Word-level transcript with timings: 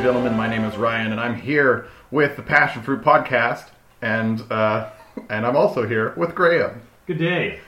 And 0.00 0.06
gentlemen. 0.06 0.34
My 0.34 0.48
name 0.48 0.64
is 0.64 0.78
Ryan, 0.78 1.12
and 1.12 1.20
I'm 1.20 1.38
here 1.38 1.86
with 2.10 2.36
the 2.36 2.42
Passion 2.42 2.80
Fruit 2.80 3.02
Podcast, 3.02 3.66
and 4.00 4.40
uh, 4.50 4.88
and 5.28 5.44
I'm 5.44 5.56
also 5.56 5.86
here 5.86 6.14
with 6.16 6.34
Graham. 6.34 6.80
Good 7.06 7.18
day. 7.18 7.60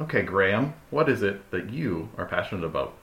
Okay, 0.00 0.22
Graham, 0.22 0.74
what 0.90 1.08
is 1.08 1.24
it 1.24 1.50
that 1.50 1.70
you 1.70 2.08
are 2.16 2.26
passionate 2.26 2.64
about? 2.64 2.94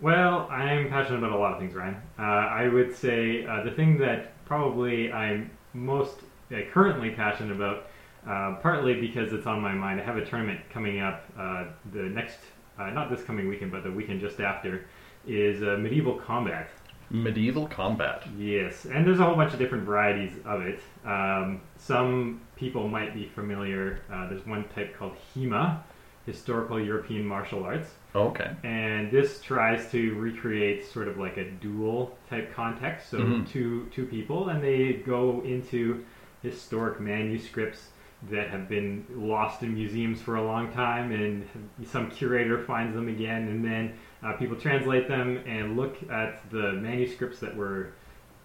Well, 0.00 0.46
I'm 0.48 0.88
passionate 0.90 1.18
about 1.18 1.32
a 1.32 1.36
lot 1.36 1.54
of 1.54 1.58
things, 1.58 1.74
Ryan. 1.74 1.96
Uh, 2.16 2.22
I 2.22 2.68
would 2.68 2.94
say 2.94 3.46
uh, 3.46 3.64
the 3.64 3.72
thing 3.72 3.98
that 3.98 4.44
probably 4.44 5.12
I'm 5.12 5.50
most 5.72 6.18
uh, 6.52 6.58
currently 6.72 7.10
passionate 7.10 7.56
about, 7.56 7.88
uh, 8.28 8.60
partly 8.62 8.94
because 8.94 9.32
it's 9.32 9.48
on 9.48 9.60
my 9.60 9.72
mind. 9.72 10.00
I 10.00 10.04
have 10.04 10.18
a 10.18 10.24
tournament 10.24 10.60
coming 10.70 11.00
up 11.00 11.24
uh, 11.36 11.64
the 11.92 12.02
next, 12.02 12.38
uh, 12.78 12.90
not 12.90 13.10
this 13.10 13.24
coming 13.24 13.48
weekend, 13.48 13.72
but 13.72 13.82
the 13.82 13.90
weekend 13.90 14.20
just 14.20 14.38
after, 14.38 14.86
is 15.26 15.64
uh, 15.64 15.78
medieval 15.80 16.14
combat. 16.14 16.70
Medieval 17.10 17.66
combat. 17.68 18.24
Yes, 18.38 18.84
and 18.86 19.06
there's 19.06 19.20
a 19.20 19.24
whole 19.24 19.36
bunch 19.36 19.52
of 19.52 19.58
different 19.58 19.84
varieties 19.84 20.32
of 20.44 20.62
it. 20.62 20.80
Um, 21.04 21.60
some 21.76 22.40
people 22.56 22.88
might 22.88 23.14
be 23.14 23.26
familiar. 23.26 24.00
Uh, 24.12 24.28
there's 24.28 24.46
one 24.46 24.64
type 24.74 24.96
called 24.98 25.14
HEMA, 25.34 25.80
Historical 26.26 26.80
European 26.80 27.24
Martial 27.26 27.64
Arts. 27.64 27.90
Okay. 28.16 28.48
and 28.62 29.10
this 29.10 29.42
tries 29.42 29.90
to 29.90 30.14
recreate 30.14 30.86
sort 30.86 31.08
of 31.08 31.18
like 31.18 31.36
a 31.36 31.50
duel 31.50 32.16
type 32.30 32.54
context 32.54 33.10
so 33.10 33.18
Mhm. 33.18 33.48
two 33.48 33.88
two 33.92 34.06
people 34.06 34.50
and 34.50 34.62
they 34.62 34.92
go 35.04 35.42
into 35.44 36.04
historic 36.40 37.00
manuscripts 37.00 37.90
that 38.30 38.50
have 38.50 38.68
been 38.68 39.04
lost 39.16 39.64
in 39.64 39.74
museums 39.74 40.22
for 40.22 40.36
a 40.36 40.44
long 40.44 40.70
time 40.72 41.10
and 41.10 41.44
some 41.84 42.08
curator 42.08 42.60
finds 42.62 42.94
them 42.94 43.08
again 43.08 43.48
and 43.48 43.64
then 43.64 43.92
uh, 44.24 44.32
people 44.34 44.56
translate 44.56 45.06
them 45.08 45.36
and 45.46 45.76
look 45.76 45.96
at 46.10 46.48
the 46.50 46.72
manuscripts 46.72 47.38
that 47.40 47.54
were 47.54 47.92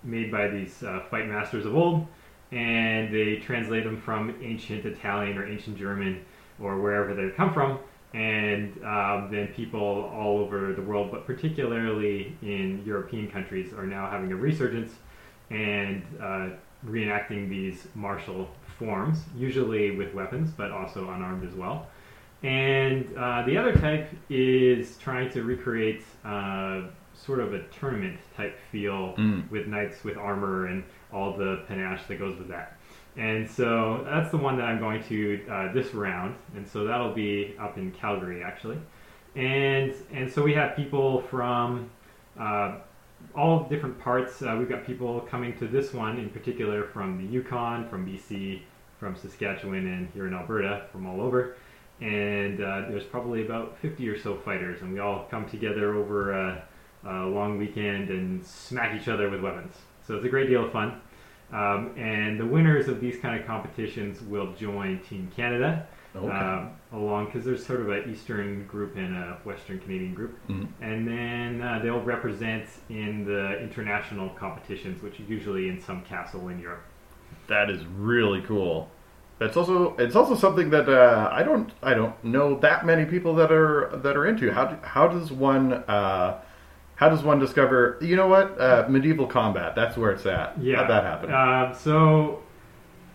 made 0.04 0.32
by 0.32 0.48
these 0.48 0.84
uh, 0.84 1.02
fight 1.10 1.28
masters 1.28 1.66
of 1.66 1.76
old 1.76 2.06
and 2.52 3.14
they 3.14 3.36
translate 3.38 3.84
them 3.84 4.00
from 4.02 4.36
ancient 4.42 4.86
italian 4.86 5.38
or 5.38 5.48
ancient 5.48 5.78
german 5.78 6.24
or 6.60 6.80
wherever 6.82 7.14
they 7.14 7.30
come 7.36 7.54
from 7.54 7.80
and 8.14 8.74
um, 8.84 9.30
then 9.32 9.48
people 9.56 10.10
all 10.14 10.40
over 10.40 10.74
the 10.74 10.82
world, 10.82 11.12
but 11.12 11.26
particularly 11.28 12.36
in 12.42 12.84
European 12.86 13.30
countries, 13.30 13.72
are 13.74 13.86
now 13.86 14.10
having 14.10 14.32
a 14.32 14.36
resurgence 14.36 14.94
and 15.52 16.04
uh, 16.20 16.50
reenacting 16.88 17.50
these 17.50 17.88
martial 17.94 18.50
forms, 18.80 19.20
usually 19.36 19.96
with 19.96 20.14
weapons, 20.14 20.50
but 20.56 20.72
also 20.72 21.10
unarmed 21.12 21.48
as 21.48 21.54
well. 21.54 21.88
And 22.44 23.06
uh, 23.18 23.44
the 23.46 23.58
other 23.58 23.76
type 23.76 24.10
is 24.30 24.98
trying 24.98 25.30
to 25.32 25.44
recreate 25.44 26.04
uh, 26.24 26.84
sort 27.14 27.40
of 27.42 27.54
a 27.54 27.64
tournament 27.68 28.18
type 28.38 28.58
feel 28.72 29.14
Mm. 29.18 29.50
with 29.52 29.68
knights 29.68 30.04
with 30.06 30.18
armor 30.18 30.68
and 30.68 30.84
all 31.12 31.36
the 31.36 31.64
panache 31.68 32.06
that 32.08 32.18
goes 32.18 32.38
with 32.38 32.48
that. 32.48 32.78
And 33.18 33.50
so 33.50 34.06
that's 34.10 34.32
the 34.32 34.38
one 34.38 34.56
that 34.58 34.64
I'm 34.66 34.80
going 34.80 35.04
to 35.06 35.46
uh, 35.52 35.74
this 35.74 35.94
round, 35.94 36.36
and 36.56 36.66
so 36.66 36.86
that'll 36.86 37.14
be 37.14 37.56
up 37.60 37.78
in 37.78 37.92
Calgary 37.92 38.42
actually, 38.44 38.78
and 39.36 39.94
and 40.14 40.32
so 40.32 40.42
we 40.44 40.54
have 40.54 40.76
people 40.78 41.22
from 41.24 41.90
uh, 42.40 42.76
all 43.36 43.64
different 43.64 44.00
parts. 44.00 44.42
Uh, 44.42 44.56
we've 44.58 44.70
got 44.70 44.86
people 44.86 45.20
coming 45.22 45.58
to 45.58 45.68
this 45.68 45.94
one 45.94 46.18
in 46.20 46.30
particular 46.30 46.86
from 46.86 47.18
the 47.18 47.26
Yukon, 47.26 47.90
from 47.90 48.06
BC, 48.06 48.62
from 49.00 49.16
Saskatchewan, 49.18 49.88
and 49.88 50.08
here 50.14 50.28
in 50.28 50.34
Alberta, 50.34 50.86
from 50.94 51.06
all 51.06 51.20
over. 51.20 51.56
And 52.02 52.62
uh, 52.62 52.86
there's 52.90 53.04
probably 53.04 53.46
about 53.46 53.78
50 53.80 54.08
or 54.08 54.18
so 54.20 54.36
fighters, 54.38 54.82
and 54.82 54.94
we 54.94 55.00
all 55.00 55.26
come 55.30 55.48
together 55.50 55.96
over 55.96 56.32
a, 56.32 56.64
a 57.06 57.26
long 57.26 57.58
weekend 57.58 58.10
and 58.10 58.46
smack 58.46 59.00
each 59.00 59.08
other 59.10 59.30
with 59.30 59.42
weapons. 59.42 59.76
So 60.08 60.16
it's 60.16 60.26
a 60.26 60.30
great 60.30 60.48
deal 60.48 60.66
of 60.66 60.72
fun. 60.72 61.02
Um, 61.52 61.98
and 61.98 62.40
the 62.40 62.46
winners 62.46 62.88
of 62.88 63.02
these 63.02 63.18
kind 63.20 63.40
of 63.40 63.46
competitions 63.46 64.22
will 64.22 64.54
join 64.54 65.00
Team 65.00 65.32
Canada 65.36 65.88
Okay. 66.16 66.28
um, 66.36 66.72
along 66.94 67.26
because 67.26 67.44
there's 67.46 67.64
sort 67.64 67.82
of 67.82 67.90
an 67.90 68.10
Eastern 68.12 68.66
group 68.66 68.96
and 68.96 69.16
a 69.16 69.38
Western 69.44 69.80
Canadian 69.80 70.14
group, 70.16 70.36
Mhm. 70.50 70.68
and 70.82 71.08
then 71.08 71.62
uh, 71.62 71.80
they'll 71.84 72.02
represent 72.02 72.66
in 72.90 73.26
the 73.26 73.60
international 73.62 74.30
competitions, 74.30 75.04
which 75.04 75.20
are 75.20 75.24
usually 75.24 75.70
in 75.70 75.80
some 75.80 76.02
castle 76.04 76.48
in 76.48 76.60
Europe. 76.60 76.82
That 77.48 77.70
is 77.70 77.86
really 77.86 78.42
cool. 78.42 78.90
It's 79.40 79.56
also 79.56 79.96
it's 79.98 80.16
also 80.16 80.36
something 80.36 80.70
that 80.72 80.90
uh, 80.90 81.30
I 81.32 81.44
don't 81.44 81.72
I 81.82 81.94
don't 81.94 82.22
know 82.24 82.60
that 82.60 82.86
many 82.86 83.06
people 83.06 83.36
that 83.36 83.52
are 83.52 83.90
that 84.04 84.18
are 84.18 84.28
into. 84.28 84.52
How 84.52 84.66
do, 84.66 84.78
how 84.86 85.08
does 85.08 85.32
one 85.32 85.74
uh, 85.74 86.42
how 87.00 87.08
does 87.08 87.24
one 87.24 87.40
discover? 87.40 87.98
You 88.02 88.18
know 88.18 88.28
what? 88.28 88.60
Uh, 88.60 88.86
medieval 88.90 89.26
combat. 89.26 89.74
That's 89.74 89.96
where 89.96 90.12
it's 90.12 90.26
at. 90.26 90.62
Yeah, 90.62 90.78
How'd 90.78 90.90
that 90.90 91.04
happen? 91.06 91.32
Uh, 91.32 91.74
so, 91.74 92.44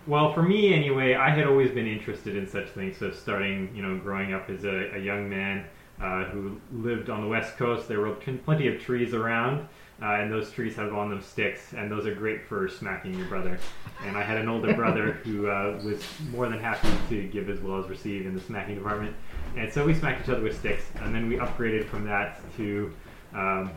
well, 0.06 0.32
for 0.32 0.42
me 0.42 0.72
anyway, 0.72 1.14
I 1.14 1.28
had 1.28 1.46
always 1.46 1.70
been 1.70 1.86
interested 1.86 2.34
in 2.34 2.48
such 2.48 2.68
things. 2.70 2.96
So, 2.96 3.10
starting, 3.10 3.70
you 3.76 3.82
know, 3.82 3.98
growing 3.98 4.32
up 4.32 4.48
as 4.48 4.64
a, 4.64 4.94
a 4.94 4.98
young 4.98 5.28
man 5.28 5.66
uh, 6.00 6.24
who 6.24 6.58
lived 6.72 7.10
on 7.10 7.20
the 7.20 7.28
west 7.28 7.58
coast, 7.58 7.86
there 7.86 8.00
were 8.00 8.14
plenty 8.14 8.68
of 8.68 8.80
trees 8.80 9.12
around, 9.12 9.68
uh, 10.02 10.06
and 10.06 10.30
those 10.32 10.50
trees 10.50 10.76
have 10.76 10.92
on 10.94 11.10
them 11.10 11.22
sticks, 11.22 11.72
and 11.72 11.90
those 11.90 12.06
are 12.06 12.14
great 12.14 12.42
for 12.46 12.68
smacking 12.68 13.14
your 13.18 13.28
brother. 13.28 13.58
And 14.04 14.16
I 14.16 14.22
had 14.22 14.38
an 14.38 14.48
older 14.48 14.74
brother 14.74 15.12
who 15.24 15.48
uh, 15.48 15.80
was 15.84 16.02
more 16.30 16.48
than 16.48 16.58
happy 16.60 16.88
to 17.08 17.22
give 17.28 17.48
as 17.48 17.60
well 17.60 17.82
as 17.82 17.88
receive 17.88 18.26
in 18.26 18.34
the 18.34 18.40
smacking 18.40 18.74
department, 18.74 19.14
and 19.56 19.72
so 19.72 19.84
we 19.84 19.94
smacked 19.94 20.22
each 20.24 20.28
other 20.34 20.42
with 20.42 20.58
sticks, 20.58 20.84
and 20.96 21.14
then 21.14 21.28
we 21.28 21.36
upgraded 21.36 21.86
from 21.86 22.04
that 22.04 22.40
to 22.56 22.92
um, 23.34 23.70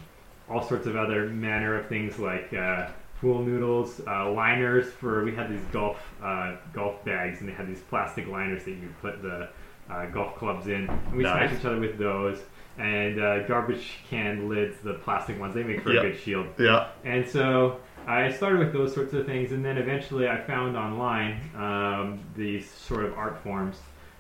all 0.49 0.63
sorts 0.67 0.87
of 0.87 0.95
other 0.95 1.27
manner 1.27 1.75
of 1.77 1.87
things 1.87 2.17
like 2.19 2.53
uh, 2.53 2.87
pool 3.19 3.41
noodles, 3.43 4.01
uh, 4.07 4.31
liners 4.31 4.91
for 4.91 5.23
we 5.23 5.33
had 5.35 5.49
these 5.49 5.63
golf 5.71 5.97
uh, 6.23 6.55
golf 6.73 7.03
bags 7.03 7.39
and 7.39 7.49
they 7.49 7.53
had 7.53 7.67
these 7.67 7.81
plastic 7.81 8.27
liners 8.27 8.63
that 8.63 8.71
you 8.71 8.87
put 9.01 9.21
the 9.21 9.49
uh, 9.89 10.05
golf 10.07 10.35
clubs 10.35 10.67
in. 10.67 10.87
And 10.87 11.13
we 11.15 11.23
Nice. 11.23 11.49
smashed 11.49 11.59
each 11.61 11.65
other 11.65 11.79
with 11.79 11.97
those. 11.97 12.39
And 12.77 13.19
uh, 13.19 13.43
garbage 13.47 13.99
can 14.09 14.47
lids, 14.49 14.75
the 14.83 14.93
plastic 14.95 15.39
ones, 15.39 15.55
they 15.55 15.63
make 15.63 15.81
for 15.81 15.91
Yep. 15.93 16.03
a 16.03 16.09
good 16.09 16.19
shield. 16.19 16.47
yeah. 16.59 16.89
And 17.03 17.27
so 17.27 17.79
I 18.05 18.31
started 18.31 18.59
with 18.59 18.71
those 18.71 18.93
sorts 18.93 19.13
of 19.13 19.25
things, 19.25 19.51
and 19.51 19.65
then 19.65 19.77
eventually 19.77 20.27
I 20.29 20.39
found 20.41 20.77
online 20.77 21.41
um, 21.55 22.19
these 22.35 22.69
sort 22.69 23.05
of 23.05 23.17
art 23.17 23.41
forms. 23.43 23.77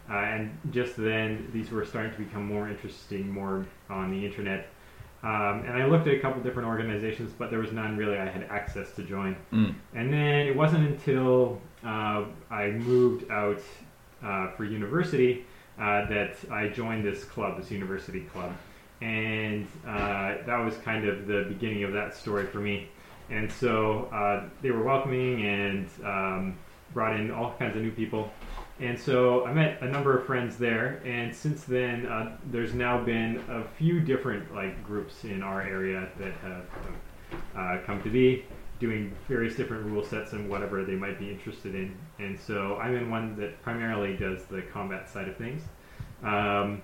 Uh, 0.09 0.13
and 0.13 0.57
just 0.71 0.95
then, 0.97 1.49
these 1.53 1.69
were 1.69 1.85
starting 1.85 2.11
to 2.13 2.17
become 2.17 2.45
more 2.45 2.67
interesting, 2.69 3.29
more 3.29 3.65
on 3.89 4.09
the 4.09 4.25
internet. 4.25 4.69
Um, 5.23 5.63
and 5.65 5.71
I 5.81 5.85
looked 5.85 6.07
at 6.07 6.13
a 6.13 6.19
couple 6.19 6.41
different 6.41 6.67
organizations, 6.67 7.33
but 7.37 7.49
there 7.49 7.59
was 7.59 7.71
none 7.71 7.97
really 7.97 8.17
I 8.17 8.25
had 8.25 8.43
access 8.49 8.91
to 8.93 9.03
join. 9.03 9.35
Mm. 9.51 9.73
And 9.95 10.13
then 10.13 10.47
it 10.47 10.55
wasn't 10.55 10.87
until 10.87 11.59
uh, 11.83 12.25
I 12.49 12.71
moved 12.71 13.29
out 13.31 13.61
uh, 14.23 14.51
for 14.51 14.63
university 14.63 15.45
uh, 15.79 16.05
that 16.07 16.35
I 16.51 16.69
joined 16.69 17.05
this 17.05 17.23
club, 17.23 17.57
this 17.59 17.71
university 17.71 18.21
club. 18.21 18.51
And 19.01 19.67
uh, 19.85 20.35
that 20.45 20.57
was 20.57 20.75
kind 20.77 21.07
of 21.07 21.27
the 21.27 21.45
beginning 21.47 21.83
of 21.83 21.93
that 21.93 22.15
story 22.15 22.47
for 22.47 22.59
me. 22.59 22.89
And 23.29 23.51
so 23.51 24.05
uh, 24.13 24.49
they 24.61 24.71
were 24.71 24.83
welcoming 24.83 25.45
and 25.45 25.89
um, 26.03 26.57
brought 26.93 27.19
in 27.19 27.29
all 27.29 27.53
kinds 27.59 27.75
of 27.75 27.83
new 27.83 27.91
people. 27.91 28.31
And 28.79 28.99
so 28.99 29.45
I 29.45 29.53
met 29.53 29.81
a 29.81 29.87
number 29.87 30.15
of 30.15 30.27
friends 30.27 30.57
there, 30.57 31.01
and 31.03 31.35
since 31.35 31.63
then, 31.63 32.05
uh, 32.05 32.37
there's 32.51 32.75
now 32.75 33.03
been 33.03 33.43
a 33.49 33.63
few 33.75 33.99
different 33.99 34.53
like 34.53 34.83
groups 34.83 35.23
in 35.23 35.41
our 35.41 35.61
area 35.63 36.07
that 36.19 36.33
have 36.33 36.65
uh, 37.55 37.83
come 37.87 38.03
to 38.03 38.09
be, 38.09 38.45
doing 38.79 39.15
various 39.27 39.55
different 39.55 39.85
rule 39.85 40.03
sets 40.03 40.33
and 40.33 40.49
whatever 40.49 40.83
they 40.83 40.95
might 40.95 41.19
be 41.19 41.29
interested 41.29 41.75
in. 41.75 41.95
And 42.19 42.39
so 42.39 42.77
I'm 42.77 42.95
in 42.95 43.09
one 43.09 43.35
that 43.37 43.61
primarily 43.61 44.15
does 44.15 44.43
the 44.45 44.61
combat 44.61 45.09
side 45.09 45.27
of 45.27 45.35
things. 45.37 45.63
Um, 46.23 46.81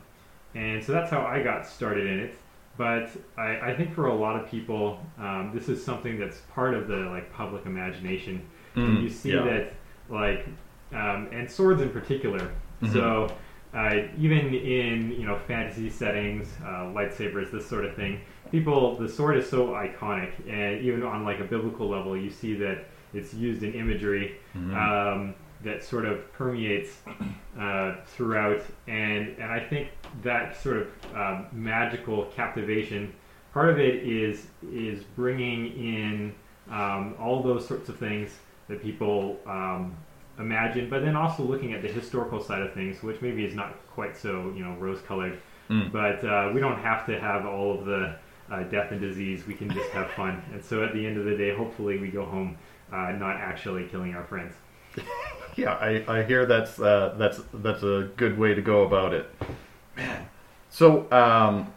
and 0.55 0.83
so 0.83 0.91
that's 0.91 1.09
how 1.09 1.21
I 1.21 1.41
got 1.41 1.65
started 1.65 2.07
in 2.07 2.19
it. 2.19 2.35
But 2.77 3.09
I, 3.37 3.71
I 3.71 3.75
think 3.75 3.93
for 3.93 4.07
a 4.07 4.15
lot 4.15 4.41
of 4.41 4.49
people, 4.49 4.99
um, 5.19 5.51
this 5.53 5.69
is 5.69 5.83
something 5.83 6.19
that's 6.19 6.37
part 6.53 6.73
of 6.73 6.87
the 6.87 6.97
like 6.97 7.31
public 7.31 7.65
imagination. 7.67 8.47
Mm, 8.75 9.03
you 9.03 9.09
see 9.09 9.33
yeah. 9.33 9.43
that 9.43 9.73
like, 10.09 10.47
um, 10.91 11.29
and 11.31 11.49
swords 11.49 11.81
in 11.81 11.89
particular. 11.89 12.51
Mhm. 12.81 12.93
So 12.93 13.35
uh, 13.73 13.95
even 14.17 14.53
in 14.53 15.11
you 15.19 15.25
know 15.25 15.37
fantasy 15.47 15.89
settings, 15.89 16.47
uh, 16.63 16.85
lightsabers, 16.93 17.51
this 17.51 17.67
sort 17.67 17.85
of 17.85 17.95
thing, 17.95 18.21
people 18.51 18.95
the 18.97 19.09
sword 19.09 19.37
is 19.37 19.49
so 19.49 19.67
iconic, 19.69 20.31
and 20.49 20.81
even 20.83 21.03
on 21.03 21.23
like 21.23 21.39
a 21.39 21.43
biblical 21.43 21.87
level, 21.89 22.15
you 22.17 22.29
see 22.29 22.53
that 22.55 22.85
it's 23.13 23.33
used 23.33 23.63
in 23.63 23.73
imagery 23.73 24.35
Mhm. 24.55 24.75
um, 24.75 25.35
that 25.63 25.83
sort 25.83 26.05
of 26.05 26.31
permeates 26.33 27.01
uh, 27.59 27.95
throughout, 28.05 28.61
and 28.87 29.29
and 29.39 29.51
I 29.51 29.59
think 29.59 29.89
that 30.23 30.55
sort 30.57 30.77
of 30.77 30.87
um, 31.15 31.45
magical 31.51 32.25
captivation, 32.35 33.13
part 33.53 33.69
of 33.69 33.79
it 33.79 34.03
is 34.03 34.47
is 34.71 35.03
bringing 35.15 35.67
in 35.77 36.33
um, 36.71 37.15
all 37.19 37.41
those 37.43 37.67
sorts 37.67 37.89
of 37.89 37.97
things 37.97 38.37
that 38.67 38.81
people 38.81 39.39
um, 39.47 39.95
imagine, 40.43 40.89
but 40.89 40.99
then 41.05 41.15
also 41.15 41.43
looking 41.43 41.73
at 41.73 41.81
the 41.81 41.91
historical 41.99 42.39
side 42.47 42.61
of 42.61 42.73
things, 42.73 43.01
which 43.01 43.19
maybe 43.21 43.43
is 43.49 43.55
not 43.55 43.69
quite 43.97 44.15
so 44.23 44.31
you 44.55 44.63
know 44.65 44.73
rose 44.85 45.01
colored 45.01 45.37
Mm. 45.69 45.91
but 45.91 46.23
uh, 46.25 46.51
we 46.53 46.59
don't 46.59 46.79
have 46.79 47.05
to 47.05 47.17
have 47.19 47.45
all 47.45 47.79
of 47.79 47.85
the 47.85 48.15
uh, 48.51 48.63
death 48.63 48.91
and 48.91 48.99
disease. 48.99 49.47
We 49.47 49.53
can 49.53 49.69
just 49.69 49.89
have 49.91 50.11
fun. 50.11 50.43
And 50.51 50.63
so 50.63 50.83
at 50.83 50.93
the 50.93 51.05
end 51.07 51.17
of 51.17 51.25
the 51.25 51.37
day, 51.37 51.55
hopefully, 51.55 51.97
we 51.97 52.09
go 52.09 52.25
home 52.25 52.57
uh, 52.91 53.13
not 53.13 53.37
actually 53.37 53.87
killing 53.87 54.13
our 54.15 54.25
friends. 54.25 54.53
Yeah, 55.55 55.73
I, 55.73 56.03
I 56.07 56.23
hear 56.23 56.47
that's 56.47 56.79
uh, 56.79 57.13
that's 57.19 57.39
that's 57.53 57.83
a 57.83 58.09
good 58.17 58.39
way 58.39 58.55
to 58.55 58.61
go 58.63 58.81
about 58.81 59.13
it. 59.13 59.29
Man, 59.95 60.27
so 60.71 61.05
um, 61.11 61.71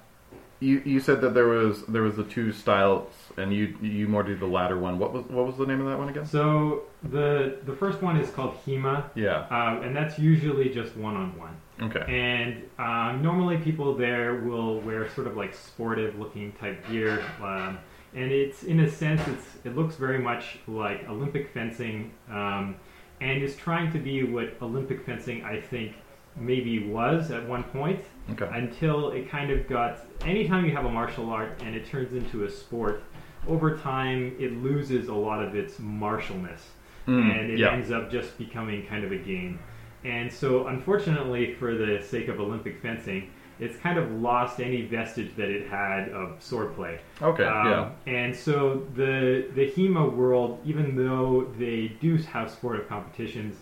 you 0.60 0.80
you 0.86 0.98
said 0.98 1.20
that 1.20 1.34
there 1.34 1.46
was 1.46 1.84
there 1.84 2.00
was 2.00 2.16
the 2.16 2.24
two 2.24 2.52
styles, 2.52 3.12
and 3.36 3.52
you 3.52 3.76
you 3.82 4.08
more 4.08 4.22
do 4.22 4.36
the 4.36 4.46
latter 4.46 4.78
one. 4.78 4.98
What 4.98 5.12
was 5.12 5.24
what 5.26 5.46
was 5.46 5.56
the 5.56 5.66
name 5.66 5.80
of 5.80 5.86
that 5.88 5.98
one 5.98 6.08
again? 6.08 6.26
So 6.26 6.82
the 7.02 7.58
the 7.64 7.74
first 7.74 8.02
one 8.02 8.16
is 8.16 8.30
called 8.30 8.56
HEMA, 8.66 9.10
Yeah. 9.14 9.46
um, 9.50 9.82
and 9.82 9.94
that's 9.94 10.18
usually 10.18 10.68
just 10.70 10.96
one 10.96 11.16
on 11.16 11.38
one. 11.38 11.56
Okay. 11.82 12.04
And 12.08 12.62
um, 12.78 13.22
normally 13.22 13.58
people 13.58 13.94
there 13.94 14.36
will 14.36 14.80
wear 14.80 15.08
sort 15.10 15.26
of 15.26 15.36
like 15.36 15.54
sportive 15.54 16.18
looking 16.18 16.52
type 16.52 16.88
gear. 16.88 17.22
Um, 17.42 17.78
and 18.14 18.32
it's 18.32 18.62
in 18.62 18.80
a 18.80 18.90
sense, 18.90 19.20
it's 19.28 19.46
it 19.64 19.76
looks 19.76 19.96
very 19.96 20.18
much 20.18 20.58
like 20.66 21.06
Olympic 21.08 21.52
fencing, 21.52 22.12
um, 22.30 22.76
and 23.20 23.42
is 23.42 23.56
trying 23.56 23.92
to 23.92 23.98
be 23.98 24.22
what 24.22 24.54
Olympic 24.62 25.04
fencing 25.04 25.44
I 25.44 25.60
think 25.60 25.92
maybe 26.38 26.86
was 26.88 27.30
at 27.30 27.46
one 27.48 27.62
point 27.64 28.00
Okay. 28.30 28.48
until 28.52 29.10
it 29.10 29.28
kind 29.30 29.50
of 29.50 29.68
got. 29.68 29.98
Anytime 30.22 30.64
you 30.64 30.72
have 30.72 30.86
a 30.86 30.90
martial 30.90 31.28
art 31.30 31.60
and 31.62 31.74
it 31.74 31.84
turns 31.86 32.12
into 32.14 32.44
a 32.44 32.50
sport, 32.50 33.02
over 33.48 33.76
time 33.76 34.34
it 34.38 34.52
loses 34.62 35.08
a 35.08 35.14
lot 35.14 35.42
of 35.42 35.54
its 35.54 35.74
martialness 35.76 36.60
Mm, 37.06 37.38
and 37.40 37.50
it 37.52 37.58
yeah. 37.60 37.72
ends 37.72 37.90
up 37.92 38.10
just 38.10 38.36
becoming 38.36 38.84
kind 38.86 39.04
of 39.04 39.12
a 39.12 39.16
game. 39.16 39.60
And 40.04 40.32
so, 40.32 40.66
unfortunately, 40.66 41.54
for 41.54 41.74
the 41.74 42.02
sake 42.02 42.28
of 42.28 42.40
Olympic 42.40 42.80
fencing, 42.82 43.30
it's 43.58 43.76
kind 43.78 43.98
of 43.98 44.10
lost 44.10 44.60
any 44.60 44.82
vestige 44.82 45.34
that 45.36 45.48
it 45.48 45.68
had 45.68 46.08
of 46.10 46.38
swordplay. 46.40 46.98
Okay. 47.22 47.44
Um, 47.44 47.66
yeah. 47.66 47.90
And 48.06 48.34
so 48.34 48.86
the 48.94 49.48
the 49.54 49.70
HEMA 49.70 50.12
world, 50.14 50.60
even 50.64 50.96
though 50.96 51.52
they 51.58 51.96
do 52.00 52.16
have 52.16 52.50
sportive 52.50 52.88
competitions, 52.88 53.56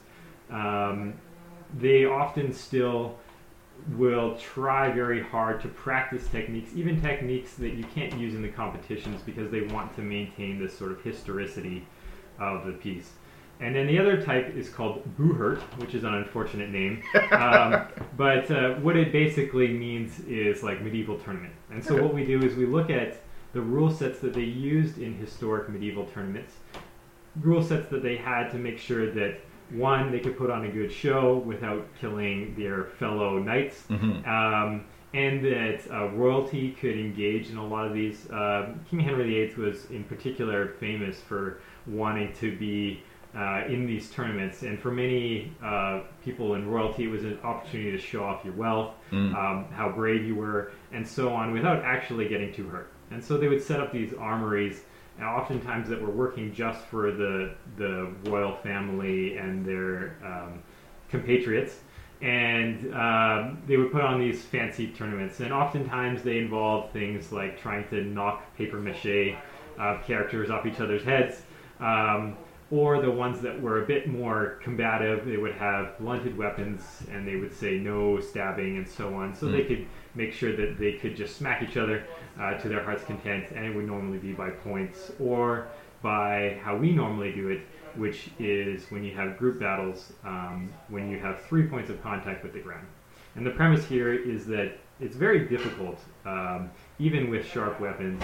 um, 0.50 1.14
they 1.78 2.06
often 2.06 2.52
still 2.52 3.18
will 3.92 4.36
try 4.38 4.90
very 4.90 5.22
hard 5.22 5.60
to 5.62 5.68
practice 5.68 6.26
techniques, 6.28 6.70
even 6.74 7.00
techniques 7.00 7.54
that 7.54 7.74
you 7.74 7.84
can't 7.94 8.18
use 8.18 8.34
in 8.34 8.42
the 8.42 8.48
competitions 8.48 9.20
because 9.22 9.50
they 9.50 9.62
want 9.62 9.94
to 9.96 10.00
maintain 10.02 10.58
this 10.58 10.76
sort 10.76 10.90
of 10.92 11.02
historicity 11.02 11.86
of 12.38 12.66
the 12.66 12.72
piece. 12.72 13.12
And 13.60 13.74
then 13.74 13.86
the 13.86 13.98
other 13.98 14.20
type 14.20 14.54
is 14.56 14.68
called 14.68 15.04
Buhurt, 15.16 15.60
which 15.80 15.94
is 15.94 16.02
an 16.04 16.14
unfortunate 16.14 16.70
name. 16.70 17.02
Um, 17.34 17.86
but 18.16 18.48
uh, 18.50 18.74
what 18.74 18.96
it 18.96 19.10
basically 19.12 19.68
means 19.68 20.20
is 20.20 20.62
like 20.62 20.80
medieval 20.82 21.18
tournament. 21.18 21.52
And 21.70 21.84
so 21.84 21.94
Okay. 21.94 22.02
what 22.02 22.14
we 22.14 22.24
do 22.24 22.40
is 22.42 22.54
we 22.54 22.64
look 22.66 22.90
at 22.90 23.20
the 23.52 23.60
rule 23.60 23.90
sets 23.90 24.20
that 24.20 24.34
they 24.34 24.44
used 24.44 24.98
in 24.98 25.14
historic 25.14 25.68
medieval 25.68 26.06
tournaments, 26.06 26.54
rule 27.40 27.62
sets 27.62 27.88
that 27.90 28.02
they 28.02 28.16
had 28.16 28.50
to 28.50 28.56
make 28.56 28.78
sure 28.78 29.10
that 29.10 29.40
one, 29.74 30.10
they 30.10 30.20
could 30.20 30.36
put 30.36 30.50
on 30.50 30.64
a 30.64 30.68
good 30.70 30.92
show 30.92 31.38
without 31.38 31.86
killing 32.00 32.54
their 32.56 32.84
fellow 32.84 33.38
knights, 33.38 33.84
Mhm. 33.90 34.26
um, 34.26 34.84
and 35.12 35.44
that 35.44 35.80
uh, 35.92 36.08
royalty 36.10 36.72
could 36.80 36.98
engage 36.98 37.50
in 37.50 37.56
a 37.56 37.66
lot 37.66 37.86
of 37.86 37.94
these. 37.94 38.28
Um 38.32 38.80
King 38.90 39.00
Henry 39.00 39.24
VIII 39.24 39.54
was 39.64 39.90
in 39.90 40.04
particular 40.04 40.68
famous 40.80 41.20
for 41.20 41.58
wanting 41.86 42.32
to 42.34 42.56
be 42.56 43.02
uh, 43.36 43.64
in 43.68 43.84
these 43.84 44.10
tournaments, 44.12 44.62
and 44.62 44.78
for 44.78 44.92
many 44.92 45.50
uh, 45.60 46.02
people 46.24 46.54
in 46.54 46.68
royalty, 46.70 47.02
it 47.04 47.10
was 47.10 47.24
an 47.24 47.36
opportunity 47.42 47.90
to 47.90 47.98
show 47.98 48.22
off 48.22 48.44
your 48.44 48.54
wealth, 48.54 48.94
Mm. 49.10 49.34
um, 49.34 49.64
how 49.72 49.88
brave 49.90 50.24
you 50.24 50.36
were, 50.36 50.70
and 50.92 51.04
so 51.06 51.30
on, 51.30 51.52
without 51.52 51.82
actually 51.82 52.28
getting 52.28 52.52
too 52.52 52.68
hurt. 52.68 52.92
And 53.10 53.22
so 53.22 53.36
they 53.36 53.48
would 53.48 53.60
set 53.60 53.80
up 53.80 53.90
these 53.90 54.14
armories, 54.14 54.84
and 55.18 55.26
oftentimes 55.26 55.88
that 55.88 56.00
were 56.00 56.10
working 56.10 56.52
just 56.52 56.84
for 56.86 57.12
the 57.12 57.54
the 57.76 58.12
royal 58.24 58.56
family 58.56 59.36
and 59.36 59.64
their 59.64 60.16
um, 60.24 60.62
compatriots. 61.08 61.80
And 62.22 62.94
um, 62.94 63.62
they 63.66 63.76
would 63.76 63.92
put 63.92 64.00
on 64.00 64.18
these 64.18 64.42
fancy 64.42 64.86
tournaments, 64.88 65.40
and 65.40 65.52
oftentimes 65.52 66.22
they 66.22 66.38
involved 66.38 66.92
things 66.92 67.32
like 67.32 67.60
trying 67.60 67.86
to 67.88 68.02
knock 68.02 68.56
paper 68.56 68.78
mache 68.78 69.36
uh, 69.78 69.98
characters 70.06 70.48
off 70.48 70.64
each 70.64 70.80
other's 70.80 71.02
heads. 71.02 71.42
Um, 71.80 72.36
or 72.74 73.00
the 73.00 73.10
ones 73.10 73.40
that 73.40 73.56
were 73.64 73.82
a 73.82 73.86
bit 73.86 74.08
more 74.08 74.58
combative, 74.66 75.24
they 75.24 75.36
would 75.36 75.54
have 75.54 75.96
blunted 75.98 76.36
weapons 76.36 76.80
and 77.12 77.20
they 77.28 77.36
would 77.36 77.54
say 77.62 77.78
no 77.78 78.18
stabbing 78.20 78.76
and 78.78 78.88
so 78.88 79.14
on, 79.14 79.32
so 79.34 79.46
Mm. 79.46 79.52
they 79.52 79.64
could 79.64 79.86
make 80.16 80.32
sure 80.32 80.52
that 80.60 80.70
they 80.78 80.92
could 81.00 81.14
just 81.22 81.36
smack 81.36 81.62
each 81.62 81.76
other 81.76 82.02
uh, 82.40 82.54
to 82.54 82.68
their 82.68 82.82
heart's 82.82 83.04
content, 83.04 83.44
and 83.54 83.64
it 83.64 83.72
would 83.76 83.86
normally 83.86 84.18
be 84.18 84.32
by 84.32 84.50
points 84.50 85.12
or 85.20 85.68
by 86.02 86.58
how 86.64 86.76
we 86.76 86.90
normally 86.92 87.32
do 87.32 87.48
it, 87.48 87.60
which 87.94 88.30
is 88.40 88.90
when 88.90 89.04
you 89.04 89.14
have 89.14 89.38
group 89.38 89.60
battles, 89.60 90.12
um, 90.24 90.68
when 90.88 91.08
you 91.10 91.18
have 91.26 91.40
three 91.42 91.66
points 91.68 91.90
of 91.90 92.02
contact 92.02 92.42
with 92.42 92.52
the 92.54 92.60
ground. 92.66 92.86
And 93.36 93.46
the 93.46 93.52
premise 93.60 93.84
here 93.86 94.12
is 94.12 94.46
that 94.46 94.68
it's 95.00 95.16
very 95.16 95.40
difficult, 95.54 95.98
um, 96.26 96.70
even 96.98 97.30
with 97.30 97.46
sharp 97.46 97.80
weapons, 97.80 98.20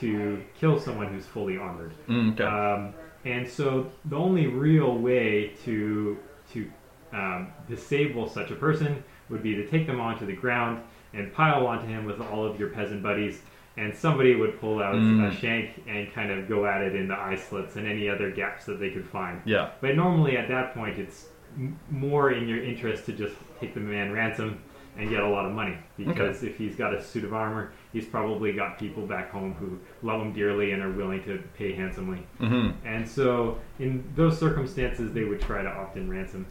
to 0.00 0.42
kill 0.58 0.80
someone 0.80 1.08
who's 1.12 1.26
fully 1.26 1.56
armored. 1.58 1.92
Mm, 2.08 2.32
okay. 2.32 2.44
Um, 2.44 2.94
and 3.24 3.48
so 3.48 3.90
the 4.06 4.16
only 4.16 4.46
real 4.46 4.96
way 4.98 5.52
to 5.64 6.18
to 6.52 6.70
um, 7.12 7.52
disable 7.68 8.28
such 8.28 8.50
a 8.50 8.54
person 8.56 9.02
would 9.28 9.42
be 9.42 9.54
to 9.54 9.66
take 9.68 9.86
them 9.86 10.00
onto 10.00 10.26
the 10.26 10.32
ground 10.32 10.82
and 11.12 11.32
pile 11.32 11.66
onto 11.66 11.86
him 11.86 12.04
with 12.04 12.20
all 12.20 12.44
of 12.44 12.58
your 12.58 12.68
peasant 12.70 13.02
buddies, 13.02 13.42
and 13.76 13.94
somebody 13.94 14.34
would 14.36 14.60
pull 14.60 14.80
out 14.80 14.94
a 14.94 14.98
Mm. 14.98 15.32
shank 15.32 15.70
and 15.88 16.12
kind 16.12 16.30
of 16.30 16.48
go 16.48 16.66
at 16.66 16.82
it 16.82 16.94
in 16.94 17.08
the 17.08 17.14
eye 17.18 17.34
slits 17.36 17.74
and 17.76 17.86
any 17.86 18.08
other 18.08 18.30
gaps 18.30 18.64
that 18.66 18.78
they 18.78 18.90
could 18.90 19.06
find. 19.06 19.40
yeah. 19.44 19.70
But 19.80 19.96
normally 19.96 20.36
at 20.36 20.48
that 20.48 20.72
point, 20.74 20.98
it's 20.98 21.28
m- 21.56 21.76
more 21.90 22.30
in 22.30 22.46
your 22.48 22.62
interest 22.62 23.06
to 23.06 23.12
just 23.12 23.34
take 23.60 23.74
the 23.74 23.80
man 23.80 24.12
ransom 24.12 24.60
and 24.96 25.08
get 25.10 25.20
a 25.22 25.28
lot 25.28 25.46
of 25.46 25.52
money 25.52 25.76
because 25.96 26.42
if 26.44 26.56
he's 26.56 26.76
got 26.76 26.94
a 26.94 27.02
suit 27.02 27.24
of 27.24 27.32
armor, 27.34 27.72
he's 27.92 28.06
probably 28.06 28.52
got 28.52 28.78
people 28.78 29.06
back 29.06 29.30
home 29.30 29.54
who 29.54 29.78
love 30.06 30.20
him 30.20 30.32
dearly 30.32 30.72
and 30.72 30.82
are 30.82 30.90
willing 30.92 31.22
to 31.24 31.42
pay 31.56 31.72
handsomely. 31.72 32.26
hmm 32.38 32.70
And 32.84 33.08
so, 33.08 33.58
in 33.78 34.04
those 34.14 34.38
circumstances, 34.38 35.12
they 35.12 35.24
would 35.24 35.40
try 35.40 35.62
to 35.62 35.68
opt 35.68 35.96
in 35.96 36.08
ransom. 36.10 36.46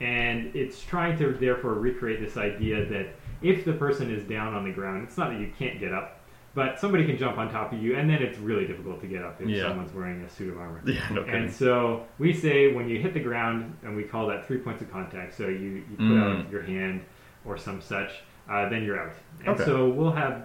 And 0.00 0.54
it's 0.54 0.82
trying 0.82 1.16
to 1.18 1.32
therefore 1.32 1.74
recreate 1.74 2.20
this 2.20 2.36
idea 2.36 2.84
that 2.86 3.14
if 3.40 3.64
the 3.64 3.72
person 3.72 4.12
is 4.12 4.24
down 4.24 4.54
on 4.54 4.64
the 4.64 4.72
ground, 4.72 5.04
it's 5.04 5.16
not 5.16 5.30
that 5.30 5.40
you 5.40 5.52
can't 5.58 5.78
get 5.78 5.92
up, 5.92 6.20
but 6.54 6.78
somebody 6.78 7.06
can 7.06 7.16
jump 7.16 7.38
on 7.38 7.50
top 7.50 7.72
of 7.72 7.82
you, 7.82 7.96
and 7.96 8.10
then 8.10 8.20
it's 8.22 8.38
really 8.38 8.66
difficult 8.66 9.00
to 9.00 9.06
get 9.06 9.22
up 9.22 9.40
if 9.40 9.48
Yeah. 9.48 9.68
someone's 9.68 9.92
wearing 9.94 10.20
a 10.22 10.28
suit 10.28 10.50
of 10.52 10.58
armor. 10.58 10.82
Yeah. 10.86 11.08
No 11.10 11.22
kidding. 11.22 11.42
And 11.44 11.52
so 11.52 12.04
we 12.18 12.32
say 12.32 12.72
when 12.74 12.88
you 12.88 12.98
hit 13.00 13.14
the 13.14 13.20
ground, 13.20 13.76
and 13.82 13.96
we 13.96 14.02
call 14.02 14.26
that 14.28 14.46
three 14.46 14.58
points 14.58 14.82
of 14.82 14.90
contact. 14.90 15.34
So 15.34 15.46
you, 15.48 15.82
you 15.90 15.96
put 15.96 16.06
Mm. 16.06 16.44
out 16.44 16.50
your 16.50 16.62
hand 16.62 17.02
or 17.44 17.56
some 17.56 17.80
such, 17.80 18.10
uh, 18.50 18.68
then 18.68 18.82
you're 18.84 18.98
out. 19.00 19.12
And 19.40 19.48
Okay. 19.54 19.64
so 19.64 19.88
we'll 19.88 20.12
have 20.12 20.42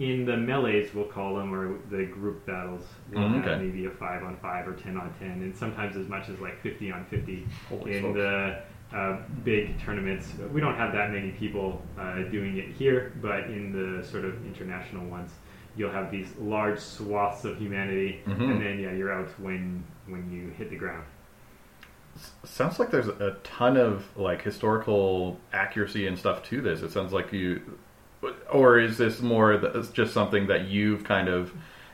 in 0.00 0.24
the 0.24 0.32
melees, 0.36 0.92
we'll 0.92 1.04
call 1.06 1.36
them, 1.36 1.54
or 1.54 1.78
the 1.90 2.04
group 2.06 2.44
battles, 2.46 2.82
we'll 3.12 3.22
Mm, 3.28 3.44
have 3.44 3.60
maybe 3.60 3.86
a 3.86 3.90
five 3.90 4.22
on 4.24 4.36
five 4.38 4.66
or 4.66 4.72
ten 4.74 4.96
on 4.96 5.12
ten, 5.20 5.30
and 5.42 5.56
sometimes 5.56 5.96
as 5.96 6.08
much 6.08 6.28
as 6.28 6.38
like 6.40 6.60
fifty 6.62 6.90
on 6.90 7.04
fifty 7.06 7.46
Holy 7.68 7.96
in 7.98 8.12
the 8.12 8.58
uh, 8.92 9.18
big 9.44 9.78
tournaments. 9.80 10.32
We 10.52 10.60
don't 10.60 10.76
have 10.76 10.92
that 10.92 11.10
many 11.10 11.30
people 11.32 11.80
uh, 11.98 12.22
doing 12.30 12.56
it 12.58 12.68
here, 12.74 13.12
but 13.22 13.44
in 13.44 13.72
the 13.72 14.04
sort 14.06 14.24
of 14.24 14.44
international 14.46 15.06
ones, 15.06 15.30
you'll 15.76 15.90
have 15.92 16.10
these 16.10 16.28
large 16.38 16.78
swaths 16.78 17.44
of 17.44 17.56
humanity, 17.58 18.20
Mhm. 18.26 18.50
and 18.52 18.60
then 18.60 18.78
yeah, 18.80 18.92
you're 18.92 19.12
out 19.12 19.28
when 19.40 19.84
when 20.06 20.30
you 20.30 20.48
hit 20.50 20.70
the 20.70 20.76
ground. 20.76 21.04
Sounds 22.44 22.78
like 22.78 22.90
there's 22.90 23.08
a 23.08 23.36
ton 23.42 23.76
of 23.76 24.04
like 24.16 24.42
historical 24.42 25.38
accuracy 25.52 26.06
and 26.06 26.16
stuff 26.18 26.42
to 26.44 26.60
this. 26.60 26.82
It 26.82 26.92
sounds 26.92 27.12
like 27.12 27.32
you, 27.32 27.60
or 28.52 28.78
is 28.78 28.98
this 28.98 29.20
more 29.20 29.58
th- 29.58 29.74
it's 29.74 29.90
just 29.90 30.12
something 30.12 30.46
that 30.46 30.68
you've 30.68 31.04
kind 31.04 31.28
of 31.28 31.52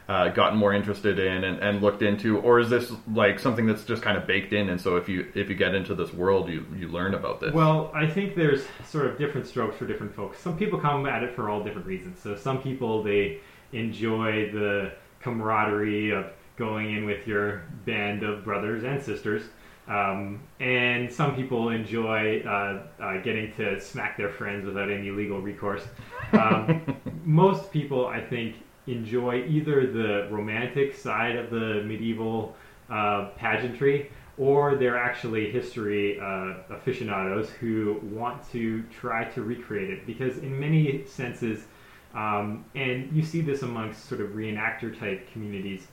uh, 0.08 0.28
gotten 0.28 0.58
more 0.58 0.72
interested 0.72 1.20
in 1.20 1.44
and, 1.44 1.60
and 1.60 1.80
looked 1.80 2.02
into, 2.02 2.38
or 2.40 2.58
is 2.58 2.68
this 2.68 2.92
like 3.12 3.38
something 3.38 3.64
that's 3.64 3.84
just 3.84 4.02
kind 4.02 4.16
of 4.16 4.26
baked 4.26 4.52
in? 4.52 4.68
And 4.68 4.80
so 4.80 4.96
if 4.96 5.08
you 5.08 5.30
if 5.36 5.48
you 5.48 5.54
get 5.54 5.72
into 5.72 5.94
this 5.94 6.12
world, 6.12 6.48
you 6.48 6.66
you 6.76 6.88
learn 6.88 7.14
about 7.14 7.40
this. 7.40 7.54
Well, 7.54 7.92
I 7.94 8.08
think 8.08 8.34
there's 8.34 8.64
sort 8.84 9.06
of 9.06 9.18
different 9.18 9.46
strokes 9.46 9.76
for 9.76 9.86
different 9.86 10.12
folks. 10.14 10.40
Some 10.40 10.58
people 10.58 10.80
come 10.80 11.06
at 11.06 11.22
it 11.22 11.36
for 11.36 11.48
all 11.48 11.62
different 11.62 11.86
reasons. 11.86 12.18
So 12.20 12.34
some 12.34 12.60
people 12.60 13.04
they 13.04 13.38
enjoy 13.72 14.50
the 14.50 14.92
camaraderie 15.20 16.10
of 16.10 16.26
going 16.56 16.94
in 16.96 17.04
with 17.04 17.26
your 17.28 17.62
band 17.86 18.24
of 18.24 18.44
brothers 18.44 18.82
and 18.82 19.00
sisters. 19.00 19.44
Um, 19.90 20.40
and 20.60 21.12
some 21.12 21.34
people 21.34 21.70
enjoy 21.70 22.42
uh, 22.46 22.84
uh, 23.02 23.18
getting 23.22 23.52
to 23.54 23.80
smack 23.80 24.16
their 24.16 24.30
friends 24.30 24.64
without 24.64 24.90
any 24.90 25.10
legal 25.10 25.40
recourse. 25.42 25.84
Um, 26.32 26.96
most 27.24 27.72
people, 27.72 28.06
I 28.06 28.20
think, 28.20 28.56
enjoy 28.86 29.44
either 29.48 29.86
the 29.92 30.28
romantic 30.30 30.94
side 30.96 31.36
of 31.36 31.50
the 31.50 31.82
medieval 31.84 32.56
uh, 32.88 33.30
pageantry 33.36 34.10
or 34.38 34.76
they're 34.76 34.98
actually 34.98 35.50
history 35.50 36.18
uh, 36.20 36.54
aficionados 36.70 37.50
who 37.50 38.00
want 38.02 38.48
to 38.52 38.82
try 38.84 39.24
to 39.24 39.42
recreate 39.42 39.90
it 39.90 40.06
because 40.06 40.38
in 40.38 40.58
many 40.58 41.04
senses 41.06 41.66
Um, 42.14 42.64
and 42.74 43.12
you 43.12 43.22
see 43.22 43.40
this 43.40 43.62
amongst 43.62 44.06
sort 44.06 44.20
of 44.20 44.30
reenactor 44.30 44.98
type 44.98 45.30
communities. 45.32 45.86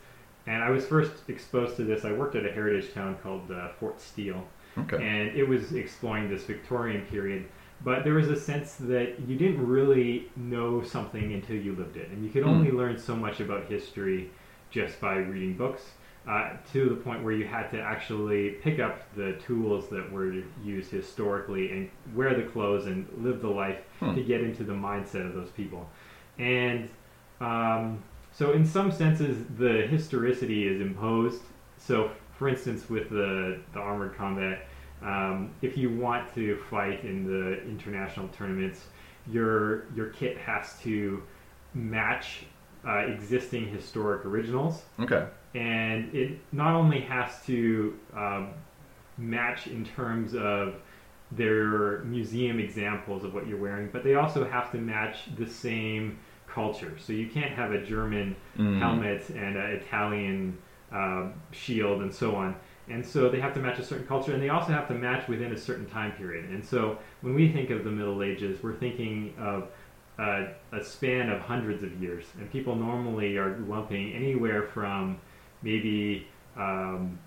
And 0.47 0.63
I 0.63 0.69
was 0.69 0.85
first 0.85 1.11
exposed 1.27 1.75
to 1.77 1.83
this. 1.83 2.05
I 2.05 2.13
worked 2.13 2.35
at 2.35 2.45
a 2.45 2.51
heritage 2.51 2.93
town 2.93 3.17
called 3.21 3.51
uh, 3.51 3.69
Fort 3.79 3.99
Steele, 4.01 4.47
Okay. 4.77 4.95
and 4.97 5.35
it 5.37 5.47
was 5.47 5.73
exploring 5.73 6.29
this 6.29 6.43
Victorian 6.45 7.05
period. 7.07 7.45
But 7.83 8.03
there 8.03 8.13
was 8.13 8.29
a 8.29 8.35
sense 8.35 8.75
that 8.75 9.19
you 9.27 9.37
didn't 9.37 9.65
really 9.67 10.31
know 10.35 10.81
something 10.81 11.33
until 11.33 11.57
you 11.57 11.75
lived 11.75 11.97
it, 11.97 12.09
and 12.09 12.23
you 12.23 12.31
could 12.31 12.43
Hmm. 12.43 12.49
only 12.49 12.71
learn 12.71 12.97
so 12.97 13.15
much 13.15 13.39
about 13.41 13.65
history 13.65 14.29
just 14.71 14.99
by 15.01 15.17
reading 15.17 15.55
books. 15.57 15.91
Uh, 16.27 16.49
to 16.73 16.89
the 16.89 16.95
point 16.95 17.23
where 17.23 17.31
you 17.31 17.45
had 17.45 17.69
to 17.71 17.79
actually 17.79 18.49
pick 18.61 18.79
up 18.79 18.99
the 19.15 19.31
tools 19.47 19.87
that 19.87 20.11
were 20.11 20.33
used 20.61 20.91
historically 20.91 21.71
and 21.71 21.89
wear 22.13 22.33
the 22.35 22.43
clothes 22.43 22.85
and 22.85 23.07
live 23.19 23.41
the 23.41 23.47
life 23.49 23.79
Hmm. 24.01 24.13
to 24.13 24.21
get 24.23 24.41
into 24.41 24.63
the 24.65 24.73
mindset 24.73 25.25
of 25.25 25.33
those 25.33 25.49
people. 25.51 25.89
And 26.37 26.89
um, 27.39 28.03
so, 28.37 28.51
in 28.51 28.63
some 28.63 28.91
senses, 28.91 29.45
the 29.57 29.87
historicity 29.87 30.67
is 30.67 30.79
imposed. 30.79 31.41
So, 31.79 32.11
for 32.37 32.47
instance, 32.47 32.87
with 32.87 33.09
the, 33.09 33.59
the 33.73 33.79
armored 33.79 34.15
combat, 34.15 34.67
um, 35.01 35.55
if 35.63 35.75
you 35.75 35.89
want 35.95 36.31
to 36.35 36.57
fight 36.69 37.03
in 37.03 37.25
the 37.25 37.63
international 37.63 38.27
tournaments, 38.27 38.85
your 39.25 39.91
your 39.95 40.09
kit 40.09 40.37
has 40.37 40.77
to 40.83 41.23
match 41.73 42.45
uh, 42.87 42.99
existing 42.99 43.67
historic 43.69 44.23
originals, 44.23 44.83
Okay. 44.99 45.25
and 45.55 46.13
it 46.13 46.39
not 46.51 46.75
only 46.75 47.01
has 47.01 47.43
to 47.47 47.97
um, 48.15 48.53
match 49.17 49.65
in 49.65 49.83
terms 49.83 50.35
of 50.35 50.75
their 51.31 51.99
museum 52.03 52.59
examples 52.59 53.23
of 53.23 53.33
what 53.33 53.47
you're 53.47 53.59
wearing, 53.59 53.89
but 53.91 54.03
they 54.03 54.13
also 54.13 54.47
have 54.47 54.71
to 54.71 54.77
match 54.77 55.35
the 55.37 55.45
same 55.47 56.19
culture. 56.57 56.93
So 56.97 57.13
you 57.13 57.27
can't 57.27 57.53
have 57.61 57.71
a 57.71 57.81
German 57.93 58.35
Mm. 58.57 58.79
helmet 58.79 59.21
and 59.29 59.55
an 59.55 59.69
Italian 59.79 60.57
um, 60.91 61.33
shield 61.51 62.01
and 62.01 62.11
so 62.21 62.29
on. 62.35 62.55
And 62.89 63.05
so 63.05 63.29
they 63.29 63.39
have 63.45 63.53
to 63.53 63.59
match 63.59 63.77
a 63.77 63.83
certain 63.83 64.07
culture, 64.07 64.31
and 64.33 64.41
they 64.41 64.49
also 64.57 64.71
have 64.71 64.87
to 64.87 64.93
match 65.07 65.27
within 65.27 65.51
a 65.53 65.57
certain 65.57 65.85
time 65.85 66.13
period. 66.13 66.45
And 66.53 66.63
so 66.71 66.79
when 67.21 67.35
we 67.35 67.45
think 67.55 67.69
of 67.69 67.83
the 67.83 67.91
Middle 67.91 68.23
Ages, 68.23 68.63
we're 68.63 68.79
thinking 68.85 69.33
of 69.37 69.59
uh, 70.17 70.45
a 70.79 70.83
span 70.83 71.29
of 71.29 71.39
hundreds 71.41 71.83
of 71.83 71.91
years, 72.01 72.25
and 72.39 72.49
people 72.51 72.75
normally 72.75 73.37
are 73.37 73.51
lumping 73.73 74.13
anywhere 74.13 74.63
from 74.75 75.19
maybe 75.61 76.25
um, 76.57 77.19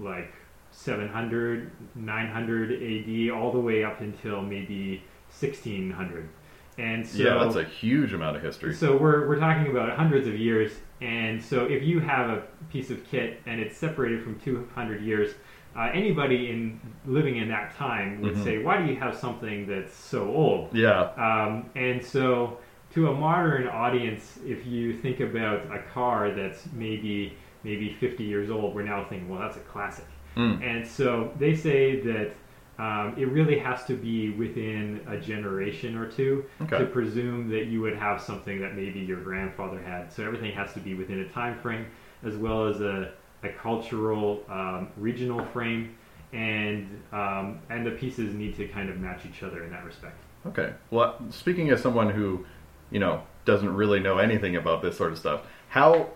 like 0.00 0.32
700, 0.70 1.70
900 1.94 2.72
AD, 2.72 3.30
all 3.36 3.50
the 3.52 3.60
way 3.68 3.84
up 3.84 4.00
until 4.00 4.40
maybe 4.40 5.02
1600. 5.40 6.28
And 6.78 7.06
so 7.06 7.22
yeah, 7.22 7.42
that's 7.42 7.56
a 7.56 7.64
huge 7.64 8.12
amount 8.12 8.36
of 8.36 8.42
history. 8.42 8.74
so 8.74 8.96
we're, 8.96 9.26
we're 9.26 9.38
talking 9.38 9.70
about 9.70 9.96
hundreds 9.96 10.28
of 10.28 10.38
years, 10.38 10.72
and 11.00 11.42
so 11.42 11.64
if 11.64 11.82
you 11.82 12.00
have 12.00 12.28
a 12.30 12.42
piece 12.70 12.90
of 12.90 13.02
kit 13.04 13.40
and 13.46 13.60
it's 13.60 13.76
separated 13.76 14.22
from 14.22 14.38
200 14.40 15.02
years, 15.02 15.34
uh, 15.74 15.90
anybody 15.94 16.50
in 16.50 16.80
living 17.06 17.36
in 17.36 17.48
that 17.48 17.74
time 17.76 18.20
would 18.22 18.34
Mhm. 18.34 18.44
say, 18.44 18.58
"Why 18.62 18.80
do 18.80 18.90
you 18.92 18.96
have 18.98 19.14
something 19.14 19.66
that's 19.66 19.94
so 19.94 20.24
old?" 20.28 20.74
Yeah. 20.74 21.10
Um, 21.16 21.66
and 21.74 22.02
so, 22.02 22.58
to 22.94 23.08
a 23.10 23.14
modern 23.14 23.68
audience, 23.68 24.38
if 24.46 24.66
you 24.66 24.94
think 24.94 25.20
about 25.20 25.62
a 25.70 25.78
car 25.92 26.30
that's 26.30 26.68
maybe 26.72 27.34
maybe 27.64 27.90
50 27.90 28.22
years 28.24 28.48
old, 28.50 28.74
we're 28.74 28.82
now 28.84 29.04
thinking, 29.04 29.28
"Well, 29.28 29.40
that's 29.40 29.56
a 29.56 29.60
classic." 29.60 30.04
Mm. 30.36 30.62
And 30.62 30.86
so 30.86 31.30
they 31.38 31.54
say 31.54 32.00
that 32.00 32.30
um, 32.78 33.14
it 33.16 33.28
really 33.28 33.58
has 33.58 33.84
to 33.84 33.94
be 33.94 34.30
within 34.30 35.00
a 35.08 35.16
generation 35.18 35.96
or 35.96 36.10
two 36.10 36.44
Okay. 36.62 36.78
to 36.78 36.86
presume 36.86 37.48
that 37.48 37.66
you 37.66 37.80
would 37.80 37.96
have 37.96 38.20
something 38.20 38.60
that 38.60 38.74
maybe 38.74 39.00
your 39.00 39.20
grandfather 39.20 39.80
had. 39.80 40.12
So 40.12 40.24
everything 40.24 40.52
has 40.52 40.72
to 40.74 40.80
be 40.80 40.94
within 40.94 41.20
a 41.20 41.28
time 41.28 41.58
frame, 41.60 41.86
as 42.22 42.36
well 42.36 42.66
as 42.66 42.80
a, 42.80 43.12
a 43.42 43.48
cultural, 43.50 44.44
um, 44.50 44.88
regional 44.96 45.44
frame, 45.46 45.96
and 46.32 47.02
um, 47.12 47.60
and 47.70 47.86
the 47.86 47.92
pieces 47.92 48.34
need 48.34 48.56
to 48.56 48.66
kind 48.68 48.90
of 48.90 48.98
match 48.98 49.22
each 49.26 49.42
other 49.42 49.64
in 49.64 49.70
that 49.70 49.84
respect. 49.84 50.18
Okay. 50.46 50.72
Well, 50.90 51.16
speaking 51.30 51.70
as 51.70 51.80
someone 51.80 52.10
who, 52.10 52.44
you 52.90 52.98
know, 52.98 53.22
doesn't 53.44 53.74
really 53.74 54.00
know 54.00 54.18
anything 54.18 54.56
about 54.56 54.82
this 54.82 54.96
sort 54.96 55.12
of 55.12 55.18
stuff, 55.18 55.42
how 55.68 56.08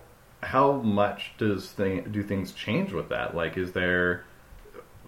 how 0.43 0.73
much 0.73 1.33
does 1.39 1.71
thing 1.71 2.09
do 2.11 2.23
things 2.23 2.53
change 2.53 2.93
with 2.93 3.09
that? 3.11 3.35
Like, 3.35 3.57
is 3.57 3.73
there 3.73 4.25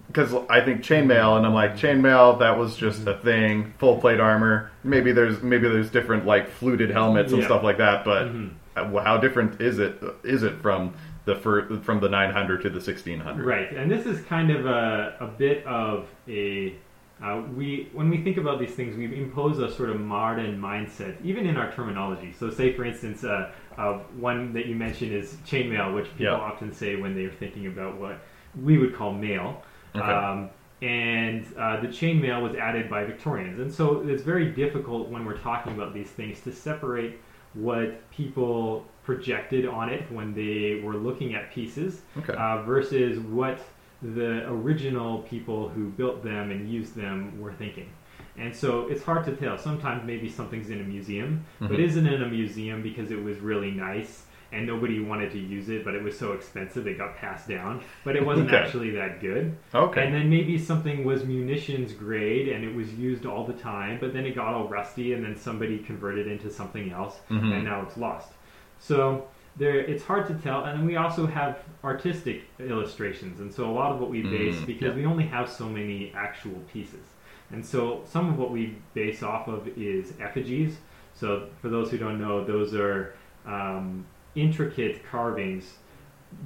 because 0.06 0.34
I 0.50 0.60
think 0.60 0.82
chainmail, 0.82 1.36
and 1.36 1.46
I'm 1.46 1.54
like 1.54 1.76
chainmail. 1.76 2.38
That 2.40 2.58
was 2.58 2.76
just 2.76 3.06
a 3.06 3.16
thing. 3.18 3.72
Full 3.78 3.98
plate 3.98 4.20
armor. 4.20 4.70
Maybe 4.84 5.12
there's 5.12 5.42
maybe 5.42 5.68
there's 5.68 5.90
different 5.90 6.26
like 6.26 6.48
fluted 6.50 6.90
helmets 6.90 7.32
and 7.32 7.40
Yeah. 7.42 7.48
stuff 7.48 7.62
like 7.62 7.78
that. 7.78 8.04
But 8.04 8.26
Mhm. 8.28 8.50
uh, 8.76 9.00
how 9.02 9.16
different 9.16 9.60
is 9.60 9.78
it? 9.78 10.02
Is 10.24 10.42
it 10.42 10.54
from 10.60 10.94
the 11.24 11.36
fir- 11.36 11.78
from 11.82 12.00
the 12.00 12.08
900 12.08 12.62
to 12.62 12.70
the 12.70 12.80
1600? 12.80 13.46
Right, 13.46 13.70
and 13.72 13.90
this 13.90 14.06
is 14.06 14.20
kind 14.24 14.50
of 14.50 14.66
a, 14.66 15.14
a 15.20 15.26
bit 15.26 15.64
of 15.66 16.08
a 16.28 16.74
uh, 17.22 17.40
we 17.56 17.88
when 17.92 18.10
we 18.10 18.16
think 18.18 18.36
about 18.36 18.58
these 18.58 18.74
things, 18.74 18.96
we 18.96 19.04
impose 19.16 19.60
a 19.60 19.70
sort 19.72 19.88
of 19.90 20.00
modern 20.00 20.60
mindset, 20.60 21.14
even 21.22 21.46
in 21.46 21.56
our 21.56 21.70
terminology. 21.70 22.32
So, 22.36 22.50
say 22.50 22.72
for 22.72 22.84
instance, 22.84 23.22
uh, 23.22 23.50
uh, 23.78 23.98
one 24.18 24.52
that 24.54 24.66
you 24.66 24.74
mentioned 24.74 25.12
is 25.12 25.36
chainmail, 25.46 25.94
which 25.94 26.06
people 26.18 26.24
Yeah. 26.26 26.32
often 26.32 26.72
say 26.72 26.96
when 26.96 27.14
they're 27.14 27.30
thinking 27.30 27.68
about 27.68 27.96
what 28.00 28.18
we 28.60 28.76
would 28.76 28.94
call 28.96 29.12
mail. 29.14 29.62
Okay. 29.94 30.10
Um, 30.10 30.50
and 30.80 31.46
uh, 31.56 31.80
the 31.80 31.86
chainmail 31.88 32.42
was 32.42 32.56
added 32.56 32.90
by 32.90 33.04
Victorians, 33.04 33.60
and 33.60 33.72
so 33.72 34.02
it's 34.08 34.22
very 34.22 34.50
difficult 34.50 35.08
when 35.08 35.24
we're 35.24 35.38
talking 35.38 35.74
about 35.74 35.94
these 35.94 36.10
things 36.10 36.40
to 36.40 36.52
separate 36.52 37.20
what 37.54 38.10
people 38.10 38.84
projected 39.04 39.66
on 39.66 39.90
it 39.90 40.10
when 40.10 40.34
they 40.34 40.80
were 40.82 40.94
looking 40.96 41.34
at 41.34 41.52
pieces 41.52 42.02
Okay. 42.18 42.32
uh, 42.32 42.62
versus 42.62 43.18
what 43.20 43.60
the 44.02 44.48
original 44.48 45.18
people 45.22 45.68
who 45.68 45.88
built 45.90 46.24
them 46.24 46.50
and 46.50 46.68
used 46.68 46.96
them 46.96 47.38
were 47.40 47.52
thinking. 47.52 47.88
And 48.36 48.54
so 48.56 48.88
it's 48.88 49.02
hard 49.04 49.24
to 49.26 49.36
tell. 49.36 49.58
Sometimes 49.58 50.04
maybe 50.04 50.28
something's 50.28 50.70
in 50.70 50.80
a 50.80 50.84
museum, 50.84 51.44
but 51.60 51.72
Mhm. 51.72 51.78
isn't 51.78 52.06
in 52.06 52.22
a 52.22 52.28
museum 52.28 52.82
because 52.82 53.10
it 53.12 53.22
was 53.22 53.38
really 53.38 53.70
nice 53.70 54.26
and 54.52 54.66
nobody 54.66 55.00
wanted 55.00 55.30
to 55.32 55.38
use 55.38 55.68
it, 55.70 55.84
but 55.84 55.94
it 55.94 56.02
was 56.02 56.18
so 56.18 56.32
expensive 56.32 56.86
it 56.86 56.98
got 56.98 57.16
passed 57.16 57.48
down. 57.48 57.82
But 58.04 58.16
it 58.16 58.24
wasn't 58.24 58.48
Okay. 58.48 58.58
actually 58.58 58.90
that 58.90 59.20
good. 59.20 59.56
Okay. 59.74 60.04
And 60.04 60.14
then 60.14 60.28
maybe 60.28 60.58
something 60.58 61.04
was 61.04 61.24
munitions 61.24 61.92
grade 61.92 62.48
and 62.48 62.62
it 62.64 62.74
was 62.74 62.92
used 62.94 63.24
all 63.26 63.46
the 63.46 63.54
time, 63.54 63.98
but 64.00 64.12
then 64.12 64.26
it 64.26 64.34
got 64.34 64.54
all 64.54 64.68
rusty 64.68 65.14
and 65.14 65.24
then 65.24 65.36
somebody 65.36 65.78
converted 65.78 66.26
into 66.26 66.50
something 66.50 66.92
else 66.92 67.20
Mhm. 67.30 67.52
and 67.52 67.64
now 67.64 67.82
it's 67.82 67.96
lost. 67.96 68.32
So 68.78 69.26
there, 69.56 69.78
it's 69.78 70.04
hard 70.04 70.26
to 70.28 70.34
tell. 70.34 70.64
And 70.64 70.78
then 70.80 70.86
we 70.86 70.96
also 70.96 71.26
have 71.26 71.58
artistic 71.84 72.42
illustrations, 72.58 73.40
and 73.40 73.52
so 73.52 73.68
a 73.68 73.72
lot 73.72 73.92
of 73.92 74.00
what 74.00 74.10
we 74.10 74.22
base 74.22 74.56
Mm, 74.56 74.66
because 74.66 74.94
we 74.94 75.04
only 75.04 75.24
have 75.24 75.48
so 75.48 75.68
many 75.68 76.12
actual 76.16 76.58
pieces, 76.72 77.06
and 77.50 77.64
so 77.64 78.02
some 78.06 78.28
of 78.30 78.38
what 78.38 78.50
we 78.50 78.76
base 78.94 79.22
off 79.22 79.48
of 79.48 79.68
is 79.76 80.14
effigies. 80.20 80.78
So 81.14 81.48
for 81.60 81.68
those 81.68 81.90
who 81.90 81.98
don't 81.98 82.18
know, 82.20 82.42
those 82.44 82.74
are 82.74 83.14
um, 83.46 84.04
intricate 84.34 85.04
carvings 85.10 85.74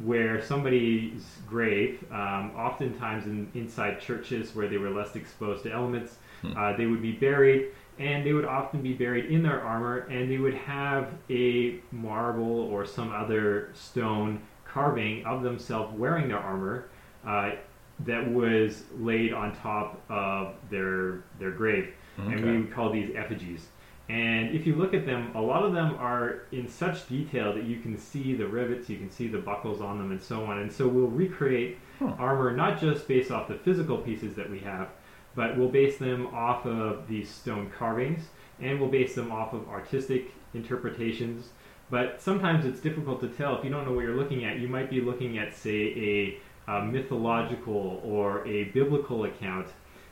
where 0.03 0.43
somebody's 0.43 1.23
grave, 1.49 2.05
um, 2.11 2.51
oftentimes 2.57 3.27
in, 3.27 3.49
inside 3.55 4.01
churches 4.01 4.55
where 4.55 4.69
they 4.69 4.79
were 4.79 4.91
less 4.91 5.15
exposed 5.17 5.63
to 5.63 5.71
elements, 5.73 6.17
Hmm. 6.43 6.53
uh, 6.57 6.77
they 6.77 6.87
would 6.87 7.01
be 7.01 7.13
buried, 7.13 7.69
and 7.99 8.27
they 8.27 8.33
would 8.35 8.45
often 8.45 8.83
be 8.83 8.93
buried 8.93 9.27
in 9.27 9.43
their 9.43 9.63
armor, 9.63 10.01
and 10.11 10.31
they 10.31 10.37
would 10.39 10.55
have 10.55 11.09
a 11.31 11.77
marble 11.93 12.61
or 12.61 12.85
some 12.85 13.11
other 13.13 13.71
stone 13.75 14.41
carving 14.67 15.25
of 15.25 15.43
themselves 15.43 15.97
wearing 15.99 16.29
their 16.29 16.39
armor 16.41 16.89
uh, 17.27 17.53
that 18.01 18.31
was 18.31 18.83
laid 18.99 19.33
on 19.33 19.55
top 19.57 19.99
of 20.11 20.53
their 20.69 21.21
their 21.39 21.53
grave, 21.53 21.95
and 22.19 22.45
we 22.45 22.59
would 22.59 22.73
call 22.73 22.91
these 22.93 23.11
effigies. 23.15 23.69
And 24.09 24.55
if 24.55 24.67
you 24.67 24.77
look 24.77 24.95
at 24.95 25.05
them, 25.05 25.33
a 25.35 25.41
lot 25.41 25.65
of 25.65 25.73
them 25.73 25.97
are 25.99 26.43
in 26.53 26.69
such 26.69 27.09
detail 27.09 27.53
that 27.55 27.65
you 27.65 27.81
can 27.81 27.99
see 27.99 28.35
the 28.35 28.47
rivets, 28.47 28.89
you 28.89 28.99
can 28.99 29.11
see 29.11 29.27
the 29.27 29.39
buckles 29.39 29.81
on 29.81 29.99
them, 29.99 30.13
and 30.13 30.23
so 30.23 30.45
on. 30.45 30.59
And 30.61 30.73
so 30.73 30.87
we'll 30.87 31.09
recreate 31.09 31.79
Huh. 31.99 32.13
armor 32.19 32.55
not 32.55 32.79
just 32.79 33.09
based 33.09 33.31
off 33.31 33.49
the 33.49 33.55
physical 33.55 33.97
pieces 33.97 34.35
that 34.37 34.51
we 34.51 34.59
have, 34.61 34.89
but 35.35 35.57
we'll 35.57 35.71
base 35.71 35.97
them 35.99 36.27
off 36.29 36.67
of 36.67 37.09
these 37.09 37.29
stone 37.31 37.71
carvings, 37.77 38.23
and 38.61 38.79
we'll 38.79 38.91
base 38.91 39.15
them 39.15 39.33
off 39.33 39.55
of 39.55 39.67
artistic 39.69 40.33
interpretations. 40.55 41.49
But 41.91 42.21
sometimes 42.21 42.65
it's 42.65 42.81
difficult 42.81 43.21
to 43.23 43.29
tell 43.29 43.57
if 43.57 43.65
you 43.65 43.71
don't 43.71 43.87
know 43.87 43.93
what 43.93 44.05
you're 44.05 44.17
looking 44.17 44.45
at. 44.45 44.59
You 44.59 44.69
might 44.69 44.91
be 44.91 45.01
looking 45.01 45.39
at, 45.39 45.55
say, 45.55 46.39
a, 46.69 46.71
a 46.71 46.85
mythological 46.85 48.01
or 48.05 48.47
a 48.47 48.65
biblical 48.65 49.25
account, 49.25 49.69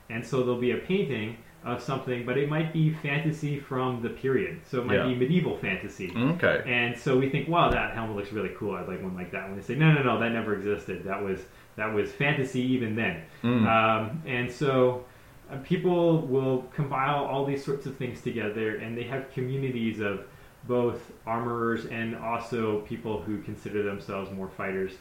and 0.09 0.25
so 0.25 0.39
there'll 0.39 0.61
be 0.61 0.71
a 0.73 0.79
painting 0.79 1.37
of 1.65 1.83
something, 1.83 2.27
but 2.27 2.37
it 2.37 2.49
might 2.49 2.73
be 2.73 2.93
fantasy 2.93 3.59
from 3.59 4.03
the 4.03 4.11
period. 4.11 4.61
So 4.71 4.81
it 4.81 4.87
might 4.87 4.97
Yeah. 4.97 5.09
be 5.09 5.15
medieval 5.15 5.57
fantasy. 5.57 6.13
Okay. 6.15 6.63
And 6.67 6.97
so 6.97 7.17
we 7.19 7.31
think, 7.31 7.49
wow, 7.49 7.71
that 7.71 7.95
helmet 7.95 8.17
looks 8.17 8.33
really 8.33 8.51
cool. 8.59 8.75
I'd 8.77 8.87
like 8.87 9.03
one 9.03 9.15
like 9.15 9.31
that. 9.33 9.49
When 9.49 9.57
they 9.57 9.63
say, 9.63 9.75
no, 9.75 9.93
no, 9.93 10.03
no, 10.03 10.21
that 10.21 10.31
never 10.33 10.55
existed. 10.55 11.05
That 11.05 11.23
was 11.23 11.41
that 11.77 11.93
was 11.93 12.13
fantasy 12.13 12.61
even 12.61 12.95
then. 12.95 13.23
Mm. 13.43 13.67
Um, 13.67 14.23
and 14.27 14.51
so 14.51 15.05
uh, 15.51 15.57
people 15.65 16.21
will 16.21 16.63
compile 16.75 17.25
all 17.25 17.45
these 17.45 17.65
sorts 17.65 17.87
of 17.87 17.97
things 17.97 18.21
together, 18.21 18.77
and 18.77 18.97
they 18.97 19.03
have 19.05 19.31
communities 19.33 19.99
of 20.01 20.25
both 20.69 21.13
armorers 21.27 21.87
and 21.87 22.15
also 22.17 22.81
people 22.83 23.21
who 23.21 23.39
consider 23.43 23.83
themselves 23.83 24.31
more 24.31 24.49
fighters. 24.49 24.93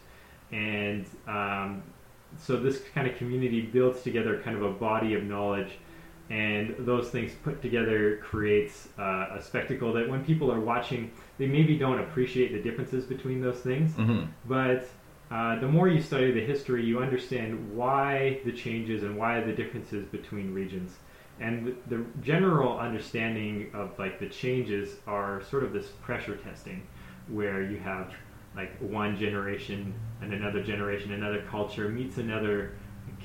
And 0.51 1.05
um, 1.27 1.83
so 2.37 2.57
this 2.57 2.81
kind 2.93 3.07
of 3.07 3.15
community 3.17 3.61
builds 3.61 4.01
together 4.01 4.41
kind 4.43 4.57
of 4.57 4.63
a 4.63 4.71
body 4.71 5.13
of 5.13 5.23
knowledge, 5.23 5.77
and 6.33 6.75
those 6.79 7.11
things 7.11 7.31
put 7.43 7.61
together 7.61 8.17
creates 8.23 8.89
uh, 8.97 9.37
a 9.37 9.41
spectacle 9.41 9.93
that 9.93 10.09
when 10.09 10.25
people 10.25 10.51
are 10.51 10.59
watching, 10.59 11.11
they 11.37 11.45
maybe 11.45 11.77
don't 11.77 11.99
appreciate 11.99 12.51
the 12.51 12.61
differences 12.67 13.05
between 13.05 13.39
those 13.39 13.59
things, 13.59 13.93
hmm 13.93 14.23
but 14.45 14.89
uh, 15.31 15.59
the 15.59 15.67
more 15.67 15.87
you 15.87 16.01
study 16.01 16.31
the 16.31 16.45
history, 16.45 16.83
you 16.85 16.99
understand 16.99 17.49
why 17.75 18.39
the 18.45 18.51
changes 18.51 19.03
and 19.03 19.17
why 19.17 19.41
the 19.41 19.53
differences 19.53 20.05
between 20.07 20.53
regions. 20.53 20.97
And 21.39 21.75
the 21.87 22.05
general 22.21 22.77
understanding 22.77 23.71
of 23.73 23.97
like 23.97 24.19
the 24.19 24.27
changes 24.27 24.97
are 25.07 25.41
sort 25.49 25.63
of 25.63 25.71
this 25.71 25.87
pressure 26.05 26.35
testing, 26.35 26.85
where 27.29 27.63
you 27.63 27.77
have 27.77 28.11
like 28.55 28.77
one 28.79 29.17
generation 29.17 29.93
and 30.21 30.33
another 30.33 30.61
generation, 30.61 31.13
another 31.13 31.41
culture 31.49 31.89
meets 31.89 32.17
another 32.17 32.73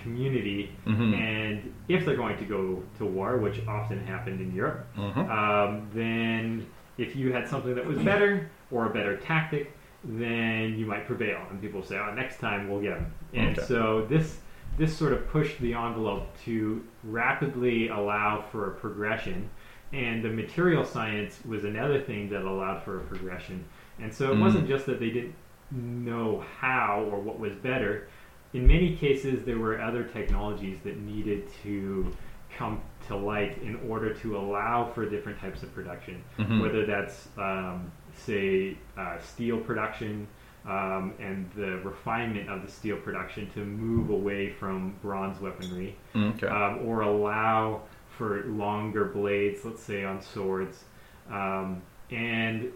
community, 0.02 0.71
Mhm. 0.87 1.14
and 1.14 1.75
if 1.88 2.05
they're 2.05 2.17
going 2.17 2.37
to 2.38 2.45
go 2.45 2.83
to 2.99 3.05
war, 3.05 3.38
which 3.38 3.67
often 3.67 3.99
happened 4.07 4.40
in 4.40 4.55
Europe, 4.55 4.87
Mhm. 4.97 5.28
um, 5.31 5.87
then 5.95 6.67
if 6.99 7.14
you 7.17 7.33
had 7.33 7.47
something 7.49 7.75
that 7.75 7.87
was 7.87 7.99
better 7.99 8.49
or 8.71 8.87
a 8.87 8.90
better 8.90 9.17
tactic, 9.17 9.73
then 10.05 10.78
you 10.78 10.87
might 10.87 11.07
prevail, 11.07 11.38
and 11.50 11.61
people 11.61 11.83
say, 11.83 11.99
"Oh, 11.99 12.14
next 12.14 12.38
time 12.38 12.69
we'll 12.69 12.81
get 12.81 12.95
them." 12.95 13.07
And 13.35 13.57
Okay. 13.59 13.62
so 13.67 14.07
this 14.09 14.43
this 14.76 14.97
sort 14.97 15.12
of 15.12 15.26
pushed 15.28 15.59
the 15.61 15.75
envelope 15.75 16.28
to 16.45 16.85
rapidly 17.02 17.88
allow 17.88 18.40
for 18.52 18.69
a 18.69 18.71
progression, 18.76 19.50
and 19.93 20.23
the 20.23 20.28
material 20.28 20.85
science 20.85 21.43
was 21.45 21.64
another 21.64 21.99
thing 22.00 22.28
that 22.31 22.43
allowed 22.43 22.81
for 22.85 22.99
a 22.99 23.00
progression. 23.00 23.64
And 24.00 24.12
so 24.14 24.31
it 24.31 24.37
Mm. 24.37 24.40
wasn't 24.40 24.69
just 24.69 24.87
that 24.87 25.00
they 25.00 25.11
didn't 25.11 25.35
know 25.73 26.45
how 26.61 27.09
or 27.11 27.19
what 27.19 27.40
was 27.40 27.55
better. 27.57 28.07
In 28.55 28.67
many 28.67 28.97
cases, 28.97 29.45
there 29.45 29.59
were 29.59 29.81
other 29.81 30.05
technologies 30.05 30.78
that 30.85 30.99
needed 30.99 31.49
to 31.62 32.11
come 32.57 32.81
to 33.07 33.17
light 33.17 33.59
in 33.62 33.76
order 33.88 34.14
to 34.14 34.37
allow 34.38 34.90
for 34.95 35.09
different 35.09 35.38
types 35.38 35.62
of 35.62 35.73
production, 35.75 36.23
Mhm. 36.38 36.61
whether 36.62 36.87
that's, 36.87 37.28
um, 37.38 37.90
say, 38.14 38.76
uh, 38.97 39.19
steel 39.19 39.59
production 39.59 40.26
um, 40.67 41.14
and 41.19 41.49
the 41.57 41.78
refinement 41.78 42.50
of 42.50 42.61
the 42.62 42.69
steel 42.71 42.97
production 42.99 43.49
to 43.50 43.64
move 43.64 44.11
away 44.11 44.50
from 44.50 44.93
bronze 45.00 45.40
weaponry, 45.40 45.95
Okay. 46.14 46.47
um, 46.49 46.81
or 46.85 47.02
allow 47.02 47.81
for 48.19 48.43
longer 48.45 49.05
blades, 49.07 49.64
let's 49.64 49.83
say 49.83 50.05
on 50.05 50.21
swords. 50.21 50.85
Um, 51.31 51.81
and 52.11 52.71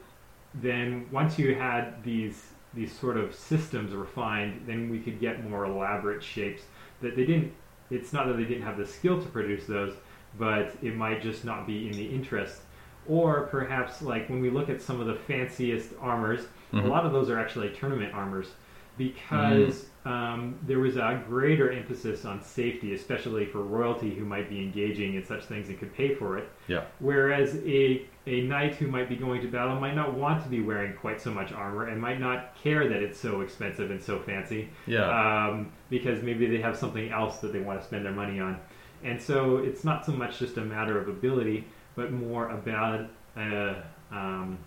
then 0.54 1.06
once 1.10 1.38
you 1.38 1.54
had 1.54 2.02
these 2.02 2.51
these 2.74 2.92
sort 2.92 3.16
of 3.16 3.34
systems 3.34 3.92
refined, 3.92 4.62
then 4.66 4.88
we 4.90 4.98
could 4.98 5.20
get 5.20 5.48
more 5.48 5.64
elaborate 5.64 6.22
shapes 6.22 6.62
that 7.00 7.16
they 7.16 7.24
didn't. 7.24 7.52
It's 7.90 8.12
not 8.12 8.26
that 8.26 8.34
they 8.36 8.44
didn't 8.44 8.62
have 8.62 8.78
the 8.78 8.86
skill 8.86 9.20
to 9.20 9.28
produce 9.28 9.66
those, 9.66 9.94
but 10.38 10.74
it 10.82 10.96
might 10.96 11.20
just 11.22 11.44
not 11.44 11.66
be 11.66 11.86
in 11.86 11.92
the 11.92 12.06
interest. 12.06 12.62
Or 13.06 13.42
perhaps 13.50 14.00
like 14.00 14.28
when 14.30 14.40
we 14.40 14.48
look 14.50 14.70
at 14.70 14.80
some 14.80 15.00
of 15.00 15.06
the 15.06 15.14
fanciest 15.14 15.90
armors, 16.00 16.46
Mhm. 16.72 16.84
a 16.84 16.86
lot 16.86 17.04
of 17.04 17.12
those 17.12 17.28
are 17.28 17.38
actually 17.38 17.68
tournament 17.70 18.14
armors 18.14 18.52
because 18.98 19.86
um, 20.04 20.58
there 20.66 20.78
was 20.78 20.96
a 20.96 21.22
greater 21.28 21.70
emphasis 21.70 22.24
on 22.24 22.42
safety, 22.42 22.94
especially 22.94 23.46
for 23.46 23.62
royalty 23.62 24.14
who 24.14 24.24
might 24.24 24.48
be 24.48 24.58
engaging 24.60 25.14
in 25.14 25.24
such 25.24 25.44
things 25.44 25.68
and 25.68 25.78
could 25.78 25.94
pay 25.94 26.14
for 26.14 26.38
it. 26.38 26.48
Yeah. 26.68 26.84
Whereas 26.98 27.56
a, 27.64 28.06
a 28.26 28.42
knight 28.42 28.74
who 28.74 28.88
might 28.88 29.08
be 29.08 29.16
going 29.16 29.40
to 29.42 29.48
battle 29.48 29.78
might 29.80 29.94
not 29.94 30.14
want 30.14 30.42
to 30.42 30.48
be 30.48 30.60
wearing 30.60 30.94
quite 30.94 31.20
so 31.20 31.30
much 31.30 31.52
armor 31.52 31.88
and 31.88 32.00
might 32.00 32.20
not 32.20 32.56
care 32.62 32.88
that 32.88 33.02
it's 33.02 33.18
so 33.18 33.40
expensive 33.40 33.90
and 33.90 34.02
so 34.02 34.18
fancy 34.20 34.68
Yeah. 34.86 35.48
um, 35.48 35.72
because 35.88 36.22
maybe 36.22 36.46
they 36.46 36.60
have 36.60 36.76
something 36.76 37.10
else 37.10 37.38
that 37.38 37.52
they 37.52 37.60
want 37.60 37.80
to 37.80 37.86
spend 37.86 38.04
their 38.04 38.12
money 38.12 38.40
on. 38.40 38.58
And 39.04 39.20
so 39.20 39.58
it's 39.58 39.84
not 39.84 40.04
so 40.04 40.12
much 40.12 40.38
just 40.38 40.56
a 40.58 40.60
matter 40.64 40.98
of 41.00 41.08
ability, 41.08 41.64
but 41.96 42.12
more 42.12 42.50
about 42.50 43.08
uh, 43.36 43.74
um, 44.10 44.58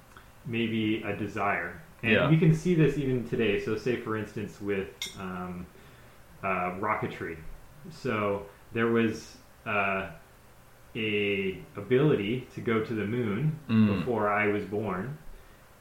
maybe 0.45 1.04
a 1.04 1.15
desire. 1.15 1.82
And 2.06 2.13
Yeah. 2.13 2.30
you 2.30 2.38
can 2.38 2.54
see 2.54 2.76
this 2.76 2.98
even 2.98 3.28
today. 3.28 3.60
So, 3.60 3.76
say 3.76 3.96
for 3.96 4.15
instance, 4.15 4.62
with 4.62 4.89
um, 5.20 5.65
uh, 6.44 6.76
rocketry. 6.80 7.38
So 7.89 8.46
there 8.74 8.88
was 8.88 9.38
uh, 9.65 10.10
a 10.96 11.58
ability 11.76 12.48
to 12.54 12.62
go 12.62 12.84
to 12.84 12.94
the 12.94 13.06
moon 13.06 13.58
Mm. 13.70 13.98
before 13.98 14.30
I 14.30 14.48
was 14.48 14.63
born, 14.65 15.18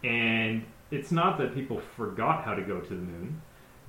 and 0.02 0.64
it's 0.90 1.12
not 1.12 1.36
that 1.38 1.54
people 1.54 1.78
forgot 1.96 2.44
how 2.44 2.54
to 2.54 2.62
go 2.62 2.80
to 2.80 2.88
the 2.88 3.02
moon, 3.12 3.40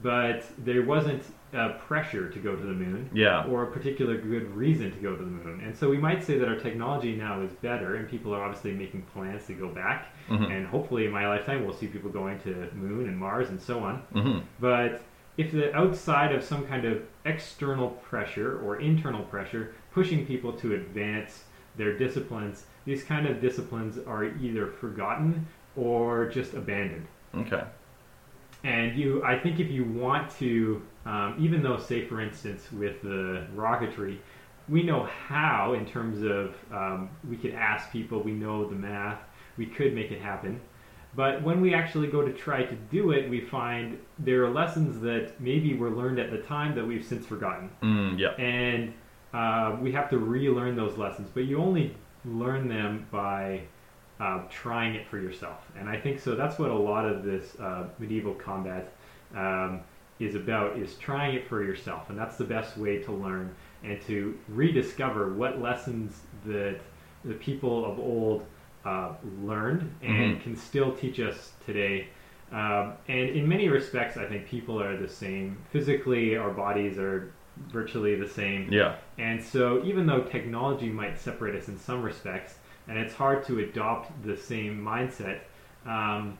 but 0.01 0.43
there 0.57 0.83
wasn't 0.83 1.23
a 1.55 1.79
pressure 1.87 2.29
to 2.29 2.39
go 2.39 2.55
to 2.55 2.61
the 2.61 2.73
moon 2.73 3.09
yeah. 3.13 3.45
or 3.45 3.63
a 3.63 3.71
particular 3.71 4.17
good 4.17 4.53
reason 4.55 4.91
to 4.91 4.97
go 4.99 5.15
to 5.15 5.23
the 5.23 5.29
moon. 5.29 5.61
And 5.63 5.75
so 5.75 5.89
we 5.89 5.97
might 5.97 6.23
say 6.23 6.37
that 6.37 6.47
our 6.47 6.57
technology 6.57 7.15
now 7.15 7.41
is 7.41 7.51
better, 7.53 7.95
and 7.95 8.07
people 8.07 8.33
are 8.35 8.43
obviously 8.43 8.73
making 8.73 9.03
plans 9.13 9.47
to 9.47 9.53
go 9.53 9.69
back. 9.69 10.13
Mhm. 10.29 10.51
And 10.51 10.67
hopefully, 10.67 11.05
in 11.05 11.11
my 11.11 11.27
lifetime, 11.27 11.63
we'll 11.63 11.73
see 11.73 11.87
people 11.87 12.09
going 12.09 12.39
to 12.39 12.67
moon 12.75 13.07
and 13.07 13.17
Mars 13.17 13.49
and 13.49 13.61
so 13.61 13.79
on. 13.79 14.01
Mhm. 14.13 14.41
But 14.59 15.01
if 15.37 15.51
the 15.51 15.75
outside 15.75 16.33
of 16.33 16.43
some 16.43 16.65
kind 16.65 16.85
of 16.85 17.03
external 17.25 17.89
pressure 17.89 18.59
or 18.59 18.77
internal 18.77 19.23
pressure 19.23 19.73
pushing 19.91 20.25
people 20.25 20.53
to 20.53 20.73
advance 20.73 21.45
their 21.77 21.97
disciplines, 21.97 22.67
these 22.85 23.03
kind 23.03 23.27
of 23.27 23.41
disciplines 23.41 23.97
are 24.07 24.25
either 24.25 24.67
forgotten 24.67 25.47
or 25.75 26.27
just 26.27 26.53
abandoned. 26.53 27.05
Okay. 27.35 27.63
And 28.65 28.97
you, 28.97 29.23
I 29.23 29.37
think, 29.37 29.59
if 29.59 29.69
you 29.69 29.83
want 29.83 30.31
to, 30.39 30.81
um, 31.05 31.35
even 31.39 31.61
though, 31.61 31.77
say, 31.77 32.07
for 32.07 32.19
instance, 32.19 32.71
with 32.71 32.99
the 33.03 33.45
rocketry, 33.55 34.17
we 34.67 34.81
know 34.81 35.03
how 35.27 35.73
in 35.73 35.85
terms 35.85 36.23
of 36.23 36.55
um, 36.71 37.09
we 37.29 37.37
could 37.37 37.53
ask 37.53 37.91
people, 37.91 38.23
we 38.23 38.31
know 38.31 38.67
the 38.67 38.75
math, 38.75 39.19
we 39.57 39.67
could 39.67 39.93
make 39.93 40.09
it 40.11 40.19
happen. 40.19 40.59
But 41.15 41.43
when 41.43 41.61
we 41.61 41.75
actually 41.75 42.07
go 42.07 42.25
to 42.25 42.33
try 42.33 42.63
to 42.63 42.75
do 42.91 43.11
it, 43.11 43.29
we 43.29 43.39
find 43.39 43.99
there 44.17 44.43
are 44.43 44.49
lessons 44.49 44.99
that 45.01 45.39
maybe 45.39 45.75
were 45.75 45.91
learned 45.91 46.19
at 46.19 46.31
the 46.31 46.39
time 46.39 46.75
that 46.75 46.85
we've 46.85 47.05
since 47.05 47.25
forgotten. 47.25 47.69
Mm, 47.83 48.19
yeah. 48.19 48.29
And 48.43 48.93
uh, 49.31 49.77
we 49.79 49.91
have 49.91 50.09
to 50.09 50.17
relearn 50.17 50.75
those 50.75 50.97
lessons. 50.97 51.29
But 51.33 51.45
you 51.45 51.59
only 51.59 51.95
learn 52.25 52.67
them 52.67 53.05
by 53.11 53.61
uh, 54.19 54.41
trying 54.49 54.95
it 54.95 55.07
for 55.07 55.17
yourself. 55.19 55.59
And 55.77 55.89
I 55.89 55.99
think 55.99 56.19
so. 56.19 56.35
That's 56.35 56.57
what 56.57 56.69
a 56.71 56.75
lot 56.77 57.05
of 57.05 57.23
this 57.23 57.59
uh, 57.59 57.87
medieval 57.99 58.33
combat 58.33 58.91
um, 59.35 59.81
is 60.19 60.35
about: 60.35 60.77
is 60.77 60.95
trying 60.95 61.35
it 61.35 61.47
for 61.47 61.63
yourself. 61.63 62.09
And 62.09 62.17
that's 62.17 62.37
the 62.37 62.45
best 62.45 62.77
way 62.77 62.99
to 62.99 63.11
learn 63.11 63.53
and 63.83 64.01
to 64.03 64.37
rediscover 64.49 65.33
what 65.33 65.61
lessons 65.61 66.21
that 66.45 66.79
the 67.23 67.33
people 67.33 67.85
of 67.85 67.99
old 67.99 68.45
uh, 68.85 69.13
learned 69.43 69.91
and 70.03 70.37
Mhm. 70.37 70.41
can 70.43 70.55
still 70.55 70.91
teach 70.91 71.19
us 71.19 71.53
today. 71.65 72.07
Um, 72.51 72.93
and 73.07 73.29
in 73.29 73.47
many 73.49 73.67
respects, 73.67 74.15
I 74.15 74.25
think 74.25 74.45
people 74.47 74.79
are 74.81 74.95
the 74.95 75.07
same. 75.07 75.57
Physically, 75.71 76.37
our 76.37 76.51
bodies 76.51 76.99
are 76.99 77.31
virtually 77.71 78.13
the 78.15 78.27
same. 78.27 78.71
Yeah. 78.71 78.95
And 79.17 79.41
so, 79.43 79.83
even 79.83 80.05
though 80.05 80.21
technology 80.21 80.89
might 80.89 81.17
separate 81.17 81.55
us 81.55 81.67
in 81.67 81.77
some 81.77 82.03
respects, 82.03 82.59
and 82.87 82.97
it's 82.97 83.13
hard 83.13 83.45
to 83.45 83.59
adopt 83.59 84.11
the 84.25 84.35
same 84.37 84.81
mindset, 84.83 85.39
um, 85.85 86.37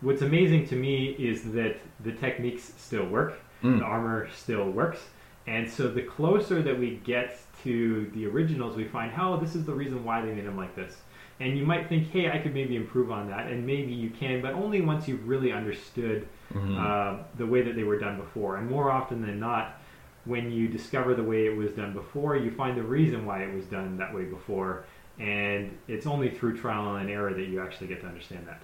what's 0.00 0.22
amazing 0.22 0.66
to 0.68 0.76
me 0.76 1.10
is 1.18 1.52
that 1.52 1.76
the 2.00 2.12
techniques 2.12 2.72
still 2.76 3.06
work, 3.06 3.40
Mm. 3.62 3.78
the 3.78 3.84
armor 3.84 4.28
still 4.34 4.70
works, 4.70 5.08
and 5.46 5.70
so 5.70 5.88
the 5.88 6.02
closer 6.02 6.60
that 6.62 6.78
we 6.78 6.96
get 7.04 7.38
to 7.62 8.10
the 8.14 8.26
originals, 8.26 8.76
we 8.76 8.84
find, 8.84 9.12
oh, 9.18 9.38
this 9.38 9.54
is 9.54 9.64
the 9.64 9.72
reason 9.72 10.04
why 10.04 10.20
they 10.20 10.34
made 10.34 10.44
them 10.44 10.56
like 10.56 10.74
this. 10.76 11.00
And 11.40 11.56
you 11.58 11.64
might 11.64 11.88
think, 11.88 12.10
hey, 12.10 12.30
I 12.30 12.38
could 12.38 12.52
maybe 12.54 12.76
improve 12.76 13.10
on 13.10 13.28
that, 13.30 13.46
and 13.50 13.66
maybe 13.66 13.92
you 13.92 14.10
can, 14.10 14.42
but 14.42 14.52
only 14.54 14.80
once 14.82 15.08
you've 15.08 15.26
really 15.26 15.50
understood 15.52 16.26
Mhm. 16.54 16.78
uh, 16.78 17.22
the 17.38 17.46
way 17.46 17.62
that 17.62 17.74
they 17.74 17.84
were 17.84 17.98
done 17.98 18.16
before. 18.18 18.56
And 18.56 18.68
more 18.70 18.90
often 18.90 19.22
than 19.22 19.40
not, 19.40 19.80
when 20.26 20.50
you 20.52 20.68
discover 20.68 21.14
the 21.14 21.22
way 21.22 21.46
it 21.46 21.56
was 21.56 21.72
done 21.72 21.92
before, 21.92 22.36
you 22.36 22.50
find 22.50 22.76
the 22.76 22.82
reason 22.82 23.24
why 23.26 23.42
it 23.42 23.54
was 23.54 23.64
done 23.66 23.96
that 23.98 24.14
way 24.14 24.24
before. 24.24 24.84
And 25.18 25.76
it's 25.86 26.06
only 26.06 26.30
through 26.30 26.58
trial 26.58 26.96
and 26.96 27.08
error 27.08 27.32
that 27.32 27.46
you 27.48 27.60
actually 27.60 27.86
get 27.86 28.00
to 28.00 28.06
understand 28.06 28.46
that. 28.48 28.60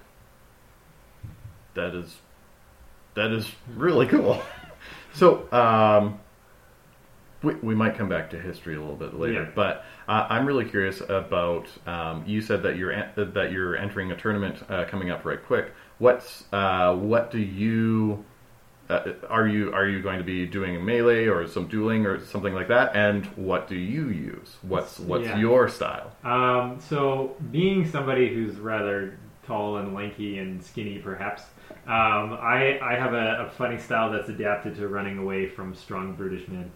That 1.75 1.95
is 1.95 2.17
that 3.15 3.31
is 3.33 3.51
really 3.77 4.07
cool. 4.07 4.41
So, 5.13 5.53
um, 5.53 6.21
we, 7.43 7.55
we 7.57 7.75
might 7.75 7.97
come 7.97 8.09
back 8.09 8.31
to 8.31 8.39
history 8.41 8.77
a 8.77 8.81
little 8.81 8.95
bit 8.97 9.13
later, 9.15 9.43
Yeah. 9.43 9.51
but 9.55 9.85
uh, 10.09 10.27
I'm 10.31 10.47
really 10.47 10.65
curious 10.65 11.01
about. 11.01 11.69
Um, 11.87 12.23
you 12.27 12.41
said 12.41 12.63
that 12.63 12.77
you're 12.77 12.93
en- 12.93 13.11
that 13.35 13.51
you're 13.51 13.77
entering 13.77 14.13
a 14.13 14.17
tournament 14.17 14.63
uh, 14.71 14.85
coming 14.87 15.11
up 15.11 15.25
right 15.25 15.45
quick. 15.45 15.73
What's 15.99 16.45
uh, 16.53 16.95
what 16.95 17.31
do 17.31 17.39
you 17.39 18.25
uh, 18.91 19.13
are 19.29 19.47
you 19.47 19.73
are 19.73 19.87
you 19.89 20.03
going 20.03 20.19
to 20.19 20.25
be 20.25 20.47
doing 20.47 20.85
melee 20.85 21.27
or 21.27 21.47
some 21.47 21.67
dueling 21.69 22.07
or 22.07 22.25
something 22.25 22.55
like 22.55 22.69
that? 22.69 22.95
And 22.97 23.27
what 23.37 23.69
do 23.69 23.77
you 23.77 24.09
use? 24.09 24.57
What's 24.63 24.99
what's 24.99 25.25
Yeah. 25.27 25.39
your 25.39 25.69
style? 25.69 26.11
Um, 26.25 26.79
so, 26.81 27.37
being 27.51 27.87
somebody 27.87 28.35
who's 28.35 28.57
rather 28.57 29.17
tall 29.47 29.79
and 29.79 29.95
lanky 29.95 30.39
and 30.39 30.63
skinny, 30.63 30.99
perhaps, 30.99 31.43
um, 31.87 32.35
I, 32.41 32.79
I 32.83 32.95
have 32.97 33.15
a, 33.15 33.47
a 33.47 33.51
fighting 33.51 33.79
style 33.81 34.11
that's 34.13 34.29
adapted 34.29 34.77
to 34.77 34.89
running 34.89 35.19
away 35.19 35.47
from 35.49 35.75
strong 35.75 36.15
brutish 36.15 36.47
men. 36.49 36.71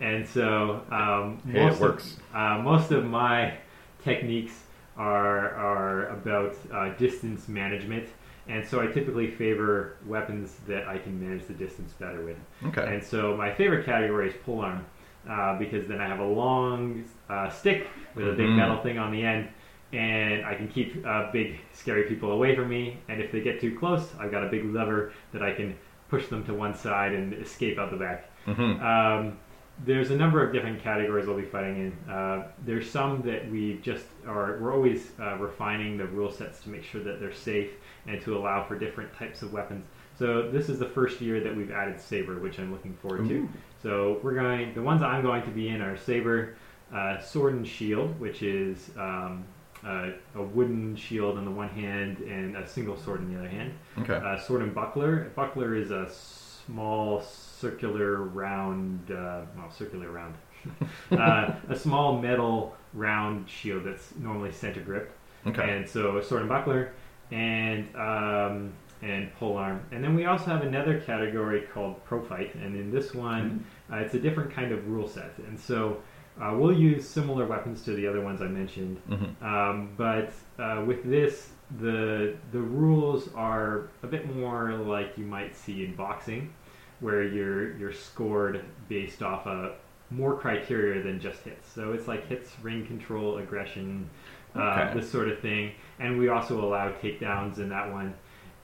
And 0.00 0.26
so, 0.26 0.82
um, 0.90 1.40
Hey, 1.50 1.60
it 1.60 1.64
most, 1.66 1.80
works. 1.80 2.16
Of, 2.34 2.36
uh, 2.36 2.62
most 2.62 2.90
of 2.90 3.04
my 3.04 3.54
techniques 4.02 4.52
are, 4.96 5.50
are 5.54 6.08
about 6.08 6.54
uh, 6.72 6.90
distance 6.96 7.48
management. 7.48 8.08
And 8.50 8.66
so, 8.66 8.80
I 8.80 8.86
typically 8.88 9.30
favor 9.30 9.96
weapons 10.06 10.56
that 10.66 10.88
I 10.88 10.98
can 10.98 11.20
manage 11.20 11.46
the 11.46 11.54
distance 11.54 11.92
better 11.92 12.20
with. 12.24 12.36
Okay. 12.66 12.94
And 12.94 13.02
so 13.02 13.36
my 13.36 13.52
favorite 13.52 13.84
category 13.86 14.28
is 14.30 14.34
pole 14.44 14.60
arm 14.60 14.84
uh, 15.28 15.58
because 15.58 15.86
then 15.86 16.00
I 16.00 16.08
have 16.08 16.18
a 16.20 16.24
long 16.26 17.04
uh, 17.28 17.48
stick 17.50 17.86
with 18.16 18.28
a 18.28 18.32
big 18.32 18.48
Mhm. 18.48 18.56
metal 18.56 18.78
thing 18.82 18.98
on 18.98 19.12
the 19.12 19.22
end, 19.22 19.48
and 19.92 20.44
I 20.44 20.54
can 20.54 20.68
keep 20.68 21.04
uh, 21.06 21.30
big 21.32 21.60
scary 21.72 22.04
people 22.04 22.32
away 22.32 22.54
from 22.56 22.68
me. 22.68 22.98
And 23.08 23.20
if 23.20 23.30
they 23.32 23.40
get 23.40 23.60
too 23.60 23.78
close, 23.78 24.12
I've 24.18 24.30
got 24.32 24.42
a 24.44 24.48
big 24.48 24.64
lever 24.64 25.12
that 25.32 25.42
I 25.42 25.52
can 25.52 25.76
push 26.08 26.26
them 26.26 26.42
to 26.46 26.54
one 26.54 26.74
side 26.74 27.12
and 27.12 27.32
escape 27.34 27.78
out 27.78 27.90
the 27.90 27.96
back. 27.96 28.30
hmm 28.46 28.80
Um, 28.82 29.38
there's 29.84 30.10
a 30.10 30.16
number 30.16 30.44
of 30.44 30.52
different 30.52 30.82
categories 30.82 31.28
I'll 31.28 31.36
be 31.36 31.44
fighting 31.44 31.76
in. 31.76 32.12
Uh, 32.12 32.48
there's 32.64 32.90
some 32.90 33.22
that 33.22 33.50
we 33.50 33.78
just 33.82 34.04
are. 34.26 34.58
We're 34.60 34.74
always 34.74 35.12
uh, 35.18 35.36
refining 35.36 35.96
the 35.96 36.06
rule 36.06 36.30
sets 36.30 36.60
to 36.62 36.68
make 36.68 36.84
sure 36.84 37.02
that 37.02 37.20
they're 37.20 37.32
safe 37.32 37.70
and 38.06 38.20
to 38.22 38.36
allow 38.36 38.66
for 38.66 38.78
different 38.78 39.12
types 39.14 39.42
of 39.42 39.52
weapons. 39.52 39.86
So 40.18 40.50
this 40.50 40.68
is 40.68 40.78
the 40.78 40.88
first 40.88 41.20
year 41.20 41.40
that 41.40 41.56
we've 41.56 41.70
added 41.70 41.98
saber, 42.00 42.38
which 42.38 42.58
I'm 42.58 42.70
looking 42.72 42.94
forward 42.94 43.26
to. 43.28 43.48
So 43.82 44.20
we're 44.22 44.34
going. 44.34 44.74
The 44.74 44.82
ones 44.82 45.02
I'm 45.02 45.22
going 45.22 45.42
to 45.44 45.50
be 45.50 45.68
in 45.68 45.80
are 45.80 45.96
saber, 45.96 46.56
uh, 46.94 47.20
sword 47.20 47.54
and 47.54 47.66
shield, 47.66 48.20
which 48.20 48.42
is 48.42 48.90
um, 48.98 49.44
a 49.82 50.42
wooden 50.42 50.94
shield 50.94 51.38
on 51.38 51.46
the 51.46 51.50
one 51.50 51.70
hand 51.70 52.18
and 52.18 52.56
a 52.56 52.68
single 52.68 52.98
sword 52.98 53.20
on 53.20 53.32
the 53.32 53.38
other 53.38 53.48
hand. 53.48 53.72
Okay. 54.00 54.14
Uh, 54.14 54.38
sword 54.38 54.60
and 54.62 54.74
buckler. 54.74 55.32
Buckler 55.34 55.74
is 55.74 55.90
a 55.90 56.10
small 56.10 57.22
circular 57.60 58.22
round, 58.22 59.10
uh, 59.10 59.42
well, 59.56 59.70
circular 59.70 60.10
round, 60.10 60.34
uh, 61.12 61.52
a 61.68 61.76
small 61.76 62.20
metal 62.20 62.76
round 62.94 63.48
shield 63.48 63.84
that's 63.84 64.14
normally 64.16 64.52
center 64.52 64.80
grip. 64.80 65.12
Okay. 65.46 65.76
And 65.76 65.88
so 65.88 66.18
a 66.18 66.22
sword 66.22 66.42
and 66.42 66.48
buckler, 66.48 66.92
and 67.30 67.88
um, 67.96 68.72
and 69.02 69.32
pole 69.34 69.56
arm. 69.56 69.80
And 69.92 70.04
then 70.04 70.14
we 70.14 70.26
also 70.26 70.46
have 70.46 70.62
another 70.62 71.00
category 71.00 71.62
called 71.72 72.04
pro 72.04 72.22
fight, 72.22 72.54
and 72.54 72.76
in 72.76 72.90
this 72.90 73.14
one, 73.14 73.64
uh, 73.92 73.96
it's 73.96 74.14
a 74.14 74.18
different 74.18 74.52
kind 74.52 74.72
of 74.72 74.86
rule 74.88 75.08
set. 75.08 75.32
And 75.48 75.58
so 75.58 76.02
uh, 76.40 76.54
we'll 76.56 76.72
use 76.76 77.08
similar 77.08 77.46
weapons 77.46 77.82
to 77.84 77.92
the 77.94 78.06
other 78.06 78.20
ones 78.20 78.42
I 78.42 78.48
mentioned. 78.48 78.98
hmm 79.08 79.44
Um, 79.44 79.90
but 79.96 80.32
uh, 80.58 80.84
with 80.86 81.02
this, 81.04 81.50
the 81.78 82.34
the 82.52 82.60
rules 82.60 83.28
are 83.34 83.88
a 84.02 84.06
bit 84.06 84.34
more 84.34 84.72
like 84.74 85.16
you 85.16 85.24
might 85.24 85.54
see 85.56 85.84
in 85.84 85.94
boxing, 85.94 86.52
where 87.00 87.22
you're 87.22 87.76
you're 87.76 87.92
scored 87.92 88.64
based 88.88 89.22
off 89.22 89.46
a 89.46 89.72
more 90.10 90.36
criteria 90.36 91.02
than 91.02 91.20
just 91.20 91.42
hits. 91.42 91.70
So 91.72 91.92
it's 91.92 92.08
like 92.08 92.26
hits, 92.28 92.50
ring 92.62 92.86
control, 92.86 93.38
aggression, 93.38 94.08
uh, 94.54 94.92
this 94.94 95.10
sort 95.10 95.28
of 95.28 95.38
thing. 95.40 95.72
And 95.98 96.18
we 96.18 96.28
also 96.28 96.62
allow 96.64 96.90
takedowns 96.90 97.58
in 97.58 97.68
that 97.68 97.92
one. 97.92 98.14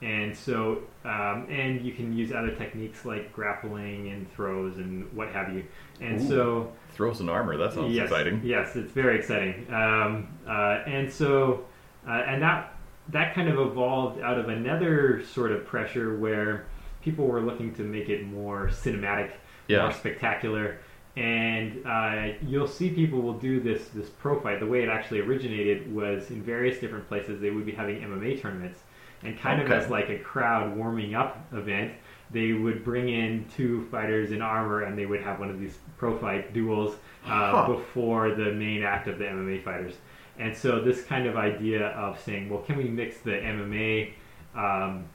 And 0.01 0.35
so, 0.37 0.83
um, 1.05 1.47
and 1.49 1.81
you 1.81 1.91
can 1.91 2.15
use 2.15 2.31
other 2.31 2.51
techniques 2.51 3.03
like 3.03 3.33
grappling 3.33 4.09
and 4.09 4.31
throws 4.33 4.77
and 4.77 5.11
what 5.13 5.29
have 5.29 5.53
you. 5.53 5.63
And 5.99 6.21
Ooh. 6.21 6.27
so, 6.27 6.71
Throws 6.91 7.19
and 7.19 7.29
armor. 7.29 7.57
That 7.57 7.73
sounds 7.73 7.93
yes, 7.93 8.03
exciting. 8.03 8.41
Yes, 8.43 8.75
it's 8.75 8.91
very 8.91 9.17
exciting. 9.17 9.65
Um, 9.73 10.27
uh, 10.47 10.83
and 10.85 11.11
so, 11.11 11.65
uh, 12.07 12.11
and 12.11 12.41
that 12.43 12.73
that 13.09 13.33
kind 13.33 13.47
of 13.47 13.59
evolved 13.59 14.21
out 14.21 14.37
of 14.37 14.49
another 14.49 15.23
sort 15.23 15.51
of 15.51 15.65
pressure 15.65 16.17
where 16.17 16.65
people 17.07 17.25
were 17.25 17.39
looking 17.41 17.73
to 17.73 17.83
make 17.83 18.09
it 18.09 18.25
more 18.27 18.67
cinematic, 18.67 19.31
Yeah. 19.69 19.83
more 19.83 19.93
spectacular. 19.93 20.77
And 21.15 21.83
uh, 21.85 22.33
you'll 22.45 22.67
see 22.67 22.89
people 22.89 23.21
will 23.21 23.39
do 23.39 23.59
this 23.59 23.87
this 23.89 24.09
pro 24.09 24.39
fight. 24.41 24.59
The 24.59 24.65
way 24.67 24.83
it 24.83 24.89
actually 24.89 25.21
originated 25.21 25.77
was 25.95 26.29
in 26.29 26.43
various 26.43 26.79
different 26.79 27.07
places. 27.07 27.39
They 27.41 27.49
would 27.49 27.65
be 27.65 27.71
having 27.71 28.01
MMA 28.01 28.41
tournaments, 28.41 28.79
and 29.23 29.39
kind 29.39 29.59
of 29.61 29.71
as 29.71 29.89
like 29.89 30.09
a 30.09 30.19
crowd 30.19 30.75
warming 30.77 31.15
up 31.15 31.33
event, 31.53 31.93
they 32.29 32.51
would 32.53 32.83
bring 32.83 33.09
in 33.09 33.45
two 33.55 33.87
fighters 33.89 34.31
in 34.31 34.41
armor, 34.43 34.83
and 34.83 34.95
they 34.99 35.07
would 35.07 35.21
have 35.23 35.39
one 35.39 35.49
of 35.49 35.59
these 35.59 35.77
pro 35.97 36.15
fight 36.19 36.53
duels 36.53 36.93
uh, 37.25 37.29
Huh. 37.29 37.73
before 37.73 38.35
the 38.35 38.51
main 38.53 38.83
act 38.83 39.07
of 39.07 39.17
the 39.17 39.25
MMA 39.25 39.63
fighters. 39.63 39.93
And 40.37 40.55
so 40.55 40.79
this 40.79 41.03
kind 41.03 41.25
of 41.25 41.35
idea 41.35 41.87
of 42.05 42.19
saying, 42.21 42.47
well, 42.49 42.61
can 42.61 42.77
we 42.77 42.83
mix 42.83 43.17
the 43.21 43.31
MMA 43.31 44.11
um, 44.55 45.05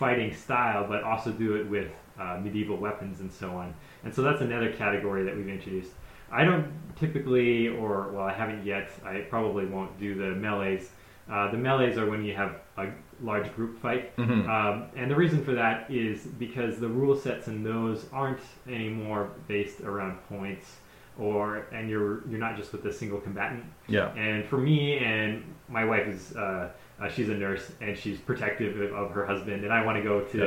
fighting 0.00 0.34
style, 0.34 0.86
but 0.88 1.04
also 1.04 1.30
do 1.30 1.54
it 1.56 1.68
with 1.68 1.90
uh, 2.18 2.38
medieval 2.42 2.76
weapons 2.76 3.20
and 3.20 3.30
so 3.30 3.50
on? 3.50 3.72
And 4.02 4.12
so 4.14 4.22
that's 4.22 4.40
another 4.40 4.72
category 4.72 5.22
that 5.24 5.36
we've 5.36 5.48
introduced. 5.48 5.92
I 6.32 6.42
don't 6.44 6.66
typically, 6.96 7.68
or 7.68 8.08
well, 8.12 8.24
I 8.24 8.32
haven't 8.32 8.64
yet. 8.64 8.88
I 9.04 9.18
probably 9.28 9.66
won't 9.66 9.98
do 10.00 10.14
the 10.14 10.30
melees. 10.46 10.88
Uh, 11.30 11.50
the 11.50 11.56
melees 11.58 11.96
are 11.98 12.08
when 12.10 12.24
you 12.24 12.34
have 12.34 12.52
a 12.76 12.86
large 13.22 13.54
group 13.54 13.78
fight, 13.80 14.16
Mhm. 14.16 14.48
um, 14.48 14.84
and 14.96 15.08
the 15.10 15.14
reason 15.14 15.44
for 15.44 15.52
that 15.52 15.88
is 15.90 16.26
because 16.26 16.80
the 16.80 16.88
rule 16.88 17.14
sets 17.14 17.46
in 17.46 17.62
those 17.62 18.08
aren't 18.12 18.40
anymore 18.68 19.28
based 19.46 19.80
around 19.82 20.14
points, 20.28 20.78
or 21.18 21.66
and 21.72 21.88
you're 21.90 22.26
you're 22.28 22.38
not 22.46 22.56
just 22.56 22.72
with 22.72 22.84
a 22.86 22.92
single 22.92 23.20
combatant. 23.20 23.64
Yeah. 23.88 24.08
And 24.16 24.44
for 24.44 24.56
me 24.58 24.98
and 24.98 25.44
my 25.68 25.84
wife 25.84 26.06
is 26.08 26.34
uh, 26.36 26.70
uh, 27.00 27.08
she's 27.08 27.28
a 27.28 27.34
nurse 27.34 27.72
and 27.80 27.96
she's 27.96 28.18
protective 28.18 28.92
of, 28.92 29.10
her 29.12 29.26
husband, 29.26 29.64
and 29.64 29.72
I 29.72 29.84
want 29.84 29.96
to 29.96 30.02
go 30.02 30.20
to. 30.20 30.44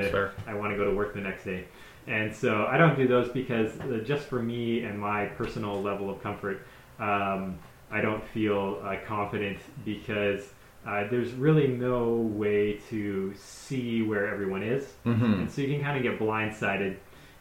I 0.47 0.53
want 0.53 0.71
to 0.71 0.77
go 0.77 0.85
to 0.85 0.95
work 0.95 1.13
the 1.13 1.21
next 1.21 1.43
day. 1.45 1.65
And 2.07 2.35
so 2.35 2.65
I 2.65 2.77
don't 2.77 2.97
do 2.97 3.07
those 3.07 3.29
because 3.29 3.79
uh, 3.79 4.01
just 4.05 4.27
for 4.27 4.41
me 4.41 4.83
and 4.83 4.99
my 4.99 5.25
personal 5.27 5.81
level 5.81 6.09
of 6.09 6.21
comfort, 6.21 6.65
um, 6.99 7.57
I 7.91 8.01
don't 8.01 8.23
feel 8.29 8.81
uh, 8.83 8.97
confident 9.05 9.57
because 9.85 10.53
uh, 10.85 11.07
there's 11.09 11.31
really 11.31 11.67
no 11.67 12.13
way 12.13 12.81
to 12.89 13.33
see 13.35 14.01
where 14.01 14.27
everyone 14.27 14.63
is. 14.63 14.85
hmm 15.03 15.23
And 15.23 15.51
so 15.51 15.61
you 15.61 15.73
can 15.73 15.81
kind 15.81 15.97
of 15.97 16.03
get 16.03 16.19
blindsided. 16.19 16.97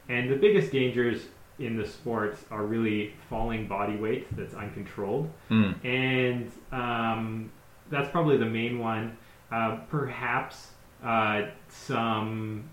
And 0.09 0.31
the 0.31 0.37
biggest 0.37 0.71
dangers 0.73 1.27
in 1.59 1.77
the 1.77 1.87
sports 1.87 2.45
are 2.51 2.65
really 2.65 3.15
falling 3.29 3.67
body 3.67 3.97
weight 3.97 4.35
that's 4.37 4.55
uncontrolled. 4.55 5.31
Mm. 5.51 5.85
And 5.85 6.53
um, 6.73 7.51
that's 7.93 8.11
probably 8.11 8.37
the 8.37 8.47
main 8.47 8.79
one. 8.81 9.17
Uh, 9.53 9.77
perhaps 9.89 10.71
uh, 11.05 11.43
some 11.69 12.65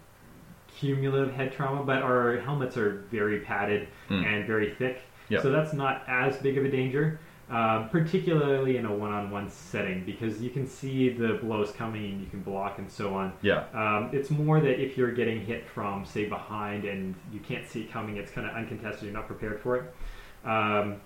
cumulative 0.80 1.34
head 1.34 1.52
trauma, 1.52 1.84
but 1.84 2.02
our 2.02 2.38
helmets 2.40 2.78
are 2.78 3.04
very 3.12 3.42
padded 3.42 3.88
Mm. 4.10 4.26
and 4.26 4.48
very 4.48 4.74
thick. 4.74 5.02
Yep. 5.30 5.44
So 5.44 5.52
that's 5.52 5.74
not 5.74 6.04
as 6.08 6.38
big 6.38 6.58
of 6.58 6.66
a 6.66 6.70
danger, 6.72 7.20
uh, 7.52 7.84
particularly 7.90 8.78
in 8.78 8.86
a 8.86 8.94
one 8.94 9.12
on 9.12 9.30
one 9.30 9.50
setting, 9.50 10.04
because 10.06 10.42
you 10.42 10.50
can 10.50 10.66
see 10.66 11.10
the 11.10 11.34
blows 11.44 11.72
coming 11.72 12.06
and 12.06 12.22
you 12.22 12.28
can 12.28 12.42
block 12.42 12.80
and 12.80 12.90
so 12.90 13.14
on. 13.14 13.34
Yeah. 13.44 13.66
Um, 13.74 14.10
it's 14.14 14.32
more 14.32 14.60
that 14.62 14.82
if 14.82 14.98
you're 14.98 15.12
getting 15.12 15.46
hit 15.46 15.68
from, 15.68 16.06
say, 16.06 16.26
behind 16.26 16.86
and 16.86 17.14
you 17.32 17.40
can't 17.42 17.68
see 17.68 17.82
it 17.82 17.92
coming, 17.92 18.18
it's 18.18 18.32
kind 18.32 18.48
of 18.48 18.56
uncontested, 18.56 19.04
you're 19.04 19.14
not 19.14 19.28
prepared 19.28 19.60
for 19.62 19.76
it. 19.78 19.94
Um, 20.46 21.02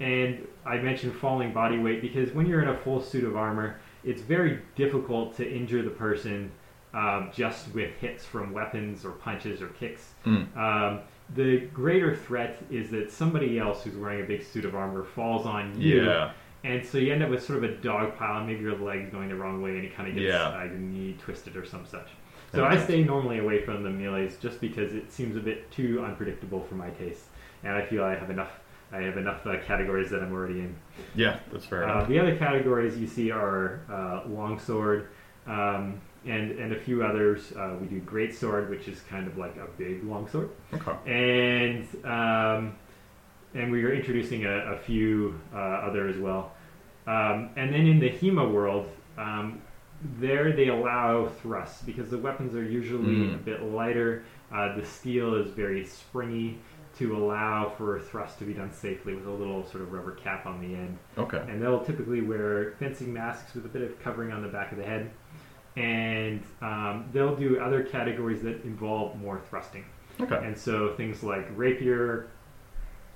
and 0.00 0.46
I 0.64 0.78
mentioned 0.78 1.14
falling 1.14 1.52
body 1.52 1.78
weight 1.78 2.00
because 2.02 2.32
when 2.32 2.46
you're 2.46 2.62
in 2.62 2.68
a 2.68 2.76
full 2.78 3.02
suit 3.02 3.24
of 3.24 3.36
armor, 3.36 3.80
it's 4.04 4.22
very 4.22 4.60
difficult 4.76 5.36
to 5.36 5.50
injure 5.50 5.82
the 5.82 5.90
person 5.90 6.50
um, 6.94 7.30
just 7.34 7.72
with 7.74 7.92
hits 8.00 8.24
from 8.24 8.52
weapons 8.52 9.04
or 9.04 9.10
punches 9.12 9.60
or 9.60 9.68
kicks. 9.68 10.12
Mm. 10.24 10.56
Um, 10.56 11.00
the 11.34 11.60
greater 11.74 12.16
threat 12.16 12.62
is 12.70 12.90
that 12.90 13.12
somebody 13.12 13.58
else 13.58 13.84
who's 13.84 13.94
wearing 13.96 14.22
a 14.22 14.26
big 14.26 14.42
suit 14.42 14.64
of 14.64 14.74
armor 14.74 15.04
falls 15.04 15.44
on 15.44 15.78
you. 15.78 16.04
Yeah. 16.04 16.32
And 16.64 16.84
so 16.84 16.98
you 16.98 17.12
end 17.12 17.22
up 17.22 17.30
with 17.30 17.44
sort 17.44 17.62
of 17.62 17.70
a 17.70 17.74
dog 17.76 18.16
pile, 18.16 18.38
and 18.38 18.46
maybe 18.46 18.62
your 18.62 18.76
leg's 18.76 19.10
going 19.10 19.28
the 19.28 19.36
wrong 19.36 19.62
way, 19.62 19.76
and 19.76 19.84
it 19.84 19.94
kind 19.94 20.08
of 20.08 20.14
gets 20.14 20.26
Yeah. 20.26 20.58
uh, 20.58 20.64
your 20.64 20.74
knee 20.74 21.16
twisted 21.20 21.56
or 21.56 21.64
some 21.64 21.86
such. 21.86 22.08
So 22.52 22.64
I 22.64 22.82
stay 22.82 23.04
normally 23.04 23.38
away 23.40 23.62
from 23.62 23.82
the 23.82 23.90
melees 23.90 24.36
just 24.40 24.58
because 24.60 24.94
it 24.94 25.12
seems 25.12 25.36
a 25.36 25.40
bit 25.40 25.70
too 25.70 26.02
unpredictable 26.02 26.62
for 26.62 26.76
my 26.76 26.88
taste, 26.90 27.24
and 27.62 27.74
I 27.74 27.84
feel 27.84 28.02
I 28.02 28.14
have 28.14 28.30
enough. 28.30 28.58
I 28.92 29.02
have 29.02 29.16
enough 29.18 29.46
uh, 29.46 29.58
categories 29.66 30.10
that 30.10 30.22
I'm 30.22 30.32
already 30.32 30.60
in. 30.60 30.74
Yeah. 31.14 31.38
That's 31.52 31.66
fair 31.66 31.86
Uh, 31.88 32.04
the 32.06 32.18
other 32.18 32.36
categories 32.36 32.96
you 32.96 33.06
see 33.06 33.30
are 33.30 33.80
uh, 33.90 34.28
longsword 34.28 35.08
um, 35.46 36.00
and 36.26 36.52
and 36.58 36.72
a 36.72 36.78
few 36.80 37.02
others. 37.04 37.52
Uh, 37.56 37.74
we 37.80 37.86
do 37.86 38.00
great 38.00 38.34
sword, 38.34 38.70
which 38.70 38.88
is 38.88 39.00
kind 39.02 39.26
of 39.26 39.36
like 39.38 39.56
a 39.56 39.66
big 39.76 40.04
longsword 40.04 40.50
Okay. 40.74 40.94
and 41.06 41.86
um, 42.04 42.74
and 43.54 43.70
we 43.72 43.82
are 43.84 43.92
introducing 43.92 44.44
a, 44.44 44.72
a 44.74 44.78
few 44.78 45.38
uh, 45.54 45.58
other 45.58 46.08
as 46.08 46.16
well. 46.18 46.52
Um, 47.06 47.50
and 47.56 47.72
then 47.72 47.86
in 47.86 47.98
the 47.98 48.10
HEMA 48.10 48.50
world, 48.52 48.88
um, 49.16 49.62
there 50.20 50.52
they 50.52 50.68
allow 50.68 51.26
thrusts 51.42 51.82
because 51.82 52.10
the 52.10 52.18
weapons 52.18 52.54
are 52.54 52.62
usually 52.62 53.16
Mm. 53.16 53.34
a 53.34 53.38
bit 53.38 53.62
lighter 53.62 54.24
Uh, 54.52 54.74
the 54.76 54.84
steel 54.84 55.34
is 55.34 55.50
very 55.50 55.84
springy 55.84 56.58
to 56.98 57.16
allow 57.16 57.72
for 57.76 58.00
thrust 58.00 58.38
to 58.40 58.44
be 58.44 58.52
done 58.52 58.72
safely 58.72 59.14
with 59.14 59.26
a 59.26 59.30
little 59.30 59.64
sort 59.66 59.82
of 59.82 59.92
rubber 59.92 60.12
cap 60.12 60.46
on 60.46 60.60
the 60.60 60.74
end. 60.74 60.98
Okay. 61.16 61.38
And 61.48 61.62
they'll 61.62 61.84
typically 61.84 62.20
wear 62.20 62.72
fencing 62.78 63.12
masks 63.12 63.54
with 63.54 63.64
a 63.64 63.68
bit 63.68 63.82
of 63.82 64.00
covering 64.02 64.32
on 64.32 64.42
the 64.42 64.48
back 64.48 64.72
of 64.72 64.78
the 64.78 64.84
head. 64.84 65.10
And 65.76 66.42
um, 66.60 67.08
they'll 67.12 67.36
do 67.36 67.60
other 67.60 67.84
categories 67.84 68.42
that 68.42 68.64
involve 68.64 69.16
more 69.16 69.40
thrusting. 69.48 69.84
Okay. 70.20 70.40
And 70.42 70.58
so 70.58 70.94
things 70.96 71.22
like 71.22 71.46
rapier 71.54 72.28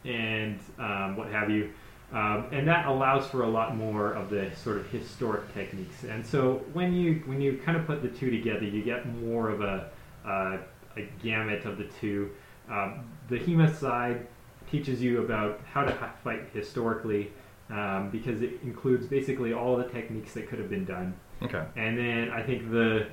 and 0.05 0.61
um, 0.79 1.17
what 1.17 1.29
have 1.29 1.51
you. 1.51 1.73
Um, 2.13 2.47
and 2.53 2.69
that 2.69 2.87
allows 2.87 3.27
for 3.27 3.43
a 3.43 3.49
lot 3.49 3.75
more 3.75 4.13
of 4.13 4.29
the 4.29 4.51
sort 4.55 4.77
of 4.77 4.87
historic 4.91 5.53
techniques. 5.55 6.05
And 6.05 6.25
so 6.25 6.63
when 6.73 6.93
you 6.93 7.23
when 7.25 7.41
you 7.41 7.59
kind 7.65 7.77
of 7.77 7.87
put 7.87 8.03
the 8.03 8.09
two 8.09 8.31
together, 8.31 8.65
you 8.65 8.83
get 8.83 9.07
more 9.07 9.49
of 9.49 9.63
a 9.63 9.91
uh, 10.25 10.59
a 10.97 11.09
gamut 11.23 11.65
of 11.65 11.79
the 11.79 11.89
two. 12.01 12.31
Um, 12.71 13.05
the 13.33 13.39
HEMA 13.39 13.75
side 13.75 14.27
teaches 14.71 15.03
you 15.03 15.23
about 15.23 15.61
how 15.73 15.83
to 15.85 15.93
fight 16.23 16.43
historically 16.53 17.33
um, 17.71 18.11
because 18.11 18.43
it 18.43 18.61
includes 18.63 19.07
basically 19.07 19.53
all 19.53 19.77
the 19.77 19.85
techniques 19.85 20.35
that 20.35 20.49
could 20.49 20.59
have 20.59 20.69
been 20.71 20.85
done. 20.85 21.15
Okay. 21.43 21.65
And 21.77 21.97
then 21.99 22.31
I 22.31 22.43
think 22.43 22.71
the 22.71 23.07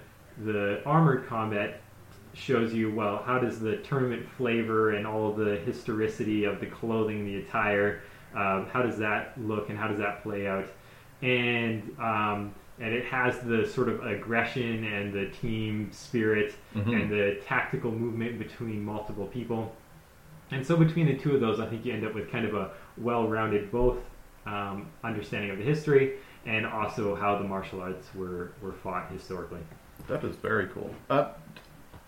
the 0.46 0.82
armored 0.86 1.28
combat 1.28 1.82
shows 2.34 2.74
you 2.74 2.94
well 2.94 3.24
how 3.26 3.40
does 3.40 3.60
the 3.60 3.78
tournament 3.78 4.26
flavor 4.38 4.92
and 4.92 5.08
all 5.08 5.34
the 5.34 5.58
historicity 5.66 6.44
of 6.44 6.60
the 6.60 6.66
clothing, 6.68 7.26
the 7.26 7.38
attire, 7.38 8.02
um, 8.36 8.68
how 8.72 8.82
does 8.82 8.98
that 8.98 9.34
look 9.42 9.70
and 9.70 9.78
how 9.80 9.88
does 9.88 9.98
that 10.00 10.22
play 10.24 10.48
out, 10.48 10.68
and 11.22 11.82
um, 12.00 12.54
and 12.80 12.94
it 12.94 13.04
has 13.06 13.40
the 13.42 13.66
sort 13.68 13.90
of 13.90 14.06
aggression 14.06 14.86
and 14.86 15.12
the 15.14 15.26
team 15.42 15.90
spirit 15.92 16.54
Mhm. 16.76 17.02
and 17.02 17.12
the 17.12 17.42
tactical 17.46 17.92
movement 17.92 18.38
between 18.40 18.86
multiple 18.86 19.26
people. 19.26 19.76
And 20.52 20.66
so 20.66 20.76
between 20.76 21.06
the 21.06 21.16
two 21.18 21.34
of 21.36 21.42
those, 21.42 21.60
I 21.60 21.68
think 21.68 21.86
you 21.86 21.94
end 21.94 22.06
up 22.06 22.14
with 22.16 22.32
kind 22.32 22.46
of 22.46 22.56
a 22.56 22.72
well-rounded 22.98 23.72
both 23.72 23.98
um, 24.46 24.88
understanding 25.04 25.52
of 25.52 25.58
the 25.58 25.64
history 25.64 26.14
and 26.46 26.66
also 26.66 27.16
how 27.16 27.38
the 27.38 27.44
martial 27.44 27.82
arts 27.82 28.08
were, 28.16 28.52
were 28.62 28.72
fought 28.74 29.12
historically. 29.12 29.60
That 30.08 30.24
is 30.24 30.36
very 30.38 30.68
cool. 30.68 30.94
Uh, 31.10 31.30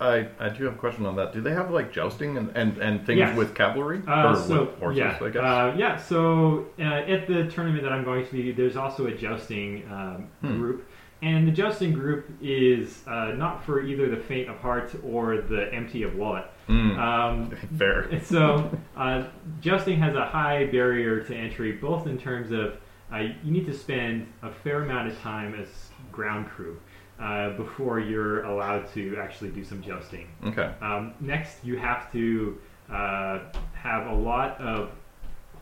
I 0.00 0.26
I 0.40 0.48
do 0.48 0.64
have 0.64 0.74
a 0.74 0.78
question 0.78 1.06
on 1.06 1.14
that. 1.16 1.32
Do 1.32 1.40
they 1.40 1.52
have 1.52 1.70
like 1.70 1.92
jousting 1.92 2.36
and, 2.36 2.50
and, 2.56 2.76
and 2.78 3.06
things 3.06 3.18
Yes. 3.18 3.36
with 3.36 3.54
cavalry 3.54 4.02
Uh, 4.08 4.30
or 4.30 4.34
so 4.36 4.60
with 4.64 4.78
horses? 4.80 4.98
yeah, 4.98 5.18
I 5.22 5.28
guess. 5.28 5.42
Uh, 5.42 5.74
yeah. 5.78 5.96
So 5.96 6.66
uh, 6.80 6.82
at 6.82 7.28
the 7.28 7.46
tournament 7.48 7.84
that 7.84 7.92
I'm 7.92 8.02
going 8.02 8.26
to 8.26 8.32
be, 8.32 8.50
there's 8.50 8.76
also 8.76 9.06
a 9.06 9.12
jousting 9.12 9.84
um, 9.92 10.26
Hmm. 10.40 10.58
group, 10.58 10.88
and 11.22 11.46
the 11.46 11.52
jousting 11.52 11.92
group 11.92 12.28
is 12.42 13.02
uh, 13.06 13.32
not 13.36 13.64
for 13.64 13.80
either 13.80 14.08
the 14.08 14.16
faint 14.16 14.50
of 14.50 14.56
heart 14.58 14.92
or 15.04 15.40
the 15.40 15.72
empty 15.72 16.02
of 16.02 16.16
wallet. 16.16 16.44
Mm. 16.68 16.98
Um, 16.98 17.56
Fair. 17.78 18.20
so 18.24 18.76
uh, 18.96 19.24
jousting 19.60 19.98
has 20.00 20.16
a 20.16 20.26
high 20.26 20.66
barrier 20.66 21.22
to 21.22 21.34
entry, 21.34 21.72
both 21.72 22.06
in 22.06 22.18
terms 22.18 22.50
of 22.50 22.76
uh, 23.12 23.18
you 23.44 23.52
need 23.52 23.66
to 23.66 23.74
spend 23.74 24.26
a 24.42 24.50
fair 24.50 24.82
amount 24.82 25.08
of 25.08 25.18
time 25.20 25.54
as 25.54 25.68
ground 26.10 26.48
crew 26.48 26.80
uh, 27.20 27.50
before 27.50 28.00
you're 28.00 28.42
allowed 28.44 28.92
to 28.94 29.16
actually 29.18 29.50
do 29.50 29.64
some 29.64 29.82
jousting. 29.82 30.26
Okay. 30.46 30.72
Um, 30.80 31.14
next, 31.20 31.64
you 31.64 31.76
have 31.76 32.10
to 32.12 32.58
uh, 32.90 33.40
have 33.74 34.06
a 34.08 34.14
lot 34.14 34.60
of 34.60 34.90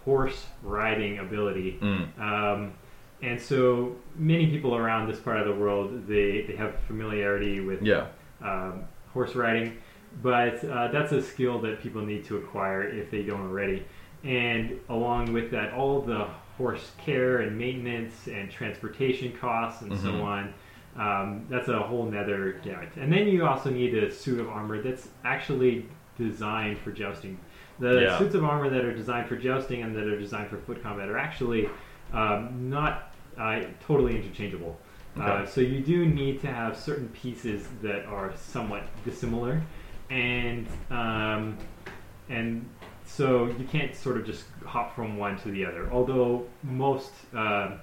horse 0.05 0.47
riding 0.63 1.19
ability. 1.19 1.79
Mm. 1.83 2.19
Um, 2.19 2.73
and 3.23 3.41
so 3.41 3.97
many 4.17 4.47
people 4.47 4.75
around 4.75 5.09
this 5.09 5.19
part 5.21 5.39
of 5.39 5.47
the 5.47 5.55
world, 5.55 6.07
they, 6.07 6.43
they 6.43 6.57
have 6.57 6.79
familiarity 6.87 7.61
with 7.61 7.83
Yeah. 7.83 8.07
um, 8.43 8.85
horse 9.13 9.35
riding, 9.35 9.77
but 10.23 10.63
uh, 10.65 10.89
that's 10.89 11.13
a 11.13 11.21
skill 11.23 11.59
that 11.61 11.81
people 11.83 12.03
need 12.03 12.25
to 12.27 12.37
acquire 12.39 12.83
if 12.83 13.11
they 13.11 13.23
don't 13.23 13.43
already. 13.43 13.85
And 14.25 14.79
along 14.89 15.33
with 15.33 15.51
that, 15.53 15.73
all 15.75 16.01
the 16.03 16.27
horse 16.59 16.93
care 16.99 17.39
and 17.39 17.57
maintenance 17.59 18.27
and 18.27 18.51
transportation 18.51 19.33
costs 19.33 19.83
and 19.83 19.93
Mhm. 19.93 19.99
so 20.03 20.13
on. 20.23 20.53
Um, 20.97 21.47
that's 21.49 21.69
a 21.69 21.79
whole 21.79 22.05
nether 22.11 22.61
gamut. 22.65 22.91
And 22.97 23.13
then 23.13 23.29
you 23.29 23.47
also 23.47 23.71
need 23.71 23.95
a 23.95 24.11
suit 24.11 24.41
of 24.41 24.49
armor 24.49 24.83
that's 24.83 25.09
actually 25.25 25.87
designed 26.19 26.79
for 26.79 26.91
jousting. 26.93 27.39
The 27.79 28.03
Yeah. 28.03 28.19
suits 28.19 28.35
of 28.35 28.45
armor 28.45 28.69
that 28.69 28.85
are 28.85 28.93
designed 28.95 29.27
for 29.29 29.37
jousting 29.37 29.83
and 29.83 29.95
that 29.97 30.07
are 30.07 30.19
designed 30.19 30.49
for 30.51 30.59
foot 30.59 30.83
combat 30.83 31.09
are 31.09 31.17
actually 31.19 31.69
um, 32.13 32.69
not 32.69 33.10
uh, 33.41 33.63
totally 33.87 34.17
interchangeable. 34.17 34.79
Uh, 35.19 35.45
so 35.45 35.61
you 35.61 35.81
do 35.81 36.07
need 36.07 36.41
to 36.41 36.47
have 36.47 36.77
certain 36.77 37.09
pieces 37.09 37.67
that 37.83 38.05
are 38.05 38.33
somewhat 38.37 38.85
dissimilar, 39.05 39.61
and 40.09 40.69
um, 40.91 41.59
and 42.29 42.65
so 43.05 43.47
you 43.47 43.67
can't 43.71 43.95
sort 43.97 44.17
of 44.19 44.25
just 44.25 44.45
hop 44.65 44.95
from 44.95 45.17
one 45.17 45.37
to 45.41 45.51
the 45.51 45.65
other. 45.65 45.91
Although 45.91 46.47
most 46.63 47.11
uh, 47.35 47.79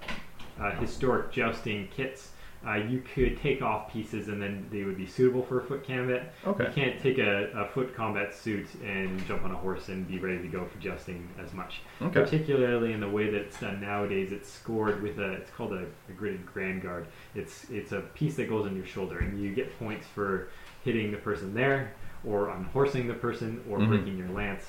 uh, 0.59 0.71
historic 0.79 1.31
jousting 1.31 1.89
kits, 1.89 2.31
uh, 2.67 2.75
you 2.75 3.01
could 3.15 3.39
take 3.39 3.61
off 3.61 3.91
pieces 3.91 4.27
and 4.27 4.41
then 4.41 4.67
they 4.71 4.83
would 4.83 4.97
be 4.97 5.05
suitable 5.05 5.41
for 5.43 5.61
foot 5.61 5.87
combat. 5.87 6.33
Okay. 6.45 6.65
You 6.65 6.71
can't 6.71 7.01
take 7.01 7.17
a, 7.17 7.49
a 7.53 7.65
foot 7.69 7.95
combat 7.95 8.35
suit 8.35 8.67
and 8.83 9.25
jump 9.25 9.43
on 9.45 9.51
a 9.51 9.55
horse 9.55 9.87
and 9.87 10.07
be 10.07 10.19
ready 10.19 10.39
to 10.41 10.47
go 10.47 10.65
for 10.65 10.77
jousting 10.79 11.27
as 11.41 11.53
much. 11.53 11.81
Okay. 12.01 12.19
Particularly 12.21 12.91
in 12.93 12.99
the 12.99 13.09
way 13.09 13.29
that 13.29 13.39
it's 13.41 13.59
done 13.59 13.79
nowadays, 13.79 14.31
it's 14.31 14.51
scored 14.51 15.01
with 15.01 15.17
a. 15.19 15.33
It's 15.33 15.51
called 15.51 15.73
a, 15.73 15.85
a 16.09 16.11
gridded 16.19 16.45
grand 16.45 16.81
guard. 16.81 17.07
It's 17.35 17.69
it's 17.69 17.91
a 17.93 18.01
piece 18.01 18.35
that 18.35 18.49
goes 18.49 18.65
on 18.65 18.75
your 18.75 18.85
shoulder, 18.85 19.19
and 19.19 19.41
you 19.41 19.53
get 19.55 19.77
points 19.79 20.05
for 20.13 20.49
hitting 20.83 21.11
the 21.11 21.17
person 21.17 21.53
there, 21.53 21.93
or 22.25 22.47
unhorsing 22.47 23.07
the 23.07 23.13
person, 23.13 23.63
or 23.69 23.77
Mhm. 23.79 23.87
breaking 23.87 24.17
your 24.17 24.29
lance. 24.29 24.65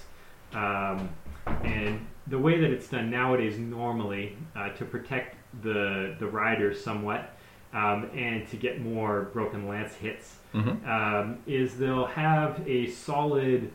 Um, 0.54 1.08
and 1.64 2.06
the 2.28 2.38
way 2.38 2.60
that 2.60 2.70
it's 2.70 2.88
done 2.88 3.10
nowadays, 3.10 3.58
normally 3.58 4.36
uh, 4.56 4.68
to 4.70 4.84
protect 4.84 5.36
the 5.62 6.14
the 6.18 6.26
rider 6.26 6.72
somewhat, 6.74 7.34
um, 7.72 8.10
and 8.14 8.48
to 8.48 8.56
get 8.56 8.80
more 8.80 9.28
broken 9.32 9.68
lance 9.68 9.94
hits, 9.94 10.36
Mhm. 10.54 10.86
um, 10.88 11.38
is 11.46 11.78
they'll 11.78 12.06
have 12.06 12.62
a 12.66 12.86
solid 12.88 13.70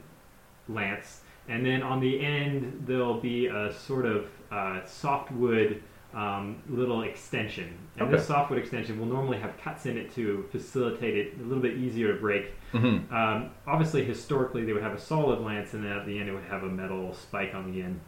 lance, 0.69 1.21
and 1.47 1.65
then 1.65 1.83
on 1.83 1.99
the 1.99 2.23
end 2.25 2.83
there'll 2.85 3.19
be 3.19 3.47
a 3.47 3.71
sort 3.73 4.05
of 4.05 4.27
uh, 4.51 4.83
softwood 4.85 5.81
um, 6.15 6.57
little 6.69 7.01
extension. 7.01 7.69
And 7.97 8.13
this 8.13 8.27
softwood 8.27 8.59
extension 8.59 8.99
will 8.99 9.07
normally 9.07 9.39
have 9.39 9.57
cuts 9.57 9.87
in 9.87 9.97
it 9.97 10.13
to 10.13 10.45
facilitate 10.51 11.17
it 11.17 11.33
a 11.39 11.43
little 11.43 11.61
bit 11.63 11.75
easier 11.75 12.13
to 12.13 12.19
break. 12.19 12.53
Mhm. 12.71 13.11
Um, 13.11 13.49
obviously, 13.65 14.03
historically, 14.03 14.63
they 14.63 14.73
would 14.73 14.83
have 14.83 14.93
a 14.93 14.99
solid 14.99 15.39
lance, 15.41 15.73
and 15.73 15.83
then 15.83 15.91
at 15.91 16.05
the 16.05 16.19
end, 16.19 16.29
it 16.29 16.33
would 16.33 16.43
have 16.43 16.61
a 16.63 16.69
metal 16.69 17.13
spike 17.15 17.55
on 17.55 17.71
the 17.71 17.81
end. 17.81 17.99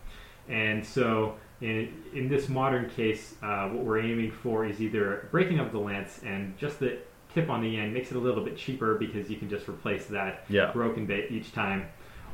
And 0.47 0.85
so, 0.85 1.35
in, 1.61 2.03
in 2.13 2.27
this 2.29 2.49
modern 2.49 2.89
case, 2.89 3.35
uh, 3.41 3.69
what 3.69 3.83
we're 3.83 3.99
aiming 3.99 4.31
for 4.31 4.65
is 4.65 4.81
either 4.81 5.27
breaking 5.31 5.59
up 5.59 5.71
the 5.71 5.79
lance 5.79 6.19
and 6.25 6.57
just 6.57 6.79
the 6.79 6.97
tip 7.33 7.49
on 7.49 7.61
the 7.61 7.77
end 7.77 7.93
makes 7.93 8.11
it 8.11 8.17
a 8.17 8.19
little 8.19 8.43
bit 8.43 8.57
cheaper 8.57 8.95
because 8.95 9.29
you 9.29 9.37
can 9.37 9.49
just 9.49 9.67
replace 9.67 10.05
that 10.07 10.43
Yeah. 10.49 10.71
broken 10.71 11.05
bit 11.05 11.31
each 11.31 11.51
time, 11.53 11.85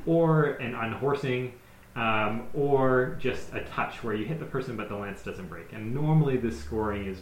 or 0.05 0.45
an 0.53 0.73
unhorsing, 0.73 1.51
um, 1.95 2.47
or 2.53 3.17
just 3.19 3.53
a 3.53 3.61
touch 3.65 4.03
where 4.03 4.13
you 4.15 4.25
hit 4.25 4.39
the 4.39 4.45
person 4.45 4.75
but 4.75 4.89
the 4.89 4.95
lance 4.95 5.23
doesn't 5.23 5.47
break. 5.49 5.71
And 5.73 5.93
normally, 5.93 6.37
this 6.37 6.59
scoring 6.59 7.05
is 7.05 7.21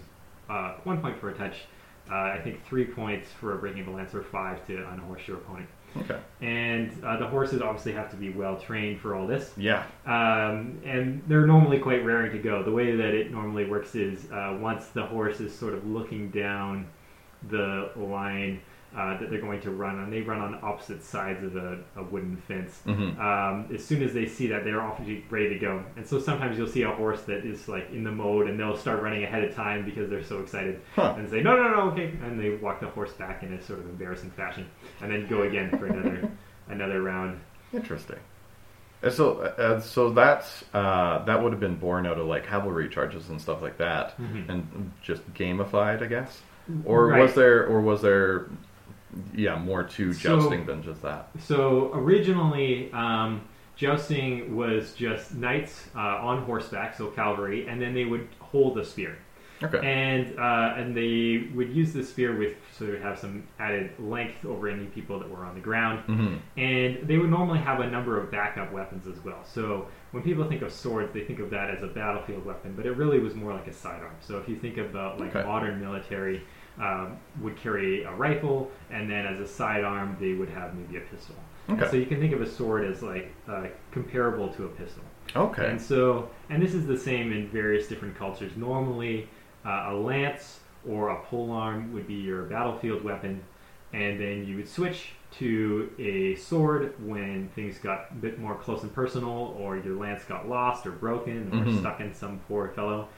uh, 0.50 0.76
one 0.84 1.02
point 1.02 1.20
for 1.20 1.30
a 1.30 1.34
touch. 1.34 1.66
Uh, 2.10 2.16
I 2.16 2.42
think 2.44 2.66
three 2.66 2.86
points 2.86 3.30
for 3.32 3.56
breaking 3.58 3.86
the 3.86 3.92
lance, 3.92 4.16
or 4.16 4.24
five 4.24 4.66
to 4.68 4.88
unhorse 4.92 5.28
your 5.28 5.38
opponent. 5.38 5.70
Okay. 5.98 6.20
And 6.42 6.92
uh, 7.04 7.18
the 7.18 7.28
horses 7.28 7.62
obviously 7.62 7.94
have 7.94 8.10
to 8.12 8.16
be 8.16 8.30
well 8.30 8.58
trained 8.58 9.00
for 9.00 9.16
all 9.16 9.28
this. 9.28 9.52
Yeah. 9.58 9.86
Um, 10.06 10.80
and 10.86 11.22
they're 11.28 11.48
normally 11.48 11.80
quite 11.80 12.06
raring 12.06 12.32
to 12.32 12.40
go. 12.40 12.64
The 12.64 12.72
way 12.72 12.96
that 12.96 13.14
it 13.14 13.32
normally 13.32 13.66
works 13.66 13.96
is 13.96 14.32
uh, 14.32 14.58
once 14.60 14.88
the 14.88 15.06
horse 15.06 15.40
is 15.40 15.54
sort 15.54 15.74
of 15.74 15.88
looking 15.88 16.30
down 16.30 16.88
the 17.50 17.92
line 17.96 18.62
uh, 18.96 19.18
that 19.20 19.30
they're 19.30 19.40
going 19.42 19.62
to 19.62 19.70
run 19.72 20.00
on, 20.00 20.10
they 20.10 20.22
run 20.22 20.40
on 20.40 20.58
opposite 20.64 21.04
sides 21.04 21.44
of 21.44 21.56
a, 21.56 21.78
a 21.96 22.04
wooden 22.04 22.36
fence. 22.48 22.82
Mhm. 22.88 23.20
Um, 23.20 23.68
as 23.74 23.84
soon 23.86 24.02
as 24.02 24.14
they 24.14 24.26
see 24.26 24.48
that, 24.48 24.64
they're 24.64 24.82
off 24.82 25.00
ready 25.30 25.50
to 25.50 25.60
go. 25.60 25.84
And 25.96 26.06
so 26.08 26.20
sometimes 26.20 26.58
you'll 26.58 26.68
see 26.68 26.82
a 26.82 26.92
horse 26.92 27.22
that 27.24 27.46
is 27.46 27.68
like 27.68 27.92
in 27.92 28.04
the 28.04 28.12
mode, 28.12 28.50
and 28.50 28.60
they'll 28.60 28.76
start 28.78 29.02
running 29.04 29.24
ahead 29.24 29.44
of 29.44 29.54
time 29.54 29.86
because 29.86 30.10
they're 30.10 30.24
so 30.24 30.40
excited, 30.40 30.82
Huh. 30.96 31.14
and 31.18 31.30
say, 31.30 31.42
"No, 31.42 31.56
no, 31.56 31.70
no, 31.70 31.82
okay," 31.92 32.14
and 32.24 32.40
they 32.40 32.52
walk 32.56 32.80
the 32.80 32.88
horse 32.88 33.14
back 33.14 33.44
in 33.44 33.54
a 33.54 33.62
sort 33.62 33.80
of 33.80 33.86
embarrassing 33.90 34.32
fashion, 34.32 34.66
and 35.02 35.12
then 35.12 35.28
go 35.28 35.44
again 35.44 35.70
for 35.78 35.86
another 35.86 36.30
another 36.70 37.02
round. 37.04 37.40
Interesting. 37.74 38.18
And 39.02 39.14
so, 39.14 39.38
uh, 39.40 39.80
so 39.80 40.10
that's 40.10 40.66
uh, 40.74 41.24
that 41.26 41.42
would 41.42 41.54
have 41.54 41.62
been 41.62 41.76
born 41.78 42.06
out 42.06 42.18
of 42.18 42.26
like 42.26 42.46
cavalry 42.48 42.90
charges 42.90 43.30
and 43.30 43.40
stuff 43.40 43.62
like 43.62 43.78
that, 43.78 44.18
Mhm. 44.20 44.50
and 44.50 44.92
just 45.02 45.22
gamified, 45.36 46.02
I 46.02 46.08
guess. 46.08 46.42
Or 46.86 47.08
Right. 47.08 47.22
was 47.22 47.34
there, 47.34 47.66
or 47.66 47.82
was 47.82 48.02
there, 48.02 48.46
yeah, 49.34 49.58
more 49.58 49.84
to 49.84 50.14
So- 50.14 50.40
jousting 50.40 50.66
than 50.66 50.84
just 50.84 51.02
that? 51.02 51.30
So 51.40 51.92
originally, 51.94 52.92
um, 52.94 53.42
jousting 53.76 54.56
was 54.56 54.94
just 54.94 55.34
knights 55.36 55.90
uh, 55.96 56.00
on 56.00 56.44
horseback, 56.44 56.96
so 56.96 57.08
cavalry, 57.08 57.68
and 57.68 57.82
then 57.82 57.94
they 57.94 58.06
would 58.06 58.28
hold 58.40 58.78
a 58.78 58.86
spear. 58.86 59.18
Okay. 59.62 59.80
And 59.86 60.40
uh, 60.40 60.74
and 60.78 60.96
they 60.96 61.50
would 61.54 61.70
use 61.76 61.92
the 61.92 62.02
spear 62.02 62.34
with 62.38 62.56
so 62.72 62.86
they 62.86 62.92
would 62.92 63.02
have 63.02 63.20
some 63.20 63.44
added 63.60 63.92
length 64.00 64.46
over 64.46 64.70
any 64.70 64.86
people 64.86 65.20
that 65.20 65.30
were 65.30 65.44
on 65.44 65.54
the 65.54 65.60
ground. 65.60 66.00
hmm 66.06 66.36
And 66.58 67.00
they 67.06 67.18
would 67.18 67.30
normally 67.30 67.60
have 67.60 67.82
a 67.82 67.90
number 67.92 68.18
of 68.18 68.32
backup 68.32 68.72
weapons 68.72 69.06
as 69.06 69.22
well. 69.26 69.44
So 69.44 69.90
when 70.12 70.24
people 70.24 70.46
think 70.48 70.62
of 70.62 70.72
swords, 70.72 71.14
they 71.14 71.26
think 71.26 71.40
of 71.40 71.50
that 71.50 71.70
as 71.72 71.84
a 71.84 71.88
battlefield 71.88 72.46
weapon, 72.46 72.74
but 72.74 72.86
it 72.86 72.92
really 72.96 73.20
was 73.20 73.36
more 73.36 73.54
like 73.54 73.68
a 73.68 73.74
sidearm. 73.74 74.16
So 74.22 74.38
if 74.38 74.48
you 74.48 74.56
think 74.56 74.78
about 74.78 75.20
like 75.20 75.36
Okay. 75.36 75.46
modern 75.46 75.82
military, 75.82 76.42
um, 76.80 77.18
would 77.42 77.58
carry 77.58 78.04
a 78.04 78.12
rifle, 78.14 78.72
and 78.90 79.10
then 79.10 79.26
as 79.26 79.40
a 79.40 79.48
sidearm, 79.48 80.16
they 80.20 80.34
would 80.34 80.50
have 80.50 80.76
maybe 80.76 80.98
a 80.98 81.02
pistol. 81.02 81.36
And 81.68 81.80
Okay. 81.82 81.92
So 81.92 81.98
you 81.98 82.06
can 82.06 82.20
think 82.20 82.34
of 82.34 82.42
a 82.42 82.50
sword 82.50 82.86
as 82.86 83.04
like 83.04 83.32
uh, 83.48 83.66
comparable 83.92 84.50
to 84.54 84.66
a 84.66 84.70
pistol. 84.70 85.04
Okay. 85.36 85.70
And 85.70 85.80
so, 85.82 86.30
and 86.50 86.62
this 86.64 86.74
is 86.74 86.88
the 86.88 86.98
same 86.98 87.32
in 87.32 87.48
various 87.50 87.88
different 87.88 88.18
cultures. 88.18 88.54
Normally, 88.56 89.30
uh, 89.66 89.88
a 89.90 89.94
lance 89.94 90.62
or 90.88 91.10
a 91.10 91.22
polearm 91.26 91.94
would 91.94 92.08
be 92.08 92.16
your 92.16 92.44
battlefield 92.44 93.04
weapon, 93.04 93.44
and 93.94 94.20
then 94.20 94.46
you 94.48 94.56
would 94.56 94.68
switch 94.70 95.12
to 95.32 95.92
a 96.00 96.36
sword 96.36 96.96
when 97.06 97.50
things 97.50 97.78
got 97.78 98.08
a 98.10 98.16
bit 98.16 98.40
more 98.40 98.56
close 98.56 98.82
and 98.82 98.92
personal, 98.96 99.56
or 99.60 99.78
your 99.78 99.96
lance 99.96 100.24
got 100.24 100.50
lost 100.50 100.88
or 100.88 100.92
broken 100.92 101.50
or 101.54 101.66
Mhm. 101.66 101.80
stuck 101.80 102.00
in 102.00 102.14
some 102.14 102.40
poor 102.48 102.70
fellow. 102.70 103.10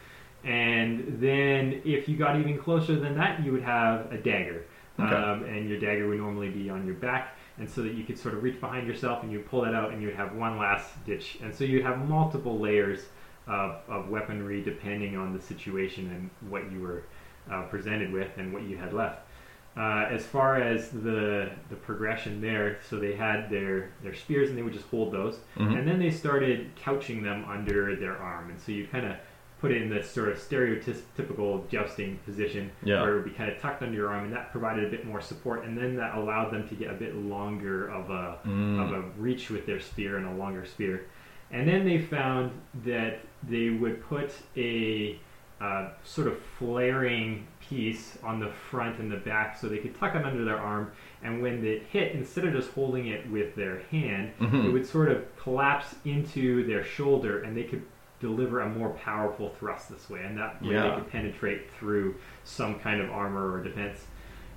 And 0.43 1.17
then, 1.21 1.81
if 1.85 2.09
you 2.09 2.17
got 2.17 2.39
even 2.39 2.57
closer 2.57 2.95
than 2.99 3.15
that, 3.17 3.43
you 3.43 3.51
would 3.51 3.63
have 3.63 4.11
a 4.11 4.17
dagger. 4.17 4.63
Okay. 4.99 5.13
Um, 5.15 5.43
and 5.45 5.69
your 5.69 5.79
dagger 5.79 6.07
would 6.07 6.17
normally 6.17 6.49
be 6.49 6.69
on 6.69 6.85
your 6.85 6.95
back, 6.95 7.35
and 7.57 7.69
so 7.69 7.81
that 7.83 7.93
you 7.93 8.03
could 8.03 8.17
sort 8.17 8.33
of 8.35 8.43
reach 8.43 8.59
behind 8.59 8.87
yourself 8.87 9.23
and 9.23 9.31
you 9.31 9.39
pull 9.39 9.61
that 9.61 9.73
out, 9.73 9.91
and 9.91 10.01
you 10.01 10.07
would 10.07 10.17
have 10.17 10.35
one 10.35 10.57
last 10.57 11.03
ditch. 11.05 11.37
And 11.41 11.53
so 11.55 11.63
you'd 11.63 11.83
have 11.85 12.07
multiple 12.07 12.59
layers 12.59 13.05
of, 13.47 13.77
of 13.87 14.09
weaponry 14.09 14.61
depending 14.61 15.17
on 15.17 15.33
the 15.33 15.41
situation 15.41 16.09
and 16.11 16.51
what 16.51 16.71
you 16.71 16.79
were 16.81 17.03
uh, 17.51 17.63
presented 17.63 18.11
with 18.11 18.29
and 18.37 18.53
what 18.53 18.63
you 18.63 18.77
had 18.77 18.93
left. 18.93 19.21
Uh, 19.77 20.05
as 20.11 20.25
far 20.25 20.61
as 20.61 20.89
the 20.89 21.49
the 21.69 21.75
progression 21.77 22.41
there, 22.41 22.77
so 22.89 22.99
they 22.99 23.15
had 23.15 23.49
their 23.49 23.91
their 24.03 24.13
spears 24.13 24.49
and 24.49 24.57
they 24.57 24.61
would 24.61 24.73
just 24.73 24.85
hold 24.87 25.13
those, 25.13 25.39
Mhm. 25.57 25.79
and 25.79 25.87
then 25.87 25.97
they 25.97 26.11
started 26.11 26.69
couching 26.75 27.23
them 27.23 27.45
under 27.47 27.95
their 27.95 28.17
arm, 28.17 28.49
and 28.49 28.59
so 28.59 28.73
you 28.73 28.85
kind 28.87 29.05
of 29.05 29.15
put 29.61 29.71
it 29.71 29.79
in 29.81 29.89
this 29.89 30.09
sort 30.09 30.27
of 30.29 30.37
stereotypical 30.39 31.69
jousting 31.69 32.17
position 32.25 32.71
Yeah. 32.83 33.01
where 33.03 33.11
it 33.11 33.15
would 33.17 33.25
be 33.25 33.29
kind 33.31 33.51
of 33.51 33.59
tucked 33.59 33.83
under 33.83 33.95
your 33.95 34.09
arm, 34.09 34.25
and 34.25 34.33
that 34.33 34.51
provided 34.51 34.85
a 34.85 34.89
bit 34.89 35.05
more 35.05 35.21
support, 35.21 35.63
and 35.65 35.77
then 35.77 35.95
that 35.97 36.15
allowed 36.15 36.49
them 36.51 36.67
to 36.69 36.75
get 36.75 36.89
a 36.89 36.95
bit 36.95 37.15
longer 37.15 37.87
of 37.87 38.09
a 38.09 38.39
Mm. 38.45 38.81
of 38.83 38.91
a 38.91 39.01
reach 39.19 39.51
with 39.51 39.65
their 39.67 39.79
spear 39.79 40.17
and 40.17 40.25
a 40.25 40.33
longer 40.33 40.65
spear. 40.65 41.03
And 41.51 41.67
then 41.67 41.85
they 41.85 41.99
found 41.99 42.51
that 42.85 43.19
they 43.47 43.69
would 43.69 44.01
put 44.03 44.33
a 44.57 45.19
uh, 45.59 45.89
sort 46.03 46.25
of 46.27 46.39
flaring 46.57 47.45
piece 47.59 48.17
on 48.23 48.39
the 48.39 48.47
front 48.49 48.97
and 48.97 49.11
the 49.11 49.17
back 49.17 49.55
so 49.55 49.67
they 49.69 49.77
could 49.77 49.93
tuck 49.99 50.15
it 50.15 50.25
under 50.25 50.43
their 50.43 50.57
arm. 50.57 50.91
And 51.21 51.39
when 51.39 51.63
it 51.63 51.83
hit, 51.83 52.13
instead 52.15 52.45
of 52.45 52.53
just 52.53 52.71
holding 52.71 53.05
it 53.09 53.29
with 53.29 53.53
their 53.55 53.81
hand, 53.91 54.31
Mhm. 54.39 54.65
it 54.65 54.69
would 54.73 54.87
sort 54.87 55.09
of 55.09 55.23
collapse 55.37 55.93
into 56.03 56.63
their 56.65 56.83
shoulder 56.83 57.43
and 57.43 57.55
they 57.55 57.65
could 57.65 57.83
deliver 58.21 58.61
a 58.61 58.69
more 58.69 58.91
powerful 58.91 59.49
thrust 59.49 59.89
this 59.89 60.09
way. 60.09 60.21
And 60.23 60.37
that 60.37 60.61
way 60.61 60.73
Yeah. 60.75 60.89
they 60.89 60.95
could 60.95 61.11
penetrate 61.11 61.69
through 61.71 62.15
some 62.43 62.79
kind 62.79 63.01
of 63.01 63.09
armor 63.09 63.51
or 63.51 63.63
defense. 63.63 64.05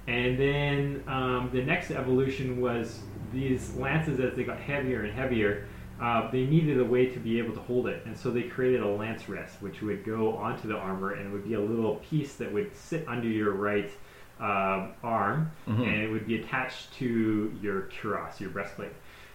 And 0.06 0.38
then 0.38 1.02
um, 1.08 1.50
the 1.52 1.62
next 1.62 1.90
evolution 1.90 2.60
was 2.60 3.00
these 3.32 3.74
lances, 3.74 4.20
as 4.20 4.34
they 4.36 4.44
got 4.44 4.58
heavier 4.60 5.02
and 5.02 5.12
heavier, 5.14 5.66
uh, 6.00 6.30
they 6.30 6.44
needed 6.44 6.78
a 6.78 6.84
way 6.84 7.06
to 7.06 7.18
be 7.18 7.38
able 7.38 7.54
to 7.54 7.60
hold 7.60 7.86
it. 7.86 8.04
And 8.04 8.16
so 8.16 8.30
they 8.30 8.42
created 8.42 8.82
a 8.82 8.88
lance 8.88 9.28
rest, 9.28 9.62
which 9.62 9.80
would 9.80 10.04
go 10.04 10.36
onto 10.36 10.68
the 10.68 10.76
armor 10.76 11.12
and 11.14 11.26
it 11.28 11.32
would 11.32 11.44
be 11.44 11.54
a 11.54 11.60
little 11.60 11.96
piece 12.10 12.34
that 12.34 12.52
would 12.52 12.76
sit 12.76 13.06
under 13.08 13.28
your 13.28 13.52
right 13.52 13.90
uh, 14.40 14.88
arm 15.04 15.50
Mhm. 15.68 15.86
and 15.86 16.02
it 16.02 16.10
would 16.10 16.26
be 16.26 16.40
attached 16.40 16.92
to 16.94 17.56
your 17.62 17.82
cuirass, 17.82 18.40
your 18.40 18.50
breastplate. 18.50 18.90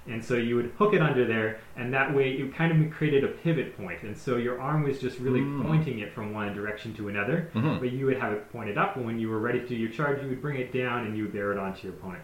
And 0.10 0.24
so 0.24 0.34
you 0.36 0.56
would 0.56 0.72
hook 0.78 0.94
it 0.94 1.02
under 1.02 1.26
there, 1.26 1.60
and 1.78 1.94
that 1.94 2.14
way 2.14 2.32
it 2.32 2.54
kind 2.56 2.72
of 2.86 2.92
created 2.92 3.24
a 3.24 3.28
pivot 3.28 3.78
point. 3.78 4.02
And 4.04 4.18
so 4.18 4.38
your 4.38 4.60
arm 4.60 4.84
was 4.84 5.00
just 5.00 5.20
really 5.20 5.42
Mm. 5.42 5.64
pointing 5.66 6.00
it 6.00 6.12
from 6.14 6.34
one 6.34 6.54
direction 6.54 6.94
to 6.96 7.08
another 7.10 7.50
Mhm. 7.54 7.80
but 7.80 7.92
you 7.92 8.08
would 8.08 8.18
have 8.18 8.34
it 8.34 8.52
pointed 8.52 8.78
up, 8.78 8.96
and 8.96 9.06
when 9.06 9.20
you 9.20 9.30
were 9.30 9.40
ready 9.40 9.60
to 9.60 9.68
do 9.68 9.76
your 9.76 9.90
charge, 9.92 10.22
you 10.24 10.30
would 10.30 10.42
bring 10.42 10.58
it 10.58 10.72
down 10.74 11.06
and 11.06 11.16
you 11.16 11.24
would 11.24 11.34
bear 11.34 11.52
it 11.52 11.58
onto 11.60 11.88
your 11.88 11.96
opponent. 11.96 12.24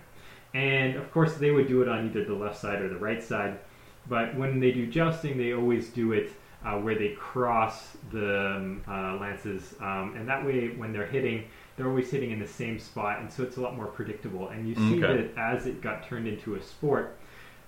And 0.54 0.96
of 0.96 1.12
course, 1.12 1.38
they 1.38 1.52
would 1.52 1.68
do 1.68 1.82
it 1.84 1.88
on 1.88 2.06
either 2.08 2.24
the 2.26 2.34
left 2.34 2.58
side 2.58 2.82
or 2.82 2.90
the 2.90 2.98
right 2.98 3.22
side. 3.22 3.60
But 4.08 4.36
when 4.36 4.60
they 4.60 4.72
do 4.72 4.88
jousting, 4.88 5.38
they 5.38 5.54
always 5.54 5.90
do 5.90 6.12
it 6.14 6.32
uh, 6.64 6.80
where 6.80 6.96
they 6.96 7.10
cross 7.10 7.96
the 8.12 8.56
um, 8.56 8.82
uh, 8.88 9.18
lances, 9.20 9.76
um, 9.82 10.16
and 10.18 10.28
that 10.28 10.44
way, 10.44 10.70
when 10.70 10.92
they're 10.92 11.06
hitting, 11.06 11.44
they're 11.78 11.88
always 11.88 12.10
hitting 12.10 12.32
in 12.32 12.40
the 12.40 12.48
same 12.48 12.80
spot, 12.80 13.20
and 13.20 13.32
so 13.32 13.44
it's 13.44 13.58
a 13.58 13.62
lot 13.62 13.76
more 13.76 13.86
predictable. 13.86 14.50
And 14.50 14.68
you 14.68 14.74
see 14.74 14.98
Okay. 15.04 15.16
that 15.18 15.38
as 15.38 15.68
it 15.68 15.80
got 15.82 16.08
turned 16.08 16.28
into 16.28 16.56
a 16.56 16.62
sport, 16.62 17.18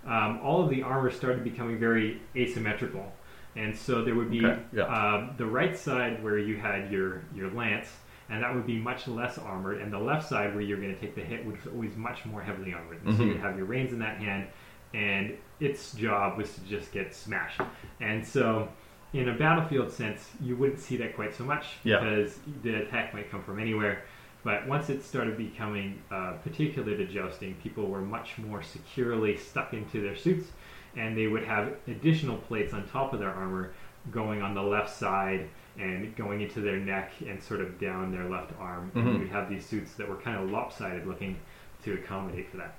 um, 0.05 0.39
all 0.43 0.63
of 0.63 0.69
the 0.69 0.83
armor 0.83 1.11
started 1.11 1.43
becoming 1.43 1.79
very 1.79 2.21
asymmetrical. 2.35 3.11
And 3.55 3.75
so 3.75 4.03
there 4.03 4.13
would 4.15 4.29
be 4.29 4.45
Okay, 4.45 4.61
yeah. 4.71 4.83
um, 4.83 5.31
the 5.37 5.45
right 5.45 5.75
side 5.75 6.23
where 6.23 6.37
you 6.37 6.57
had 6.57 6.91
your, 6.91 7.23
your 7.35 7.49
lance, 7.51 7.87
and 8.29 8.43
that 8.43 8.53
would 8.53 8.67
be 8.67 8.77
much 8.77 9.07
less 9.07 9.37
armored, 9.39 9.81
and 9.81 9.91
the 9.91 9.97
left 9.97 10.27
side 10.29 10.53
where 10.53 10.61
you're 10.61 10.79
going 10.79 10.93
to 10.93 10.99
take 11.01 11.15
the 11.15 11.21
hit, 11.21 11.43
was 11.45 11.55
always 11.73 11.95
much 11.95 12.23
more 12.25 12.41
heavily 12.41 12.73
armored. 12.73 13.01
And 13.03 13.17
so 13.17 13.23
Mhm. 13.23 13.27
you'd 13.29 13.41
have 13.41 13.57
your 13.57 13.65
reins 13.65 13.93
in 13.93 13.99
that 13.99 14.17
hand, 14.17 14.47
and 14.93 15.33
its 15.59 15.93
job 15.93 16.37
was 16.37 16.53
to 16.55 16.61
just 16.65 16.91
get 16.91 17.15
smashed. 17.15 17.59
And 17.99 18.25
so, 18.25 18.69
in 19.13 19.29
a 19.29 19.33
battlefield 19.33 19.91
sense, 19.91 20.29
you 20.41 20.55
wouldn't 20.55 20.79
see 20.79 20.97
that 20.97 21.15
quite 21.15 21.33
so 21.33 21.43
much 21.43 21.65
Yeah. 21.83 21.99
because 21.99 22.37
the 22.61 22.75
attack 22.75 23.13
might 23.13 23.31
come 23.31 23.41
from 23.41 23.57
anywhere. 23.59 24.03
But 24.47 24.65
once 24.65 24.89
it 24.89 25.03
started 25.03 25.35
becoming 25.35 26.01
uh, 26.09 26.35
particular 26.41 26.95
to 26.95 27.05
jousting, 27.05 27.55
people 27.55 27.87
were 27.87 27.99
much 27.99 28.37
more 28.37 28.63
securely 28.63 29.35
stuck 29.35 29.73
into 29.73 30.01
their 30.01 30.15
suits, 30.15 30.47
and 30.95 31.17
they 31.17 31.27
would 31.27 31.43
have 31.43 31.73
additional 31.85 32.37
plates 32.37 32.73
on 32.73 32.87
top 32.87 33.11
of 33.11 33.19
their 33.19 33.29
armor 33.29 33.73
going 34.09 34.41
on 34.41 34.53
the 34.53 34.63
left 34.63 34.89
side 34.95 35.49
and 35.77 36.15
going 36.15 36.39
into 36.39 36.61
their 36.61 36.77
neck 36.77 37.11
and 37.27 37.43
sort 37.43 37.59
of 37.59 37.77
down 37.77 38.13
their 38.13 38.29
left 38.29 38.53
arm. 38.57 38.89
Mhm. 38.95 39.01
And 39.01 39.19
you'd 39.19 39.31
have 39.31 39.49
these 39.49 39.65
suits 39.65 39.95
that 39.95 40.07
were 40.07 40.15
kind 40.15 40.37
of 40.37 40.49
lopsided 40.49 41.05
looking 41.05 41.35
to 41.83 41.95
accommodate 41.95 42.49
for 42.49 42.55
that. 42.55 42.75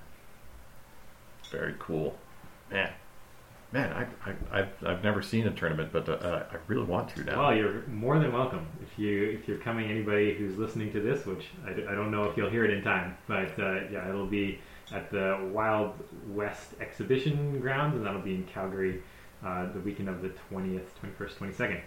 Very 1.50 1.74
cool. 1.78 2.18
Man. 2.70 2.94
Man, 3.70 3.92
I, 3.92 4.30
I, 4.30 4.60
I've, 4.60 4.68
I've 4.86 5.04
never 5.04 5.20
seen 5.20 5.46
a 5.46 5.50
tournament, 5.50 5.90
but 5.92 6.08
uh, 6.08 6.44
I 6.50 6.56
really 6.68 6.86
want 6.86 7.10
to 7.14 7.24
now. 7.24 7.42
Well, 7.42 7.54
you're 7.54 7.86
more 7.88 8.18
than 8.18 8.32
welcome 8.32 8.66
if 8.82 8.98
you 8.98 9.24
if 9.28 9.46
you're 9.46 9.58
coming. 9.58 9.90
Anybody 9.90 10.34
who's 10.34 10.56
listening 10.56 10.90
to 10.92 11.00
this, 11.00 11.26
which 11.26 11.48
I 11.66 11.72
don't 11.94 12.10
know 12.10 12.24
if 12.24 12.36
you'll 12.36 12.48
hear 12.48 12.64
it 12.64 12.70
in 12.70 12.82
time, 12.82 13.16
but 13.26 13.58
uh, 13.58 13.80
yeah, 13.92 14.08
it'll 14.08 14.26
be 14.26 14.58
at 14.90 15.10
the 15.10 15.50
Wild 15.52 15.92
West 16.28 16.70
Exhibition 16.80 17.60
Grounds, 17.60 17.94
and 17.94 18.06
that'll 18.06 18.22
be 18.22 18.36
in 18.36 18.44
Calgary 18.44 19.02
uh, 19.44 19.70
the 19.72 19.80
weekend 19.80 20.08
of 20.08 20.22
the 20.22 20.30
twentieth, 20.48 20.98
twenty 20.98 21.14
first, 21.16 21.36
twenty 21.36 21.52
second. 21.52 21.82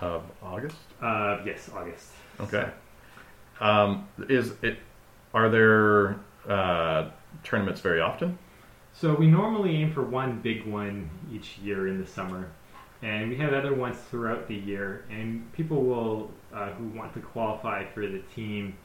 Of 0.00 0.22
August? 0.40 0.76
Uh, 1.00 1.38
yes, 1.44 1.68
August. 1.74 2.10
Okay. 2.38 2.68
Um, 3.60 4.06
is 4.28 4.52
it? 4.62 4.78
Are 5.34 5.48
there 5.48 6.20
uh, 6.48 7.10
tournaments 7.42 7.80
very 7.80 8.00
often? 8.00 8.38
So 8.94 9.14
we 9.14 9.26
normally 9.26 9.76
aim 9.76 9.92
for 9.92 10.02
one 10.02 10.40
big 10.40 10.66
one 10.66 11.10
each 11.32 11.58
year 11.58 11.88
in 11.88 11.98
the 12.00 12.06
summer, 12.06 12.50
and 13.02 13.28
we 13.30 13.36
have 13.36 13.52
other 13.52 13.74
ones 13.74 13.96
throughout 14.10 14.46
the 14.48 14.54
year. 14.54 15.04
And 15.10 15.50
people 15.52 15.82
will 15.82 16.30
uh, 16.52 16.70
who 16.72 16.88
want 16.88 17.14
to 17.14 17.20
qualify 17.20 17.84
for 17.86 18.06
the 18.06 18.20
team 18.34 18.76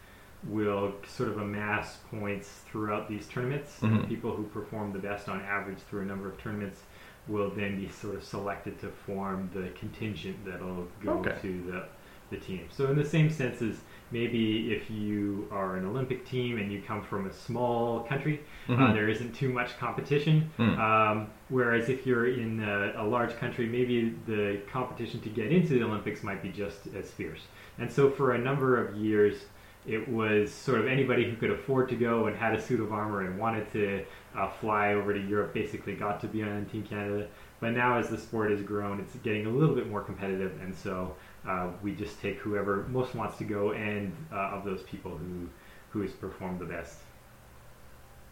will 0.48 0.94
sort 1.06 1.30
of 1.30 1.40
amass 1.40 1.98
points 2.10 2.62
throughout 2.72 3.10
these 3.10 3.28
tournaments. 3.28 3.82
And 3.82 3.92
Mhm. 3.98 4.02
the 4.02 4.08
people 4.08 4.36
who 4.36 4.44
perform 4.44 4.94
the 4.94 5.00
best 5.00 5.28
on 5.28 5.42
average 5.42 5.80
through 5.80 6.02
a 6.02 6.06
number 6.06 6.30
of 6.30 6.38
tournaments 6.38 6.84
will 7.28 7.50
then 7.50 7.76
be 7.76 7.90
sort 7.90 8.16
of 8.16 8.24
selected 8.24 8.80
to 8.80 8.88
form 8.88 9.50
the 9.54 9.70
contingent 9.78 10.46
that'll 10.46 10.88
go 11.04 11.12
Okay. 11.20 11.36
to 11.42 11.62
the 11.64 11.84
the 12.30 12.38
team. 12.38 12.66
So 12.70 12.88
in 12.92 12.98
the 12.98 13.06
same 13.06 13.30
sense 13.30 13.62
as 13.62 13.80
maybe 14.12 14.74
if 14.74 14.90
you 14.90 15.48
are 15.52 15.76
an 15.76 15.86
Olympic 15.86 16.26
team 16.26 16.58
and 16.58 16.72
you 16.72 16.82
come 16.86 17.02
from 17.02 17.28
a 17.28 17.34
small 17.34 18.02
country, 18.02 18.40
uh, 18.70 18.72
Mhm. 18.74 18.94
there 18.94 19.10
isn't 19.10 19.34
too 19.34 19.50
much 19.50 19.78
competition. 19.78 20.50
Hmm. 20.58 20.80
Um, 20.80 21.28
whereas 21.50 21.90
if 21.90 22.06
you're 22.08 22.28
in 22.28 22.62
a, 22.62 22.94
a 22.98 23.06
large 23.06 23.36
country, 23.38 23.66
maybe 23.68 24.14
the 24.26 24.60
competition 24.72 25.20
to 25.22 25.30
get 25.30 25.52
into 25.52 25.74
the 25.74 25.84
Olympics 25.84 26.24
might 26.24 26.42
be 26.42 26.50
just 26.50 26.88
as 26.96 27.12
fierce. 27.12 27.48
And 27.80 27.92
so 27.92 28.10
for 28.10 28.34
a 28.34 28.38
number 28.38 28.78
of 28.84 28.96
years, 28.96 29.46
it 29.86 30.08
was 30.10 30.52
sort 30.52 30.80
of 30.82 30.88
anybody 30.88 31.30
who 31.30 31.36
could 31.38 31.52
afford 31.52 31.88
to 31.90 31.96
go 31.96 32.28
and 32.28 32.36
had 32.36 32.54
a 32.54 32.62
suit 32.62 32.80
of 32.82 32.92
armor 32.92 33.22
and 33.22 33.38
wanted 33.40 33.72
to 33.72 34.04
uh, 34.36 34.50
fly 34.50 34.94
over 34.94 35.14
to 35.14 35.20
Europe 35.20 35.54
basically 35.54 35.94
got 35.96 36.20
to 36.22 36.28
be 36.28 36.44
on 36.44 36.66
Team 36.66 36.84
Canada. 36.84 37.28
But 37.62 37.72
now, 37.72 37.98
as 37.98 38.10
the 38.10 38.18
sport 38.18 38.52
has 38.52 38.62
grown, 38.62 39.00
it's 39.00 39.16
getting 39.24 39.46
a 39.46 39.50
little 39.50 39.74
bit 39.74 39.90
more 39.90 40.02
competitive, 40.02 40.52
and 40.62 40.76
so 40.76 41.16
uh, 41.46 41.70
we 41.84 41.94
just 41.94 42.22
take 42.22 42.38
whoever 42.38 42.86
most 42.90 43.16
wants 43.16 43.38
to 43.38 43.44
go, 43.44 43.72
and 43.72 44.16
uh, 44.32 44.52
of 44.56 44.64
those 44.64 44.84
people 44.84 45.12
who 45.12 45.50
who 45.90 46.02
has 46.02 46.12
performed 46.12 46.60
the 46.60 46.66
best. 46.66 47.00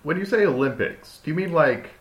When 0.03 0.18
you 0.18 0.26
say 0.26 0.45
Olympics, 0.45 1.20
do 1.24 1.32
you 1.32 1.36
mean 1.36 1.51
like 1.51 1.91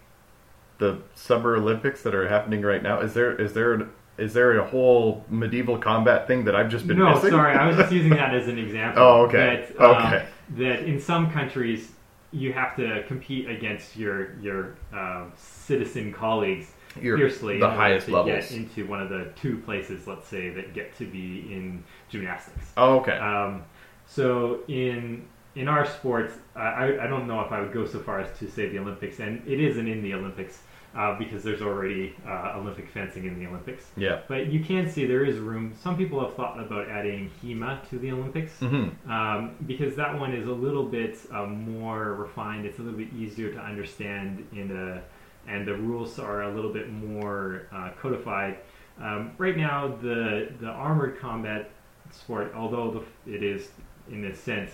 the 0.78 1.00
Summer 1.14 1.57
Olympics 1.57 2.02
that 2.02 2.14
are 2.14 2.28
happening 2.28 2.62
right 2.62 2.82
now? 2.82 3.00
Is 3.00 3.14
there 3.14 3.34
is 3.40 3.52
there 3.55 3.74
an, 3.74 3.90
is 4.18 4.32
there 4.34 4.59
a 4.59 4.64
whole 4.64 5.24
medieval 5.28 5.78
combat 5.78 6.26
thing 6.26 6.44
that 6.44 6.55
I've 6.55 6.68
just 6.68 6.86
been 6.86 6.98
no, 6.98 7.14
missing? 7.14 7.30
sorry, 7.30 7.57
I 7.57 7.66
was 7.66 7.76
just 7.76 7.92
using 7.98 8.11
that 8.11 8.34
as 8.34 8.48
an 8.48 8.59
example. 8.59 9.02
Oh, 9.02 9.22
okay. 9.26 9.66
That, 9.78 9.84
um, 9.84 10.07
Okay. 10.07 10.26
That 10.57 10.84
in 10.84 11.00
some 11.00 11.30
countries 11.30 11.90
you 12.32 12.52
have 12.52 12.76
to 12.76 13.02
compete 13.07 13.48
against 13.48 13.96
your 13.96 14.34
your 14.40 14.76
uh, 14.92 15.26
citizen 15.36 16.12
colleagues 16.12 16.73
Your- 17.01 17.18
fiercely 17.18 17.59
the 17.61 17.70
highest 17.70 18.07
to 18.07 18.12
levels. 18.12 18.49
get 18.51 18.53
into 18.59 18.86
one 18.86 19.01
of 19.01 19.09
the 19.09 19.32
two 19.36 19.59
places, 19.59 20.07
let's 20.07 20.26
say, 20.28 20.51
that 20.51 20.74
get 20.74 20.97
to 20.99 21.07
be 21.07 21.53
in 21.53 21.84
gymnastics. 22.09 22.72
Oh, 22.76 23.01
okay. 23.01 23.16
Um, 23.18 23.64
so 24.07 24.61
in 24.68 25.26
in 25.55 25.68
our 25.68 25.86
sports, 25.86 26.34
I, 26.57 26.99
I 27.01 27.07
don't 27.07 27.28
know 27.28 27.40
if 27.42 27.53
I 27.53 27.61
would 27.61 27.72
go 27.72 27.86
so 27.86 28.01
far 28.01 28.18
as 28.20 28.36
to 28.40 28.51
say 28.51 28.68
the 28.68 28.78
Olympics, 28.80 29.20
and 29.20 29.40
it 29.47 29.61
isn't 29.61 29.86
in 29.86 30.03
the 30.03 30.12
Olympics 30.14 30.62
uh, 30.97 31.16
because 31.18 31.42
there's 31.45 31.62
already 31.62 32.14
uh, 32.26 32.55
Olympic 32.57 32.88
fencing 32.88 33.24
in 33.26 33.38
the 33.38 33.47
Olympics. 33.47 33.86
yeah. 33.97 34.20
But 34.28 34.47
you 34.49 34.61
can 34.64 34.88
see 34.90 35.07
there 35.07 35.24
is 35.24 35.38
room. 35.38 35.72
Some 35.80 35.97
people 35.97 36.20
have 36.20 36.34
thought 36.34 36.59
about 36.59 36.88
adding 36.88 37.30
HEMA 37.42 37.88
to 37.90 37.99
the 37.99 38.11
Olympics 38.12 38.53
hmm 38.61 38.88
um, 39.09 39.57
because 39.66 39.95
that 39.97 40.18
one 40.18 40.32
is 40.34 40.47
a 40.47 40.53
little 40.53 40.84
bit 40.84 41.18
um, 41.32 41.70
more 41.78 42.14
refined. 42.14 42.66
It's 42.66 42.78
a 42.78 42.82
little 42.82 42.99
bit 42.99 43.12
easier 43.12 43.53
to 43.53 43.59
understand 43.59 44.47
in 44.53 44.70
a, 44.70 45.03
and 45.47 45.66
the 45.66 45.74
rules 45.74 46.18
are 46.18 46.42
a 46.42 46.55
little 46.55 46.72
bit 46.72 46.90
more 46.90 47.66
uh, 47.72 47.90
codified. 48.01 48.59
Um, 49.01 49.32
right 49.38 49.57
now, 49.57 49.88
the 50.01 50.53
the 50.61 50.68
armored 50.68 51.18
combat 51.20 51.70
sport, 52.11 52.53
although 52.55 53.05
the, 53.26 53.32
it 53.34 53.42
is 53.42 53.68
in 54.11 54.24
a 54.26 54.34
sense 54.34 54.70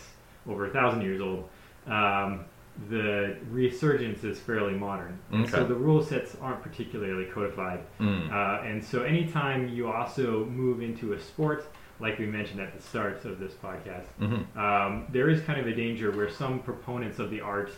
over 0.48 0.66
a 0.66 0.70
thousand 0.70 1.02
years 1.02 1.20
old, 1.20 1.48
um, 1.86 2.44
the 2.88 3.36
resurgence 3.50 4.24
is 4.24 4.38
fairly 4.38 4.72
modern. 4.74 5.18
And 5.32 5.48
So 5.48 5.64
the 5.64 5.74
rule 5.74 6.02
sets 6.02 6.36
aren't 6.40 6.62
particularly 6.62 7.26
codified. 7.26 7.80
Mm. 7.98 8.30
Uh, 8.32 8.62
and 8.62 8.82
so 8.82 9.02
anytime 9.02 9.68
you 9.68 9.90
also 9.90 10.44
move 10.46 10.80
into 10.80 11.12
a 11.12 11.20
sport, 11.20 11.66
like 11.98 12.18
we 12.18 12.26
mentioned 12.26 12.60
at 12.60 12.74
the 12.74 12.82
start 12.82 13.24
of 13.24 13.38
this 13.38 13.52
podcast, 13.52 14.06
hmm 14.18 14.58
um, 14.58 15.06
there 15.10 15.28
is 15.28 15.42
kind 15.42 15.60
of 15.60 15.66
a 15.66 15.74
danger 15.74 16.10
where 16.10 16.30
some 16.30 16.60
proponents 16.60 17.18
of 17.18 17.30
the 17.30 17.40
art 17.40 17.72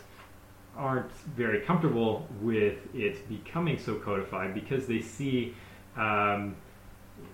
aren't 0.77 1.11
very 1.35 1.59
comfortable 1.61 2.27
with 2.41 2.77
it 2.95 3.27
becoming 3.29 3.77
so 3.77 3.95
codified 3.95 4.53
because 4.53 4.87
they 4.87 5.01
see, 5.01 5.53
um, 5.95 6.55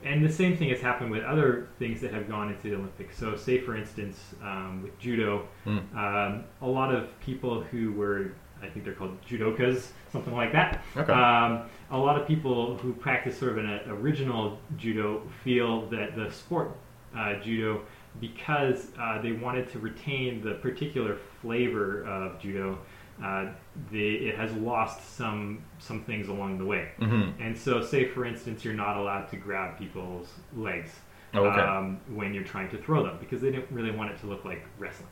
and 0.03 0.23
the 0.23 0.31
same 0.31 0.57
thing 0.57 0.69
has 0.69 0.81
happened 0.81 1.09
with 1.11 1.23
other 1.23 1.67
things 1.79 2.01
that 2.01 2.13
have 2.13 2.27
gone 2.27 2.49
into 2.49 2.69
the 2.69 2.75
Olympics. 2.75 3.17
So, 3.17 3.35
say 3.35 3.59
for 3.59 3.75
instance, 3.77 4.35
um, 4.43 4.81
with 4.83 4.97
judo, 4.99 5.47
Mm. 5.65 5.95
um, 5.95 6.43
a 6.61 6.67
lot 6.67 6.93
of 6.93 7.17
people 7.21 7.61
who 7.63 7.93
were, 7.93 8.31
I 8.61 8.67
think 8.67 8.83
they're 8.83 8.93
called 8.93 9.17
judokas, 9.25 9.91
something 10.11 10.33
like 10.35 10.51
that. 10.51 10.83
Okay. 10.97 11.11
Um, 11.13 11.63
a 11.91 11.97
lot 11.97 12.19
of 12.19 12.27
people 12.27 12.77
who 12.77 12.93
practice 12.93 13.37
sort 13.39 13.51
of 13.53 13.57
an 13.59 13.67
uh, 13.69 13.81
original 13.93 14.59
judo 14.77 15.21
feel 15.43 15.85
that 15.87 16.15
the 16.15 16.29
sport 16.31 16.75
uh, 17.17 17.35
judo, 17.39 17.81
because 18.19 18.87
uh, 18.99 19.21
they 19.21 19.31
wanted 19.31 19.71
to 19.71 19.79
retain 19.79 20.41
the 20.43 20.55
particular 20.55 21.17
flavor 21.41 22.03
of 22.05 22.39
judo, 22.39 22.77
uh, 23.24 23.47
they, 23.91 24.11
it 24.30 24.36
has 24.38 24.53
lost 24.53 25.15
some 25.17 25.63
some 25.80 26.03
things 26.03 26.28
along 26.30 26.57
the 26.57 26.65
way. 26.65 26.89
hmm 26.99 27.30
And 27.39 27.57
so, 27.57 27.82
say 27.82 28.05
for 28.07 28.26
instance, 28.26 28.63
you're 28.63 28.74
not 28.74 28.97
allowed 28.97 29.28
to 29.30 29.38
grab 29.38 29.78
people's 29.78 30.28
legs 30.55 30.91
Oh, 31.34 31.45
okay. 31.45 31.61
um, 31.61 31.99
when 32.09 32.34
you're 32.34 32.43
trying 32.43 32.70
to 32.70 32.78
throw 32.78 33.03
them 33.03 33.17
because 33.20 33.41
they 33.41 33.51
didn't 33.51 33.70
really 33.72 33.91
want 33.91 34.09
it 34.11 34.20
to 34.22 34.28
look 34.28 34.45
like 34.45 34.65
wrestling. 34.80 35.09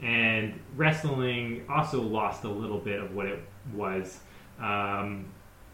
And 0.00 0.58
wrestling 0.76 1.66
also 1.68 2.00
lost 2.00 2.44
a 2.44 2.48
little 2.48 2.78
bit 2.78 2.98
of 3.00 3.14
what 3.14 3.26
it 3.26 3.40
was 3.74 4.20
um, 4.58 5.26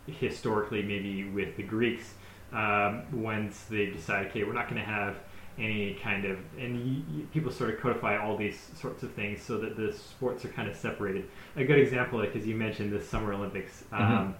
historically, 0.06 0.82
maybe 0.82 1.28
with 1.28 1.56
the 1.56 1.62
Greeks, 1.62 2.14
um, 2.52 3.04
once 3.12 3.64
they 3.70 3.86
decided, 3.86 4.30
okay, 4.30 4.42
we're 4.44 4.52
not 4.52 4.68
going 4.68 4.80
to 4.80 4.86
have 4.86 5.16
any 5.58 5.94
kind 6.02 6.24
of, 6.24 6.38
and 6.58 7.30
people 7.32 7.50
sort 7.50 7.70
of 7.70 7.80
codify 7.80 8.18
all 8.18 8.36
these 8.36 8.70
sorts 8.74 9.02
of 9.02 9.12
things 9.12 9.42
so 9.42 9.58
that 9.58 9.76
the 9.76 9.92
sports 9.92 10.44
are 10.44 10.48
kind 10.48 10.68
of 10.68 10.76
separated. 10.76 11.24
A 11.56 11.64
good 11.64 11.78
example, 11.78 12.18
like 12.18 12.36
as 12.36 12.46
you 12.46 12.54
mentioned, 12.54 12.92
the 12.92 13.00
Summer 13.02 13.32
Olympics. 13.32 13.84
Um, 13.92 14.34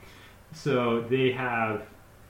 so 0.53 1.01
they 1.09 1.33
have 1.33 1.83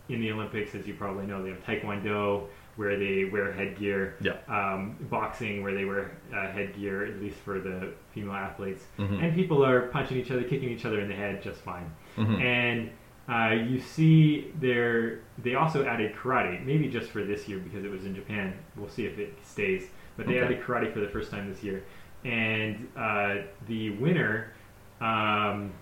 in 0.09 0.20
the 0.20 0.30
Olympics, 0.30 0.74
as 0.74 0.87
you 0.87 0.95
probably 0.95 1.26
know, 1.26 1.43
they 1.43 1.51
have 1.51 1.64
Taekwondo 1.64 2.47
where 2.76 2.99
they 2.99 3.24
wear 3.24 3.53
headgear. 3.53 4.16
Yeah. 4.20 4.37
Um, 4.49 4.97
boxing 5.11 5.62
where 5.62 5.74
they 5.74 5.84
wear 5.87 6.12
uh, 6.32 6.51
headgear, 6.53 7.07
at 7.07 7.20
least 7.22 7.39
for 7.39 7.59
the 7.59 7.93
female 8.12 8.34
athletes. 8.34 8.84
Mhm. 8.99 9.22
And 9.22 9.34
people 9.34 9.64
are 9.64 9.89
punching 9.89 10.18
each 10.18 10.30
other, 10.30 10.45
kicking 10.45 10.68
each 10.70 10.84
other 10.84 11.01
in 11.01 11.09
the 11.09 11.14
head 11.14 11.43
just 11.43 11.61
fine. 11.62 11.91
Mhm. 12.18 12.41
And 12.41 12.91
uh, 13.28 13.50
you 13.50 13.80
see 13.80 14.52
there, 14.60 15.20
they 15.42 15.54
also 15.54 15.84
added 15.84 16.14
karate, 16.14 16.64
maybe 16.64 16.88
just 16.88 17.10
for 17.10 17.24
this 17.24 17.48
year 17.48 17.58
because 17.58 17.84
it 17.84 17.90
was 17.90 18.04
in 18.04 18.14
Japan. 18.14 18.54
We'll 18.76 18.88
see 18.88 19.04
if 19.06 19.18
it 19.18 19.34
stays. 19.44 19.84
But 20.16 20.26
they 20.26 20.38
Okay. 20.38 20.44
added 20.54 20.62
karate 20.62 20.92
for 20.92 21.00
the 21.00 21.08
first 21.08 21.30
time 21.30 21.50
this 21.52 21.62
year. 21.62 21.82
And 22.24 22.88
uh, 22.96 23.36
the 23.66 23.90
winner 23.90 24.52
um, 25.00 25.72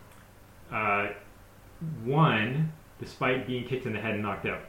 uh, 0.73 1.09
won 2.05 2.73
despite 2.99 3.47
being 3.47 3.65
kicked 3.67 3.87
in 3.87 3.93
the 3.93 4.01
head 4.01 4.15
and 4.15 4.23
knocked 4.23 4.47
out. 4.47 4.61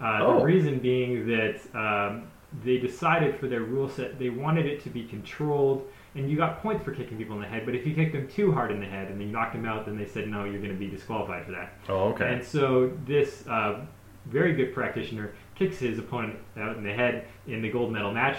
Uh, 0.00 0.18
Oh. 0.22 0.38
The 0.38 0.44
reason 0.44 0.78
being 0.78 1.26
that 1.28 1.60
um, 1.74 2.24
they 2.64 2.78
decided 2.78 3.38
for 3.38 3.46
their 3.46 3.60
rule 3.60 3.88
set, 3.88 4.18
they 4.18 4.30
wanted 4.30 4.66
it 4.66 4.82
to 4.84 4.90
be 4.90 5.04
controlled, 5.04 5.86
and 6.14 6.30
you 6.30 6.36
got 6.36 6.62
points 6.62 6.84
for 6.84 6.92
kicking 6.92 7.16
people 7.16 7.36
in 7.36 7.42
the 7.42 7.48
head, 7.48 7.64
but 7.64 7.74
if 7.74 7.86
you 7.86 7.94
kicked 7.94 8.12
them 8.12 8.28
too 8.28 8.52
hard 8.52 8.70
in 8.70 8.80
the 8.80 8.86
head 8.86 9.10
and 9.10 9.20
then 9.20 9.26
you 9.28 9.32
knocked 9.32 9.54
them 9.54 9.64
out, 9.64 9.86
then 9.86 9.96
they 9.96 10.06
said, 10.06 10.28
no, 10.28 10.44
you're 10.44 10.60
going 10.60 10.72
to 10.72 10.78
be 10.78 10.88
disqualified 10.88 11.44
for 11.46 11.52
that. 11.52 11.72
Oh, 11.88 12.08
okay. 12.10 12.32
And 12.34 12.44
so 12.44 12.92
this 13.06 13.46
uh, 13.48 13.80
very 14.26 14.52
good 14.54 14.74
practitioner 14.74 15.32
kicks 15.54 15.78
his 15.78 15.98
opponent 15.98 16.38
out 16.58 16.76
in 16.76 16.84
the 16.84 16.92
head 16.92 17.26
in 17.46 17.62
the 17.62 17.70
gold 17.70 17.92
medal 17.92 18.12
match. 18.12 18.38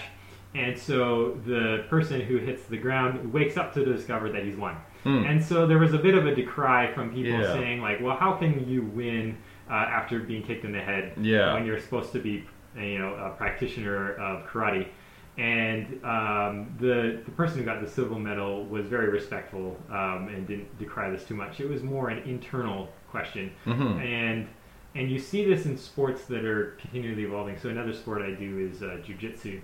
And 0.56 0.78
so 0.78 1.40
the 1.48 1.86
person 1.90 2.22
who 2.22 2.38
hits 2.38 2.66
the 2.66 2.78
ground 2.78 3.34
wakes 3.34 3.58
up 3.58 3.74
to 3.74 3.84
discover 3.84 4.30
that 4.32 4.44
he's 4.44 4.56
won. 4.56 4.76
Hmm. 5.04 5.24
And 5.26 5.44
so 5.44 5.66
there 5.66 5.80
was 5.80 5.94
a 5.94 5.98
bit 5.98 6.14
of 6.14 6.28
a 6.28 6.36
decry 6.36 6.94
from 6.94 7.10
people 7.10 7.32
Yeah. 7.40 7.54
saying, 7.54 7.82
like, 7.82 8.00
well, 8.02 8.16
how 8.16 8.34
can 8.34 8.68
you 8.70 8.84
win 8.84 9.38
uh, 9.68 9.74
after 9.74 10.20
being 10.20 10.44
kicked 10.44 10.64
in 10.64 10.72
the 10.72 10.80
head 10.80 11.14
Yeah. 11.20 11.54
when 11.56 11.66
you're 11.66 11.80
supposed 11.80 12.12
to 12.14 12.20
be, 12.20 12.46
you 12.78 13.00
know, 13.00 13.16
a 13.16 13.32
practitioner 13.32 14.14
of 14.14 14.46
karate? 14.48 14.88
And 15.38 16.04
um, 16.06 16.76
the 16.80 17.22
the 17.26 17.32
person 17.32 17.60
who 17.60 17.64
got 17.66 17.82
the 17.82 17.90
silver 17.90 18.16
medal 18.20 18.66
was 18.66 18.86
very 18.86 19.10
respectful 19.10 19.78
um, 19.90 20.28
and 20.34 20.46
didn't 20.48 20.78
decry 20.78 21.10
this 21.10 21.24
too 21.26 21.34
much. 21.36 21.60
It 21.60 21.68
was 21.70 21.82
more 21.82 22.10
an 22.10 22.20
internal 22.20 22.90
question, 23.10 23.52
Mhm. 23.66 24.00
and 24.00 24.48
and 24.96 25.10
you 25.10 25.18
see 25.18 25.44
this 25.44 25.66
in 25.66 25.76
sports 25.76 26.26
that 26.26 26.46
are 26.46 26.78
continually 26.80 27.24
evolving. 27.24 27.58
So 27.58 27.70
another 27.70 27.94
sport 27.94 28.22
I 28.22 28.32
do 28.32 28.60
is 28.60 28.84
uh, 28.84 28.98
jujitsu, 29.04 29.60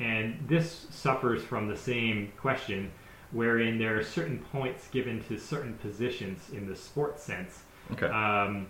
and 0.00 0.36
this 0.48 0.88
suffers 0.90 1.44
from 1.44 1.68
the 1.68 1.76
same 1.76 2.32
question, 2.36 2.90
wherein 3.30 3.78
there 3.78 3.96
are 3.96 4.02
certain 4.02 4.38
points 4.50 4.88
given 4.88 5.22
to 5.28 5.38
certain 5.38 5.74
positions 5.74 6.50
in 6.52 6.66
the 6.66 6.74
sports 6.74 7.22
sense. 7.22 7.62
Okay. 7.92 8.06
Um, 8.06 8.66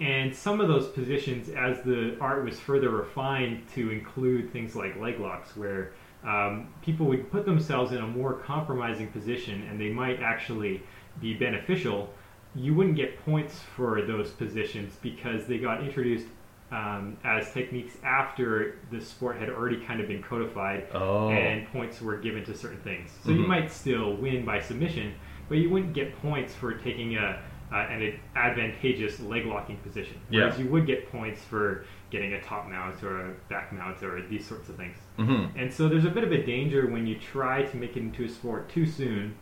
and 0.00 0.34
some 0.34 0.60
of 0.60 0.68
those 0.68 0.88
positions, 0.88 1.48
as 1.50 1.82
the 1.82 2.16
art 2.20 2.44
was 2.44 2.58
further 2.58 2.90
refined 2.90 3.62
to 3.74 3.90
include 3.90 4.52
things 4.52 4.74
like 4.74 4.96
leg 4.98 5.20
locks, 5.20 5.56
where 5.56 5.92
um, 6.24 6.68
people 6.82 7.06
would 7.06 7.30
put 7.30 7.44
themselves 7.44 7.92
in 7.92 7.98
a 7.98 8.06
more 8.06 8.34
compromising 8.34 9.08
position 9.08 9.62
and 9.70 9.80
they 9.80 9.90
might 9.90 10.20
actually 10.20 10.82
be 11.20 11.34
beneficial, 11.34 12.12
you 12.56 12.74
wouldn't 12.74 12.96
get 12.96 13.24
points 13.24 13.60
for 13.76 14.02
those 14.02 14.30
positions 14.30 14.96
because 15.02 15.46
they 15.46 15.58
got 15.58 15.82
introduced 15.82 16.26
um, 16.72 17.16
as 17.24 17.52
techniques 17.52 17.94
after 18.02 18.78
the 18.90 19.00
sport 19.00 19.36
had 19.36 19.48
already 19.48 19.84
kind 19.84 20.00
of 20.00 20.08
been 20.08 20.22
codified 20.22 20.86
oh. 20.92 21.28
and 21.28 21.68
points 21.68 22.00
were 22.00 22.16
given 22.16 22.44
to 22.44 22.56
certain 22.56 22.80
things. 22.80 23.10
So 23.22 23.30
you 23.30 23.44
Mhm. 23.44 23.48
might 23.48 23.70
still 23.70 24.16
win 24.16 24.44
by 24.44 24.60
submission, 24.60 25.14
but 25.48 25.58
you 25.58 25.70
wouldn't 25.70 25.92
get 25.92 26.20
points 26.20 26.54
for 26.54 26.72
taking 26.72 27.16
a 27.16 27.38
uh, 27.72 27.76
an 27.76 28.18
advantageous 28.36 29.20
leg 29.20 29.46
locking 29.46 29.76
position. 29.78 30.16
Whereas 30.28 30.58
Yeah. 30.58 30.64
you 30.64 30.70
would 30.70 30.86
get 30.86 31.10
points 31.10 31.42
for 31.42 31.84
getting 32.10 32.34
a 32.34 32.40
top 32.42 32.68
mount 32.68 33.02
or 33.02 33.30
a 33.30 33.34
back 33.48 33.72
mount 33.72 34.02
or 34.02 34.22
these 34.22 34.46
sorts 34.46 34.68
of 34.68 34.76
things. 34.76 34.96
Mhm. 35.18 35.50
And 35.56 35.72
so 35.72 35.88
there's 35.88 36.04
a 36.04 36.10
bit 36.10 36.22
of 36.24 36.32
a 36.32 36.42
danger 36.44 36.86
when 36.86 37.06
you 37.06 37.16
try 37.16 37.62
to 37.62 37.76
make 37.76 37.96
it 37.96 38.00
into 38.00 38.24
a 38.24 38.28
sport 38.28 38.68
too 38.68 38.86
soon 38.86 39.34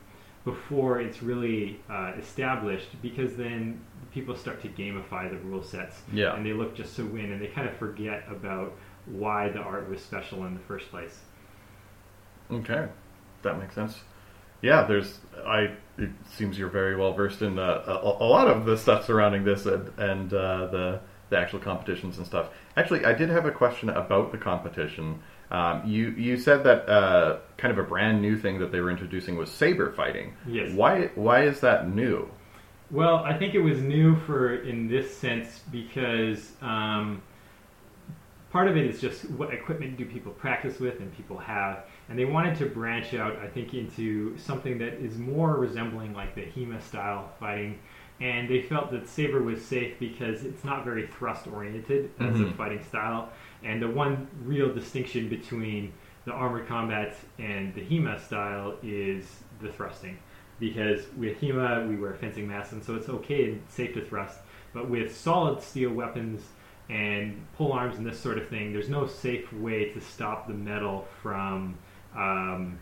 before 0.45 1.01
it's 1.01 1.23
really 1.23 1.81
uh, 1.91 2.13
established 2.19 3.01
because 3.03 3.37
then 3.37 3.81
people 4.13 4.35
start 4.35 4.61
to 4.63 4.69
gamify 4.69 5.31
the 5.31 5.37
rule 5.39 5.63
sets 5.63 6.03
Yeah. 6.13 6.35
and 6.35 6.45
they 6.45 6.53
look 6.53 6.75
just 6.75 6.97
to 6.97 7.05
win 7.05 7.33
and 7.33 7.41
they 7.41 7.47
kind 7.49 7.69
of 7.69 7.77
forget 7.77 8.25
about 8.31 8.73
why 9.07 9.49
the 9.51 9.61
art 9.61 9.89
was 9.89 10.01
special 10.01 10.45
in 10.47 10.55
the 10.55 10.61
first 10.61 10.91
place. 10.91 11.23
Okay, 12.51 12.89
that 13.43 13.59
makes 13.59 13.75
sense. 13.75 14.03
Yeah, 14.63 14.85
there's. 14.85 15.19
I. 15.47 15.75
It 15.99 16.11
seems 16.25 16.59
you're 16.59 16.71
very 16.71 16.97
well 16.97 17.13
versed 17.13 17.43
in 17.43 17.59
uh, 17.59 17.83
a, 17.87 18.25
a 18.25 18.27
lot 18.27 18.49
of 18.49 18.65
the 18.65 18.79
stuff 18.79 19.05
surrounding 19.05 19.45
this 19.45 19.67
and, 19.67 19.91
and 19.99 20.33
uh, 20.33 20.67
the 20.69 21.01
the 21.29 21.39
actual 21.39 21.59
competitions 21.59 22.19
and 22.19 22.27
stuff. 22.27 22.49
Actually, 22.77 23.05
I 23.05 23.13
did 23.13 23.29
have 23.29 23.45
a 23.45 23.51
question 23.51 23.91
about 23.91 24.33
the 24.33 24.39
competition. 24.39 25.21
Um, 25.51 25.83
you 25.85 26.11
you 26.11 26.39
said 26.39 26.65
that 26.65 26.89
uh, 26.89 27.39
kind 27.59 27.73
of 27.73 27.79
a 27.79 27.87
brand 27.87 28.23
new 28.23 28.39
thing 28.39 28.59
that 28.61 28.73
they 28.73 28.81
were 28.81 28.91
introducing 28.91 29.37
was 29.37 29.51
saber 29.51 29.93
fighting. 29.93 30.35
Yes. 30.47 30.73
Why 30.73 31.11
why 31.15 31.43
is 31.43 31.61
that 31.61 31.89
new? 31.89 32.31
Well, 32.91 33.17
I 33.17 33.37
think 33.37 33.55
it 33.55 33.61
was 33.61 33.81
new 33.81 34.17
for 34.21 34.55
in 34.55 34.89
this 34.89 35.17
sense 35.17 35.61
because 35.71 36.53
um, 36.61 37.23
part 38.51 38.69
of 38.69 38.77
it 38.77 38.87
is 38.87 39.01
just 39.01 39.29
what 39.31 39.53
equipment 39.53 39.97
do 39.97 40.05
people 40.05 40.33
practice 40.33 40.79
with 40.79 41.01
and 41.01 41.15
people 41.17 41.39
have, 41.39 41.87
and 42.13 42.19
they 42.19 42.27
wanted 42.27 42.55
to 42.59 42.67
branch 42.67 43.15
out, 43.15 43.39
I 43.39 43.47
think, 43.47 43.73
into 43.73 44.37
something 44.37 44.77
that 44.77 45.03
is 45.03 45.17
more 45.17 45.57
resembling 45.57 46.13
like 46.13 46.35
the 46.35 46.43
HEMA 46.43 46.83
style 46.83 47.33
fighting. 47.41 47.79
And 48.21 48.51
they 48.51 48.61
felt 48.61 48.91
that 48.91 49.09
Saber 49.09 49.41
was 49.43 49.65
safe 49.65 49.99
because 49.99 50.45
it's 50.45 50.63
not 50.63 50.85
very 50.85 51.07
thrust 51.07 51.47
oriented 51.47 52.11
as 52.21 52.39
a 52.39 52.45
Mhm. 52.45 52.53
fighting 52.53 52.83
style. 52.83 53.31
And 53.65 53.81
the 53.81 53.89
one 53.89 54.27
real 54.45 54.75
distinction 54.75 55.31
between 55.31 55.95
the 56.27 56.33
armored 56.33 56.67
combat 56.67 57.17
and 57.39 57.75
the 57.75 57.81
HEMA 57.81 58.19
style 58.21 58.77
is 58.83 59.43
the 59.63 59.71
thrusting. 59.73 60.19
Because 60.61 61.11
with 61.17 61.41
HEMA, 61.41 61.87
we 61.89 61.97
wear 61.97 62.13
fencing 62.13 62.47
masks, 62.47 62.75
and 62.75 62.83
so 62.83 62.95
it's 62.95 63.09
okay 63.09 63.45
and 63.47 63.63
safe 63.69 63.95
to 63.95 64.05
thrust. 64.05 64.39
But 64.75 64.91
with 64.91 65.17
solid 65.17 65.63
steel 65.63 65.93
weapons 65.95 66.47
and 66.91 67.41
pole 67.57 67.73
arms 67.73 67.97
and 67.97 68.05
this 68.05 68.21
sort 68.21 68.37
of 68.37 68.49
thing, 68.49 68.75
there's 68.75 68.91
no 68.91 69.07
safe 69.07 69.51
way 69.51 69.91
to 69.95 70.01
stop 70.03 70.47
the 70.47 70.53
metal 70.53 71.09
from 71.23 71.77
um, 72.17 72.79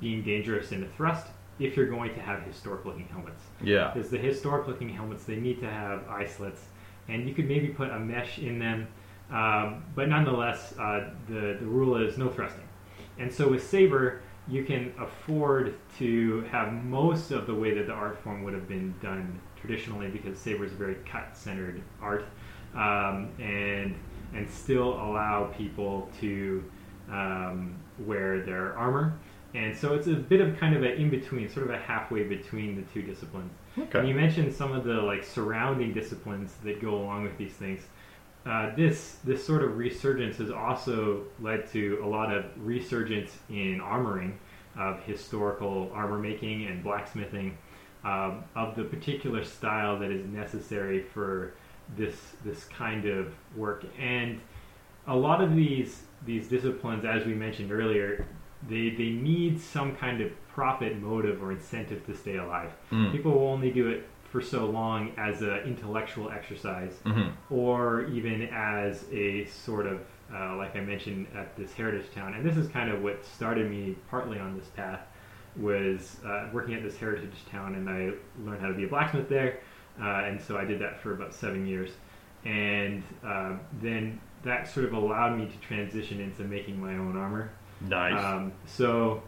being 0.00 0.22
dangerous 0.22 0.72
in 0.72 0.82
a 0.82 0.88
thrust 0.88 1.26
if 1.58 1.76
you're 1.76 1.88
going 1.88 2.14
to 2.14 2.20
have 2.20 2.42
historic 2.42 2.84
looking 2.84 3.06
helmets. 3.06 3.42
Yeah. 3.62 3.90
Because 3.92 4.10
the 4.10 4.18
historic 4.18 4.66
looking 4.66 4.88
helmets, 4.88 5.24
they 5.24 5.36
need 5.36 5.60
to 5.60 5.70
have 5.70 6.08
eye 6.08 6.26
slits, 6.26 6.62
and 7.08 7.28
you 7.28 7.34
could 7.34 7.48
maybe 7.48 7.68
put 7.68 7.90
a 7.90 7.98
mesh 7.98 8.38
in 8.38 8.58
them, 8.58 8.88
um, 9.30 9.84
but 9.94 10.08
nonetheless, 10.08 10.74
uh, 10.78 11.10
the, 11.28 11.56
the 11.58 11.66
rule 11.66 11.96
is 11.96 12.18
no 12.18 12.28
thrusting. 12.28 12.68
And 13.18 13.32
so 13.32 13.48
with 13.48 13.66
Saber, 13.66 14.22
you 14.48 14.64
can 14.64 14.92
afford 14.98 15.74
to 15.98 16.42
have 16.50 16.72
most 16.72 17.30
of 17.30 17.46
the 17.46 17.54
way 17.54 17.74
that 17.74 17.86
the 17.86 17.92
art 17.92 18.18
form 18.22 18.42
would 18.42 18.54
have 18.54 18.68
been 18.68 18.94
done 19.00 19.40
traditionally 19.60 20.08
because 20.08 20.38
Saber 20.38 20.64
is 20.64 20.72
a 20.72 20.76
very 20.76 20.96
cut 21.06 21.36
centered 21.36 21.80
art, 22.00 22.24
um, 22.74 23.30
and 23.38 23.94
and 24.34 24.50
still 24.50 24.94
allow 24.94 25.52
people 25.56 26.10
to 26.20 26.64
um, 27.10 27.76
wear 27.98 28.40
their 28.40 28.76
armor. 28.76 29.18
And 29.54 29.76
so 29.76 29.94
it's 29.94 30.06
a 30.06 30.14
bit 30.14 30.40
of 30.40 30.58
kind 30.58 30.74
of 30.74 30.82
an 30.82 30.92
in 30.92 31.10
between, 31.10 31.48
sort 31.48 31.66
of 31.66 31.74
a 31.74 31.78
halfway 31.78 32.24
between 32.24 32.76
the 32.76 32.82
two 32.92 33.02
disciplines. 33.02 33.52
And 34.00 34.08
you 34.08 34.14
mentioned 34.14 34.54
some 34.54 34.72
of 34.72 34.84
the 34.84 34.94
like 34.94 35.24
surrounding 35.24 35.92
disciplines 35.92 36.54
that 36.64 36.80
go 36.80 36.94
along 36.94 37.24
with 37.24 37.36
these 37.36 37.52
things. 37.52 37.82
Uh, 38.44 38.74
this 38.74 39.18
this 39.24 39.46
sort 39.46 39.62
of 39.62 39.76
resurgence 39.76 40.38
has 40.38 40.50
also 40.50 41.24
led 41.40 41.70
to 41.72 42.00
a 42.02 42.06
lot 42.06 42.32
of 42.34 42.44
resurgence 42.56 43.38
in 43.50 43.80
armoring, 43.80 44.32
of 44.76 45.00
historical 45.04 45.90
armor 45.94 46.18
making 46.18 46.66
and 46.66 46.82
blacksmithing, 46.82 47.56
um, 48.04 48.42
of 48.56 48.74
the 48.74 48.84
particular 48.84 49.44
style 49.44 49.98
that 49.98 50.10
is 50.10 50.24
necessary 50.26 51.02
for 51.02 51.54
this 51.96 52.16
this 52.44 52.64
kind 52.64 53.04
of 53.04 53.32
work. 53.54 53.84
And 53.98 54.40
a 55.06 55.16
lot 55.16 55.42
of 55.42 55.54
these 55.54 56.02
these 56.24 56.48
disciplines, 56.48 57.04
as 57.04 57.26
we 57.26 57.34
mentioned 57.34 57.72
earlier, 57.72 58.26
they 58.68 58.90
they 58.90 59.10
need 59.10 59.60
some 59.60 59.96
kind 59.96 60.20
of 60.20 60.30
profit 60.48 61.00
motive 61.00 61.42
or 61.42 61.52
incentive 61.52 62.04
to 62.06 62.14
stay 62.14 62.36
alive. 62.36 62.70
Mm. 62.90 63.12
People 63.12 63.32
will 63.32 63.48
only 63.48 63.70
do 63.70 63.88
it 63.88 64.08
for 64.30 64.40
so 64.40 64.64
long 64.64 65.12
as 65.18 65.42
an 65.42 65.58
intellectual 65.66 66.30
exercise 66.30 66.94
hmm 67.04 67.28
or 67.50 68.06
even 68.06 68.48
as 68.50 69.04
a 69.12 69.44
sort 69.44 69.86
of 69.86 70.00
uh, 70.34 70.56
like 70.56 70.74
I 70.74 70.80
mentioned 70.80 71.26
at 71.36 71.54
this 71.56 71.74
heritage 71.74 72.10
town, 72.14 72.32
and 72.32 72.46
this 72.46 72.56
is 72.56 72.66
kind 72.68 72.90
of 72.90 73.02
what 73.02 73.22
started 73.26 73.70
me 73.70 73.96
partly 74.08 74.38
on 74.38 74.56
this 74.58 74.68
path 74.68 75.00
was 75.56 76.16
uh, 76.24 76.48
working 76.52 76.72
at 76.72 76.82
this 76.82 76.96
heritage 76.96 77.44
town, 77.50 77.74
and 77.74 77.90
I 77.90 78.12
learned 78.42 78.62
how 78.62 78.68
to 78.68 78.74
be 78.74 78.84
a 78.84 78.88
blacksmith 78.88 79.28
there, 79.28 79.58
uh, 80.00 80.24
and 80.24 80.40
so 80.40 80.56
I 80.56 80.64
did 80.64 80.78
that 80.80 81.00
for 81.00 81.12
about 81.12 81.34
seven 81.34 81.66
years, 81.66 81.90
and 82.46 83.02
uh, 83.22 83.56
then 83.82 84.18
that 84.44 84.68
sort 84.68 84.86
of 84.86 84.92
allowed 84.92 85.38
me 85.38 85.46
to 85.46 85.58
transition 85.58 86.20
into 86.20 86.42
making 86.42 86.80
my 86.80 86.94
own 86.96 87.16
armor. 87.16 87.50
Nice. 87.80 88.22
Um, 88.22 88.52
so, 88.66 89.22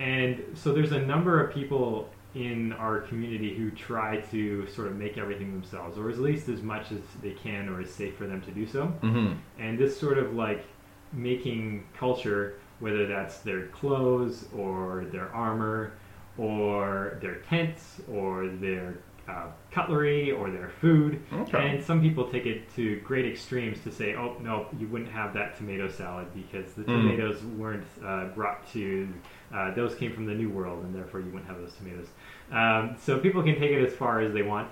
and 0.00 0.42
so 0.54 0.72
there's 0.72 0.92
a 0.92 1.00
number 1.00 1.42
of 1.42 1.52
people 1.52 2.10
in 2.34 2.72
our 2.74 3.00
community 3.00 3.54
who 3.54 3.70
try 3.70 4.18
to 4.20 4.66
sort 4.68 4.88
of 4.88 4.96
make 4.96 5.18
everything 5.18 5.52
themselves, 5.52 5.98
or 5.98 6.10
at 6.10 6.18
least 6.18 6.48
as 6.48 6.62
much 6.62 6.92
as 6.92 7.00
they 7.22 7.32
can, 7.32 7.68
or 7.68 7.80
is 7.80 7.92
safe 7.92 8.16
for 8.16 8.26
them 8.26 8.40
to 8.42 8.50
do 8.50 8.66
so. 8.66 8.86
hmm 8.86 9.32
And 9.58 9.78
this 9.78 9.98
sort 9.98 10.18
of 10.18 10.34
like 10.34 10.64
making 11.12 11.84
culture, 11.96 12.58
whether 12.80 13.06
that's 13.06 13.38
their 13.38 13.68
clothes 13.68 14.46
or 14.56 15.06
their 15.10 15.32
armor 15.34 15.92
or 16.36 17.18
their 17.20 17.36
tents 17.36 18.00
or 18.12 18.46
their 18.46 18.98
uh, 19.28 19.46
cutlery 19.70 20.32
or 20.32 20.50
their 20.50 20.70
food. 20.80 21.22
Okay. 21.32 21.68
And 21.68 21.84
some 21.84 22.00
people 22.00 22.30
take 22.30 22.46
it 22.46 22.74
to 22.76 22.98
great 23.00 23.26
extremes 23.26 23.82
to 23.84 23.92
say, 23.92 24.14
oh, 24.14 24.36
no, 24.40 24.66
you 24.78 24.88
wouldn't 24.88 25.10
have 25.10 25.34
that 25.34 25.56
tomato 25.56 25.88
salad 25.88 26.26
because 26.34 26.72
the 26.72 26.82
Mm. 26.82 26.86
tomatoes 26.86 27.42
weren't 27.56 27.84
uh, 28.04 28.26
brought 28.28 28.66
to, 28.72 29.08
uh, 29.54 29.74
those 29.74 29.94
came 29.94 30.12
from 30.12 30.24
the 30.26 30.34
New 30.34 30.48
World 30.48 30.82
and 30.84 30.94
therefore 30.94 31.20
you 31.20 31.26
wouldn't 31.26 31.46
have 31.46 31.58
those 31.58 31.74
tomatoes. 31.74 32.08
Um, 32.50 32.96
so 32.98 33.18
people 33.18 33.42
can 33.42 33.56
take 33.58 33.70
it 33.70 33.84
as 33.84 33.92
far 33.92 34.20
as 34.20 34.32
they 34.32 34.42
want. 34.42 34.70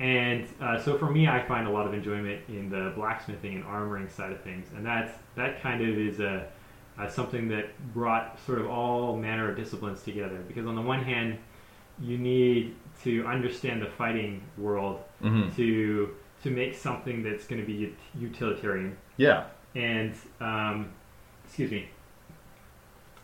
And 0.00 0.46
uh, 0.60 0.80
so 0.80 0.96
for 0.96 1.10
me, 1.10 1.26
I 1.26 1.44
find 1.44 1.66
a 1.66 1.70
lot 1.70 1.84
of 1.86 1.92
enjoyment 1.92 2.42
in 2.48 2.70
the 2.70 2.92
blacksmithing 2.94 3.56
and 3.56 3.64
armoring 3.64 4.08
side 4.08 4.30
of 4.30 4.40
things, 4.42 4.68
and 4.76 4.86
that's 4.86 5.12
that 5.34 5.60
kind 5.60 5.82
of 5.82 5.88
is 5.98 6.20
a, 6.20 6.46
a 7.00 7.10
something 7.10 7.48
that 7.48 7.66
brought 7.92 8.38
sort 8.46 8.60
of 8.60 8.70
all 8.70 9.16
manner 9.16 9.50
of 9.50 9.56
disciplines 9.56 10.04
together. 10.04 10.38
Because 10.46 10.66
on 10.66 10.76
the 10.76 10.82
one 10.82 11.02
hand, 11.02 11.36
you 12.00 12.16
need 12.16 12.76
to 13.04 13.26
understand 13.26 13.82
the 13.82 13.86
fighting 13.86 14.42
world 14.56 15.00
hmm 15.20 15.48
to 15.56 16.14
to 16.42 16.50
make 16.50 16.74
something 16.74 17.22
that's 17.22 17.46
going 17.46 17.60
to 17.60 17.66
be 17.66 17.94
utilitarian. 18.18 18.96
Yeah. 19.16 19.46
And 19.74 20.14
um, 20.40 20.90
excuse 21.44 21.70
me. 21.70 21.88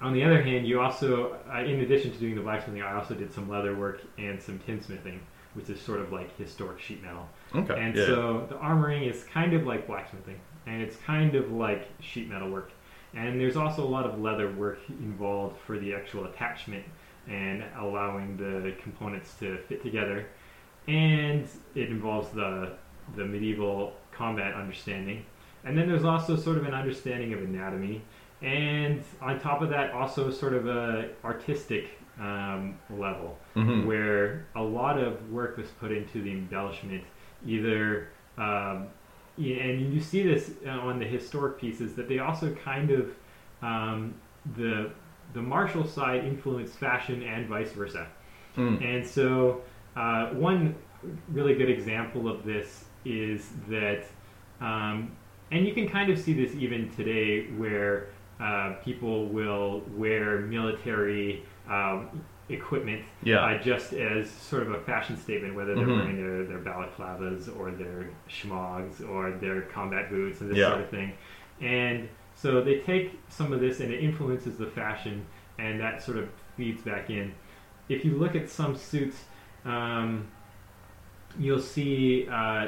On 0.01 0.13
the 0.13 0.25
other 0.25 0.43
hand, 0.43 0.67
you 0.67 0.81
also, 0.81 1.39
uh, 1.51 1.61
in 1.61 1.81
addition 1.81 2.13
to 2.13 2.19
doing 2.19 2.35
the 2.35 2.43
blacksmithing, 2.43 2.83
I 2.83 2.97
also 2.97 3.15
did 3.15 3.33
some 3.33 3.49
leather 3.49 3.75
work 3.77 4.03
and 4.19 4.43
some 4.43 4.59
tinsmithing, 4.59 5.21
which 5.55 5.71
is 5.71 5.81
sort 5.81 6.01
of 6.01 6.13
like 6.13 6.37
historic 6.37 6.81
sheet 6.81 7.03
metal. 7.03 7.29
Okay. 7.55 7.81
And 7.81 7.95
yeah. 7.95 8.07
so 8.07 8.47
the 8.49 8.57
armoring 8.57 9.09
is 9.09 9.23
kind 9.25 9.55
of 9.55 9.65
like 9.67 9.87
blacksmithing, 9.87 10.41
and 10.67 10.83
it's 10.83 10.97
kind 10.97 11.35
of 11.37 11.53
like 11.53 11.89
sheet 12.01 12.29
metal 12.29 12.51
work. 12.51 12.71
And 13.15 13.41
there's 13.41 13.57
also 13.57 13.85
a 13.85 13.89
lot 13.89 14.05
of 14.05 14.21
leather 14.21 14.51
work 14.51 14.81
involved 14.89 15.57
for 15.65 15.79
the 15.79 15.95
actual 15.95 16.25
attachment 16.25 16.85
and 17.29 17.65
allowing 17.79 18.37
the 18.37 18.75
components 18.83 19.35
to 19.41 19.59
fit 19.69 19.83
together. 19.83 20.27
And 20.87 21.47
it 21.75 21.89
involves 21.91 22.31
the 22.31 22.73
the 23.17 23.25
medieval 23.25 23.93
combat 24.13 24.55
understanding. 24.55 25.25
And 25.65 25.77
then 25.77 25.89
there's 25.89 26.05
also 26.05 26.37
sort 26.37 26.57
of 26.59 26.65
an 26.67 26.75
understanding 26.75 27.33
of 27.35 27.41
anatomy. 27.43 28.03
And 28.43 29.03
on 29.21 29.39
top 29.41 29.63
of 29.63 29.69
that, 29.71 29.93
also 29.93 30.31
sort 30.31 30.55
of 30.55 30.67
a 30.67 31.11
artistic 31.25 31.99
um, 32.21 32.79
level 32.91 33.39
Mhm. 33.57 33.87
where 33.87 34.47
a 34.55 34.63
lot 34.63 34.99
of 34.99 35.31
work 35.33 35.57
was 35.57 35.69
put 35.81 35.91
into 35.91 36.23
the 36.23 36.31
embellishment, 36.31 37.03
either, 37.45 38.09
um, 38.39 38.87
and 39.37 39.93
you 39.93 40.01
see 40.01 40.23
this 40.23 40.53
uh, 40.67 40.71
on 40.71 40.99
the 41.01 41.05
historic 41.07 41.59
pieces 41.59 41.95
that 41.97 42.07
they 42.09 42.21
also 42.21 42.55
kind 42.55 42.91
of 42.91 43.11
um, 43.63 44.15
the 44.57 44.91
the 45.33 45.43
martial 45.43 45.87
side 45.87 46.25
influenced 46.25 46.75
fashion 46.75 47.23
and 47.23 47.49
vice 47.49 47.73
versa. 47.73 48.07
Mm. 48.57 48.85
And 48.85 49.07
so, 49.07 49.63
uh, 49.97 50.29
one 50.31 50.75
really 51.33 51.55
good 51.55 51.71
example 51.71 52.29
of 52.29 52.45
this 52.45 52.85
is 53.05 53.49
that, 53.69 54.05
um, 54.61 55.11
and 55.51 55.67
you 55.67 55.75
can 55.75 55.89
kind 55.89 56.11
of 56.11 56.19
see 56.19 56.33
this 56.33 56.55
even 56.55 56.89
today, 56.91 57.47
where 57.57 58.09
uh, 58.41 58.75
people 58.85 59.27
will 59.29 59.83
wear 59.97 60.41
military 60.41 61.45
um, 61.69 62.09
equipment 62.51 63.03
Yeah. 63.23 63.39
uh, 63.39 63.63
just 63.63 63.93
as 63.95 64.29
sort 64.31 64.63
of 64.63 64.73
a 64.73 64.81
fashion 64.81 65.17
statement, 65.17 65.55
whether 65.55 65.75
they're 65.75 65.87
Mhm. 65.87 65.97
wearing 65.97 66.17
their, 66.17 66.45
their 66.45 66.59
balaclavas 66.59 67.49
or 67.59 67.71
their 67.71 68.09
shemaghs 68.29 69.07
or 69.09 69.33
their 69.33 69.63
combat 69.63 70.11
boots 70.11 70.41
and 70.41 70.51
this 70.51 70.59
Yeah. 70.59 70.69
sort 70.71 70.81
of 70.83 70.89
thing. 70.91 71.13
And 71.61 72.09
so 72.45 72.61
they 72.61 72.79
take 72.81 73.19
some 73.31 73.55
of 73.55 73.61
this 73.61 73.81
and 73.81 73.91
it 73.91 74.05
influences 74.05 74.59
the 74.59 74.67
fashion, 74.67 75.25
and 75.59 75.81
that 75.81 76.03
sort 76.03 76.19
of 76.19 76.29
feeds 76.59 76.83
back 76.83 77.09
in. 77.09 77.33
If 77.89 78.05
you 78.05 78.17
look 78.19 78.35
at 78.37 78.51
some 78.51 78.77
suits, 78.77 79.17
um, 79.65 80.29
you'll 81.39 81.59
see. 81.63 82.29
Uh, 82.31 82.67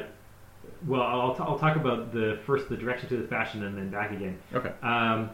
well, 0.87 1.03
I'll, 1.03 1.35
t- 1.35 1.43
I'll 1.47 1.59
talk 1.59 1.77
about 1.77 2.11
the 2.15 2.39
first 2.47 2.71
the 2.71 2.77
direction 2.77 3.09
to 3.11 3.19
the 3.19 3.29
fashion 3.29 3.65
and 3.65 3.77
then 3.77 3.91
back 3.91 4.13
again. 4.13 4.39
Okay. 4.55 4.73
Um, 4.83 5.29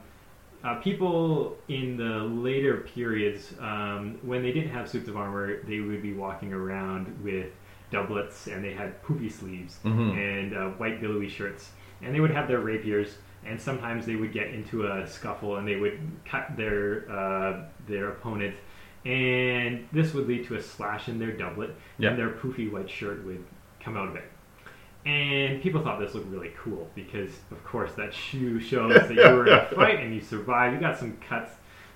uh, 0.64 0.74
people 0.80 1.57
in 1.68 1.97
the 1.97 2.18
later 2.49 2.78
periods, 2.78 3.55
um, 3.61 4.18
when 4.22 4.43
they 4.43 4.51
didn't 4.53 4.70
have 4.70 4.88
suits 4.90 5.09
of 5.09 5.16
armor, 5.16 5.62
they 5.68 5.78
would 5.80 6.03
be 6.03 6.14
walking 6.14 6.53
around 6.53 7.07
with 7.22 7.47
doublets 7.93 8.49
and 8.49 8.64
they 8.64 8.72
had 8.72 9.01
poofy 9.05 9.30
sleeves 9.30 9.78
Mhm. 9.84 10.16
and 10.16 10.57
uh, 10.57 10.68
white 10.78 11.01
billowy 11.01 11.28
shirts. 11.28 11.70
And 12.03 12.12
they 12.14 12.20
would 12.20 12.30
have 12.32 12.47
their 12.49 12.61
rapiers, 12.61 13.18
and 13.45 13.61
sometimes 13.61 14.07
they 14.07 14.16
would 14.16 14.32
get 14.32 14.49
into 14.49 14.86
a 14.86 15.07
scuffle 15.07 15.57
and 15.57 15.66
they 15.66 15.76
would 15.76 15.99
cut 16.24 16.57
their 16.57 17.11
uh, 17.11 17.64
their 17.88 18.11
opponent, 18.11 18.55
and 19.05 19.86
this 19.93 20.14
would 20.14 20.26
lead 20.28 20.47
to 20.47 20.55
a 20.57 20.62
slash 20.62 21.09
in 21.09 21.18
their 21.18 21.32
doublet, 21.32 21.70
Yeah. 21.99 22.11
and 22.11 22.18
their 22.18 22.30
poofy 22.30 22.70
white 22.70 22.88
shirt 22.90 23.24
would 23.24 23.45
come 23.80 23.97
out 23.97 24.09
of 24.09 24.16
it. 24.16 24.24
And 25.05 25.61
people 25.61 25.82
thought 25.82 25.99
this 25.99 26.14
looked 26.14 26.28
really 26.28 26.53
cool 26.62 26.88
because, 26.95 27.30
of 27.51 27.62
course, 27.64 27.90
that 27.95 28.14
shoe 28.14 28.61
shows 28.61 28.95
that 28.95 29.12
you 29.12 29.20
were 29.20 29.47
in 29.49 29.53
a 29.53 29.66
fight 29.74 29.99
and 29.99 30.14
you 30.14 30.20
survived. 30.20 30.74
You 30.74 30.80
got 30.80 30.97
some 30.97 31.16
cuts, 31.28 31.51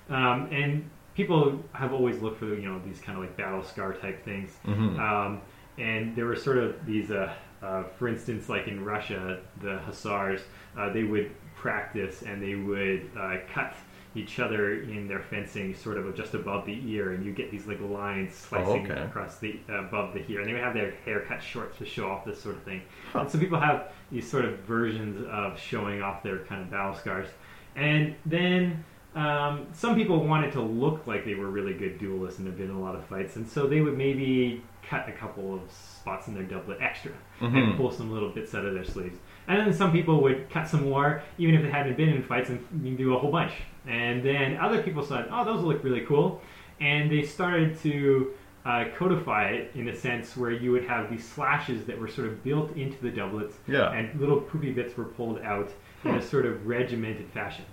um, 0.09 0.49
and 0.51 0.89
people 1.15 1.63
have 1.71 1.93
always 1.93 2.21
looked 2.21 2.39
for 2.39 2.47
you 2.53 2.67
know 2.69 2.81
these 2.85 2.99
kind 2.99 3.17
of 3.17 3.23
like 3.23 3.37
battle 3.37 3.63
scar 3.63 3.93
type 3.93 4.25
things. 4.25 4.57
Mhm. 4.65 4.99
Um, 4.99 5.41
and 5.77 6.15
there 6.17 6.25
were 6.25 6.35
sort 6.35 6.57
of 6.57 6.85
these, 6.85 7.09
uh, 7.11 7.31
uh, 7.61 7.83
for 7.97 8.07
instance, 8.07 8.49
like 8.49 8.67
in 8.67 8.83
Russia, 8.83 9.39
the 9.61 9.79
Hussars, 9.79 10.41
uh, 10.77 10.91
they 10.91 11.03
would 11.03 11.31
practice 11.55 12.21
and 12.21 12.41
they 12.41 12.55
would 12.55 13.09
uh, 13.19 13.37
cut 13.51 13.75
each 14.15 14.39
other 14.39 14.81
in 14.81 15.07
their 15.07 15.21
fencing 15.21 15.75
sort 15.75 15.97
of 15.97 16.15
just 16.15 16.33
above 16.33 16.65
the 16.65 16.81
ear, 16.91 17.11
and 17.11 17.25
you 17.25 17.31
get 17.31 17.51
these 17.51 17.67
like 17.67 17.79
lines 17.81 18.33
slicing 18.33 18.89
okay. 18.91 19.01
across 19.01 19.37
the 19.37 19.59
uh, 19.69 19.83
above 19.85 20.13
the 20.13 20.23
ear, 20.31 20.39
and 20.39 20.49
they 20.49 20.53
would 20.53 20.63
have 20.63 20.73
their 20.73 20.91
hair 21.05 21.21
cut 21.21 21.41
short 21.41 21.77
to 21.77 21.85
show 21.85 22.09
off 22.09 22.25
this 22.25 22.41
sort 22.41 22.55
of 22.55 22.63
thing. 22.63 22.81
Huh. 23.13 23.21
And 23.21 23.29
so 23.29 23.37
people 23.37 23.59
have 23.59 23.91
these 24.11 24.29
sort 24.29 24.45
of 24.45 24.59
versions 24.59 25.25
of 25.31 25.59
showing 25.59 26.01
off 26.01 26.23
their 26.23 26.39
kind 26.39 26.61
of 26.61 26.71
battle 26.71 26.95
scars, 26.95 27.27
and 27.75 28.15
then. 28.25 28.83
Um, 29.15 29.65
some 29.73 29.95
people 29.95 30.23
wanted 30.23 30.51
to 30.51 30.61
look 30.61 31.07
like 31.07 31.25
they 31.25 31.33
were 31.33 31.49
really 31.49 31.73
good 31.73 31.97
duelists 31.97 32.37
and 32.37 32.45
have 32.45 32.55
been 32.55 32.69
in 32.69 32.75
a 32.75 32.79
lot 32.79 32.93
of 32.93 33.03
fights, 33.05 33.35
and 33.35 33.47
so 33.47 33.65
they 33.65 33.81
would 33.81 33.97
maybe 33.97 34.61
cut 34.89 35.07
a 35.07 35.11
couple 35.11 35.53
of 35.53 35.61
spots 35.71 36.27
in 36.27 36.33
their 36.33 36.43
doublet 36.43 36.77
extra 36.81 37.11
and 37.41 37.53
Mhm. 37.53 37.77
pull 37.77 37.91
some 37.91 38.11
little 38.11 38.29
bits 38.29 38.55
out 38.55 38.65
of 38.65 38.73
their 38.73 38.83
sleeves. 38.83 39.17
And 39.47 39.59
then 39.59 39.73
some 39.73 39.91
people 39.91 40.21
would 40.21 40.49
cut 40.49 40.67
some 40.67 40.83
more, 40.83 41.21
even 41.37 41.55
if 41.55 41.61
they 41.61 41.69
hadn't 41.69 41.97
been 41.97 42.09
in 42.09 42.21
fights, 42.23 42.49
and 42.49 42.97
do 42.97 43.13
a 43.15 43.19
whole 43.19 43.31
bunch. 43.31 43.51
And 43.87 44.23
then 44.23 44.57
other 44.57 44.81
people 44.83 45.03
said, 45.03 45.27
"Oh, 45.31 45.43
those 45.45 45.63
look 45.63 45.83
really 45.83 46.01
cool," 46.01 46.41
and 46.79 47.09
they 47.11 47.23
started 47.23 47.77
to 47.79 48.31
uh, 48.65 48.83
codify 48.97 49.45
it 49.51 49.71
in 49.75 49.87
a 49.87 49.93
sense 49.95 50.35
where 50.35 50.51
you 50.51 50.73
would 50.73 50.83
have 50.83 51.09
these 51.09 51.25
slashes 51.25 51.85
that 51.85 51.97
were 51.97 52.07
sort 52.09 52.27
of 52.27 52.43
built 52.43 52.75
into 52.75 53.01
the 53.01 53.09
doublets, 53.09 53.57
Yeah. 53.65 53.91
and 53.93 54.19
little 54.19 54.41
poopy 54.41 54.71
bits 54.73 54.97
were 54.97 55.05
pulled 55.05 55.39
out 55.39 55.69
in 56.03 56.11
Hmm. 56.11 56.17
a 56.17 56.21
sort 56.21 56.45
of 56.45 56.67
regimented 56.67 57.27
fashion. 57.27 57.63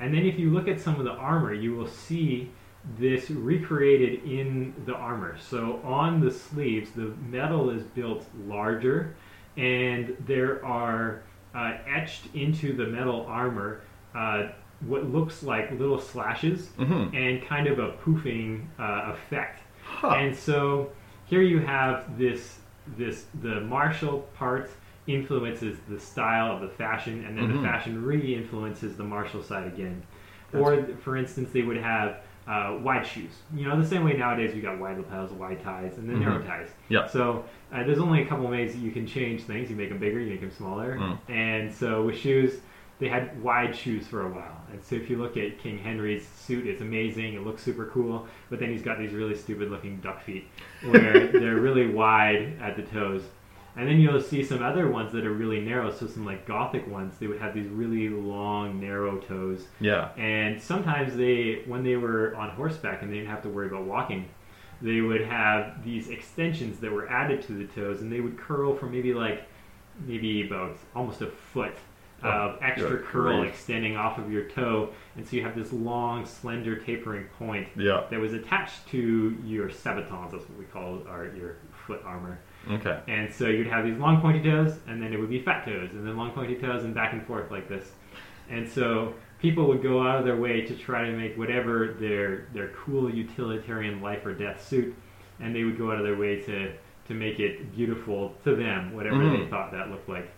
And 0.00 0.12
then 0.12 0.24
if 0.26 0.40
you 0.40 0.50
look 0.50 0.66
at 0.66 0.80
some 0.80 0.96
of 0.96 1.04
the 1.04 1.12
armor, 1.12 1.54
you 1.54 1.76
will 1.76 1.86
see 1.86 2.50
this 2.98 3.30
recreated 3.30 4.24
in 4.24 4.74
the 4.86 4.94
armor. 4.94 5.36
So 5.38 5.80
on 5.84 6.20
the 6.20 6.30
sleeves, 6.30 6.90
the 6.92 7.12
metal 7.28 7.70
is 7.70 7.82
built 7.82 8.24
larger, 8.46 9.14
and 9.56 10.16
there 10.26 10.64
are 10.64 11.22
uh, 11.54 11.74
etched 11.86 12.34
into 12.34 12.72
the 12.74 12.86
metal 12.86 13.26
armor 13.28 13.82
uh, 14.14 14.48
what 14.86 15.06
looks 15.10 15.42
like 15.42 15.70
little 15.72 15.98
slashes 16.00 16.70
Mhm. 16.78 17.14
and 17.14 17.42
kind 17.46 17.66
of 17.68 17.78
a 17.78 17.92
poofing 17.92 18.66
uh, 18.78 19.12
effect. 19.12 19.60
Huh. 19.84 20.08
And 20.16 20.34
so 20.34 20.90
here 21.26 21.42
you 21.42 21.60
have 21.60 22.18
this 22.18 22.58
this 22.96 23.26
the 23.42 23.60
martial 23.60 24.20
part 24.34 24.68
influences 25.06 25.78
the 25.88 26.00
style 26.00 26.52
of 26.56 26.62
the 26.62 26.68
fashion, 26.68 27.24
and 27.26 27.36
then 27.38 27.48
Mhm. 27.48 27.56
the 27.62 27.68
fashion 27.68 28.04
re-influences 28.04 28.96
the 28.96 29.04
martial 29.04 29.42
side 29.42 29.66
again. 29.68 30.02
Or, 30.52 30.82
for 31.02 31.16
instance, 31.16 31.50
they 31.52 31.62
would 31.62 31.76
have 31.78 32.18
uh, 32.46 32.78
wide 32.82 33.06
shoes. 33.06 33.30
You 33.54 33.68
know, 33.68 33.80
the 33.80 33.86
same 33.86 34.04
way 34.04 34.14
nowadays 34.14 34.54
you 34.54 34.62
got 34.62 34.78
wide 34.78 34.96
lapels, 34.98 35.30
wide 35.32 35.62
ties, 35.62 35.96
and 35.98 36.08
then 36.08 36.20
narrow 36.20 36.40
Mhm. 36.40 36.46
ties. 36.46 36.68
Yeah. 36.88 37.06
So 37.06 37.44
uh, 37.72 37.84
there's 37.84 37.98
only 38.00 38.22
a 38.22 38.26
couple 38.26 38.46
ways 38.48 38.72
that 38.74 38.80
you 38.80 38.90
can 38.90 39.06
change 39.06 39.42
things. 39.42 39.70
You 39.70 39.76
make 39.76 39.90
them 39.90 39.98
bigger, 39.98 40.18
you 40.20 40.30
make 40.30 40.40
them 40.40 40.50
smaller. 40.50 40.96
Mm. 40.96 41.18
And 41.28 41.72
so 41.72 42.04
with 42.06 42.16
shoes, 42.16 42.60
they 42.98 43.08
had 43.08 43.40
wide 43.42 43.74
shoes 43.74 44.06
for 44.06 44.26
a 44.26 44.28
while. 44.28 44.60
And 44.72 44.82
so 44.82 44.94
if 44.96 45.08
you 45.10 45.16
look 45.18 45.36
at 45.36 45.58
King 45.58 45.78
Henry's 45.78 46.26
suit, 46.26 46.66
it's 46.66 46.82
amazing. 46.82 47.34
It 47.34 47.44
looks 47.44 47.62
super 47.62 47.86
cool. 47.86 48.26
But 48.50 48.58
then 48.60 48.70
he's 48.70 48.82
got 48.82 48.98
these 48.98 49.12
really 49.12 49.34
stupid 49.36 49.70
looking 49.70 49.96
duck 49.98 50.22
feet 50.22 50.46
where 50.88 51.26
they're 51.32 51.56
really 51.56 51.86
wide 51.88 52.58
at 52.60 52.76
the 52.76 52.82
toes. 52.82 53.22
And 53.76 53.88
then 53.88 53.98
you'll 54.00 54.20
see 54.20 54.42
some 54.44 54.62
other 54.62 54.90
ones 54.90 55.12
that 55.12 55.24
are 55.24 55.32
really 55.32 55.60
narrow. 55.60 55.90
So 55.90 56.06
some 56.06 56.26
like 56.26 56.46
gothic 56.46 56.86
ones, 56.86 57.14
they 57.18 57.26
would 57.26 57.40
have 57.40 57.54
these 57.54 57.68
really 57.68 58.08
long, 58.10 58.80
narrow 58.80 59.18
toes. 59.18 59.66
Yeah. 59.80 60.10
And 60.16 60.60
sometimes 60.60 61.16
they, 61.16 61.62
when 61.66 61.82
they 61.82 61.96
were 61.96 62.34
on 62.36 62.50
horseback 62.50 63.00
and 63.02 63.10
they 63.10 63.16
didn't 63.16 63.30
have 63.30 63.42
to 63.44 63.48
worry 63.48 63.68
about 63.68 63.84
walking, 63.84 64.28
they 64.82 65.00
would 65.00 65.22
have 65.22 65.82
these 65.84 66.08
extensions 66.08 66.80
that 66.80 66.92
were 66.92 67.08
added 67.08 67.40
to 67.42 67.52
the 67.52 67.66
toes, 67.66 68.02
and 68.02 68.12
they 68.12 68.20
would 68.20 68.36
curl 68.36 68.74
for 68.76 68.86
maybe 68.86 69.14
like, 69.14 69.44
maybe 70.06 70.44
about 70.46 70.76
almost 70.94 71.20
a 71.22 71.26
foot 71.26 71.74
Oh, 72.24 72.28
of 72.28 72.62
extra 72.62 72.98
curl 72.98 73.40
grief. 73.40 73.52
extending 73.52 73.96
off 73.96 74.16
of 74.16 74.30
your 74.30 74.44
toe, 74.44 74.90
and 75.16 75.26
so 75.26 75.34
you 75.34 75.42
have 75.42 75.56
this 75.56 75.72
long, 75.72 76.24
slender, 76.24 76.76
tapering 76.76 77.24
point 77.36 77.66
Yeah. 77.76 78.04
that 78.10 78.20
was 78.20 78.32
attached 78.32 78.86
to 78.90 79.36
your 79.44 79.70
sabatons. 79.70 80.30
That's 80.30 80.48
what 80.48 80.56
we 80.56 80.64
call 80.66 81.02
our 81.08 81.26
your 81.36 81.56
foot 81.86 82.00
armor. 82.04 82.38
Okay. 82.70 83.00
And 83.08 83.32
so 83.32 83.48
you'd 83.48 83.66
have 83.66 83.84
these 83.84 83.98
long 83.98 84.20
pointy 84.20 84.42
toes, 84.42 84.78
and 84.86 85.02
then 85.02 85.12
it 85.12 85.18
would 85.18 85.30
be 85.30 85.40
fat 85.42 85.64
toes, 85.64 85.90
and 85.92 86.06
then 86.06 86.16
long 86.16 86.30
pointy 86.30 86.54
toes, 86.56 86.84
and 86.84 86.94
back 86.94 87.12
and 87.12 87.24
forth 87.26 87.50
like 87.50 87.68
this. 87.68 87.92
And 88.48 88.68
so 88.68 89.14
people 89.40 89.66
would 89.68 89.82
go 89.82 90.02
out 90.06 90.18
of 90.18 90.24
their 90.24 90.36
way 90.36 90.60
to 90.62 90.74
try 90.76 91.04
to 91.04 91.12
make 91.12 91.36
whatever 91.36 91.94
their 91.98 92.46
their 92.54 92.68
cool 92.68 93.12
utilitarian 93.12 94.00
life 94.00 94.24
or 94.24 94.32
death 94.34 94.66
suit, 94.66 94.94
and 95.40 95.54
they 95.54 95.64
would 95.64 95.76
go 95.76 95.90
out 95.90 95.98
of 95.98 96.04
their 96.04 96.16
way 96.16 96.40
to 96.42 96.72
to 97.08 97.14
make 97.14 97.40
it 97.40 97.74
beautiful 97.74 98.34
to 98.44 98.54
them, 98.54 98.92
whatever 98.94 99.18
they 99.28 99.38
Mhm. 99.38 99.50
thought 99.50 99.72
that 99.72 99.90
looked 99.90 100.08
like. 100.08 100.30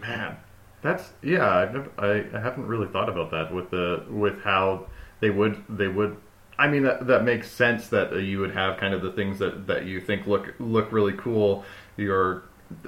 Man, 0.00 0.36
that's 0.82 1.12
yeah. 1.22 1.58
I've 1.58 1.74
never, 1.74 1.90
I 1.98 2.24
I 2.36 2.40
haven't 2.40 2.66
really 2.66 2.86
thought 2.88 3.08
about 3.10 3.30
that 3.32 3.52
with 3.52 3.70
the 3.70 4.04
with 4.08 4.42
how 4.42 4.86
they 5.20 5.30
would 5.30 5.62
they 5.68 5.88
would. 5.88 6.16
I 6.58 6.68
mean 6.68 6.82
that 6.84 7.06
that 7.08 7.24
makes 7.24 7.50
sense 7.50 7.88
that 7.88 8.12
uh, 8.12 8.16
you 8.16 8.38
would 8.40 8.52
have 8.54 8.78
kind 8.78 8.94
of 8.94 9.02
the 9.02 9.12
things 9.12 9.38
that, 9.40 9.66
that 9.66 9.86
you 9.86 10.00
think 10.00 10.26
look 10.26 10.54
look 10.58 10.92
really 10.92 11.12
cool. 11.14 11.64
Your 11.96 12.44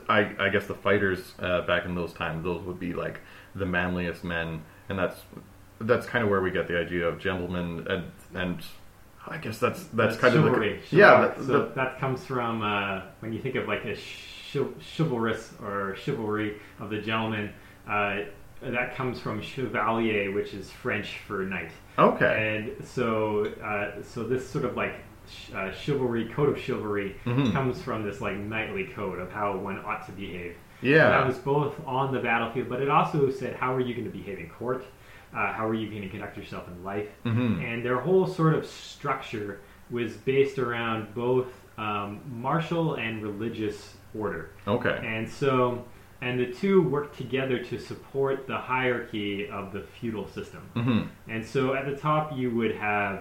I 0.09 0.31
I 0.39 0.49
guess 0.51 0.67
the 0.67 0.75
fighters 0.75 1.35
uh, 1.41 1.63
back 1.63 1.85
in 1.85 1.95
those 1.95 2.13
times 2.13 2.45
those 2.45 2.63
would 2.63 2.79
be 2.79 2.93
like 2.93 3.21
the 3.55 3.67
manliest 3.67 4.25
men, 4.25 4.63
and 4.89 4.99
that's 4.99 5.21
that's 5.81 6.07
kind 6.07 6.25
of 6.25 6.31
where 6.31 6.41
we 6.41 6.51
get 6.51 6.69
the 6.69 6.79
idea 6.79 7.07
of 7.07 7.19
gentlemen 7.19 7.87
and 7.89 8.05
and 8.35 8.63
I 9.29 9.39
guess 9.39 9.59
that's 9.59 9.85
that's, 9.89 10.17
kind 10.17 10.35
chivalry. 10.35 10.77
of 10.79 10.91
the 10.91 10.97
yeah 10.97 11.11
Chivalry. 11.35 11.35
the, 11.39 11.45
so 11.45 11.53
the- 11.67 11.75
that 11.75 11.99
comes 11.99 12.25
from 12.25 12.63
uh, 12.63 13.03
when 13.21 13.33
you 13.33 13.41
think 13.41 13.57
of 13.57 13.67
like 13.67 13.85
a 13.85 13.97
chiv- 13.97 14.75
chivalrous 14.97 15.53
or 15.61 15.97
chivalry 15.97 16.61
of 16.81 16.91
the 16.91 17.01
gentleman. 17.01 17.53
Uh, 17.89 18.21
that 18.63 18.95
comes 18.97 19.21
from 19.21 19.41
chevalier, 19.43 20.33
which 20.33 20.55
is 20.55 20.71
French 20.71 21.19
for 21.27 21.45
knight. 21.45 21.71
okay 21.99 22.57
And 22.79 22.87
so, 22.87 23.47
uh, 23.63 24.03
so 24.03 24.25
this 24.25 24.49
sort 24.49 24.65
of 24.65 24.77
like 24.77 24.95
sh- 25.29 25.53
uh, 25.55 25.73
chivalry, 25.73 26.27
code 26.35 26.49
of 26.49 26.59
chivalry, 26.59 27.17
Mhm. 27.27 27.53
comes 27.53 27.83
from 27.83 28.03
this 28.05 28.21
like 28.21 28.37
knightly 28.37 28.85
code 28.85 29.19
of 29.19 29.31
how 29.33 29.57
one 29.57 29.79
ought 29.85 30.07
to 30.07 30.13
behave. 30.13 30.55
yeah 30.83 31.05
And 31.05 31.13
that 31.15 31.27
was 31.27 31.39
both 31.39 31.75
on 31.87 32.13
the 32.13 32.21
battlefield, 32.21 32.69
but 32.69 32.81
it 32.81 32.89
also 32.89 33.31
said 33.31 33.57
how 33.57 33.75
are 33.75 33.81
you 33.81 33.95
going 33.95 34.11
to 34.11 34.17
behave 34.17 34.39
in 34.39 34.49
court, 34.49 34.85
uh, 35.35 35.53
how 35.53 35.67
are 35.69 35.75
you 35.75 35.89
going 35.91 36.03
to 36.03 36.09
conduct 36.09 36.37
yourself 36.37 36.67
in 36.69 36.83
life, 36.85 37.09
Mhm. 37.25 37.63
and 37.63 37.85
their 37.85 37.99
whole 37.99 38.27
sort 38.27 38.55
of 38.55 38.65
structure 38.67 39.61
was 39.91 40.17
based 40.17 40.59
around 40.59 41.15
both 41.15 41.47
um, 41.79 42.21
martial 42.41 42.95
and 42.95 43.23
religious 43.23 43.99
order. 44.19 44.49
okay 44.67 44.99
And 45.05 45.29
so, 45.29 45.85
and 46.27 46.41
the 46.41 46.47
two 46.61 46.83
work 46.83 47.17
together 47.17 47.59
to 47.71 47.79
support 47.79 48.47
the 48.47 48.57
hierarchy 48.57 49.49
of 49.49 49.73
the 49.73 49.83
feudal 49.83 50.27
system. 50.27 50.63
hmm 50.75 51.03
And 51.29 51.45
so 51.45 51.75
at 51.75 51.85
the 51.91 51.97
top 51.97 52.37
you 52.37 52.49
would 52.59 52.75
have 52.75 53.17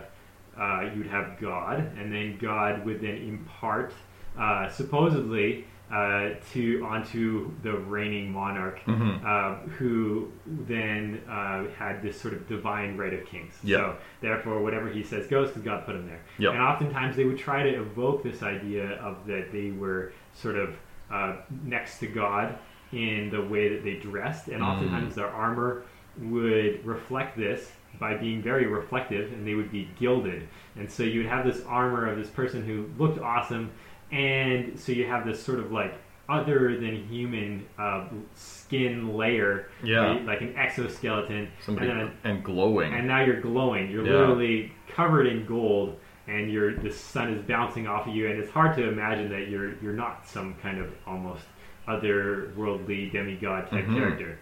uh, 0.58 0.82
you 0.94 1.00
would 1.02 1.12
have 1.20 1.28
God, 1.40 1.78
and 2.00 2.06
then 2.16 2.38
God 2.38 2.86
would 2.86 3.00
then 3.02 3.18
impart 3.18 3.92
uh, 4.40 4.70
supposedly 4.70 5.66
uh, 5.92 6.30
to 6.54 6.64
onto 6.92 7.52
the 7.62 7.74
reigning 7.74 8.32
monarch, 8.32 8.80
Mhm. 8.88 9.24
uh, 9.24 9.56
who 9.78 10.32
then 10.46 11.22
uh, 11.30 11.66
had 11.78 12.02
this 12.02 12.20
sort 12.20 12.34
of 12.34 12.48
divine 12.48 12.98
right 12.98 13.14
of 13.14 13.24
kings. 13.26 13.54
Yeah. 13.64 13.78
So 13.78 13.96
therefore, 14.22 14.62
whatever 14.64 14.88
he 14.90 15.04
says 15.04 15.28
goes 15.28 15.50
because 15.50 15.62
God 15.64 15.86
put 15.86 15.96
him 15.96 16.08
there. 16.08 16.22
Yep. 16.40 16.54
And 16.54 16.62
oftentimes 16.72 17.16
they 17.18 17.26
would 17.26 17.38
try 17.50 17.62
to 17.70 17.74
evoke 17.86 18.24
this 18.24 18.42
idea 18.42 18.86
of 19.10 19.28
that 19.28 19.52
they 19.52 19.72
were 19.72 20.02
sort 20.34 20.56
of 20.56 20.70
uh, 21.12 21.34
next 21.76 22.00
to 22.00 22.08
God 22.08 22.58
in 22.92 23.30
the 23.30 23.42
way 23.42 23.70
that 23.70 23.84
they 23.84 23.96
dressed, 23.96 24.48
and 24.48 24.62
Mm. 24.62 24.68
oftentimes 24.68 25.16
their 25.16 25.28
armor 25.30 25.84
would 26.18 26.86
reflect 26.86 27.38
this 27.38 27.74
by 28.00 28.14
being 28.16 28.42
very 28.42 28.66
reflective, 28.68 29.32
and 29.34 29.46
they 29.48 29.54
would 29.54 29.72
be 29.72 29.88
gilded. 30.00 30.48
And 30.76 30.90
so 30.90 31.04
you 31.04 31.22
would 31.22 31.30
have 31.30 31.46
this 31.46 31.64
armor 31.66 32.08
of 32.08 32.18
this 32.18 32.30
person 32.30 32.64
who 32.64 32.90
looked 32.98 33.20
awesome, 33.20 33.72
and 34.12 34.78
so 34.80 34.92
you 34.92 35.06
have 35.08 35.26
this 35.26 35.42
sort 35.42 35.60
of 35.60 35.72
like 35.72 35.94
other 36.28 36.76
than 36.80 36.96
human 37.08 37.66
uh, 37.78 38.08
skin 38.34 39.16
layer, 39.16 39.68
Yeah. 39.84 40.20
like 40.26 40.42
an 40.42 40.56
exoskeleton, 40.58 41.50
Somebody 41.60 41.90
and 41.90 42.12
and 42.24 42.44
glowing. 42.44 42.94
and 42.94 43.08
now 43.08 43.22
you're 43.24 43.40
glowing. 43.42 43.92
You're 43.92 44.06
Yeah. 44.06 44.14
literally 44.20 44.72
covered 44.88 45.28
in 45.28 45.46
gold, 45.46 46.00
and 46.28 46.50
you're 46.52 46.74
the 46.74 46.90
sun 46.92 47.30
is 47.34 47.42
bouncing 47.44 47.88
off 47.88 48.08
of 48.08 48.16
you, 48.16 48.28
and 48.28 48.40
it's 48.40 48.50
hard 48.50 48.76
to 48.78 48.88
imagine 48.90 49.30
that 49.30 49.50
you're 49.50 49.74
you're 49.84 49.94
not 49.94 50.26
some 50.26 50.56
kind 50.56 50.80
of 50.80 50.92
almost 51.06 51.46
otherworldly 51.88 53.12
demigod 53.12 53.70
type 53.70 53.86
Mhm. 53.86 53.96
character. 53.96 54.38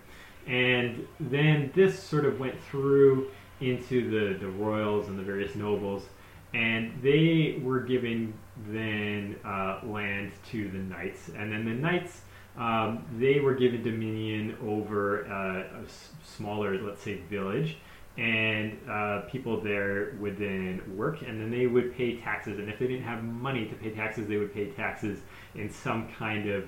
And 0.48 1.08
then 1.20 1.72
this 1.74 1.98
sort 1.98 2.26
of 2.26 2.39
went 2.39 2.60
through 2.64 3.28
into 3.62 4.10
the 4.10 4.38
the 4.39 4.48
royals 4.50 5.08
and 5.08 5.18
the 5.18 5.24
various 5.24 5.56
nobles, 5.56 6.08
and 6.54 6.91
they 7.02 7.60
were 7.64 7.80
given 7.80 8.34
then 8.70 9.36
uh, 9.46 9.80
land 9.84 10.32
to 10.52 10.68
the 10.70 10.78
knights, 10.80 11.30
and 11.38 11.52
then 11.52 11.66
the 11.66 11.74
knights 11.74 12.22
um, 12.56 13.04
they 13.18 13.39
were 13.39 13.56
given 13.56 13.82
dominion 13.82 14.56
over 14.64 15.26
uh, 15.26 15.80
a 15.80 15.84
s- 15.86 16.12
smaller, 16.24 16.78
let's 16.84 17.02
say, 17.02 17.16
village, 17.28 17.78
and 18.18 18.78
uh, 18.88 19.22
people 19.22 19.60
there 19.60 20.14
would 20.20 20.38
then 20.38 20.80
work, 20.96 21.24
and 21.24 21.41
then 21.41 21.50
they 21.50 21.66
would 21.66 21.96
pay 21.96 22.18
taxes. 22.18 22.60
And 22.60 22.70
if 22.70 22.78
they 22.78 22.86
didn't 22.86 23.06
have 23.06 23.24
money 23.24 23.66
to 23.66 23.74
pay 23.76 23.89
taxes, 23.89 24.28
they 24.28 24.38
would 24.38 24.54
pay 24.54 24.68
taxes 24.70 25.22
in 25.56 25.68
some 25.68 26.10
kind 26.20 26.48
of 26.48 26.66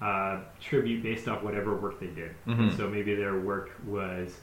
uh, 0.00 0.38
tribute 0.60 1.02
based 1.02 1.26
off 1.28 1.42
whatever 1.42 1.74
work 1.74 1.98
they 2.00 2.06
did. 2.08 2.30
Mhm. 2.46 2.76
So 2.76 2.88
maybe 2.88 3.14
their 3.14 3.38
work 3.40 3.70
was 3.86 4.38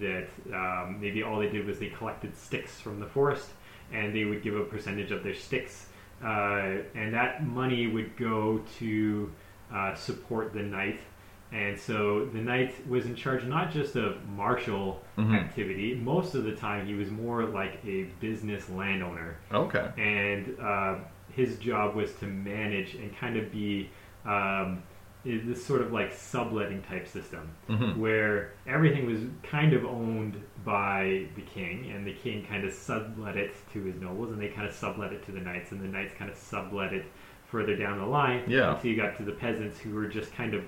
that 0.00 0.28
um, 0.52 0.98
maybe 1.00 1.22
all 1.22 1.38
they 1.38 1.48
did 1.48 1.66
was 1.66 1.78
they 1.78 1.88
collected 1.88 2.36
sticks 2.36 2.78
from 2.80 3.00
the 3.00 3.06
forest, 3.06 3.48
and 3.92 4.14
they 4.14 4.24
would 4.26 4.42
give 4.42 4.54
a 4.54 4.64
percentage 4.64 5.10
of 5.10 5.22
their 5.22 5.34
sticks, 5.34 5.88
uh, 6.22 6.82
and 6.94 7.14
that 7.14 7.46
money 7.46 7.86
would 7.86 8.16
go 8.16 8.60
to 8.78 9.30
uh, 9.72 9.94
support 9.94 10.52
the 10.52 10.62
knight. 10.62 11.00
And 11.50 11.78
so 11.80 12.26
the 12.26 12.40
knight 12.40 12.74
was 12.86 13.06
in 13.06 13.14
charge 13.14 13.44
not 13.44 13.70
just 13.72 13.96
of 13.96 14.18
martial 14.28 15.02
Mhm. 15.16 15.34
activity. 15.34 15.94
Most 15.94 16.34
of 16.34 16.44
the 16.44 16.52
time, 16.54 16.84
he 16.86 16.92
was 16.92 17.10
more 17.10 17.44
like 17.44 17.78
a 17.86 18.04
business 18.20 18.68
landowner 18.68 19.36
Okay. 19.50 19.88
and 19.96 20.54
uh, 20.60 20.96
his 21.34 21.56
job 21.58 21.94
was 21.94 22.12
to 22.16 22.26
manage 22.26 22.94
and 22.96 23.16
kind 23.16 23.38
of 23.38 23.50
be 23.50 23.88
um, 24.26 24.82
is 25.24 25.44
this 25.46 25.64
sort 25.64 25.80
of 25.80 25.92
like 25.92 26.12
subletting 26.12 26.80
type 26.82 27.06
system 27.06 27.48
Mhm. 27.68 27.96
where 27.96 28.52
everything 28.66 29.06
was 29.06 29.20
kind 29.42 29.72
of 29.72 29.84
owned 29.84 30.40
by 30.64 31.26
the 31.34 31.42
king 31.42 31.90
and 31.94 32.06
the 32.06 32.12
king 32.12 32.44
kind 32.44 32.64
of 32.64 32.72
sublet 32.72 33.36
it 33.36 33.54
to 33.72 33.82
his 33.82 34.00
nobles 34.00 34.30
and 34.32 34.40
they 34.40 34.48
kind 34.48 34.66
of 34.66 34.72
sublet 34.72 35.12
it 35.12 35.24
to 35.26 35.32
the 35.32 35.40
knights 35.40 35.72
and 35.72 35.80
the 35.80 35.88
knights 35.88 36.14
kind 36.14 36.30
of 36.30 36.36
sublet 36.36 36.92
it 36.92 37.04
further 37.46 37.74
down 37.76 37.98
the 37.98 38.06
line 38.06 38.44
Yeah. 38.46 38.74
until 38.74 38.90
you 38.90 38.96
got 38.96 39.16
to 39.16 39.24
the 39.24 39.32
peasants 39.32 39.80
who 39.80 39.94
were 39.94 40.06
just 40.06 40.32
kind 40.34 40.54
of 40.54 40.62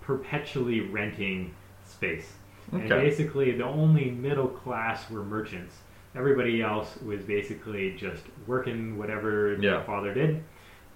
perpetually 0.00 0.80
renting 0.80 1.52
space 1.84 2.36
and 2.70 2.88
basically 2.88 3.50
the 3.52 3.64
only 3.64 4.10
middle 4.10 4.48
class 4.48 5.10
were 5.10 5.24
merchants 5.24 5.78
everybody 6.14 6.62
else 6.62 6.98
was 7.02 7.22
basically 7.22 7.92
just 7.96 8.22
working 8.46 8.96
whatever 8.96 9.54
Yeah. 9.54 9.70
their 9.72 9.80
father 9.82 10.14
did 10.14 10.42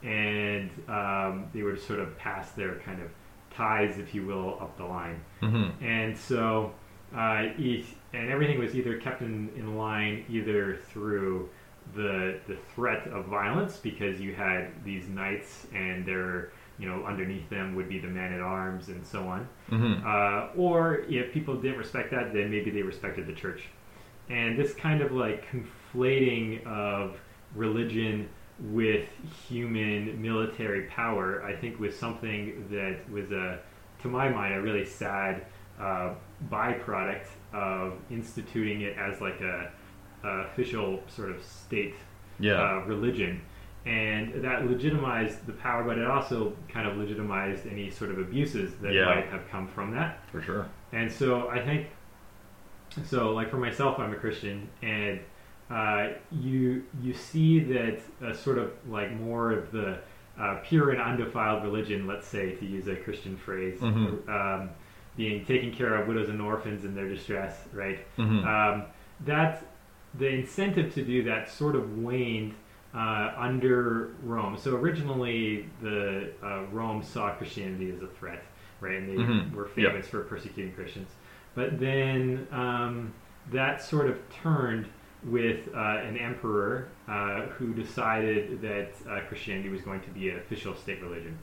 and 0.03 0.70
um, 0.88 1.47
they 1.53 1.62
would 1.62 1.80
sort 1.80 1.99
of 2.01 2.16
pass 2.18 2.51
their 2.53 2.76
kind 2.76 3.01
of 3.03 3.09
ties 3.51 3.99
if 3.99 4.14
you 4.14 4.26
will 4.26 4.59
up 4.61 4.76
the 4.76 4.84
line 4.84 5.20
Mhm. 5.42 5.72
and 5.82 6.16
so 6.16 6.72
uh, 7.16 7.47
each, 7.57 7.86
and 8.12 8.28
everything 8.30 8.59
was 8.59 8.74
either 8.74 8.99
kept 8.99 9.22
in, 9.22 9.49
in 9.57 9.76
line 9.78 10.24
either 10.28 10.76
through 10.76 11.49
the 11.94 12.38
the 12.49 12.57
threat 12.74 13.07
of 13.09 13.26
violence 13.26 13.76
because 13.78 14.20
you 14.20 14.34
had 14.34 14.68
these 14.84 15.09
knights 15.09 15.68
and 15.72 16.05
their 16.05 16.51
you 16.78 16.86
know 16.88 17.05
underneath 17.07 17.49
them 17.49 17.74
would 17.76 17.88
be 17.88 17.99
the 17.99 18.09
men 18.09 18.32
at 18.32 18.40
arms 18.40 18.88
and 18.88 19.07
so 19.07 19.22
on 19.28 19.49
Mhm. 19.70 20.05
uh, 20.05 20.49
or 20.57 20.97
if 21.09 21.32
people 21.32 21.55
didn't 21.57 21.78
respect 21.78 22.11
that 22.11 22.32
then 22.34 22.51
maybe 22.51 22.70
they 22.70 22.82
respected 22.82 23.26
the 23.26 23.32
church 23.32 23.62
and 24.28 24.59
this 24.59 24.74
kind 24.74 25.01
of 25.01 25.12
like 25.12 25.47
conflating 25.51 26.66
of 26.66 27.16
religion 27.55 28.28
with 28.59 29.07
human 29.48 30.20
military 30.22 30.82
power 30.86 31.42
i 31.44 31.54
think 31.54 31.78
was 31.78 31.94
something 31.94 32.66
that 32.70 32.96
was 33.11 33.30
a 33.30 33.59
to 34.00 34.09
my 34.09 34.28
mind 34.28 34.54
a 34.54 34.61
really 34.62 34.84
sad 34.84 35.44
uh, 35.80 36.14
byproduct 36.50 37.26
of 37.52 37.92
instituting 38.11 38.80
it 38.80 38.96
as 38.96 39.20
like 39.20 39.40
a, 39.42 39.70
a 40.24 40.28
official 40.46 41.02
sort 41.09 41.30
of 41.30 41.42
state 41.42 41.94
Yeah. 42.38 42.54
uh, 42.54 42.84
religion 42.86 43.42
and 43.84 44.42
that 44.42 44.66
legitimized 44.66 45.46
the 45.46 45.52
power 45.52 45.84
but 45.84 45.98
it 45.98 46.07
also 46.07 46.54
kind 46.68 46.88
of 46.88 46.96
legitimized 46.96 47.66
any 47.66 47.90
sort 47.90 48.11
of 48.11 48.18
abuses 48.18 48.74
that 48.82 48.92
Yeah. 48.94 49.04
might 49.04 49.26
have 49.26 49.48
come 49.50 49.68
from 49.68 49.90
that 49.92 50.18
For 50.32 50.40
sure. 50.40 50.66
and 50.92 51.12
so 51.12 51.48
I 51.48 51.61
think, 51.62 51.88
so 53.04 53.32
like 53.34 53.50
for 53.50 53.59
myself, 53.59 53.98
I'm 53.98 54.12
a 54.12 54.16
Christian, 54.16 54.68
and 54.82 55.20
uh, 55.70 56.08
you 56.30 56.84
you 57.02 57.12
see 57.12 57.60
that 57.60 57.98
uh, 58.24 58.32
sort 58.32 58.58
of 58.58 58.72
like 58.88 59.12
more 59.12 59.52
of 59.52 59.72
the 59.72 59.98
uh, 60.38 60.58
pure 60.62 60.90
and 60.90 61.00
undefiled 61.00 61.62
religion, 61.64 62.06
let's 62.06 62.26
say, 62.26 62.54
to 62.56 62.66
use 62.66 62.86
a 62.88 62.96
Christian 62.96 63.36
phrase, 63.36 63.80
Mhm. 63.80 64.28
um, 64.28 64.70
being 65.16 65.44
taking 65.46 65.72
care 65.72 65.94
of 65.96 66.06
widows 66.06 66.28
and 66.28 66.40
orphans 66.42 66.84
in 66.84 66.94
their 66.94 67.08
distress, 67.08 67.66
right? 67.72 68.00
Mhm. 68.18 68.44
Um, 68.46 68.82
that 69.24 69.64
the 70.18 70.28
incentive 70.28 70.92
to 70.94 71.02
do 71.02 71.22
that 71.24 71.48
sort 71.50 71.74
of 71.74 71.98
waned 71.98 72.54
uh, 72.94 73.32
under 73.36 74.10
Rome. 74.22 74.56
So 74.56 74.74
originally, 74.76 75.68
the 75.82 76.30
uh, 76.42 76.62
Rome 76.72 77.02
saw 77.02 77.30
Christianity 77.34 77.90
as 77.90 78.00
a 78.02 78.06
threat, 78.06 78.42
right? 78.80 78.96
And 78.96 79.08
they 79.08 79.22
Mhm. 79.22 79.52
were 79.54 79.66
famous 79.66 80.08
for 80.08 80.20
persecuting 80.20 80.72
Christians. 80.72 81.10
But 81.54 81.78
then 81.78 82.46
um, 82.52 83.12
that 83.52 83.82
sort 83.82 84.08
of 84.08 84.18
turned 84.30 84.86
with 85.26 85.68
uh, 85.74 85.78
an 85.78 86.16
emperor 86.16 86.88
uh, 87.08 87.42
who 87.46 87.74
decided 87.74 88.60
that 88.62 88.90
uh, 89.10 89.20
Christianity 89.28 89.68
was 89.68 89.82
going 89.82 90.00
to 90.02 90.10
be 90.10 90.30
an 90.30 90.38
official 90.38 90.74
state 90.74 91.02
religion. 91.02 91.36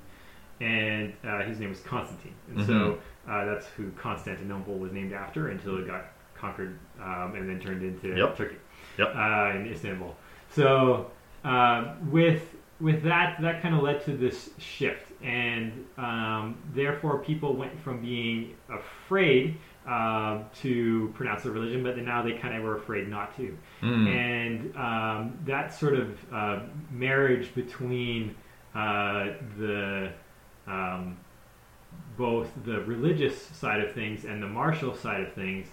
And 0.62 1.14
uh, 1.28 1.42
his 1.44 1.60
name 1.60 1.70
was 1.70 1.82
Constantine. 1.82 2.36
And 2.50 2.66
so 2.66 2.98
uh, 3.30 3.46
that's 3.46 3.66
who 3.76 3.92
Constantinople 3.92 4.76
was 4.78 4.92
named 4.94 5.12
after 5.12 5.50
until 5.50 5.78
it 5.80 5.88
got 5.88 6.06
conquered 6.36 6.78
um, 7.02 7.36
and 7.36 7.50
then 7.50 7.60
turned 7.60 7.84
into 7.84 8.16
Yep. 8.18 8.38
Turkey 8.38 8.56
Yep. 8.98 9.14
uh, 9.16 9.52
in 9.58 9.68
Istanbul. 9.72 10.16
So 10.52 11.12
uh, 11.44 11.96
with 12.10 12.56
with 12.80 13.04
that, 13.04 13.42
that 13.42 13.62
kind 13.62 13.76
of 13.76 13.82
led 13.82 14.04
to 14.06 14.12
this 14.18 14.50
shift, 14.58 15.06
and 15.24 15.86
um, 15.98 16.58
therefore 16.74 17.20
people 17.20 17.56
went 17.56 17.80
from 17.82 18.02
being 18.02 18.56
afraid 18.70 19.58
uh, 19.88 20.44
to 20.62 21.12
pronounce 21.16 21.44
their 21.44 21.52
religion, 21.52 21.84
but 21.84 21.96
then 21.96 22.06
now 22.06 22.22
they 22.22 22.34
kind 22.34 22.56
of 22.56 22.64
were 22.64 22.78
afraid 22.78 23.08
not 23.10 23.36
to. 23.38 23.58
Mm. 23.82 24.08
And 24.08 24.78
um, 24.78 25.38
that 25.46 25.74
sort 25.74 25.96
of 25.96 26.18
uh, 26.34 26.60
marriage 26.92 27.54
between 27.54 28.36
uh, 28.74 29.34
the 29.58 30.12
um, 30.68 31.18
both 32.18 32.50
the 32.66 32.82
religious 32.82 33.40
side 33.48 33.82
of 33.82 33.92
things 33.94 34.26
and 34.26 34.42
the 34.42 34.48
martial 34.48 34.96
side 34.96 35.22
of 35.22 35.34
things 35.34 35.68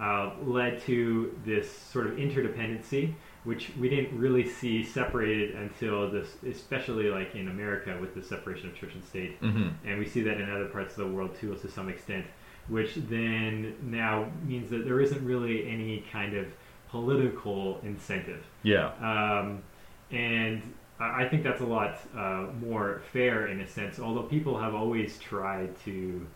uh, 0.00 0.32
led 0.42 0.80
to 0.82 1.36
this 1.44 1.70
sort 1.70 2.06
of 2.06 2.14
interdependency, 2.14 3.14
which 3.44 3.70
we 3.78 3.88
didn't 3.88 4.16
really 4.18 4.46
see 4.48 4.84
separated 4.84 5.54
until 5.54 6.10
this, 6.10 6.36
especially 6.48 7.10
like 7.10 7.34
in 7.34 7.48
America 7.48 7.96
with 8.00 8.14
the 8.14 8.22
separation 8.22 8.68
of 8.68 8.74
church 8.76 8.94
and 8.94 9.04
state 9.04 9.40
Mhm. 9.40 9.72
and 9.84 9.98
we 9.98 10.06
see 10.06 10.20
that 10.22 10.40
in 10.40 10.50
other 10.50 10.66
parts 10.66 10.98
of 10.98 11.06
the 11.08 11.14
world 11.14 11.34
too 11.40 11.54
to 11.54 11.68
some 11.68 11.88
extent 11.88 12.26
which 12.68 12.94
then 12.94 13.74
now 13.82 14.26
means 14.46 14.70
that 14.70 14.84
there 14.84 15.00
isn't 15.00 15.24
really 15.24 15.68
any 15.68 16.04
kind 16.10 16.36
of 16.36 16.46
political 16.90 17.80
incentive 17.82 18.42
Yeah. 18.62 18.92
um, 19.00 19.62
and 20.10 20.62
I 21.00 21.26
think 21.28 21.42
that's 21.42 21.60
a 21.60 21.66
lot 21.66 21.98
uh, 22.16 22.46
more 22.60 23.02
fair 23.12 23.48
in 23.48 23.60
a 23.60 23.66
sense 23.68 23.98
although 23.98 24.22
people 24.22 24.56
have 24.58 24.74
always 24.74 25.18
tried 25.18 25.76
to 25.84 26.26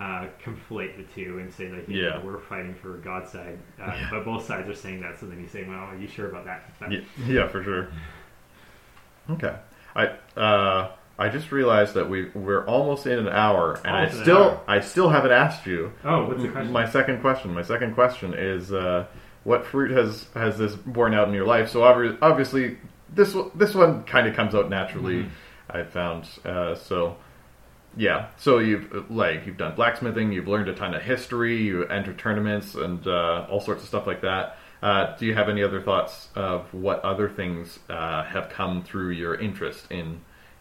uh, 0.00 0.26
conflate 0.44 0.96
the 0.96 1.02
two 1.14 1.38
and 1.38 1.52
say 1.52 1.68
like 1.70 1.88
you 1.88 2.02
know, 2.02 2.08
Yeah. 2.08 2.22
we're 2.24 2.38
fighting 2.40 2.74
for 2.74 2.94
God's 2.98 3.30
side 3.32 3.58
uh, 3.80 3.84
Yeah. 3.86 4.08
but 4.10 4.24
both 4.24 4.44
sides 4.44 4.68
are 4.68 4.74
saying 4.74 5.00
that 5.02 5.18
so 5.20 5.26
then 5.26 5.40
you 5.40 5.48
say 5.48 5.64
well 5.64 5.78
are 5.78 5.96
you 5.96 6.08
sure 6.08 6.28
about 6.30 6.44
that, 6.46 6.72
That- 6.80 6.92
Yeah, 6.92 7.00
yeah, 7.26 7.48
for 7.48 7.62
sure. 7.62 7.88
Okay. 9.30 9.54
I 9.94 10.06
uh, 10.38 10.90
I 11.18 11.28
just 11.30 11.50
realized 11.50 11.94
that 11.94 12.10
we 12.10 12.28
we're 12.34 12.64
almost 12.66 13.06
in 13.06 13.18
an 13.18 13.28
hour, 13.28 13.80
and 13.84 13.94
I 13.96 14.00
Almost 14.00 14.16
an 14.18 14.22
still 14.24 14.36
hour. 14.42 14.60
I 14.68 14.80
still 14.80 15.08
haven't 15.08 15.32
asked 15.32 15.66
you 15.66 15.92
oh 16.04 16.26
what's 16.28 16.42
the 16.42 16.48
question 16.48 16.72
my 16.72 16.88
second 16.88 17.20
question. 17.20 17.54
My 17.54 17.62
second 17.62 17.94
question 17.94 18.34
is 18.34 18.72
uh, 18.72 19.06
what 19.44 19.64
fruit 19.64 19.90
has 19.92 20.26
has 20.34 20.58
this 20.58 20.74
borne 20.74 21.14
out 21.14 21.28
in 21.28 21.34
your 21.34 21.46
life? 21.46 21.70
So 21.70 21.82
obviously 22.20 22.76
this 23.14 23.34
one- 23.34 23.50
this 23.54 23.74
one 23.74 24.02
kind 24.04 24.26
of 24.28 24.34
comes 24.36 24.54
out 24.54 24.68
naturally. 24.68 25.22
Mhm. 25.24 25.28
I 25.70 25.82
found 25.84 26.28
uh, 26.44 26.74
so. 26.74 27.16
Yeah, 27.98 28.26
so 28.36 28.58
you've 28.58 29.10
like 29.10 29.46
you've 29.46 29.56
done 29.56 29.74
blacksmithing, 29.74 30.30
you've 30.30 30.46
learned 30.48 30.68
a 30.68 30.74
ton 30.74 30.92
of 30.94 31.00
history, 31.00 31.56
you 31.62 31.86
enter 31.86 32.12
tournaments 32.12 32.74
and 32.74 33.06
uh, 33.08 33.46
all 33.48 33.58
sorts 33.60 33.82
of 33.82 33.88
stuff 33.88 34.06
like 34.06 34.20
that. 34.20 34.58
Uh, 34.82 35.16
do 35.16 35.24
you 35.24 35.32
have 35.32 35.48
any 35.48 35.62
other 35.62 35.80
thoughts 35.80 36.28
of 36.34 36.66
what 36.74 37.00
other 37.02 37.26
things 37.30 37.78
uh, 37.88 38.22
have 38.24 38.50
come 38.50 38.82
through 38.82 39.10
your 39.12 39.34
interest 39.36 39.90
in 39.90 40.20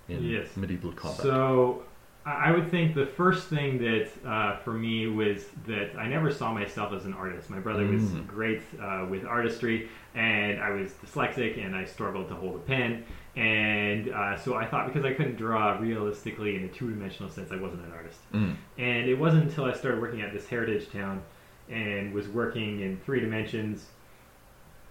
in 0.09 0.23
Yes. 0.23 0.55
medieval 0.57 0.91
combat? 0.91 1.21
So 1.21 1.83
I 2.25 2.51
would 2.51 2.71
think 2.71 2.95
the 2.95 3.05
first 3.05 3.49
thing 3.49 3.77
that 3.79 4.09
uh, 4.27 4.57
for 4.57 4.73
me 4.73 5.05
was 5.07 5.45
that 5.67 5.95
I 5.95 6.07
never 6.07 6.31
saw 6.31 6.51
myself 6.53 6.91
as 6.91 7.05
an 7.05 7.13
artist. 7.13 7.49
My 7.51 7.59
brother 7.59 7.85
was 7.85 8.01
Mm. 8.01 8.25
great 8.27 8.61
uh, 8.81 9.05
with 9.09 9.25
artistry, 9.25 9.89
and 10.15 10.59
I 10.59 10.71
was 10.71 10.91
dyslexic 11.05 11.63
and 11.63 11.75
I 11.75 11.85
struggled 11.85 12.27
to 12.29 12.35
hold 12.35 12.55
a 12.55 12.59
pen. 12.59 13.03
And 13.35 14.09
uh, 14.09 14.37
so 14.37 14.55
I 14.55 14.65
thought 14.65 14.87
because 14.87 15.05
I 15.05 15.13
couldn't 15.13 15.35
draw 15.35 15.77
realistically 15.77 16.55
in 16.55 16.63
a 16.63 16.67
two 16.69 16.89
dimensional 16.89 17.29
sense, 17.29 17.51
I 17.51 17.57
wasn't 17.57 17.85
an 17.85 17.91
artist. 17.91 18.19
Mm. 18.33 18.55
And 18.79 19.07
it 19.09 19.19
wasn't 19.19 19.43
until 19.43 19.65
I 19.65 19.73
started 19.73 20.01
working 20.01 20.21
at 20.21 20.33
this 20.33 20.47
heritage 20.47 20.89
town 20.91 21.21
and 21.69 22.11
was 22.13 22.27
working 22.27 22.79
in 22.81 22.97
three 23.05 23.19
dimensions 23.19 23.85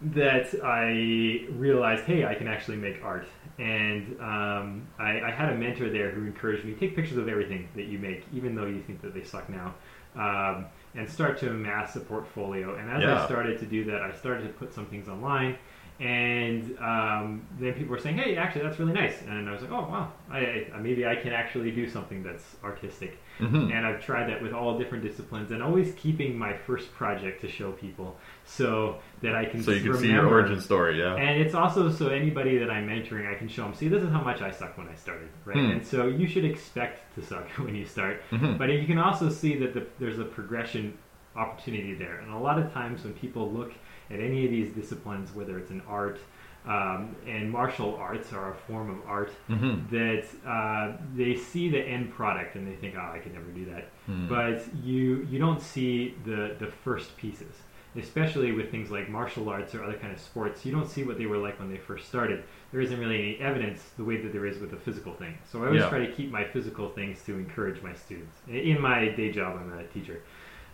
that 0.01 0.55
I 0.63 1.47
realized, 1.53 2.05
hey, 2.05 2.25
I 2.25 2.35
can 2.35 2.47
actually 2.49 2.77
make 2.77 3.03
art. 3.03 3.27
And 3.59 4.21
um, 4.21 4.87
I, 4.99 5.21
I 5.21 5.31
had 5.31 5.53
a 5.53 5.57
mentor 5.57 5.89
there 5.89 6.11
who 6.11 6.25
encouraged 6.27 6.65
me 6.65 6.75
take 6.75 6.97
pictures 6.97 7.17
of 7.17 7.29
everything 7.29 7.69
that 7.77 7.85
you 7.85 7.99
make, 7.99 8.25
even 8.33 8.55
though 8.55 8.67
you 8.67 8.83
think 8.83 9.01
that 9.03 9.15
they 9.15 9.23
suck 9.23 9.49
now, 9.49 9.75
um, 10.17 10.67
and 10.95 11.09
start 11.09 11.39
to 11.39 11.51
amass 11.51 11.97
a 11.97 12.01
portfolio. 12.01 12.75
And 12.75 12.91
as 12.91 13.03
Yeah. 13.03 13.23
I 13.23 13.27
started 13.27 13.59
to 13.61 13.67
do 13.67 13.85
that, 13.85 14.03
I 14.03 14.13
started 14.13 14.43
to 14.43 14.53
put 14.53 14.75
some 14.75 14.87
things 14.87 15.09
online. 15.09 15.57
And 16.01 16.77
um, 16.81 17.47
then 17.61 17.73
people 17.75 17.93
were 17.93 18.01
saying, 18.01 18.19
"Hey, 18.19 18.37
actually, 18.37 18.63
that's 18.63 18.81
really 18.81 18.93
nice." 18.93 19.23
And 19.23 19.49
I 19.49 19.53
was 19.53 19.63
like, 19.63 19.71
"Oh, 19.71 19.83
wow! 19.83 20.13
I, 20.29 20.67
I, 20.75 20.79
maybe 20.81 21.07
I 21.07 21.15
can 21.15 21.33
actually 21.33 21.71
do 21.71 21.89
something 21.89 22.21
that's 22.25 22.57
artistic." 22.65 23.17
Mhm. 23.41 23.73
And 23.73 23.85
I've 23.87 24.05
tried 24.05 24.29
that 24.31 24.41
with 24.43 24.53
all 24.53 24.79
different 24.79 25.03
disciplines, 25.03 25.51
and 25.51 25.63
always 25.63 25.93
keeping 25.95 26.39
my 26.39 26.53
first 26.53 26.95
project 26.95 27.41
to 27.41 27.49
show 27.49 27.73
people, 27.73 28.17
so 28.45 28.99
that 29.23 29.35
I 29.35 29.45
can 29.45 29.63
So 29.63 29.73
you 29.73 29.79
can 29.81 29.87
remember. 29.91 30.07
see 30.07 30.13
your 30.13 30.27
origin 30.29 30.61
story, 30.61 30.99
yeah. 31.01 31.15
And 31.17 31.41
it's 31.43 31.55
also 31.55 31.91
so 31.91 32.09
anybody 32.09 32.59
that 32.59 32.71
I'm 32.71 32.87
mentoring, 32.89 33.29
I 33.31 33.35
can 33.35 33.49
show 33.49 33.63
them. 33.65 33.75
See, 33.75 33.89
this 33.89 34.03
is 34.03 34.11
how 34.11 34.21
much 34.23 34.41
I 34.41 34.51
sucked 34.51 34.79
when 34.79 34.89
I 34.89 34.95
started, 34.95 35.29
right? 35.45 35.57
Hmm. 35.57 35.71
And 35.73 35.87
so 35.87 36.07
you 36.07 36.27
should 36.29 36.45
expect 36.45 37.15
to 37.17 37.23
suck 37.23 37.49
when 37.59 37.75
you 37.75 37.85
start, 37.87 38.23
Mhm. 38.31 38.57
but 38.59 38.71
you 38.71 38.87
can 38.87 38.99
also 38.99 39.29
see 39.29 39.57
that 39.59 39.75
the, 39.75 39.85
there's 39.99 40.19
a 40.19 40.25
progression 40.25 40.95
opportunity 41.37 41.95
there. 41.95 42.19
And 42.19 42.33
a 42.33 42.39
lot 42.39 42.59
of 42.59 42.73
times 42.73 43.03
when 43.03 43.15
people 43.15 43.51
look 43.51 43.73
at 44.11 44.21
any 44.21 44.45
of 44.45 44.51
these 44.53 44.69
disciplines, 44.71 45.35
whether 45.35 45.59
it's 45.59 45.71
an 45.73 45.83
art, 45.89 46.19
um, 46.67 47.15
and 47.27 47.51
martial 47.51 47.95
arts 47.97 48.33
are 48.33 48.53
a 48.53 48.55
form 48.55 48.89
of 48.91 48.97
art, 49.07 49.31
Mhm. 49.51 49.89
that 49.91 50.25
uh, 50.49 50.97
they 51.15 51.35
see 51.37 51.69
the 51.69 51.79
end 51.81 52.11
product 52.15 52.55
and 52.57 52.67
they 52.67 52.75
think, 52.77 52.95
oh, 52.97 53.11
I 53.15 53.19
could 53.19 53.35
never 53.35 53.51
do 53.51 53.67
that. 53.67 53.89
Hmm. 54.07 54.29
But 54.29 54.65
you 54.83 55.27
you 55.31 55.39
don't 55.39 55.61
see 55.61 56.15
the 56.25 56.57
the 56.59 56.67
first 56.69 57.17
pieces, 57.19 57.55
especially 57.97 58.53
with 58.53 58.71
things 58.71 58.91
like 58.91 59.09
martial 59.11 59.49
arts 59.51 59.75
or 59.75 59.85
other 59.85 59.99
kind 59.99 60.13
of 60.13 60.19
sports. 60.21 60.65
You 60.65 60.73
don't 60.73 60.89
see 60.89 61.05
what 61.05 61.19
they 61.19 61.27
were 61.27 61.37
like 61.39 61.59
when 61.59 61.71
they 61.71 61.77
first 61.79 62.09
started. 62.09 62.43
There 62.73 62.81
isn't 62.81 62.99
really 62.99 63.19
any 63.19 63.37
evidence 63.41 63.81
the 63.99 64.05
way 64.05 64.17
that 64.23 64.33
there 64.33 64.47
is 64.47 64.59
with 64.59 64.73
a 64.73 64.77
physical 64.77 65.13
thing. 65.13 65.35
So 65.51 65.63
I 65.63 65.67
always 65.67 65.83
Yeah. 65.83 65.89
try 65.91 65.99
to 66.07 66.11
keep 66.13 66.31
my 66.31 66.45
physical 66.45 66.89
things 66.89 67.23
to 67.27 67.35
encourage 67.35 67.83
my 67.83 67.93
students. 67.95 68.37
In 68.49 68.81
my 68.81 69.09
day 69.11 69.31
job, 69.31 69.61
I'm 69.61 69.71
a 69.79 69.85
teacher. 69.97 70.19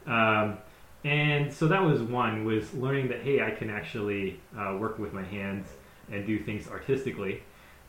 Um, 0.07 0.57
and 1.05 1.53
so 1.53 1.67
that 1.69 1.83
was 1.83 2.01
one 2.03 2.45
was 2.45 2.75
learning 2.75 3.09
that 3.09 3.21
hey 3.23 3.41
i 3.41 3.51
can 3.51 3.71
actually 3.71 4.39
uh, 4.59 4.77
work 4.79 4.99
with 4.99 5.15
my 5.15 5.23
hands 5.25 5.67
and 6.11 6.27
do 6.27 6.39
things 6.39 6.69
artistically 6.69 7.43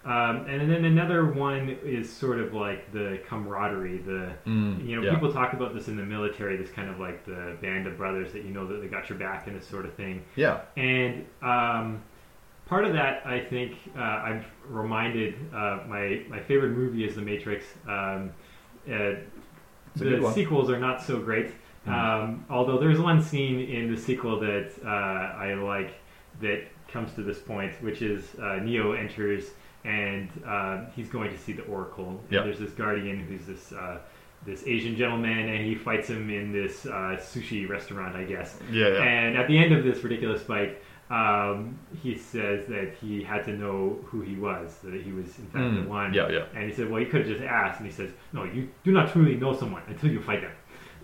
um, 0.04 0.48
and 0.48 0.70
then 0.72 0.86
another 0.86 1.28
one 1.28 1.78
is 1.84 2.12
sort 2.12 2.40
of 2.40 2.54
like 2.56 2.92
the 2.92 3.20
camaraderie 3.28 4.00
the 4.00 4.32
Mm, 4.48 4.88
you 4.88 4.96
know 4.96 5.04
yeah. 5.04 5.14
people 5.14 5.32
talk 5.32 5.54
about 5.54 5.74
this 5.76 5.88
in 5.88 5.96
the 5.98 6.04
military 6.04 6.58
this 6.58 6.72
kind 6.72 6.90
of 6.90 7.00
like 7.00 7.24
the 7.26 7.56
band 7.62 7.86
of 7.88 7.98
brothers 7.98 8.32
that 8.34 8.44
you 8.44 8.52
know 8.52 8.66
that 8.68 8.82
they 8.82 8.88
got 8.88 9.10
your 9.10 9.18
back 9.20 9.46
and 9.48 9.56
this 9.56 9.68
sort 9.68 9.86
of 9.86 9.94
thing 9.94 10.24
Yeah. 10.36 10.62
and 10.76 11.26
um, 11.44 12.02
part 12.66 12.86
of 12.86 12.94
that, 12.94 13.26
I 13.28 13.42
think, 13.42 13.74
uh, 13.98 14.00
I've 14.02 14.46
reminded 14.70 15.36
uh, 15.54 15.80
my 15.88 16.24
my 16.30 16.40
favorite 16.40 16.70
movie 16.72 17.04
is 17.04 17.16
The 17.16 17.22
Matrix. 17.22 17.66
Um, 17.86 18.32
uh, 18.90 19.16
the 19.98 20.32
sequels 20.34 20.70
are 20.70 20.80
not 20.80 21.02
so 21.04 21.20
great. 21.20 21.52
Mhm. 21.86 21.92
Um, 21.94 22.46
although 22.50 22.78
there's 22.80 23.00
one 23.00 23.22
scene 23.22 23.60
in 23.60 23.94
the 23.94 24.00
sequel 24.00 24.40
that 24.40 24.72
uh, 24.86 24.88
I 24.90 25.54
like 25.56 25.92
that 26.40 26.62
comes 26.92 27.14
to 27.14 27.24
this 27.24 27.40
point, 27.40 27.74
which 27.82 28.02
is 28.02 28.36
uh, 28.42 28.56
Neo 28.58 28.94
enters 28.94 29.52
and 29.84 30.30
uh, 30.46 30.86
he's 30.96 31.10
going 31.10 31.32
to 31.32 31.38
see 31.38 31.54
the 31.54 31.64
Oracle. 31.64 32.10
And 32.10 32.20
Yep. 32.32 32.44
There's 32.44 32.60
this 32.60 32.72
guardian 32.72 33.20
who's 33.26 33.46
this 33.48 33.72
uh, 33.72 33.98
this 34.46 34.64
Asian 34.66 34.96
gentleman, 34.96 35.50
and 35.50 35.64
he 35.66 35.76
fights 35.76 36.08
him 36.08 36.30
in 36.32 36.52
this 36.52 36.86
uh, 36.88 37.16
sushi 37.20 37.68
restaurant, 37.70 38.16
I 38.16 38.24
guess. 38.24 38.58
Yeah, 38.72 38.88
yeah. 38.88 39.04
And 39.04 39.38
at 39.38 39.48
the 39.48 39.58
end 39.58 39.72
of 39.72 39.84
this 39.84 40.04
ridiculous 40.04 40.42
fight, 40.42 40.82
um, 41.12 41.78
he 42.02 42.18
says 42.18 42.66
that 42.68 42.94
he 43.00 43.22
had 43.22 43.44
to 43.46 43.52
know 43.52 44.00
who 44.06 44.22
he 44.22 44.36
was, 44.36 44.78
that 44.84 44.94
he 44.94 45.12
was 45.12 45.38
in 45.38 45.46
fact 45.48 45.56
Mm, 45.66 45.84
the 45.84 45.90
one. 45.90 46.14
yeah, 46.14 46.28
yeah. 46.30 46.46
And 46.56 46.68
he 46.70 46.76
said, 46.76 46.90
well, 46.90 47.00
you 47.00 47.06
could 47.08 47.22
have 47.28 47.30
just 47.30 47.44
asked. 47.44 47.80
And 47.82 47.88
he 47.90 47.94
says, 47.94 48.10
no, 48.34 48.44
you 48.46 48.70
do 48.84 48.92
not 48.92 49.12
truly 49.12 49.36
know 49.36 49.56
someone 49.56 49.84
until 49.88 50.10
you 50.10 50.22
fight 50.22 50.42
them. 50.42 50.52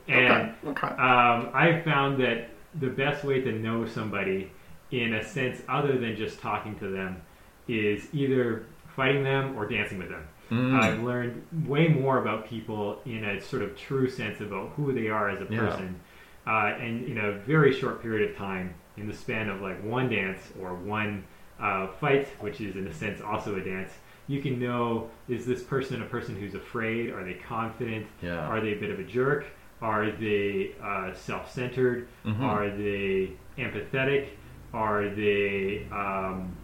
And 0.08 0.54
okay. 0.70 0.88
um, 0.88 1.50
I 1.54 1.82
found 1.84 2.20
that 2.24 2.50
the 2.80 2.88
best 2.88 3.24
way 3.24 3.42
to 3.42 3.52
know 3.52 3.86
somebody, 3.86 4.52
in 4.92 5.14
a 5.14 5.24
sense 5.24 5.62
other 5.68 5.98
than 5.98 6.16
just 6.16 6.40
talking 6.40 6.78
to 6.80 6.88
them, 6.90 7.22
is 7.68 8.08
either 8.14 8.66
fighting 8.96 9.24
them 9.24 9.58
or 9.58 9.68
dancing 9.68 9.98
with 9.98 10.10
them. 10.10 10.24
Mm. 10.50 10.80
I've 10.80 11.04
learned 11.04 11.46
way 11.68 11.90
more 11.90 12.20
about 12.22 12.48
people 12.48 13.00
in 13.06 13.26
a 13.26 13.42
sort 13.42 13.62
of 13.62 13.76
true 13.78 14.10
sense 14.10 14.40
about 14.40 14.70
who 14.78 14.94
they 14.94 15.10
are 15.10 15.30
as 15.30 15.42
a 15.42 15.48
Yeah. 15.54 15.60
person, 15.60 16.00
uh, 16.48 16.74
and 16.80 17.04
in 17.06 17.18
a 17.18 17.34
very 17.34 17.74
short 17.74 18.02
period 18.02 18.30
of 18.32 18.38
time, 18.38 18.74
in 18.96 19.08
the 19.08 19.14
span 19.14 19.50
of 19.50 19.62
like 19.62 19.84
one 19.84 20.10
dance 20.10 20.52
or 20.60 20.74
one 20.74 21.24
uh, 21.60 21.88
fight, 22.00 22.28
which 22.40 22.62
is 22.62 22.76
in 22.76 22.88
a 22.88 22.94
sense 22.94 23.20
also 23.20 23.56
a 23.56 23.60
dance. 23.62 23.92
You 24.28 24.42
can 24.42 24.60
know 24.60 25.10
is 25.28 25.46
this 25.46 25.64
person 25.64 26.02
a 26.02 26.06
person 26.06 26.36
who's 26.36 26.54
afraid? 26.56 27.10
Are 27.12 27.24
they 27.24 27.34
confident? 27.34 28.06
Yeah. 28.22 28.38
Are 28.48 28.62
they 28.62 28.74
a 28.74 28.76
bit 28.80 28.90
of 28.92 29.00
a 29.00 29.04
jerk? 29.04 29.46
Are 29.82 30.10
they 30.12 30.72
uh, 30.82 31.14
self-centered? 31.14 32.08
Mhm. 32.26 32.42
Are 32.42 32.70
they 32.70 33.32
empathetic? 33.58 34.28
Are 34.74 35.10
they 35.10 35.88
um, 35.92 36.56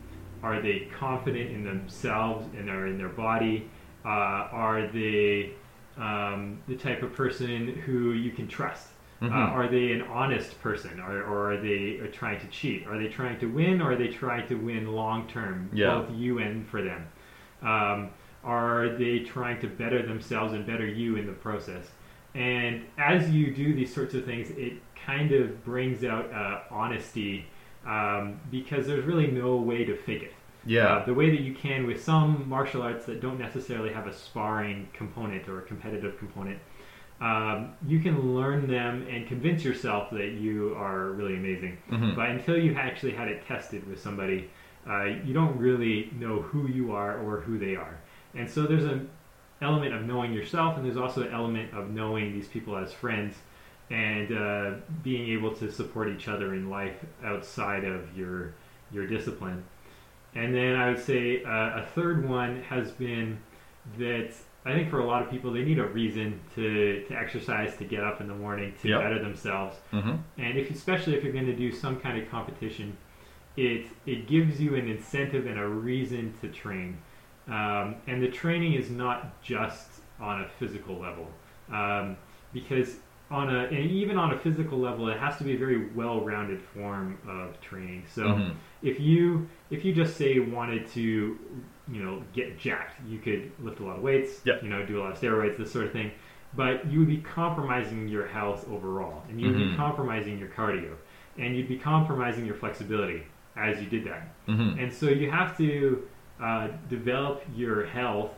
are 0.43 0.61
they 0.61 0.89
confident 0.97 1.51
in 1.51 1.63
themselves 1.63 2.45
and 2.57 2.69
are 2.69 2.87
in 2.87 2.97
their 2.97 3.09
body? 3.09 3.69
Uh, 4.05 4.09
are 4.51 4.87
they 4.87 5.51
um, 5.97 6.61
the 6.67 6.75
type 6.75 7.01
of 7.01 7.13
person 7.13 7.67
who 7.85 8.11
you 8.11 8.31
can 8.31 8.47
trust? 8.47 8.89
Uh, 9.21 9.25
Mhm. 9.27 9.51
are 9.53 9.67
they 9.69 9.93
an 9.93 10.01
honest 10.01 10.61
person, 10.61 10.99
or, 10.99 11.23
or 11.23 11.53
are 11.53 11.57
they 11.57 11.97
uh, 12.03 12.07
trying 12.11 12.41
to 12.41 12.47
cheat? 12.47 12.85
Are 12.87 12.97
they 12.97 13.07
trying 13.07 13.39
to 13.39 13.45
win, 13.45 13.81
or 13.81 13.93
are 13.93 13.95
they 13.95 14.09
trying 14.09 14.45
to 14.49 14.55
win 14.55 14.91
long 14.91 15.27
term, 15.27 15.69
Yeah. 15.71 15.95
both 15.99 16.11
you 16.11 16.39
and 16.39 16.67
for 16.67 16.81
them? 16.81 17.07
Um, 17.61 18.09
are 18.43 18.89
they 18.89 19.19
trying 19.19 19.61
to 19.61 19.67
better 19.67 20.01
themselves 20.05 20.51
and 20.51 20.65
better 20.65 20.85
you 20.85 21.15
in 21.15 21.25
the 21.25 21.31
process? 21.31 21.89
And 22.35 22.83
as 22.97 23.29
you 23.31 23.53
do 23.53 23.73
these 23.73 23.93
sorts 23.95 24.13
of 24.13 24.25
things, 24.25 24.49
it 24.51 24.73
kind 25.05 25.31
of 25.31 25.63
brings 25.63 26.03
out 26.03 26.29
uh, 26.33 26.59
honesty 26.69 27.45
um, 27.85 28.39
because 28.51 28.87
there's 28.87 29.05
really 29.05 29.27
no 29.27 29.55
way 29.57 29.83
to 29.85 29.95
fake 29.95 30.23
it. 30.23 30.33
Yeah. 30.65 30.85
Uh, 30.85 31.05
the 31.05 31.13
way 31.13 31.29
that 31.29 31.41
you 31.41 31.53
can 31.53 31.85
with 31.85 32.01
some 32.01 32.47
martial 32.47 32.81
arts 32.81 33.05
that 33.05 33.21
don't 33.21 33.39
necessarily 33.39 33.91
have 33.91 34.07
a 34.07 34.13
sparring 34.13 34.87
component 34.93 35.49
or 35.49 35.59
a 35.59 35.61
competitive 35.63 36.17
component, 36.17 36.59
um, 37.19 37.73
you 37.85 37.99
can 37.99 38.33
learn 38.33 38.67
them 38.67 39.05
and 39.09 39.27
convince 39.27 39.63
yourself 39.63 40.09
that 40.11 40.31
you 40.31 40.75
are 40.77 41.11
really 41.11 41.35
amazing. 41.35 41.77
Mhm. 41.89 42.15
But 42.15 42.29
until 42.29 42.57
you've 42.57 42.77
actually 42.77 43.11
had 43.11 43.27
it 43.27 43.45
tested 43.45 43.87
with 43.87 43.99
somebody, 43.99 44.49
uh, 44.89 45.05
you 45.25 45.33
don't 45.33 45.57
really 45.57 46.11
know 46.17 46.41
who 46.41 46.67
you 46.67 46.93
are 46.93 47.17
or 47.19 47.41
who 47.41 47.57
they 47.57 47.75
are. 47.75 47.97
And 48.35 48.49
so 48.49 48.63
there's 48.63 48.85
an 48.85 49.09
element 49.61 49.93
of 49.93 50.05
knowing 50.05 50.33
yourself, 50.33 50.75
and 50.75 50.85
there's 50.85 50.97
also 50.97 51.21
an 51.21 51.33
element 51.33 51.73
of 51.73 51.89
knowing 51.89 52.33
these 52.33 52.47
people 52.47 52.75
as 52.75 52.91
friends 52.93 53.35
and 53.89 54.31
uh, 54.37 54.71
being 55.03 55.29
able 55.29 55.53
to 55.55 55.71
support 55.71 56.09
each 56.09 56.27
other 56.27 56.53
in 56.53 56.69
life 56.69 56.97
outside 57.23 57.83
of 57.83 58.15
your 58.17 58.53
your 58.91 59.07
discipline. 59.07 59.63
And 60.35 60.53
then 60.53 60.75
I 60.75 60.89
would 60.89 60.99
say 60.99 61.43
uh, 61.43 61.79
a 61.81 61.85
third 61.95 62.27
one 62.27 62.61
has 62.63 62.91
been 62.91 63.39
that 63.97 64.31
I 64.65 64.73
think 64.73 64.89
for 64.89 64.99
a 64.99 65.05
lot 65.05 65.21
of 65.21 65.29
people 65.29 65.51
they 65.51 65.63
need 65.63 65.77
a 65.79 65.85
reason 65.87 66.39
to, 66.55 67.03
to 67.07 67.13
exercise, 67.15 67.75
to 67.77 67.83
get 67.83 68.03
up 68.03 68.21
in 68.21 68.27
the 68.27 68.33
morning, 68.35 68.73
to 68.81 68.87
Yep. 68.89 69.01
better 69.01 69.19
themselves. 69.21 69.77
Mhm. 69.91 70.19
And 70.37 70.57
if 70.57 70.71
especially 70.71 71.15
if 71.15 71.23
you're 71.23 71.33
going 71.33 71.45
to 71.47 71.55
do 71.55 71.71
some 71.71 71.99
kind 71.99 72.21
of 72.21 72.29
competition, 72.29 72.95
it 73.57 73.85
it 74.05 74.27
gives 74.27 74.59
you 74.61 74.75
an 74.75 74.87
incentive 74.87 75.45
and 75.45 75.59
a 75.59 75.67
reason 75.67 76.33
to 76.41 76.47
train. 76.47 76.97
Um, 77.47 77.95
and 78.07 78.23
the 78.23 78.29
training 78.29 78.73
is 78.73 78.89
not 78.89 79.41
just 79.43 79.87
on 80.19 80.41
a 80.41 80.47
physical 80.47 80.97
level, 80.97 81.27
um, 81.71 82.15
because 82.53 82.97
on 83.31 83.53
a 83.53 83.63
and 83.65 83.89
even 83.91 84.17
on 84.17 84.33
a 84.33 84.39
physical 84.39 84.77
level, 84.77 85.07
it 85.09 85.17
has 85.19 85.37
to 85.37 85.43
be 85.43 85.53
a 85.53 85.57
very 85.57 85.87
well-rounded 85.95 86.61
form 86.61 87.17
of 87.27 87.59
training. 87.61 88.03
So 88.07 88.23
Mhm. 88.23 88.53
if 88.81 88.99
you 88.99 89.47
if 89.71 89.83
you 89.85 89.93
just 89.93 90.17
say 90.17 90.39
wanted 90.39 90.87
to 90.89 91.37
you 91.91 92.01
know 92.03 92.21
get 92.33 92.57
jacked 92.57 92.95
you 93.05 93.19
could 93.19 93.51
lift 93.61 93.81
a 93.81 93.83
lot 93.83 93.97
of 93.97 94.01
weights 94.03 94.41
Yep. 94.45 94.63
you 94.63 94.69
know 94.69 94.85
do 94.85 94.99
a 94.99 95.01
lot 95.01 95.11
of 95.11 95.17
steroids 95.19 95.57
this 95.57 95.69
sort 95.69 95.85
of 95.85 95.91
thing 95.91 96.11
but 96.55 96.85
you 96.89 96.99
would 96.99 97.09
be 97.09 97.17
compromising 97.17 98.07
your 98.07 98.25
health 98.25 98.65
overall 98.69 99.21
and 99.29 99.41
you 99.41 99.47
would 99.47 99.57
Mhm. 99.57 99.71
be 99.71 99.75
compromising 99.75 100.39
your 100.39 100.47
cardio 100.47 100.93
and 101.37 101.57
you'd 101.57 101.67
be 101.67 101.77
compromising 101.77 102.45
your 102.45 102.55
flexibility 102.55 103.23
as 103.57 103.81
you 103.83 103.89
did 103.89 104.05
that 104.05 104.29
Mhm. 104.47 104.81
and 104.81 104.93
so 104.93 105.09
you 105.09 105.29
have 105.29 105.57
to 105.57 106.03
uh, 106.41 106.69
develop 106.89 107.43
your 107.53 107.83
health 107.85 108.31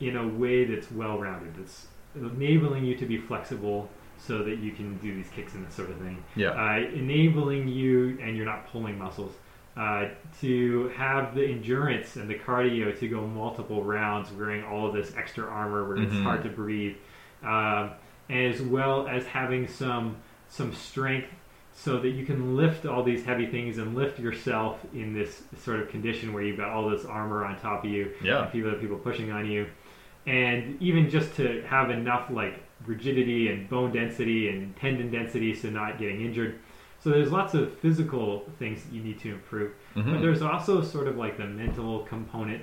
in 0.00 0.16
a 0.16 0.26
way 0.28 0.64
that's 0.66 0.92
well-rounded 0.92 1.54
that's 1.56 1.88
enabling 2.14 2.84
you 2.84 2.94
to 2.96 3.06
be 3.06 3.16
flexible 3.16 3.88
so 4.26 4.42
that 4.44 4.58
you 4.58 4.72
can 4.72 4.96
do 4.98 5.14
these 5.14 5.28
kicks 5.30 5.54
and 5.54 5.66
this 5.66 5.74
sort 5.74 5.90
of 5.90 5.96
thing 5.98 6.22
Yeah. 6.36 6.50
uh, 6.50 6.78
enabling 6.94 7.68
you, 7.68 8.18
and 8.22 8.36
you're 8.36 8.46
not 8.46 8.66
pulling 8.70 8.98
muscles, 8.98 9.32
uh, 9.76 10.08
to 10.40 10.88
have 10.96 11.34
the 11.34 11.44
endurance 11.46 12.16
and 12.16 12.28
the 12.28 12.34
cardio 12.34 12.96
to 12.98 13.08
go 13.08 13.26
multiple 13.26 13.82
rounds 13.82 14.30
wearing 14.32 14.62
all 14.64 14.86
of 14.86 14.92
this 14.94 15.16
extra 15.16 15.44
armor 15.46 15.88
where 15.88 15.96
it's 15.98 16.12
Mhm. 16.14 16.22
hard 16.24 16.42
to 16.42 16.48
breathe, 16.50 16.96
um, 17.42 17.90
as 18.28 18.60
well 18.62 19.06
as 19.08 19.26
having 19.26 19.66
some 19.66 20.16
some 20.48 20.72
strength 20.72 21.28
so 21.72 22.00
that 22.00 22.08
you 22.10 22.26
can 22.26 22.56
lift 22.56 22.84
all 22.84 23.04
these 23.04 23.24
heavy 23.24 23.46
things 23.46 23.78
and 23.78 23.94
lift 23.94 24.18
yourself 24.18 24.84
in 24.92 25.14
this 25.14 25.44
sort 25.56 25.78
of 25.78 25.88
condition 25.88 26.32
where 26.32 26.42
you've 26.42 26.56
got 26.56 26.68
all 26.70 26.90
this 26.90 27.04
armor 27.04 27.44
on 27.44 27.56
top 27.60 27.84
of 27.84 27.90
you, 27.90 28.10
Yeah. 28.20 28.42
and 28.42 28.52
people 28.52 28.72
people 28.72 28.98
pushing 28.98 29.30
on 29.30 29.46
you, 29.48 29.66
and 30.26 30.76
even 30.82 31.08
just 31.08 31.36
to 31.36 31.62
have 31.68 31.90
enough 31.90 32.28
like 32.30 32.58
rigidity 32.86 33.48
and 33.48 33.68
bone 33.68 33.92
density 33.92 34.48
and 34.48 34.74
tendon 34.76 35.10
density, 35.10 35.54
so 35.54 35.68
not 35.70 35.98
getting 35.98 36.20
injured. 36.22 36.58
So 37.02 37.10
there's 37.10 37.32
lots 37.32 37.54
of 37.54 37.72
physical 37.78 38.50
things 38.58 38.84
that 38.84 38.92
you 38.92 39.02
need 39.02 39.18
to 39.20 39.30
improve, 39.32 39.72
but 39.94 40.04
Mhm. 40.04 40.20
there's 40.20 40.42
also 40.42 40.82
sort 40.82 41.08
of 41.08 41.16
like 41.16 41.36
the 41.38 41.46
mental 41.46 42.00
component 42.00 42.62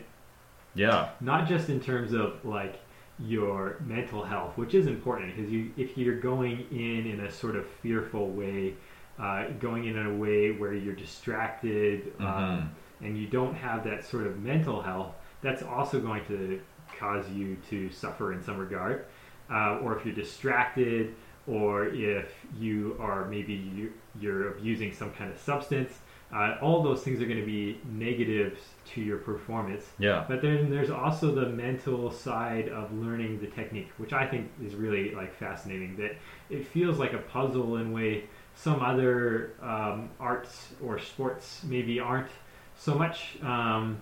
Yeah. 0.76 1.10
not 1.22 1.48
just 1.48 1.70
in 1.70 1.80
terms 1.80 2.14
of 2.14 2.44
like 2.46 2.80
your 3.18 3.78
mental 3.84 4.24
health, 4.24 4.56
which 4.58 4.76
is 4.76 4.86
important 4.86 5.36
because 5.36 5.52
you 5.52 5.72
if 5.76 5.98
you're 5.98 6.20
going 6.20 6.66
in 6.72 7.08
in 7.08 7.20
a 7.22 7.32
sort 7.32 7.56
of 7.56 7.66
fearful 7.82 8.30
way, 8.30 8.76
uh, 9.18 9.46
going 9.60 9.86
in 9.86 9.98
in 9.98 10.06
a 10.06 10.14
way 10.14 10.52
where 10.52 10.74
you're 10.74 10.94
distracted 10.94 12.16
Mhm. 12.20 12.26
um, 12.26 12.70
and 13.02 13.18
you 13.18 13.26
don't 13.28 13.56
have 13.56 13.84
that 13.86 14.06
sort 14.06 14.28
of 14.28 14.40
mental 14.44 14.82
health, 14.84 15.16
that's 15.42 15.64
also 15.64 16.00
going 16.00 16.24
to 16.26 16.60
cause 17.00 17.28
you 17.32 17.58
to 17.72 17.90
suffer 17.90 18.34
in 18.34 18.42
some 18.44 18.58
regard. 18.60 19.06
Uh, 19.50 19.80
or 19.82 19.98
if 19.98 20.06
you're 20.06 20.14
distracted, 20.16 21.16
or 21.48 21.88
if 21.88 22.30
you 22.60 22.98
are 23.00 23.26
maybe 23.26 23.54
you, 23.54 23.94
you're 24.20 24.50
abusing 24.50 24.94
some 24.94 25.12
kind 25.12 25.32
of 25.32 25.40
substance, 25.40 25.94
uh, 26.34 26.58
all 26.62 26.84
those 26.84 27.04
things 27.04 27.22
are 27.22 27.26
going 27.26 27.40
to 27.40 27.46
be 27.46 27.80
negatives 27.90 28.60
to 28.86 29.00
your 29.02 29.18
performance. 29.18 29.86
Yeah. 29.98 30.26
But 30.28 30.42
then 30.42 30.70
there's 30.70 30.90
also 30.90 31.34
the 31.34 31.48
mental 31.48 32.12
side 32.12 32.68
of 32.68 32.92
learning 32.94 33.40
the 33.40 33.48
technique, 33.48 33.90
which 33.98 34.12
I 34.12 34.28
think 34.28 34.52
is 34.66 34.76
really 34.76 35.16
like 35.16 35.34
fascinating. 35.38 35.96
That 35.96 36.18
it 36.50 36.68
feels 36.68 36.98
like 37.00 37.14
a 37.14 37.20
puzzle 37.20 37.78
in 37.78 37.88
a 37.88 37.92
way 37.92 38.26
some 38.56 38.82
other 38.82 39.54
um, 39.62 40.10
arts 40.20 40.74
or 40.84 41.00
sports 41.00 41.62
maybe 41.64 42.00
aren't 42.02 42.32
so 42.78 42.96
much. 42.96 43.38
Um, 43.42 44.00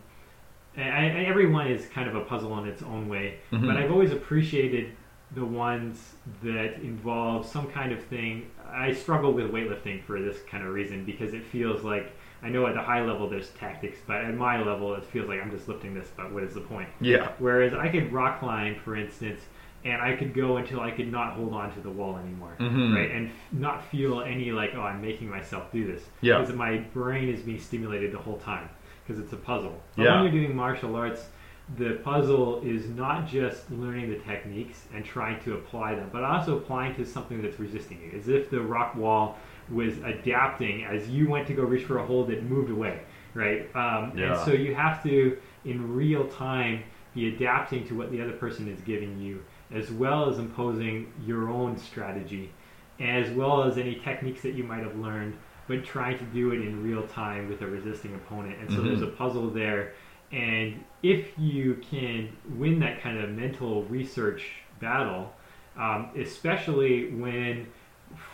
I, 0.78 0.82
I, 0.82 1.06
everyone 1.28 1.68
is 1.68 1.86
kind 1.88 2.10
of 2.10 2.16
a 2.16 2.22
puzzle 2.22 2.58
in 2.60 2.68
its 2.68 2.82
own 2.82 3.08
way, 3.08 3.36
Mhm. 3.52 3.68
but 3.68 3.78
I've 3.78 3.92
always 3.92 4.12
appreciated 4.12 4.92
the 5.32 5.46
ones 5.46 6.14
that 6.44 6.76
involve 6.82 7.46
some 7.46 7.68
kind 7.68 7.92
of 7.92 8.04
thing. 8.04 8.50
I 8.70 8.94
struggle 8.94 9.34
with 9.34 9.52
weightlifting 9.52 10.04
for 10.04 10.22
this 10.22 10.38
kind 10.50 10.64
of 10.66 10.74
reason 10.74 11.04
because 11.06 11.34
it 11.34 11.44
feels 11.44 11.84
like 11.84 12.12
I 12.44 12.50
know 12.50 12.68
at 12.68 12.76
the 12.76 12.82
high 12.82 13.04
level 13.04 13.28
there's 13.30 13.50
tactics, 13.52 13.98
but 14.06 14.18
at 14.18 14.36
my 14.36 14.62
level 14.62 14.94
it 14.96 15.04
feels 15.06 15.28
like 15.28 15.42
I'm 15.42 15.52
just 15.52 15.68
lifting 15.68 15.94
this. 15.94 16.10
But 16.16 16.32
what 16.32 16.44
is 16.44 16.54
the 16.54 16.62
point? 16.62 16.90
Yeah. 17.02 17.32
Whereas 17.40 17.74
I 17.74 17.90
could 17.90 18.14
rock 18.14 18.40
climb, 18.40 18.76
for 18.76 18.96
instance, 18.96 19.42
and 19.84 20.02
I 20.02 20.16
could 20.16 20.34
go 20.34 20.58
until 20.58 20.80
I 20.80 20.92
could 20.92 21.12
not 21.12 21.34
hold 21.34 21.54
on 21.54 21.74
to 21.74 21.80
the 21.80 21.90
wall 21.92 22.18
anymore, 22.18 22.56
Mhm. 22.60 22.96
right? 22.96 23.12
And 23.12 23.28
f- 23.28 23.34
not 23.52 23.84
feel 23.86 24.22
any 24.22 24.52
like, 24.52 24.72
oh, 24.76 24.82
I'm 24.82 25.02
making 25.02 25.30
myself 25.30 25.72
do 25.72 25.86
this. 25.86 26.08
Yeah. 26.22 26.40
Because 26.40 26.56
my 26.56 26.78
brain 26.94 27.30
is 27.30 27.42
being 27.42 27.60
stimulated 27.60 28.12
the 28.12 28.18
whole 28.18 28.38
time 28.38 28.70
because 29.04 29.22
it's 29.22 29.34
a 29.34 29.38
puzzle. 29.38 29.82
But 29.96 30.04
Yeah. 30.04 30.22
when 30.24 30.34
you're 30.34 30.42
doing 30.44 30.56
martial 30.56 30.96
arts, 30.96 31.30
the 31.78 31.96
puzzle 32.04 32.62
is 32.62 32.88
not 32.90 33.28
just 33.28 33.70
learning 33.72 34.10
the 34.12 34.20
techniques 34.20 34.84
and 34.94 35.04
trying 35.04 35.42
to 35.44 35.56
apply 35.56 35.96
them, 35.96 36.10
but 36.14 36.24
also 36.24 36.58
applying 36.58 36.94
to 36.96 37.06
something 37.06 37.42
that's 37.42 37.60
resisting 37.60 38.00
you. 38.02 38.18
As 38.18 38.28
if 38.28 38.50
the 38.52 38.62
rock 38.62 38.96
wall 38.96 39.38
was 39.72 39.98
adapting 40.00 40.86
as 40.86 41.10
you 41.10 41.28
went 41.28 41.48
to 41.48 41.54
go 41.54 41.64
reach 41.64 41.86
for 41.86 41.98
a 41.98 42.06
hold, 42.06 42.30
it 42.30 42.44
moved 42.44 42.70
away, 42.70 43.00
right? 43.34 43.64
Um, 43.76 44.14
Yeah. 44.16 44.34
And 44.34 44.38
so 44.46 44.52
you 44.52 44.76
have 44.76 45.02
to, 45.04 45.38
in 45.66 45.96
real 45.96 46.28
time, 46.28 46.84
be 47.16 47.36
adapting 47.36 47.88
to 47.88 47.96
what 47.98 48.12
the 48.12 48.22
other 48.22 48.34
person 48.34 48.68
is 48.68 48.80
giving 48.82 49.20
you, 49.20 49.44
as 49.72 49.92
well 49.92 50.30
as 50.30 50.38
imposing 50.38 51.12
your 51.26 51.50
own 51.50 51.78
strategy, 51.78 52.52
as 53.00 53.32
well 53.32 53.64
as 53.64 53.78
any 53.80 53.96
techniques 53.96 54.42
that 54.42 54.54
you 54.54 54.64
might 54.64 54.84
have 54.84 54.96
learned, 54.98 55.36
but 55.68 55.84
trying 55.84 56.20
to 56.20 56.26
do 56.26 56.52
it 56.52 56.62
in 56.62 56.84
real 56.84 57.08
time 57.08 57.50
with 57.50 57.62
a 57.62 57.66
resisting 57.68 58.14
opponent. 58.14 58.56
And 58.60 58.70
so 58.70 58.78
Mhm. 58.78 58.84
there's 58.84 59.02
a 59.02 59.08
puzzle 59.08 59.50
there. 59.50 59.94
And 60.36 60.84
if 61.02 61.30
you 61.40 61.82
can 61.90 62.36
win 62.58 62.80
that 62.80 63.02
kind 63.02 63.18
of 63.18 63.30
mental 63.30 63.84
research 63.86 64.44
battle, 64.82 65.34
um, 65.78 66.10
especially 66.18 67.12
when 67.14 67.68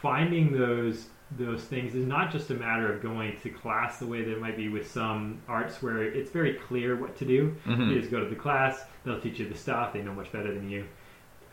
finding 0.01 0.51
those 0.51 1.07
those 1.37 1.63
things 1.63 1.95
is 1.95 2.05
not 2.05 2.29
just 2.29 2.49
a 2.49 2.53
matter 2.53 2.91
of 2.91 3.01
going 3.01 3.33
to 3.41 3.49
class 3.49 3.99
the 3.99 4.05
way 4.05 4.21
that 4.21 4.33
it 4.33 4.41
might 4.41 4.57
be 4.57 4.67
with 4.67 4.85
some 4.91 5.41
arts 5.47 5.81
where 5.81 6.03
it's 6.03 6.29
very 6.29 6.55
clear 6.55 6.97
what 6.97 7.15
to 7.15 7.23
do. 7.23 7.55
Mhm. 7.65 7.87
You 7.89 7.99
just 7.99 8.11
go 8.11 8.19
to 8.19 8.29
the 8.29 8.35
class, 8.35 8.83
they'll 9.05 9.17
teach 9.21 9.39
you 9.39 9.47
the 9.47 9.55
stuff, 9.57 9.93
they 9.93 10.01
know 10.01 10.13
much 10.13 10.29
better 10.33 10.53
than 10.53 10.69
you. 10.69 10.83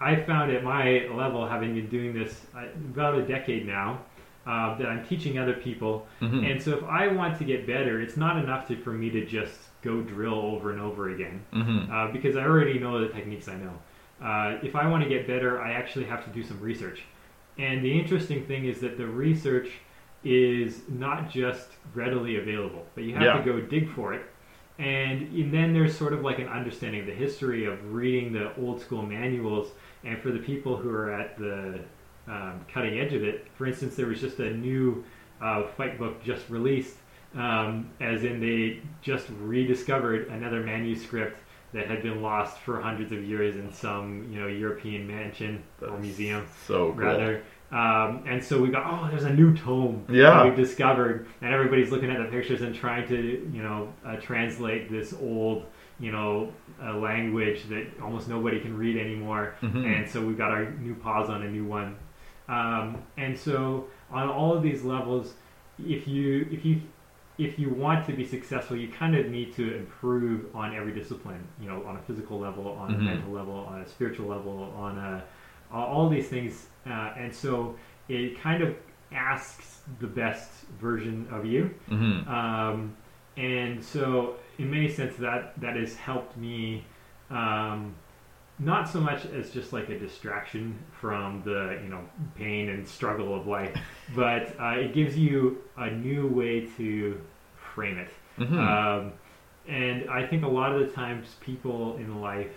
I 0.01 0.17
found 0.17 0.51
at 0.51 0.65
my 0.65 1.07
level, 1.13 1.47
having 1.47 1.75
been 1.77 1.87
doing 1.89 2.13
this 2.13 2.45
uh, 2.57 2.65
about 2.93 3.15
a 3.15 3.23
decade 3.23 3.67
now, 3.69 4.01
uh, 4.49 4.77
that 4.79 4.89
I'm 4.89 5.05
teaching 5.07 5.39
other 5.39 5.55
people. 5.55 6.09
Mhm. 6.21 6.51
And 6.51 6.61
so 6.61 6.73
if 6.77 6.83
I 6.83 7.07
want 7.09 7.39
to 7.39 7.45
get 7.45 7.65
better, 7.65 8.01
it's 8.01 8.17
not 8.17 8.37
enough 8.37 8.67
to, 8.69 8.77
for 8.77 8.93
me 8.93 9.11
to 9.11 9.25
just 9.25 9.68
go 9.83 10.01
drill 10.01 10.35
over 10.35 10.71
and 10.73 10.81
over 10.81 11.11
again 11.11 11.41
Mhm. 11.53 11.91
uh, 11.91 12.13
because 12.13 12.37
I 12.37 12.45
already 12.45 12.79
know 12.79 13.01
the 13.01 13.09
techniques 13.09 13.49
I 13.49 13.57
know. 13.57 13.79
Uh, 14.21 14.59
if 14.63 14.75
I 14.75 14.89
want 14.89 15.05
to 15.05 15.09
get 15.09 15.27
better, 15.27 15.61
I 15.61 15.73
actually 15.73 16.07
have 16.07 16.25
to 16.25 16.31
do 16.31 16.43
some 16.43 16.59
research. 16.61 17.03
And 17.59 17.85
the 17.85 17.99
interesting 17.99 18.43
thing 18.45 18.65
is 18.65 18.81
that 18.81 18.99
the 18.99 19.07
research 19.07 19.69
is 20.25 20.83
not 20.89 21.31
just 21.31 21.69
readily 21.95 22.37
available, 22.37 22.87
but 22.95 23.05
you 23.05 23.15
have 23.15 23.23
Yeah. 23.23 23.39
to 23.39 23.43
go 23.45 23.61
dig 23.61 23.89
for 23.89 24.13
it. 24.15 24.23
And, 24.81 25.23
and 25.35 25.53
then 25.53 25.73
there's 25.73 25.97
sort 25.97 26.13
of 26.13 26.23
like 26.23 26.39
an 26.39 26.49
understanding 26.49 27.01
of 27.01 27.07
the 27.07 27.13
history 27.15 27.65
of 27.65 27.93
reading 27.95 28.33
the 28.33 28.55
old 28.57 28.81
school 28.81 29.03
manuals. 29.03 29.73
And 30.05 30.19
for 30.19 30.31
the 30.31 30.39
people 30.39 30.77
who 30.77 30.91
are 30.91 31.13
at 31.13 31.37
the 31.39 31.81
um, 32.29 32.61
cutting 32.73 32.99
edge 32.99 33.13
of 33.15 33.23
it, 33.25 33.47
for 33.55 33.67
instance, 33.67 33.97
there 33.97 34.07
was 34.07 34.21
just 34.21 34.39
a 34.39 34.51
new 34.53 35.05
uh, 35.41 35.63
fight 35.77 35.99
book 35.99 36.23
just 36.23 36.49
released, 36.51 36.99
um, 37.37 37.91
as 38.01 38.25
in 38.25 38.41
they 38.41 38.81
just 39.03 39.27
rediscovered 39.41 40.29
another 40.29 40.63
manuscript 40.63 41.39
that 41.75 41.87
had 41.87 42.03
been 42.03 42.23
lost 42.23 42.59
for 42.61 42.81
hundreds 42.81 43.13
of 43.13 43.23
years 43.25 43.57
in 43.57 43.71
some 43.73 44.27
you 44.33 44.41
know 44.41 44.47
European 44.47 45.07
mansion 45.07 45.63
or 45.83 45.99
museum 45.99 46.47
So 46.67 46.93
cool. 46.93 47.05
rather. 47.05 47.43
Um, 47.71 48.25
and 48.27 48.43
so 48.43 48.59
we 48.63 48.71
got, 48.71 48.85
oh, 48.87 49.11
there's 49.11 49.25
a 49.25 49.35
new 49.35 49.55
tome 49.55 50.07
Yeah. 50.09 50.31
that 50.31 50.45
we've 50.47 50.57
discovered, 50.57 51.27
and 51.43 51.53
everybody's 51.53 51.91
looking 51.93 52.11
at 52.11 52.17
the 52.17 52.25
pictures 52.35 52.63
and 52.63 52.75
trying 52.75 53.07
to, 53.09 53.17
you 53.53 53.63
know, 53.63 53.93
uh, 54.07 54.17
translate 54.17 54.91
this 54.91 55.13
old, 55.21 55.67
you 56.01 56.11
know, 56.11 56.51
uh, 56.83 56.97
language 56.97 57.69
that 57.69 57.87
almost 58.03 58.27
nobody 58.27 58.59
can 58.59 58.75
read 58.75 58.97
anymore. 58.97 59.53
Mhm. 59.63 59.85
And 59.85 60.09
so 60.09 60.23
we've 60.27 60.39
got 60.39 60.51
our 60.51 60.71
new 60.81 60.95
pause 60.95 61.29
on 61.29 61.43
a 61.43 61.51
new 61.51 61.67
one. 61.67 61.97
Um, 62.49 63.03
and 63.19 63.37
so 63.37 63.89
on 64.11 64.31
all 64.31 64.55
of 64.57 64.63
these 64.63 64.83
levels, 64.83 65.35
if 65.79 66.09
you 66.09 66.49
if 66.51 66.65
you 66.65 66.81
if 67.39 67.59
you 67.59 67.71
want 67.71 68.05
to 68.07 68.13
be 68.13 68.27
successful, 68.27 68.77
you 68.77 68.89
kind 68.89 69.17
of 69.17 69.27
need 69.29 69.55
to 69.55 69.77
improve 69.77 70.55
on 70.55 70.75
every 70.75 70.93
discipline. 70.93 71.43
You 71.61 71.69
know, 71.69 71.85
on 71.87 71.97
a 71.97 72.01
physical 72.01 72.39
level, 72.39 72.67
on 72.73 72.91
Mhm. 72.93 72.99
a 72.99 73.03
mental 73.03 73.31
level, 73.31 73.55
on 73.71 73.81
a 73.81 73.87
spiritual 73.87 74.27
level, 74.29 74.75
on 74.77 74.99
a 74.99 75.23
all- 75.71 76.09
these 76.09 76.29
things. 76.29 76.69
Uh, 76.87 77.13
and 77.17 77.33
so 77.35 77.77
it 78.09 78.41
kind 78.41 78.63
of 78.63 78.75
asks 79.13 79.83
the 80.01 80.07
best 80.07 80.51
version 80.81 81.27
of 81.31 81.45
you. 81.45 81.71
Mhm. 81.91 82.27
Um, 82.27 82.95
and 83.37 83.83
so, 83.85 84.37
in 84.59 84.71
many 84.71 84.89
sense, 84.89 85.17
that 85.17 85.59
that 85.61 85.77
has 85.77 85.95
helped 85.97 86.37
me, 86.37 86.85
um, 87.31 87.95
not 88.59 88.89
so 88.89 89.01
much 89.01 89.25
as 89.27 89.51
just 89.51 89.73
like 89.73 89.89
a 89.89 89.99
distraction 89.99 90.79
from 91.01 91.43
the 91.45 91.79
you 91.83 91.89
know 91.89 92.01
pain 92.35 92.69
and 92.71 92.87
struggle 92.87 93.35
of 93.35 93.47
life, 93.47 93.77
but 94.15 94.55
uh, 94.61 94.71
it 94.79 94.95
gives 94.95 95.17
you 95.17 95.59
a 95.77 95.91
new 95.91 96.27
way 96.27 96.67
to 96.77 97.21
frame 97.75 97.99
it. 97.99 98.11
Mhm. 98.39 98.59
Um, 98.59 99.13
and 99.69 100.09
I 100.09 100.27
think 100.27 100.45
a 100.45 100.49
lot 100.49 100.73
of 100.73 100.81
the 100.81 100.93
times 100.95 101.37
people 101.41 101.97
in 101.97 102.21
life, 102.21 102.53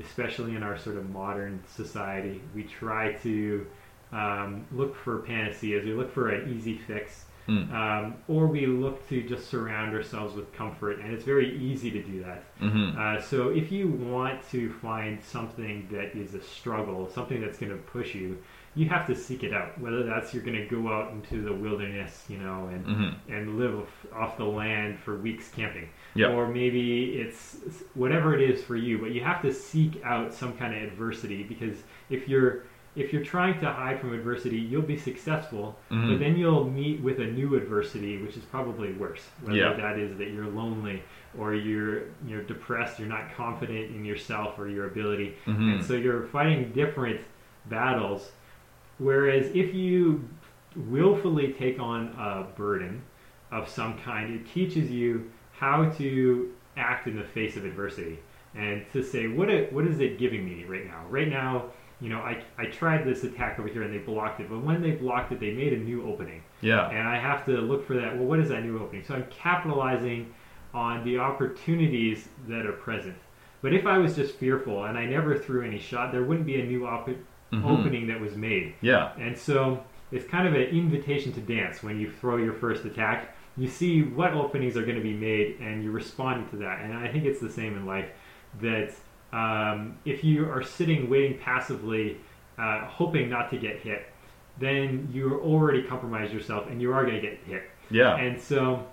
especially 0.00 0.56
in 0.56 0.62
our 0.62 0.76
sort 0.76 0.96
of 0.96 1.08
modern 1.10 1.62
society, 1.68 2.42
we 2.54 2.64
try 2.64 3.12
to 3.22 3.66
um, 4.12 4.66
look 4.72 4.96
for 4.96 5.18
panaceas. 5.18 5.84
We 5.84 5.92
look 5.92 6.12
for 6.12 6.30
an 6.30 6.52
easy 6.52 6.78
fix, 6.78 7.25
Mm. 7.48 7.72
um, 7.72 8.14
or 8.26 8.46
we 8.48 8.66
look 8.66 9.08
to 9.08 9.22
just 9.22 9.48
surround 9.48 9.94
ourselves 9.94 10.34
with 10.34 10.52
comfort. 10.52 10.98
And 10.98 11.12
it's 11.12 11.24
very 11.24 11.56
easy 11.58 11.90
to 11.92 12.02
do 12.02 12.22
that. 12.24 12.42
Mhm. 12.60 12.96
Uh, 12.96 13.20
so 13.20 13.50
if 13.50 13.70
you 13.70 13.86
want 13.88 14.42
to 14.50 14.70
find 14.70 15.22
something 15.22 15.86
that 15.92 16.16
is 16.16 16.34
a 16.34 16.42
struggle, 16.42 17.08
something 17.08 17.40
that's 17.40 17.58
going 17.58 17.70
to 17.70 17.78
push 17.78 18.14
you, 18.16 18.38
you 18.74 18.88
have 18.88 19.06
to 19.06 19.14
seek 19.14 19.42
it 19.44 19.54
out. 19.54 19.80
Whether 19.80 20.02
that's 20.02 20.34
you're 20.34 20.42
going 20.42 20.58
to 20.58 20.66
go 20.66 20.88
out 20.92 21.12
into 21.12 21.40
the 21.40 21.52
wilderness, 21.52 22.26
you 22.28 22.36
know, 22.38 22.68
and 22.72 22.84
Mhm. 22.84 23.14
and 23.28 23.58
live 23.58 23.86
off- 24.12 24.36
the 24.36 24.44
land 24.44 24.98
for 24.98 25.16
weeks 25.16 25.48
camping, 25.50 25.88
Yeah. 26.14 26.32
or 26.34 26.48
maybe 26.48 27.12
it's 27.20 27.62
whatever 27.94 28.34
it 28.34 28.42
is 28.42 28.62
for 28.62 28.76
you. 28.76 28.98
But 28.98 29.12
you 29.12 29.22
have 29.22 29.40
to 29.42 29.52
seek 29.52 30.02
out 30.04 30.34
some 30.34 30.52
kind 30.58 30.74
of 30.76 30.82
adversity 30.82 31.42
because 31.44 31.84
if 32.10 32.28
you're 32.28 32.64
if 32.96 33.12
you're 33.12 33.22
trying 33.24 33.60
to 33.60 33.70
hide 33.70 34.00
from 34.00 34.12
adversity, 34.14 34.56
you'll 34.56 34.82
be 34.82 34.96
successful, 34.96 35.78
Mhm. 35.90 36.08
but 36.10 36.18
then 36.18 36.36
you'll 36.36 36.68
meet 36.68 37.00
with 37.00 37.20
a 37.20 37.26
new 37.26 37.54
adversity, 37.54 38.16
which 38.22 38.36
is 38.36 38.44
probably 38.44 38.92
worse. 38.94 39.28
Whether 39.42 39.58
Yeah. 39.58 39.72
that 39.74 39.98
is 39.98 40.16
that 40.18 40.30
you're 40.30 40.46
lonely 40.46 41.02
or 41.38 41.54
you're 41.54 42.04
you're 42.26 42.42
depressed, 42.42 42.98
you're 42.98 43.08
not 43.08 43.32
confident 43.34 43.94
in 43.94 44.04
yourself 44.04 44.58
or 44.58 44.68
your 44.68 44.86
ability, 44.86 45.34
Mhm. 45.46 45.72
and 45.74 45.84
so 45.84 45.94
you're 45.94 46.22
fighting 46.22 46.72
different 46.72 47.20
battles. 47.68 48.32
Whereas 48.98 49.50
if 49.54 49.74
you 49.74 50.24
willfully 50.74 51.52
take 51.52 51.80
on 51.80 52.08
a 52.18 52.46
burden 52.56 53.02
of 53.50 53.68
some 53.68 53.96
kind. 53.98 54.34
It 54.34 54.46
teaches 54.46 54.90
you 54.90 55.30
how 55.52 55.88
to 55.90 56.52
act 56.76 57.06
in 57.06 57.16
the 57.16 57.22
face 57.22 57.56
of 57.56 57.64
adversity 57.64 58.18
and 58.54 58.84
to 58.92 59.02
say 59.02 59.28
what 59.28 59.48
it, 59.48 59.72
what 59.72 59.86
is 59.86 60.00
it 60.00 60.18
giving 60.18 60.44
me 60.44 60.64
right 60.68 60.84
now? 60.84 61.04
Right 61.08 61.28
now, 61.28 61.66
you 62.00 62.08
know, 62.10 62.18
I, 62.18 62.42
I 62.58 62.66
tried 62.66 63.04
this 63.06 63.24
attack 63.24 63.58
over 63.58 63.68
here 63.68 63.82
and 63.82 63.92
they 63.92 63.98
blocked 63.98 64.40
it, 64.40 64.50
but 64.50 64.62
when 64.62 64.82
they 64.82 64.90
blocked 64.92 65.32
it, 65.32 65.40
they 65.40 65.52
made 65.52 65.72
a 65.72 65.78
new 65.78 66.06
opening. 66.06 66.42
Yeah. 66.60 66.88
And 66.90 67.08
I 67.08 67.18
have 67.18 67.44
to 67.46 67.52
look 67.52 67.86
for 67.86 67.94
that. 67.94 68.14
Well, 68.16 68.26
what 68.26 68.38
is 68.38 68.50
that 68.50 68.62
new 68.64 68.78
opening? 68.78 69.02
So 69.04 69.14
I'm 69.14 69.24
capitalizing 69.30 70.32
on 70.74 71.04
the 71.04 71.18
opportunities 71.18 72.28
that 72.48 72.66
are 72.66 72.72
present. 72.72 73.16
But 73.62 73.72
if 73.72 73.86
I 73.86 73.96
was 73.98 74.14
just 74.14 74.34
fearful 74.36 74.84
and 74.84 74.98
I 74.98 75.06
never 75.06 75.36
threw 75.38 75.62
any 75.66 75.78
shot, 75.78 76.12
there 76.12 76.22
wouldn't 76.22 76.46
be 76.46 76.60
a 76.60 76.64
new 76.64 76.86
op- 76.86 77.08
Mhm. 77.52 77.64
opening 77.64 78.06
that 78.08 78.20
was 78.20 78.36
made. 78.36 78.74
Yeah. 78.82 79.12
And 79.18 79.36
so 79.38 79.82
it's 80.12 80.26
kind 80.26 80.46
of 80.46 80.54
an 80.54 80.62
invitation 80.62 81.32
to 81.32 81.40
dance 81.40 81.82
when 81.82 81.98
you 81.98 82.10
throw 82.10 82.36
your 82.36 82.52
first 82.52 82.84
attack. 82.84 83.34
You 83.56 83.68
see 83.68 84.02
what 84.02 84.34
openings 84.34 84.76
are 84.76 84.82
going 84.84 84.96
to 84.96 85.02
be 85.02 85.14
made 85.14 85.56
and 85.60 85.82
you 85.82 85.90
respond 85.92 86.50
to 86.50 86.56
that. 86.56 86.80
And 86.82 86.92
I 86.92 87.08
think 87.08 87.24
it's 87.24 87.40
the 87.40 87.48
same 87.50 87.74
in 87.76 87.86
life 87.86 88.08
that 88.60 88.92
um, 89.36 89.98
if 90.04 90.24
you 90.24 90.50
are 90.50 90.62
sitting 90.62 91.10
waiting 91.10 91.38
passively, 91.38 92.16
uh, 92.58 92.86
hoping 92.86 93.28
not 93.28 93.50
to 93.50 93.58
get 93.58 93.80
hit, 93.80 94.06
then 94.58 95.08
you're 95.12 95.40
already 95.42 95.82
compromised 95.82 96.32
yourself 96.32 96.66
and 96.70 96.80
you 96.80 96.92
are 96.92 97.02
going 97.04 97.16
to 97.16 97.20
get 97.20 97.38
hit. 97.46 97.64
Yeah. 97.90 98.16
And 98.16 98.40
so 98.40 98.86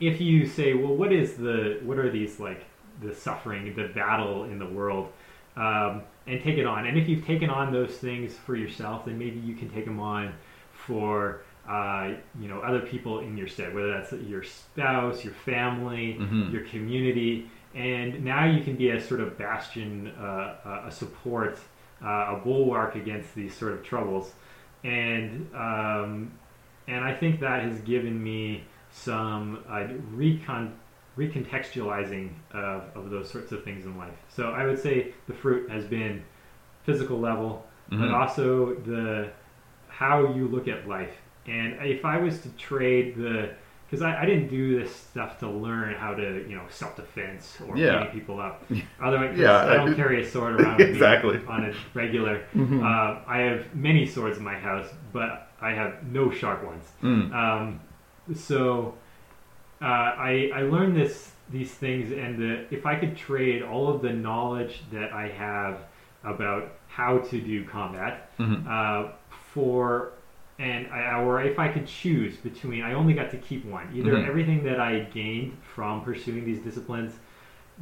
if 0.00 0.20
you 0.20 0.46
say, 0.46 0.74
well, 0.74 0.94
what 0.94 1.12
is 1.12 1.36
the, 1.36 1.80
what 1.82 1.98
are 1.98 2.10
these 2.10 2.38
like 2.38 2.64
the 3.02 3.14
suffering, 3.14 3.74
the 3.74 3.88
battle 3.88 4.44
in 4.44 4.58
the 4.58 4.66
world, 4.66 5.12
um, 5.56 6.02
and 6.26 6.42
take 6.42 6.58
it 6.58 6.66
on. 6.66 6.86
And 6.86 6.98
if 6.98 7.08
you've 7.08 7.24
taken 7.24 7.48
on 7.50 7.72
those 7.72 7.96
things 7.96 8.34
for 8.34 8.56
yourself, 8.56 9.04
then 9.06 9.18
maybe 9.18 9.38
you 9.40 9.54
can 9.54 9.70
take 9.70 9.84
them 9.86 10.00
on 10.00 10.34
for, 10.72 11.42
uh, 11.68 12.12
you 12.40 12.48
know, 12.48 12.60
other 12.60 12.80
people 12.80 13.20
in 13.20 13.36
your 13.36 13.48
stead, 13.48 13.74
whether 13.74 13.92
that's 13.92 14.12
your 14.12 14.42
spouse, 14.42 15.24
your 15.24 15.34
family, 15.34 16.16
Mhm. 16.20 16.52
your 16.52 16.62
community. 16.64 17.48
And 17.76 18.24
now 18.24 18.46
you 18.46 18.64
can 18.64 18.74
be 18.76 18.88
a 18.90 19.00
sort 19.00 19.20
of 19.20 19.36
bastion, 19.36 20.08
uh, 20.18 20.82
a 20.86 20.90
support, 20.90 21.58
uh, 22.02 22.36
a 22.36 22.40
bulwark 22.42 22.94
against 22.94 23.34
these 23.34 23.54
sort 23.54 23.72
of 23.74 23.82
troubles. 23.84 24.32
And, 24.82 25.48
um, 25.54 26.32
and 26.88 27.04
I 27.04 27.14
think 27.14 27.38
that 27.40 27.62
has 27.62 27.78
given 27.80 28.22
me 28.22 28.64
some 28.90 29.62
uh, 29.68 29.86
recon 30.12 30.74
recontextualizing 31.18 32.30
of, 32.52 32.82
of 32.94 33.10
those 33.10 33.30
sorts 33.30 33.50
of 33.52 33.64
things 33.64 33.86
in 33.86 33.96
life. 33.96 34.16
So 34.28 34.50
I 34.50 34.64
would 34.66 34.78
say 34.78 35.12
the 35.26 35.32
fruit 35.34 35.70
has 35.70 35.84
been 35.84 36.22
physical 36.84 37.18
level, 37.18 37.66
but 37.88 37.98
Mhm. 37.98 38.14
also 38.14 38.74
the 38.74 39.30
how 39.88 40.34
you 40.34 40.46
look 40.48 40.68
at 40.68 40.86
life. 40.86 41.16
And 41.46 41.78
if 41.82 42.04
I 42.04 42.18
was 42.18 42.40
to 42.42 42.50
trade 42.56 43.16
the 43.16 43.50
because 43.86 44.02
I, 44.02 44.22
I 44.22 44.26
didn't 44.26 44.48
do 44.48 44.78
this 44.80 44.94
stuff 44.94 45.38
to 45.40 45.48
learn 45.48 45.94
how 45.94 46.14
to 46.14 46.44
you 46.48 46.56
know 46.56 46.64
self 46.68 46.96
defense 46.96 47.56
or 47.66 47.76
Yeah. 47.76 47.98
beating 48.04 48.12
people 48.20 48.40
up. 48.40 48.64
Otherwise, 49.02 49.38
Yeah, 49.38 49.58
I 49.64 49.74
don't 49.74 49.92
I- 49.92 49.94
carry 49.94 50.22
a 50.22 50.28
sword 50.28 50.60
around 50.60 50.78
with 50.78 50.88
me 50.88 50.92
Exactly. 50.92 51.40
on 51.48 51.64
a 51.66 51.74
regular. 51.94 52.42
Mhm. 52.54 52.82
Uh, 52.82 53.20
I 53.26 53.38
have 53.38 53.74
many 53.74 54.06
swords 54.06 54.38
in 54.38 54.44
my 54.44 54.58
house, 54.58 54.88
but 55.12 55.50
I 55.60 55.70
have 55.72 56.04
no 56.12 56.30
sharp 56.30 56.64
ones. 56.64 56.84
Mm. 57.02 57.32
Um, 57.34 57.80
so 58.34 58.94
uh, 59.80 59.84
I 59.84 60.50
I 60.54 60.62
learned 60.62 60.96
this 60.96 61.32
these 61.48 61.70
things, 61.72 62.10
and 62.10 62.38
the, 62.38 62.66
if 62.74 62.86
I 62.86 62.96
could 62.96 63.16
trade 63.16 63.62
all 63.62 63.88
of 63.88 64.02
the 64.02 64.12
knowledge 64.12 64.82
that 64.92 65.12
I 65.12 65.28
have 65.28 65.78
about 66.24 66.72
how 66.88 67.18
to 67.18 67.40
do 67.40 67.64
combat 67.64 68.30
Mhm. 68.38 68.66
uh, 68.66 69.12
for 69.52 70.12
and 70.58 70.86
I, 70.88 71.20
or 71.20 71.42
if 71.42 71.58
I 71.58 71.68
could 71.68 71.86
choose 71.86 72.36
between, 72.36 72.82
I 72.82 72.94
only 72.94 73.12
got 73.14 73.30
to 73.30 73.36
keep 73.36 73.64
one. 73.64 73.88
Either 73.94 74.12
Mhm. 74.12 74.26
everything 74.28 74.64
that 74.64 74.80
I 74.80 75.00
gained 75.12 75.56
from 75.74 76.02
pursuing 76.02 76.44
these 76.44 76.60
disciplines 76.60 77.18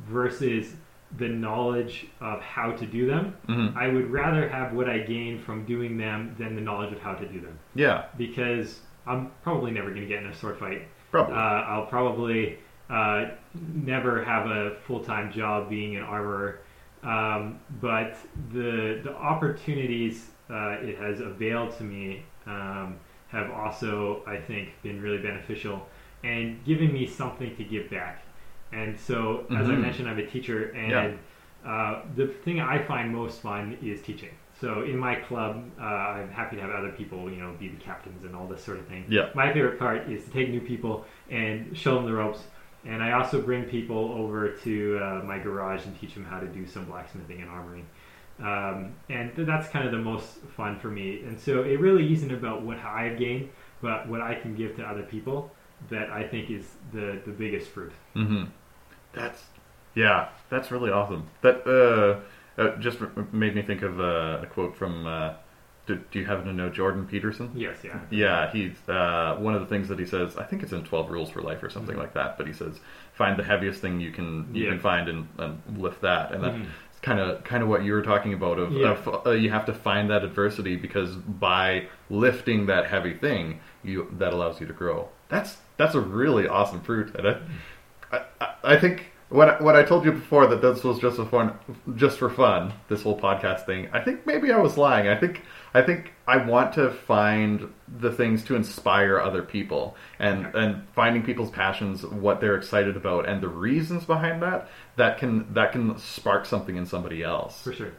versus 0.07 0.77
the 1.19 1.29
knowledge 1.29 2.07
of 2.21 2.41
how 2.41 2.73
to 2.73 2.85
do 2.87 3.07
them. 3.07 3.35
Mhm. 3.49 3.77
I 3.77 3.87
would 3.89 4.11
rather 4.11 4.49
have 4.49 4.73
what 4.73 4.89
I 4.89 4.99
gained 4.99 5.41
from 5.43 5.65
doing 5.65 5.97
them 5.97 6.35
than 6.39 6.57
the 6.57 6.61
knowledge 6.61 6.93
of 6.93 7.01
how 7.01 7.15
to 7.15 7.25
do 7.27 7.41
them 7.41 7.57
Yeah. 7.77 8.07
because 8.19 8.81
I'm 9.07 9.31
probably 9.43 9.71
never 9.71 9.91
going 9.91 10.03
to 10.03 10.09
get 10.09 10.23
in 10.25 10.29
a 10.29 10.35
sword 10.35 10.57
fight. 10.57 10.83
Probably. 11.13 11.35
Uh, 11.35 11.39
I'll 11.39 11.87
probably 11.87 12.59
uh, 12.91 13.27
never 13.73 14.23
have 14.25 14.47
a 14.51 14.73
full 14.87 15.01
time 15.01 15.31
job 15.33 15.71
being 15.71 15.97
an 15.97 16.03
armorer. 16.03 16.59
Um, 17.03 17.61
but 17.81 18.17
the 18.53 19.01
the 19.05 19.15
opportunities 19.17 20.31
uh, 20.51 20.77
it 20.83 20.99
has 20.99 21.21
availed 21.21 21.77
to 21.79 21.85
me 21.85 22.23
um, 22.47 22.97
have 23.29 23.51
also, 23.51 24.23
I 24.27 24.37
think, 24.37 24.71
been 24.83 25.01
really 25.01 25.19
beneficial 25.19 25.87
and 26.23 26.65
given 26.65 26.93
me 26.93 27.07
something 27.07 27.55
to 27.57 27.65
give 27.65 27.91
back. 27.91 28.23
And 28.73 28.99
so, 28.99 29.47
as 29.51 29.69
I 29.69 29.73
Mhm. 29.75 29.81
mentioned, 29.81 30.09
I'm 30.09 30.19
a 30.19 30.27
teacher, 30.27 30.71
and 30.71 31.19
uh, 31.65 32.03
the 32.17 32.27
thing 32.27 32.61
I 32.61 32.79
find 32.79 33.13
most 33.15 33.41
fun 33.41 33.79
is 33.83 34.03
teaching. 34.03 34.31
So 34.61 34.83
in 34.83 34.97
my 34.99 35.17
club, 35.17 35.65
uh, 35.81 35.83
I'm 35.85 36.31
happy 36.31 36.57
to 36.57 36.63
have 36.63 36.71
other 36.71 36.91
people, 36.93 37.31
you 37.31 37.37
know, 37.37 37.53
be 37.59 37.69
the 37.69 37.77
captains 37.77 38.25
and 38.25 38.35
all 38.37 38.47
this 38.47 38.63
sort 38.63 38.79
of 38.79 38.87
thing. 38.87 39.05
Yeah. 39.09 39.31
My 39.35 39.53
favorite 39.53 39.79
part 39.79 40.09
is 40.09 40.25
to 40.25 40.31
take 40.31 40.51
new 40.51 40.61
people 40.61 41.07
and 41.31 41.77
show 41.77 41.97
them 41.97 42.05
the 42.07 42.13
ropes. 42.13 42.47
And 42.85 43.03
I 43.03 43.13
also 43.13 43.41
bring 43.41 43.65
people 43.65 44.13
over 44.13 44.51
to 44.51 44.99
uh, 45.03 45.23
my 45.25 45.39
garage 45.39 45.87
and 45.87 45.99
teach 45.99 46.15
them 46.15 46.25
how 46.25 46.39
to 46.39 46.47
do 46.47 46.67
some 46.67 46.85
blacksmithing 46.85 47.41
and 47.41 47.51
armoring. 47.51 47.85
Um, 48.41 48.95
and 49.09 49.33
that's 49.37 49.69
kind 49.69 49.85
of 49.87 49.93
the 49.93 49.99
most 49.99 50.39
fun 50.57 50.79
for 50.79 50.89
me. 50.89 51.21
And 51.23 51.39
so 51.41 51.63
it 51.63 51.79
really 51.79 52.13
isn't 52.13 52.33
about 52.33 52.63
what 52.63 52.79
I've 52.79 53.19
gained, 53.19 53.49
but 53.81 54.09
what 54.09 54.21
I 54.21 54.35
can 54.35 54.55
give 54.57 54.75
to 54.77 54.83
other 54.83 55.03
people 55.05 55.53
that 55.91 56.11
I 56.11 56.27
think 56.27 56.51
is 56.51 56.67
the, 56.93 57.21
the 57.25 57.31
biggest 57.33 57.69
fruit. 57.71 57.93
hmm 58.15 58.45
That's 59.13 59.43
yeah, 59.95 60.29
that's 60.51 60.73
really 60.73 60.91
awesome. 60.91 61.29
That 61.43 61.65
uh, 61.67 62.61
uh, 62.61 62.77
just 62.79 63.01
r- 63.01 63.11
made 63.31 63.55
me 63.55 63.63
think 63.63 63.83
of 63.83 64.01
uh, 64.01 64.41
a 64.43 64.47
quote 64.47 64.75
from. 64.77 65.07
Uh, 65.07 65.35
do, 65.87 66.01
do 66.11 66.19
you 66.19 66.25
happen 66.25 66.47
to 66.47 66.53
know 66.53 66.71
Jordan 66.71 67.07
Peterson? 67.07 67.53
Yes, 67.55 67.77
yeah. 67.85 68.01
Yeah, 68.11 68.51
he's 68.51 68.73
uh, 68.89 69.37
one 69.39 69.55
of 69.55 69.61
the 69.61 69.67
things 69.69 69.87
that 69.89 69.99
he 69.99 70.07
says. 70.07 70.37
I 70.37 70.43
think 70.43 70.63
it's 70.65 70.73
in 70.73 70.83
Twelve 70.83 71.11
Rules 71.11 71.31
for 71.31 71.43
Life 71.43 71.63
or 71.63 71.69
something 71.71 71.95
Mhm. 71.95 71.99
like 72.01 72.15
that. 72.15 72.37
But 72.39 72.47
he 72.49 72.53
says, 72.55 72.81
find 73.13 73.39
the 73.39 73.45
heaviest 73.45 73.81
thing 73.81 74.01
you 74.01 74.11
can 74.11 74.53
you 74.53 74.65
Yeah. 74.65 74.71
can 74.71 74.81
find 74.81 75.09
and, 75.09 75.29
and 75.39 75.61
lift 75.79 76.01
that. 76.01 76.33
And 76.33 76.43
Mhm. 76.43 76.67
Kind 77.05 77.21
of 77.21 77.45
kind 77.45 77.63
of 77.63 77.69
what 77.69 77.85
you 77.85 77.93
were 77.93 78.03
talking 78.03 78.33
about. 78.33 78.59
Of, 78.59 78.73
Yeah. 78.73 78.93
of 78.93 79.27
uh, 79.27 79.31
you 79.31 79.51
have 79.51 79.67
to 79.67 79.75
find 79.75 80.09
that 80.11 80.25
adversity 80.25 80.77
because 80.77 81.15
by 81.17 81.87
lifting 82.11 82.67
that 82.67 82.87
heavy 82.87 83.15
thing, 83.15 83.61
you 83.83 84.09
that 84.19 84.33
allows 84.33 84.61
you 84.61 84.67
to 84.67 84.73
grow. 84.73 85.09
That's 85.29 85.59
that's 85.77 85.95
a 85.95 86.01
really 86.01 86.49
awesome 86.49 86.81
fruit, 86.81 87.15
and 87.17 87.27
I, 87.29 88.21
I- 88.41 88.55
I 88.75 88.77
think. 88.79 89.11
I, 89.41 89.63
when 89.63 89.75
I 89.75 89.83
told 89.83 90.05
you 90.05 90.13
before 90.13 90.47
that 90.47 90.63
this 90.63 90.85
was 90.85 90.99
just 91.01 91.19
a 91.19 91.25
fun, 91.25 91.59
just 91.97 92.19
for 92.19 92.31
fun, 92.31 92.73
this 92.89 93.03
whole 93.03 93.19
podcast 93.19 93.67
thing, 93.67 93.89
I 93.93 94.01
think 94.01 94.27
maybe 94.27 94.53
I 94.53 94.59
was 94.59 94.77
lying. 94.77 95.09
I 95.09 95.17
think 95.17 95.43
I 95.73 95.83
think 95.83 96.13
I 96.29 96.37
want 96.37 96.73
to 96.75 96.93
find 96.93 97.73
the 97.99 98.13
things 98.13 98.45
to 98.45 98.55
inspire 98.55 99.19
other 99.19 99.43
people 99.43 99.97
and 100.19 100.47
and 100.55 100.87
finding 100.95 101.23
people's 101.25 101.51
passions, 101.51 102.05
what 102.05 102.41
they're 102.41 102.57
excited 102.57 102.97
about, 102.97 103.29
and 103.29 103.43
the 103.43 103.49
reasons 103.49 104.05
behind 104.05 104.43
that 104.43 104.69
that 104.97 105.19
can 105.19 105.53
that 105.55 105.73
can 105.73 105.99
spark 105.99 106.47
something 106.47 106.77
in 106.77 106.87
somebody 106.87 107.23
else. 107.23 107.61
For 107.63 107.73
sure. 107.73 107.93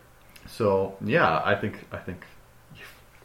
So 0.48 0.95
yeah, 1.03 1.41
I 1.44 1.56
think 1.56 1.86
I 1.91 1.98
think 1.98 2.26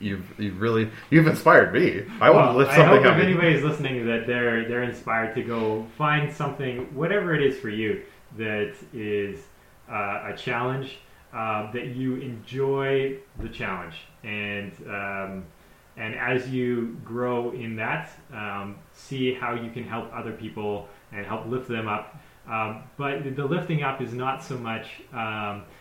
you've 0.01 0.29
you've, 0.29 0.41
you've 0.41 0.61
really 0.61 0.91
you've 1.11 1.27
inspired 1.27 1.73
me. 1.73 2.05
I 2.21 2.31
want 2.31 2.51
to 2.53 2.57
Well, 2.57 2.57
lift 2.57 2.71
I 2.73 2.85
hope 2.85 3.05
up. 3.05 3.17
if 3.17 3.23
anybody's 3.23 3.63
listening 3.63 4.07
that 4.07 4.27
they're 4.27 4.69
they're 4.69 4.83
inspired 4.83 5.35
to 5.37 5.43
go 5.43 5.87
find 5.97 6.33
something, 6.33 6.93
whatever 6.95 7.35
it 7.35 7.43
is 7.43 7.59
for 7.59 7.69
you, 7.69 8.03
that 8.37 8.75
is 8.93 9.41
uh, 9.91 10.31
a 10.33 10.35
challenge 10.37 10.99
uh, 11.33 11.71
that 11.73 11.89
you 11.89 12.17
enjoy 12.17 13.17
the 13.39 13.49
challenge, 13.49 13.97
and 14.25 14.73
um, 14.89 15.45
and 15.97 16.15
as 16.15 16.49
you 16.49 16.97
grow 17.05 17.51
in 17.53 17.77
that, 17.77 18.11
um, 18.33 18.77
see 18.93 19.35
how 19.35 19.55
you 19.55 19.71
can 19.71 19.85
help 19.85 20.11
other 20.15 20.33
people 20.33 20.89
and 21.13 21.27
help 21.27 21.47
lift 21.47 21.69
them 21.69 21.89
up. 21.89 22.17
Um, 22.49 22.83
but 22.97 23.37
the 23.37 23.45
lifting 23.45 23.83
up 23.83 24.01
is 24.01 24.13
not 24.13 24.43
so 24.43 24.57
much. 24.57 24.87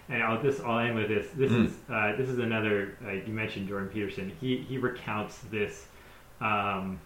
And 0.09 0.23
I'll 0.23 0.41
this 0.41 0.59
I'll 0.59 0.79
end 0.79 0.95
with 0.95 1.07
this. 1.07 1.27
This 1.35 1.51
Mm. 1.51 1.65
is 1.65 1.77
uh, 1.89 2.15
this 2.17 2.29
is 2.29 2.39
another. 2.39 2.95
Uh, 3.05 3.11
you 3.11 3.31
mentioned 3.33 3.67
Jordan 3.67 3.89
Peterson. 3.89 4.31
He 4.41 4.57
he 4.57 4.77
recounts 4.77 5.39
this 5.51 5.87
um, 6.41 6.99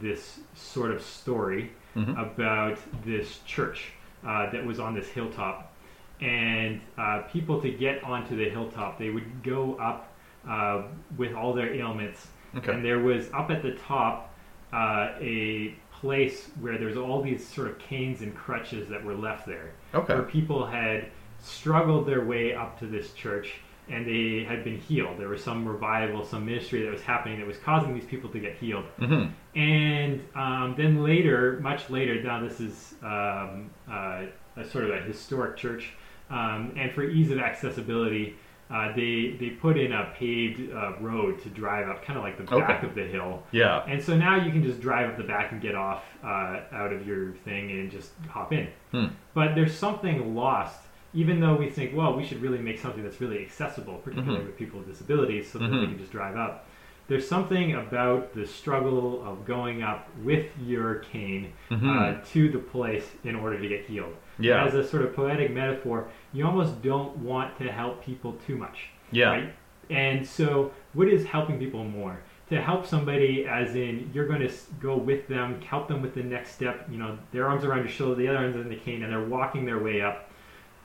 this 0.00 0.40
sort 0.54 0.90
of 0.90 1.00
story 1.00 1.70
Mhm. 1.96 2.18
about 2.32 2.78
this 3.04 3.38
church 3.46 3.92
uh, 4.26 4.50
that 4.50 4.64
was 4.64 4.78
on 4.80 4.94
this 4.94 5.08
hilltop, 5.08 5.72
and 6.20 6.80
uh, 6.98 7.22
people 7.32 7.60
to 7.62 7.70
get 7.70 8.02
onto 8.04 8.36
the 8.36 8.48
hilltop, 8.50 8.98
they 8.98 9.10
would 9.10 9.42
go 9.42 9.74
up 9.76 10.12
uh, 10.48 10.82
with 11.16 11.34
all 11.34 11.52
their 11.52 11.72
ailments, 11.74 12.28
Okay. 12.56 12.72
and 12.72 12.84
there 12.84 12.98
was 13.00 13.30
up 13.32 13.50
at 13.50 13.62
the 13.62 13.72
top 13.72 14.34
uh, 14.72 15.10
a 15.20 15.74
place 15.92 16.50
where 16.60 16.76
there's 16.78 16.96
all 16.96 17.22
these 17.22 17.46
sort 17.46 17.68
of 17.68 17.78
canes 17.78 18.20
and 18.22 18.34
crutches 18.36 18.88
that 18.88 19.02
were 19.02 19.14
left 19.14 19.46
there 19.46 19.70
Okay. 19.94 20.14
where 20.14 20.22
people 20.24 20.64
had 20.66 21.06
struggled 21.40 22.06
their 22.06 22.24
way 22.24 22.54
up 22.54 22.78
to 22.80 22.86
this 22.86 23.12
church 23.12 23.54
and 23.90 24.06
they 24.06 24.44
had 24.46 24.64
been 24.64 24.78
healed. 24.78 25.18
There 25.18 25.28
was 25.30 25.42
some 25.42 25.66
revival, 25.66 26.22
some 26.24 26.44
ministry 26.44 26.82
that 26.82 26.92
was 26.92 27.00
happening 27.00 27.38
that 27.38 27.46
was 27.46 27.56
causing 27.56 27.94
these 27.94 28.04
people 28.04 28.28
to 28.30 28.38
get 28.38 28.56
healed. 28.56 28.84
Mhm. 29.00 29.30
And 29.56 30.20
um, 30.34 30.74
then 30.76 31.02
later, 31.02 31.58
much 31.62 31.88
later, 31.88 32.22
now 32.22 32.40
this 32.40 32.60
is 32.60 32.94
um, 33.02 33.70
uh, 33.90 34.24
a 34.58 34.64
sort 34.64 34.84
of 34.84 34.90
a 34.90 35.00
historic 35.00 35.56
church, 35.56 35.90
um, 36.28 36.74
and 36.76 36.92
for 36.92 37.02
ease 37.02 37.30
of 37.30 37.38
accessibility, 37.38 38.36
uh, 38.70 38.92
they 38.94 39.36
they 39.40 39.48
put 39.50 39.78
in 39.78 39.92
a 39.92 40.12
paved 40.18 40.70
uh, 40.70 40.92
road 41.00 41.40
to 41.42 41.48
drive 41.48 41.88
up, 41.88 42.04
kind 42.04 42.18
of 42.18 42.22
like 42.24 42.36
the 42.36 42.42
Okay. 42.54 42.66
back 42.66 42.82
of 42.82 42.94
the 42.94 43.04
hill. 43.04 43.42
Yeah. 43.52 43.82
And 43.88 44.02
so 44.02 44.14
now 44.14 44.36
you 44.36 44.50
can 44.52 44.62
just 44.62 44.82
drive 44.82 45.08
up 45.08 45.16
the 45.16 45.24
back 45.24 45.52
and 45.52 45.62
get 45.62 45.74
off 45.74 46.04
uh, 46.22 46.60
out 46.72 46.92
of 46.92 47.06
your 47.06 47.32
thing 47.46 47.70
and 47.70 47.90
just 47.90 48.10
hop 48.28 48.52
in. 48.52 48.68
Hmm. 48.90 49.06
But 49.32 49.54
there's 49.54 49.74
something 49.74 50.34
lost, 50.34 50.80
even 51.14 51.40
though 51.40 51.54
we 51.56 51.70
think, 51.70 51.96
well, 51.96 52.14
we 52.16 52.24
should 52.24 52.40
really 52.42 52.58
make 52.58 52.78
something 52.78 53.02
that's 53.02 53.20
really 53.20 53.40
accessible, 53.40 53.94
particularly 54.04 54.40
Mhm. 54.42 54.46
with 54.46 54.56
people 54.58 54.78
with 54.78 54.88
disabilities, 54.88 55.50
so 55.50 55.58
that 55.58 55.68
they 55.68 55.76
Mhm. 55.76 55.88
can 55.90 55.98
just 55.98 56.12
drive 56.12 56.36
up. 56.36 56.66
There's 57.08 57.26
something 57.26 57.74
about 57.74 58.34
the 58.34 58.46
struggle 58.46 59.24
of 59.24 59.46
going 59.46 59.82
up 59.82 60.08
with 60.22 60.46
your 60.60 60.96
cane 60.96 61.52
Mhm. 61.70 61.96
uh, 62.20 62.24
to 62.32 62.50
the 62.50 62.58
place 62.58 63.16
in 63.24 63.34
order 63.34 63.58
to 63.58 63.66
get 63.66 63.86
healed. 63.86 64.14
Yeah. 64.38 64.62
As 64.64 64.74
a 64.74 64.84
sort 64.84 65.02
of 65.04 65.16
poetic 65.16 65.50
metaphor, 65.52 66.08
you 66.34 66.44
almost 66.46 66.82
don't 66.82 67.16
want 67.18 67.56
to 67.58 67.72
help 67.72 68.04
people 68.04 68.34
too 68.46 68.56
much. 68.56 68.90
Yeah. 69.10 69.30
Right? 69.30 69.54
And 69.88 70.26
so, 70.26 70.72
what 70.92 71.08
is 71.08 71.24
helping 71.24 71.58
people 71.58 71.82
more? 71.84 72.20
To 72.50 72.60
help 72.60 72.84
somebody, 72.84 73.46
as 73.46 73.74
in 73.74 74.10
you're 74.12 74.26
going 74.26 74.40
to 74.46 74.50
go 74.80 74.96
with 74.96 75.28
them, 75.28 75.60
help 75.62 75.88
them 75.88 76.02
with 76.02 76.14
the 76.14 76.22
next 76.22 76.50
step. 76.52 76.86
You 76.90 76.98
know, 76.98 77.18
their 77.32 77.46
arms 77.48 77.64
around 77.64 77.78
your 77.80 77.88
shoulder, 77.88 78.14
the 78.16 78.28
other 78.28 78.38
arms 78.38 78.54
in 78.56 78.68
the 78.68 78.76
cane, 78.76 79.02
and 79.02 79.10
they're 79.10 79.24
walking 79.24 79.64
their 79.64 79.78
way 79.78 80.02
up. 80.02 80.27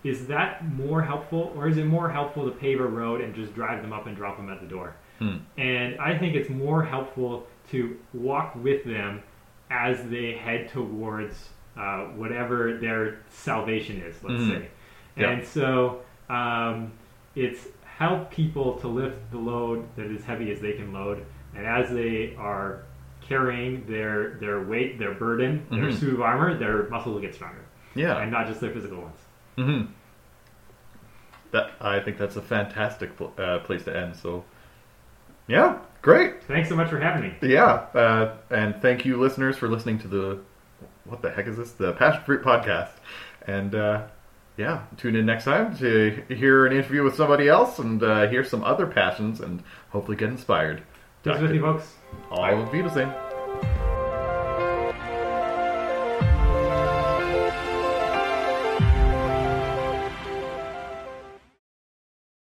Is 0.04 0.28
that 0.28 0.66
more 0.68 1.02
helpful, 1.02 1.54
or 1.56 1.68
is 1.68 1.78
it 1.78 1.86
more 1.86 2.10
helpful 2.10 2.46
to 2.46 2.52
pave 2.52 2.80
a 2.82 2.86
road 2.86 3.22
and 3.22 3.34
just 3.34 3.54
drive 3.56 3.82
them 3.82 3.94
up 3.94 4.06
and 4.08 4.16
drop 4.16 4.38
them 4.38 4.50
at 4.50 4.60
the 4.60 4.68
door? 4.68 4.96
Hmm. 5.20 5.38
And 5.58 6.00
I 6.00 6.18
think 6.18 6.36
it's 6.36 6.50
more 6.50 6.84
helpful 6.84 7.48
to 7.72 7.98
walk 8.14 8.54
with 8.56 8.84
them 8.84 9.22
as 9.72 10.04
they 10.10 10.34
head 10.34 10.70
towards 10.70 11.50
uh, 11.78 12.06
whatever 12.16 12.78
their 12.78 13.20
salvation 13.30 13.98
is, 14.02 14.22
let's 14.24 14.42
Mhm. 14.44 14.50
say. 14.50 14.68
Yeah. 15.16 15.30
And 15.32 15.44
so 15.46 16.02
um, 16.30 16.92
it's 17.36 17.68
help 17.86 18.30
people 18.32 18.74
to 18.80 18.88
lift 18.88 19.32
the 19.32 19.38
load 19.38 19.86
that 19.96 20.06
is 20.08 20.24
heavy 20.24 20.52
as 20.52 20.60
they 20.60 20.74
can 20.74 20.92
load. 20.94 21.24
And 21.56 21.66
as 21.66 21.90
they 21.92 22.36
are 22.38 22.84
carrying 23.22 23.86
their, 23.88 24.36
their 24.40 24.62
weight, 24.64 25.00
their 25.00 25.14
burden, 25.14 25.66
their 25.72 25.86
Mhm. 25.86 25.94
suit 25.94 26.14
of 26.14 26.22
armor, 26.22 26.56
their 26.58 26.88
muscles 26.90 27.14
will 27.16 27.22
get 27.22 27.34
stronger. 27.34 27.64
Yeah. 27.96 28.18
And 28.18 28.32
not 28.32 28.48
just 28.48 28.60
their 28.62 28.72
physical 28.72 29.02
ones. 29.02 29.18
Hmm 29.56 29.84
That 31.52 31.72
I 31.80 32.00
think 32.00 32.18
that's 32.18 32.36
a 32.36 32.42
fantastic 32.42 33.16
pl- 33.18 33.34
uh, 33.38 33.60
place 33.60 33.84
to 33.84 33.96
end. 33.96 34.16
So, 34.16 34.44
yeah, 35.48 35.80
great. 36.02 36.44
Thanks 36.44 36.70
so 36.70 36.76
much 36.76 36.90
for 36.90 37.00
having 37.00 37.30
me. 37.30 37.36
Yeah, 37.42 37.86
uh, 37.94 38.36
and 38.50 38.82
thank 38.82 39.06
you, 39.06 39.18
listeners, 39.18 39.58
for 39.58 39.68
listening 39.68 40.00
to 40.00 40.08
the 40.08 40.40
what 41.06 41.22
the 41.22 41.30
heck 41.30 41.48
is 41.48 41.58
this? 41.58 41.72
The 41.72 41.94
Passion 41.94 42.24
Fruit 42.24 42.42
podcast. 42.44 42.92
And 43.46 43.76
uh, 43.76 44.04
yeah, 44.58 44.84
tune 44.98 45.16
in 45.16 45.26
next 45.26 45.44
time 45.46 45.76
to 45.78 46.24
hear 46.30 46.66
an 46.66 46.74
interview 46.74 47.04
with 47.04 47.16
somebody 47.16 47.50
else 47.50 47.80
and 47.80 48.02
uh, 48.02 48.28
hear 48.30 48.44
some 48.44 48.64
other 48.64 48.88
passions 48.88 49.40
and 49.42 49.64
hopefully 49.90 50.18
get 50.18 50.30
inspired. 50.30 50.84
Just 51.24 51.42
with 51.42 51.54
you 51.54 51.62
folks. 51.62 51.94
All 52.30 52.62
of 52.62 52.72
Wiedersehen. 52.72 53.12